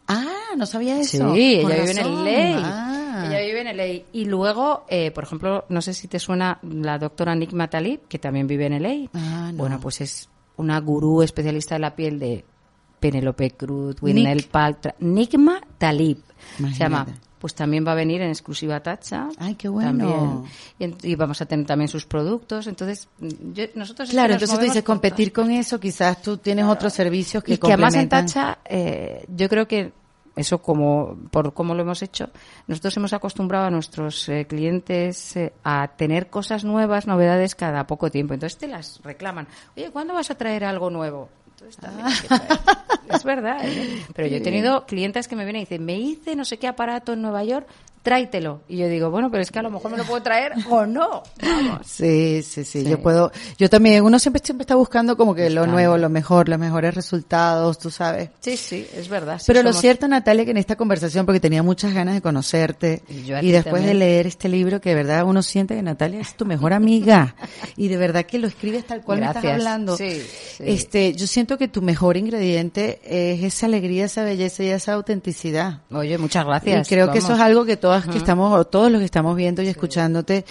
Ah, 0.09 0.55
no 0.57 0.67
sabía 0.67 1.01
eso. 1.01 1.35
Sí, 1.35 1.55
ella 1.55 1.69
vive 1.69 1.91
en 1.91 1.97
razón. 1.97 2.25
LA. 2.25 2.61
Ah. 2.63 3.27
Ella 3.27 3.41
vive 3.41 3.61
en 3.61 3.77
LA. 3.77 4.05
Y 4.13 4.25
luego, 4.27 4.85
eh, 4.89 5.11
por 5.11 5.25
ejemplo, 5.25 5.65
no 5.69 5.81
sé 5.83 5.95
si 5.95 6.09
te 6.09 6.19
suena 6.19 6.59
la 6.63 6.99
doctora 6.99 7.35
Nick 7.35 7.53
Talib, 7.71 8.01
que 8.09 8.19
también 8.19 8.47
vive 8.47 8.67
en 8.67 8.83
LA. 8.83 9.09
Ah, 9.15 9.51
no. 9.53 9.59
Bueno, 9.59 9.81
pues 9.81 10.01
es 10.01 10.29
una 10.57 10.79
gurú 10.81 11.23
especialista 11.23 11.77
de 11.77 11.81
la 11.81 11.97
piel 11.97 12.19
de 12.19 12.45
Penelope 13.01 13.51
Cruz, 13.53 13.97
Winel. 14.03 14.45
Paltrow. 14.45 14.95
Nigma 15.01 15.61
Talib. 15.79 16.19
Se 16.59 16.79
llama. 16.79 17.07
Pues 17.45 17.55
también 17.55 17.87
va 17.87 17.93
a 17.93 17.95
venir 17.95 18.23
en 18.23 18.31
exclusiva 18.31 18.81
Tacha. 18.83 19.29
Ay, 19.37 19.55
qué 19.55 19.69
bueno. 19.69 19.91
También. 19.91 20.45
Y, 20.79 21.11
y 21.11 21.15
vamos 21.15 21.43
a 21.43 21.45
tener 21.45 21.67
también 21.67 21.89
sus 21.89 22.07
productos. 22.07 22.67
Entonces, 22.69 23.07
yo- 23.21 23.67
nosotros. 23.75 24.09
Claro, 24.09 24.33
nos 24.33 24.41
entonces 24.41 24.59
tú 24.59 24.65
dices 24.65 24.83
competir 24.83 25.31
con 25.31 25.51
eso, 25.51 25.79
quizás 25.79 26.23
tú 26.23 26.39
tienes 26.39 26.65
otros 26.65 26.95
servicios 26.95 27.45
que 27.45 27.53
y 27.53 27.59
que 27.59 27.67
además 27.71 27.97
en. 27.97 28.09
Tacha, 28.09 28.59
eh, 28.65 29.27
yo 29.29 29.51
creo 29.51 29.69
que 29.69 29.93
eso 30.35 30.63
como 30.63 31.19
por 31.31 31.53
cómo 31.53 31.75
lo 31.75 31.83
hemos 31.83 32.01
hecho, 32.01 32.31
nosotros 32.67 32.97
hemos 32.97 33.13
acostumbrado 33.13 33.67
a 33.67 33.71
nuestros 33.71 34.27
eh, 34.31 34.47
clientes 34.49 35.37
eh, 35.37 35.53
a 35.65 35.89
tener 35.99 36.31
cosas 36.31 36.65
nuevas, 36.65 37.07
novedades 37.07 37.55
cada 37.55 37.87
poco 37.87 38.11
tiempo. 38.11 38.33
Entonces 38.33 38.59
te 38.59 38.69
las 38.69 39.03
reclaman. 39.05 39.47
Oye, 39.77 39.91
¿cuándo 39.91 40.15
vas 40.15 40.31
a 40.31 40.35
traer 40.35 40.65
algo 40.65 40.89
nuevo? 40.89 41.29
Entonces 41.65 41.81
también 41.81 42.07
hay 42.07 42.15
que 42.15 42.29
traer. 42.29 42.61
Es 43.15 43.23
verdad, 43.23 43.59
¿eh? 43.63 44.03
Pero 44.15 44.29
yo 44.29 44.37
he 44.39 44.41
tenido 44.41 44.87
clientes 44.87 45.29
que 45.29 45.37
me 45.37 45.45
vienen 45.45 45.61
y 45.63 45.65
dicen, 45.67 45.85
me 45.85 45.99
hice 45.99 46.35
no 46.37 46.45
sé 46.45 46.59
qué 46.59 46.67
aparato 46.67 47.13
en 47.13 47.23
Nueva 47.23 47.45
York, 47.45 47.67
tráetelo. 48.05 48.61
Y 48.69 48.77
yo 48.77 48.87
digo, 48.89 49.11
bueno, 49.11 49.31
pero 49.31 49.43
es 49.43 49.51
que 49.51 49.59
a 49.59 49.63
lo 49.63 49.71
mejor 49.71 49.91
me 49.91 49.97
lo 49.97 50.05
puedo 50.05 50.23
traer 50.23 50.53
o 50.71 50.87
no. 50.87 51.25
Vamos. 51.43 51.81
Sí, 51.85 52.43
sí, 52.43 52.65
sí, 52.65 52.83
Sí. 52.85 52.89
yo 52.91 53.01
puedo, 53.01 53.33
yo 53.59 53.71
también, 53.71 54.05
uno 54.05 54.19
siempre 54.19 54.43
siempre 54.45 54.63
está 54.65 54.75
buscando 54.75 55.17
como 55.17 55.35
que 55.35 55.49
lo 55.51 55.67
nuevo, 55.67 55.97
lo 55.97 56.09
mejor, 56.11 56.49
los 56.49 56.59
mejores 56.59 56.95
resultados, 56.95 57.79
tú 57.79 57.91
sabes. 57.91 58.31
Sí, 58.41 58.57
sí, 58.57 58.87
es 58.95 59.09
verdad. 59.09 59.39
sí 59.39 59.45
Pero 59.47 59.63
lo 59.63 59.71
somos- 59.71 59.81
cierto, 59.81 60.07
Natalia, 60.09 60.45
que 60.45 60.51
en 60.51 60.57
esta 60.59 60.77
conversación, 60.77 61.25
porque 61.25 61.41
tenía 61.41 61.63
muchas 61.63 61.95
ganas 61.95 62.15
de 62.15 62.21
conocerte, 62.23 63.03
Y 63.09 63.25
yo 63.25 63.39
y 63.41 63.51
después 63.53 63.75
también. 63.83 63.87
de 63.87 63.95
leer 63.95 64.27
este 64.27 64.49
libro, 64.49 64.81
que 64.81 64.91
de 64.91 64.95
verdad 64.97 65.25
uno 65.25 65.43
siente 65.43 65.75
que 65.77 65.83
Natalia 65.83 66.21
es 66.21 66.37
tu 66.37 66.45
mejor 66.45 66.73
amiga, 66.75 67.35
y 67.77 67.89
de 67.89 67.97
verdad 67.97 68.27
que 68.27 68.39
lo 68.39 68.49
escribes 68.49 68.85
tal 68.87 69.01
cual 69.03 69.21
me 69.21 69.27
estás 69.27 69.43
Gracias. 69.43 69.61
hablando. 69.67 69.97
Sí, 69.97 70.21
sí. 70.57 70.65
Este, 70.67 71.15
yo 71.15 71.27
siento 71.27 71.57
que 71.57 71.69
tu 71.69 71.81
mejor 71.81 72.17
ingrediente 72.17 73.01
es 73.05 73.43
esa 73.43 73.67
alegría, 73.67 74.05
esa 74.07 74.25
belleza 74.25 74.63
y 74.63 74.69
esa 74.69 74.93
autenticidad. 74.95 75.81
Oye, 75.91 76.19
muchas 76.19 76.45
gracias. 76.45 76.87
Y 76.87 76.95
creo 76.95 77.11
que 77.11 77.19
eso 77.19 77.29
es 77.29 77.39
Vamos. 77.39 77.47
algo 77.47 77.65
que 77.65 77.77
todas 78.03 78.13
que 78.13 78.19
estamos, 78.19 78.53
o 78.59 78.65
todos 78.67 78.91
los 78.91 78.99
que 79.01 79.05
estamos 79.07 79.37
viendo 79.37 79.63
y 79.63 79.69
escuchándote, 79.69 80.45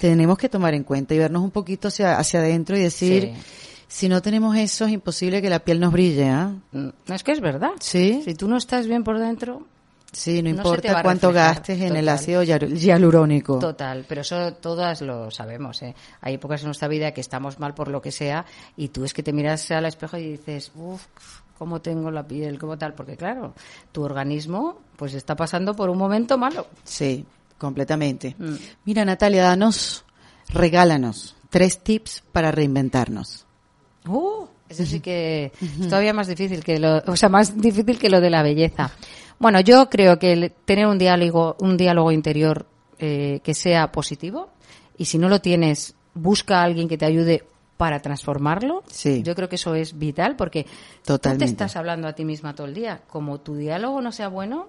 tenemos 0.00 0.38
que 0.38 0.48
tomar 0.48 0.74
en 0.74 0.84
cuenta 0.84 1.14
y 1.14 1.18
vernos 1.18 1.42
un 1.42 1.50
poquito 1.50 1.88
hacia, 1.88 2.18
hacia 2.18 2.40
adentro 2.40 2.76
y 2.76 2.80
decir, 2.80 3.32
Sí. 3.34 3.42
si 3.88 4.08
no 4.08 4.22
tenemos 4.22 4.56
eso, 4.56 4.84
es 4.84 4.92
imposible 4.92 5.40
que 5.42 5.50
la 5.50 5.58
piel 5.60 5.80
nos 5.80 5.92
brille, 5.92 6.28
¿ah? 6.28 6.52
Mm, 6.72 6.88
es 7.12 7.22
que 7.22 7.32
es 7.32 7.40
verdad. 7.40 7.70
Sí. 7.80 8.22
Si 8.24 8.34
tú 8.34 8.48
no 8.48 8.56
estás 8.56 8.86
bien 8.86 9.02
por 9.04 9.18
dentro, 9.18 9.62
Sí, 10.12 10.42
no 10.42 10.48
importa 10.48 11.02
cuánto 11.02 11.28
reflejar, 11.28 11.54
gastes 11.54 11.80
en 11.82 11.94
el 11.94 12.04
total. 12.04 12.08
ácido 12.08 12.42
hialu- 12.42 12.76
hialurónico. 12.76 13.58
Total, 13.60 14.04
pero 14.08 14.22
eso 14.22 14.52
todas 14.54 15.02
lo 15.02 15.30
sabemos. 15.30 15.82
¿eh? 15.82 15.94
Hay 16.20 16.34
épocas 16.34 16.62
en 16.62 16.66
nuestra 16.66 16.88
vida 16.88 17.12
que 17.12 17.20
estamos 17.20 17.60
mal 17.60 17.74
por 17.74 17.86
lo 17.86 18.02
que 18.02 18.10
sea 18.10 18.44
y 18.76 18.88
tú 18.88 19.04
es 19.04 19.14
que 19.14 19.22
te 19.22 19.32
miras 19.32 19.70
al 19.70 19.86
espejo 19.86 20.16
y 20.16 20.32
dices, 20.32 20.72
uff, 20.74 21.02
cómo 21.60 21.82
tengo 21.82 22.10
la 22.10 22.26
piel, 22.26 22.58
cómo 22.58 22.78
tal, 22.78 22.94
porque 22.94 23.18
claro, 23.18 23.52
tu 23.92 24.02
organismo 24.02 24.78
pues 24.96 25.12
está 25.12 25.36
pasando 25.36 25.76
por 25.76 25.90
un 25.90 25.98
momento 25.98 26.38
malo. 26.38 26.66
Sí, 26.84 27.22
completamente. 27.58 28.34
Mm. 28.38 28.54
Mira, 28.86 29.04
Natalia, 29.04 29.42
danos, 29.42 30.02
regálanos 30.48 31.36
tres 31.50 31.80
tips 31.80 32.22
para 32.32 32.50
reinventarnos. 32.50 33.44
Uh, 34.08 34.46
eso 34.70 34.86
sí 34.86 35.00
que 35.00 35.52
es 35.60 35.86
todavía 35.86 36.14
más 36.14 36.28
difícil 36.28 36.64
que 36.64 36.78
lo, 36.78 37.02
o 37.06 37.14
sea, 37.14 37.28
más 37.28 37.60
difícil 37.60 37.98
que 37.98 38.08
lo 38.08 38.22
de 38.22 38.30
la 38.30 38.42
belleza. 38.42 38.90
Bueno, 39.38 39.60
yo 39.60 39.90
creo 39.90 40.18
que 40.18 40.32
el 40.32 40.52
tener 40.64 40.86
un 40.86 40.96
diálogo, 40.96 41.56
un 41.60 41.76
diálogo 41.76 42.10
interior 42.10 42.64
eh, 42.98 43.40
que 43.44 43.52
sea 43.52 43.92
positivo 43.92 44.48
y 44.96 45.04
si 45.04 45.18
no 45.18 45.28
lo 45.28 45.42
tienes, 45.42 45.94
busca 46.14 46.60
a 46.60 46.64
alguien 46.64 46.88
que 46.88 46.96
te 46.96 47.04
ayude 47.04 47.44
para 47.80 48.02
transformarlo. 48.02 48.82
Sí. 48.88 49.22
Yo 49.22 49.34
creo 49.34 49.48
que 49.48 49.54
eso 49.56 49.74
es 49.74 49.98
vital 49.98 50.36
porque 50.36 50.64
tú 50.64 51.14
Totalmente. 51.14 51.46
te 51.46 51.50
estás 51.52 51.76
hablando 51.76 52.08
a 52.08 52.12
ti 52.12 52.26
misma 52.26 52.54
todo 52.54 52.66
el 52.66 52.74
día. 52.74 53.00
Como 53.08 53.40
tu 53.40 53.54
diálogo 53.56 54.02
no 54.02 54.12
sea 54.12 54.28
bueno, 54.28 54.68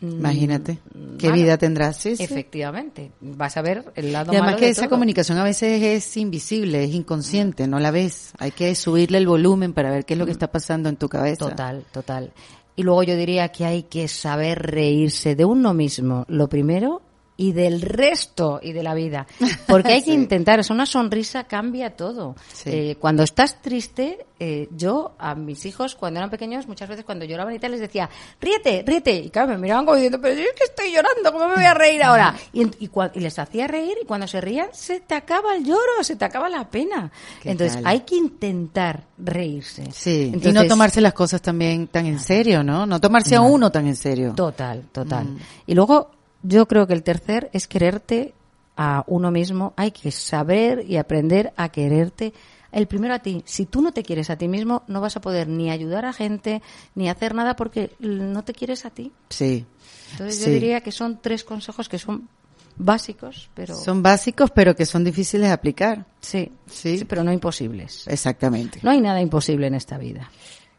mm, 0.00 0.08
Imagínate 0.08 0.78
qué 1.18 1.28
malo. 1.28 1.42
vida 1.42 1.58
tendrás. 1.58 1.98
Sí, 1.98 2.16
sí. 2.16 2.22
Efectivamente, 2.24 3.12
vas 3.20 3.58
a 3.58 3.60
ver 3.62 3.92
el 3.94 4.10
lado 4.10 4.32
Y 4.32 4.36
además 4.36 4.52
malo 4.52 4.58
que 4.58 4.64
de 4.64 4.70
esa 4.70 4.84
todo. 4.84 4.90
comunicación 4.92 5.36
a 5.36 5.44
veces 5.44 5.82
es 5.82 6.16
invisible, 6.16 6.82
es 6.82 6.94
inconsciente, 6.94 7.66
no 7.68 7.78
la 7.78 7.90
ves. 7.90 8.32
Hay 8.38 8.52
que 8.52 8.74
subirle 8.74 9.18
el 9.18 9.26
volumen 9.26 9.74
para 9.74 9.90
ver 9.90 10.06
qué 10.06 10.14
es 10.14 10.18
lo 10.18 10.24
que 10.24 10.32
está 10.32 10.50
pasando 10.50 10.88
en 10.88 10.96
tu 10.96 11.10
cabeza. 11.10 11.50
Total, 11.50 11.84
total. 11.92 12.32
Y 12.74 12.84
luego 12.84 13.02
yo 13.02 13.16
diría 13.16 13.48
que 13.50 13.66
hay 13.66 13.82
que 13.82 14.08
saber 14.08 14.62
reírse 14.62 15.34
de 15.36 15.44
uno 15.44 15.74
mismo, 15.74 16.24
lo 16.28 16.48
primero, 16.48 17.02
y 17.36 17.52
del 17.52 17.82
resto 17.82 18.60
y 18.62 18.72
de 18.72 18.82
la 18.82 18.94
vida. 18.94 19.26
Porque 19.66 19.92
hay 19.92 20.02
que 20.02 20.12
intentar, 20.12 20.60
es 20.60 20.70
una 20.70 20.86
sonrisa 20.86 21.44
cambia 21.44 21.96
todo. 21.96 22.34
Sí. 22.52 22.70
Eh, 22.70 22.96
cuando 22.98 23.22
estás 23.22 23.60
triste, 23.60 24.26
eh, 24.38 24.68
yo 24.76 25.14
a 25.18 25.34
mis 25.34 25.64
hijos 25.66 25.94
cuando 25.94 26.20
eran 26.20 26.30
pequeños, 26.30 26.66
muchas 26.66 26.88
veces 26.88 27.04
cuando 27.04 27.24
lloraban 27.24 27.54
y 27.54 27.58
tal, 27.58 27.72
les 27.72 27.80
decía, 27.80 28.08
ríete, 28.40 28.84
ríete. 28.86 29.14
Y 29.14 29.30
claro, 29.30 29.48
me 29.48 29.58
miraban 29.58 29.84
como 29.84 29.96
diciendo, 29.96 30.18
pero 30.20 30.34
yo 30.34 30.42
es 30.42 30.52
que 30.52 30.64
estoy 30.64 30.92
llorando, 30.92 31.32
¿cómo 31.32 31.48
me 31.48 31.54
voy 31.56 31.64
a 31.64 31.74
reír 31.74 32.02
ahora? 32.02 32.34
Y, 32.52 32.66
les 33.14 33.38
hacía 33.38 33.66
reír 33.66 33.96
y 34.02 34.06
cuando 34.06 34.26
se 34.26 34.40
rían, 34.40 34.68
se 34.72 35.00
te 35.00 35.14
acaba 35.14 35.54
el 35.56 35.64
lloro, 35.64 36.02
se 36.02 36.16
te 36.16 36.24
acaba 36.24 36.48
la 36.48 36.68
pena. 36.68 37.10
¿Qué 37.42 37.50
Entonces 37.50 37.76
tal? 37.76 37.86
hay 37.86 38.00
que 38.00 38.16
intentar 38.16 39.04
reírse. 39.18 39.90
Sí, 39.92 40.32
y 40.34 40.52
no 40.52 40.66
tomarse 40.66 41.00
las 41.00 41.12
cosas 41.12 41.42
también 41.42 41.88
tan 41.88 42.06
en 42.06 42.18
serio, 42.18 42.62
¿no? 42.62 42.86
No 42.86 43.00
tomarse 43.00 43.36
a 43.36 43.40
uno 43.40 43.70
tan 43.70 43.86
en 43.86 43.96
serio. 43.96 44.32
Total, 44.34 44.82
total. 44.92 45.24
Mm. 45.24 45.38
Y 45.66 45.74
luego 45.74 46.15
yo 46.46 46.66
creo 46.66 46.86
que 46.86 46.94
el 46.94 47.02
tercer 47.02 47.50
es 47.52 47.66
quererte 47.66 48.34
a 48.76 49.04
uno 49.06 49.30
mismo. 49.30 49.72
Hay 49.76 49.90
que 49.90 50.10
saber 50.10 50.84
y 50.88 50.96
aprender 50.96 51.52
a 51.56 51.68
quererte. 51.70 52.32
El 52.72 52.86
primero 52.86 53.14
a 53.14 53.20
ti. 53.20 53.42
Si 53.46 53.64
tú 53.64 53.80
no 53.80 53.92
te 53.92 54.02
quieres 54.02 54.28
a 54.28 54.36
ti 54.36 54.48
mismo, 54.48 54.82
no 54.86 55.00
vas 55.00 55.16
a 55.16 55.20
poder 55.20 55.48
ni 55.48 55.70
ayudar 55.70 56.04
a 56.04 56.12
gente 56.12 56.60
ni 56.94 57.08
hacer 57.08 57.34
nada 57.34 57.56
porque 57.56 57.92
no 58.00 58.44
te 58.44 58.52
quieres 58.52 58.84
a 58.84 58.90
ti. 58.90 59.12
Sí. 59.30 59.64
Entonces 60.12 60.36
Sí. 60.38 60.44
yo 60.46 60.50
diría 60.52 60.80
que 60.82 60.92
son 60.92 61.18
tres 61.22 61.42
consejos 61.42 61.88
que 61.88 61.98
son 61.98 62.28
básicos, 62.76 63.48
pero 63.54 63.74
Son 63.74 64.02
básicos, 64.02 64.50
pero 64.50 64.76
que 64.76 64.84
son 64.84 65.02
difíciles 65.04 65.46
de 65.48 65.52
aplicar. 65.54 66.04
sí, 66.20 66.52
Sí. 66.66 66.98
sí, 66.98 67.04
pero 67.06 67.24
no 67.24 67.32
imposibles. 67.32 68.06
Exactamente. 68.08 68.80
No 68.82 68.90
hay 68.90 69.00
nada 69.00 69.22
imposible 69.22 69.66
en 69.68 69.74
esta 69.74 69.96
vida. 69.96 70.30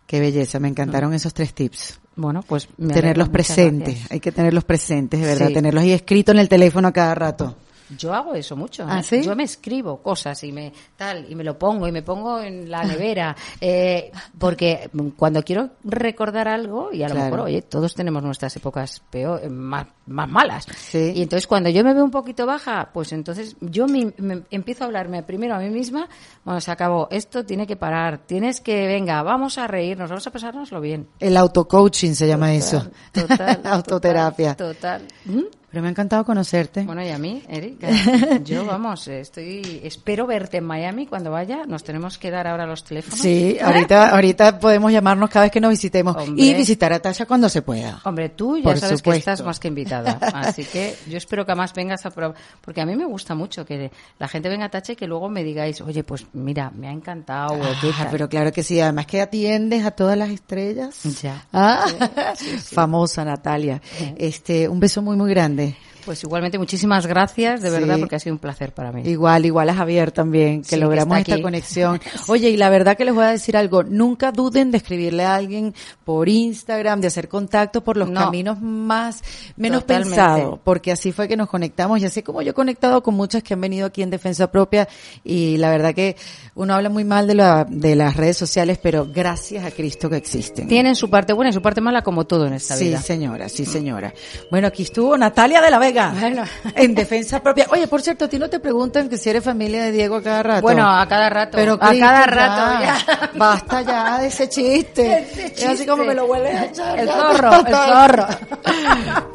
Qué 0.07 0.19
belleza, 0.21 0.59
me 0.59 0.69
encantaron 0.69 1.13
esos 1.13 1.33
tres 1.33 1.53
tips. 1.53 1.99
Bueno, 2.15 2.41
pues 2.41 2.67
me 2.77 2.93
tenerlos 2.93 3.29
presentes, 3.29 4.09
hay 4.09 4.19
que 4.19 4.31
tenerlos 4.31 4.63
presentes, 4.63 5.19
de 5.19 5.25
verdad, 5.27 5.47
Sí. 5.49 5.53
tenerlos 5.53 5.83
ahí 5.83 5.91
escritos 5.91 6.33
en 6.33 6.39
el 6.39 6.49
teléfono 6.49 6.87
a 6.87 6.91
cada 6.93 7.13
rato. 7.13 7.55
Yo 7.97 8.13
hago 8.13 8.33
eso 8.35 8.55
mucho. 8.55 8.85
¿Ah, 8.87 8.99
¿eh? 8.99 9.03
sí? 9.03 9.21
Yo 9.23 9.35
me 9.35 9.43
escribo 9.43 10.01
cosas 10.01 10.43
y 10.43 10.51
me 10.51 10.73
tal 10.95 11.25
y 11.31 11.35
me 11.35 11.43
lo 11.43 11.57
pongo 11.57 11.87
y 11.87 11.91
me 11.91 12.01
pongo 12.01 12.39
en 12.41 12.69
la 12.69 12.83
nevera 12.83 13.35
eh, 13.61 14.11
porque 14.37 14.89
cuando 15.15 15.43
quiero 15.43 15.69
recordar 15.83 16.47
algo 16.47 16.91
y 16.91 17.03
a 17.03 17.09
lo 17.09 17.15
mejor 17.15 17.39
oye 17.41 17.61
todos 17.61 17.95
tenemos 17.95 18.21
nuestras 18.23 18.55
épocas 18.55 19.01
peor 19.09 19.39
eh, 19.43 19.49
más, 19.49 19.87
más 20.07 20.29
malas 20.29 20.65
Sí. 20.77 21.13
y 21.15 21.21
entonces 21.21 21.47
cuando 21.47 21.69
yo 21.69 21.83
me 21.83 21.93
veo 21.93 22.03
un 22.03 22.11
poquito 22.11 22.45
baja 22.45 22.89
pues 22.93 23.13
entonces 23.13 23.55
yo 23.61 23.87
me, 23.87 24.13
me 24.17 24.43
empiezo 24.51 24.83
a 24.83 24.87
hablarme 24.87 25.23
primero 25.23 25.55
a 25.55 25.59
mí 25.59 25.69
misma 25.69 26.07
bueno 26.43 26.59
se 26.61 26.71
acabó 26.71 27.07
esto 27.11 27.45
tiene 27.45 27.65
que 27.67 27.75
parar 27.75 28.19
tienes 28.25 28.59
que 28.61 28.85
venga 28.87 29.21
vamos 29.23 29.57
a 29.57 29.67
reírnos 29.67 30.09
vamos 30.09 30.27
a 30.27 30.31
pasárnoslo 30.31 30.81
bien 30.81 31.07
El 31.19 31.37
auto-coaching 31.37 32.13
se 32.13 32.27
llama 32.27 32.53
eso. 32.53 32.85
total 33.11 33.61
Autoterapia. 33.63 34.55
total, 34.55 35.03
¿Mm? 35.25 35.41
Pero 35.69 35.81
me 35.81 35.89
ha 35.89 35.91
encantado 35.91 36.23
conocerte. 36.23 36.83
Bueno, 36.83 37.03
y 37.03 37.09
a 37.09 37.17
mí, 37.17 37.43
Erika, 37.49 37.89
yo 38.45 38.65
vamos, 38.65 39.05
eh, 39.09 39.19
estoy, 39.19 39.81
espero 39.83 40.25
verte 40.25 40.57
en 40.57 40.63
Miami 40.63 41.05
cuando 41.07 41.29
vaya. 41.29 41.65
Nos 41.67 41.83
tenemos 41.83 42.17
que 42.17 42.31
dar 42.31 42.47
ahora 42.47 42.65
los 42.65 42.85
teléfonos. 42.85 43.19
Sí, 43.19 43.57
ahorita, 43.61 44.11
ahorita 44.11 44.59
podemos 44.59 44.93
llamarnos 44.93 45.29
cada 45.29 45.43
vez 45.45 45.51
que 45.51 45.59
nos 45.59 45.71
visitemos 45.71 46.15
Hombre. 46.15 46.41
y 46.41 46.53
visitar 46.53 46.93
a 46.93 46.99
Tasha 46.99 47.25
cuando 47.25 47.49
se 47.49 47.63
pueda. 47.63 47.99
Hombre, 48.05 48.29
tú 48.29 48.55
ya 48.57 48.63
Por 48.63 48.77
sabes 48.79 48.99
supuesto. 48.99 49.11
que 49.11 49.17
estás 49.19 49.43
más 49.45 49.59
que 49.59 49.67
invitada. 49.67 50.13
Así 50.33 50.63
que 50.63 50.95
yo 51.09 51.17
espero 51.17 51.45
que 51.45 51.51
además 51.51 51.73
vengas 51.73 52.05
a 52.05 52.11
probar. 52.11 52.37
Porque 52.61 52.79
a 52.79 52.85
mí 52.85 52.95
me 52.95 53.05
gusta 53.05 53.35
mucho 53.35 53.65
que 53.65 53.91
la 54.19 54.27
gente 54.29 54.47
venga 54.47 54.67
a 54.67 54.69
Tacha 54.69 54.93
y 54.93 54.95
que 54.95 55.05
luego 55.05 55.27
me 55.27 55.43
digáis, 55.43 55.81
oye, 55.81 56.01
pues 56.05 56.25
mira, 56.31 56.71
me 56.73 56.87
ha 56.87 56.91
encantado. 56.91 57.59
qué 57.81 57.89
Ah, 57.89 58.03
tal. 58.03 58.07
pero 58.11 58.29
claro 58.29 58.53
que 58.53 58.63
sí, 58.63 58.79
además 58.79 59.05
que 59.05 59.19
atiendes 59.19 59.85
a 59.85 59.91
todas 59.91 60.17
las 60.17 60.29
estrellas. 60.29 60.97
Ya. 61.21 61.45
Ah, 61.51 61.85
famosa 62.63 63.25
Natalia. 63.25 63.81
Este, 64.17 64.69
un 64.69 64.79
beso 64.79 65.01
muy 65.01 65.17
muy 65.17 65.29
grande 65.29 65.56
grande. 65.57 65.86
Pues 66.07 66.23
igualmente 66.23 66.57
muchísimas 66.57 67.05
gracias, 67.05 67.61
de 67.61 67.67
Sí. 67.69 67.73
verdad, 67.75 67.99
porque 67.99 68.15
ha 68.15 68.19
sido 68.19 68.33
un 68.33 68.39
placer 68.39 68.73
para 68.73 68.93
mí. 68.93 69.01
Igual, 69.05 69.45
igual 69.45 69.67
a 69.69 69.73
Javier 69.75 70.13
también, 70.13 70.61
que 70.61 70.69
Sí, 70.69 70.75
logramos 70.77 71.17
esta 71.17 71.41
conexión. 71.41 71.99
Oye, 72.29 72.49
y 72.49 72.55
la 72.55 72.69
verdad 72.69 72.95
que 72.95 73.03
les 73.03 73.13
voy 73.13 73.25
a 73.25 73.31
decir 73.31 73.57
algo, 73.57 73.83
nunca 73.83 74.31
duden 74.31 74.71
de 74.71 74.77
escribirle 74.77 75.25
a 75.25 75.35
alguien 75.35 75.75
por 76.05 76.29
Instagram, 76.29 77.01
de 77.01 77.07
hacer 77.07 77.27
contacto 77.27 77.83
por 77.83 77.97
los 77.97 78.09
No. 78.09 78.21
caminos 78.21 78.61
más, 78.61 79.21
menos 79.57 79.83
pensados, 79.83 80.59
porque 80.63 80.93
así 80.93 81.11
fue 81.11 81.27
que 81.27 81.35
nos 81.35 81.49
conectamos 81.49 81.99
y 81.99 82.05
así 82.05 82.23
como 82.23 82.41
yo 82.41 82.51
he 82.51 82.53
conectado 82.53 83.03
con 83.03 83.13
muchas 83.13 83.43
que 83.43 83.53
han 83.55 83.59
venido 83.59 83.85
aquí 83.85 84.01
en 84.01 84.09
Defensa 84.09 84.49
Propia 84.49 84.87
y 85.25 85.57
la 85.57 85.69
verdad 85.71 85.93
que 85.93 86.15
uno 86.55 86.73
habla 86.73 86.87
muy 86.89 87.03
mal 87.03 87.27
de, 87.27 87.35
la, 87.35 87.65
de 87.69 87.97
las 87.97 88.15
redes 88.15 88.37
sociales, 88.37 88.79
pero 88.81 89.05
gracias 89.13 89.65
a 89.65 89.71
Cristo 89.71 90.09
que 90.09 90.15
existen. 90.15 90.69
Tienen 90.69 90.95
su 90.95 91.09
parte 91.09 91.33
buena 91.33 91.49
y 91.49 91.53
su 91.53 91.61
parte 91.61 91.81
mala, 91.81 92.01
como 92.01 92.25
todo 92.25 92.47
en 92.47 92.53
esta 92.53 92.75
Sí, 92.77 92.85
vida. 92.85 93.01
señora, 93.01 93.49
sí, 93.49 93.65
señora. 93.65 94.13
Bueno, 94.49 94.67
aquí 94.69 94.83
estuvo 94.83 95.17
Natalia 95.17 95.59
de 95.59 95.69
la 95.69 95.79
Vega. 95.79 95.96
Bueno. 96.19 96.43
En 96.75 96.93
defensa 96.93 97.41
propia. 97.41 97.65
Oye, 97.71 97.87
por 97.87 98.01
cierto, 98.01 98.25
a 98.25 98.27
ti 98.27 98.37
no 98.37 98.49
te 98.49 98.59
preguntan 98.59 99.09
que 99.09 99.17
si 99.17 99.29
eres 99.29 99.43
familia 99.43 99.83
de 99.83 99.91
Diego 99.91 100.17
a 100.17 100.21
cada 100.23 100.43
rato. 100.43 100.61
Bueno, 100.61 100.87
a 100.87 101.07
cada 101.07 101.29
rato. 101.29 101.57
Pero 101.57 101.73
a 101.73 101.89
Cristo, 101.89 102.05
cada 102.05 102.25
rato, 102.27 102.83
ya. 102.83 103.31
Basta 103.35 103.81
ya 103.81 104.19
de 104.19 104.27
ese 104.27 104.49
chiste. 104.49 105.17
Ese 105.31 105.45
Es 105.55 105.65
así 105.67 105.85
como 105.85 106.03
me 106.03 106.13
lo 106.13 106.27
vuelves 106.27 106.55
a 106.55 106.65
echar. 106.65 106.99
El 106.99 107.09
zorro, 107.09 107.53
el 107.53 107.65
zorro. 107.73 108.27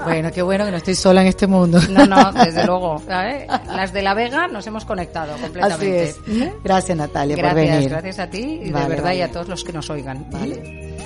Bueno, 0.05 0.31
qué 0.33 0.43
bueno 0.43 0.65
que 0.65 0.71
no 0.71 0.77
estoy 0.77 0.95
sola 0.95 1.23
en 1.23 1.29
este 1.29 1.47
mundo. 1.47 1.81
No, 1.91 2.07
no, 2.07 2.33
desde 2.33 2.65
luego. 2.67 3.03
¿sabes? 3.07 3.47
Las 3.75 3.93
de 3.93 4.03
La 4.03 4.15
Vega 4.15 4.49
nos 4.49 4.67
hemos 4.67 4.85
conectado 4.85 5.33
Así 5.35 5.43
completamente. 5.43 6.03
es. 6.05 6.17
Gracias, 6.63 6.97
Natalia, 6.97 7.37
por 7.37 7.45
Gracias, 7.45 7.75
venir. 7.75 7.89
gracias 7.91 8.19
a 8.19 8.27
ti 8.29 8.61
y 8.65 8.71
Vale, 8.71 8.85
de 8.85 8.89
verdad 8.91 9.05
vale. 9.05 9.17
y 9.17 9.23
a 9.23 9.31
todos 9.33 9.49
los 9.49 9.65
que 9.65 9.73
nos 9.73 9.89
oigan. 9.91 10.27
Vale. 10.31 10.97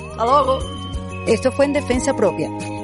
Esto 1.27 1.51
fue 1.51 1.65
en 1.65 1.73
Defensa 1.73 2.13
Propia, 2.15 2.49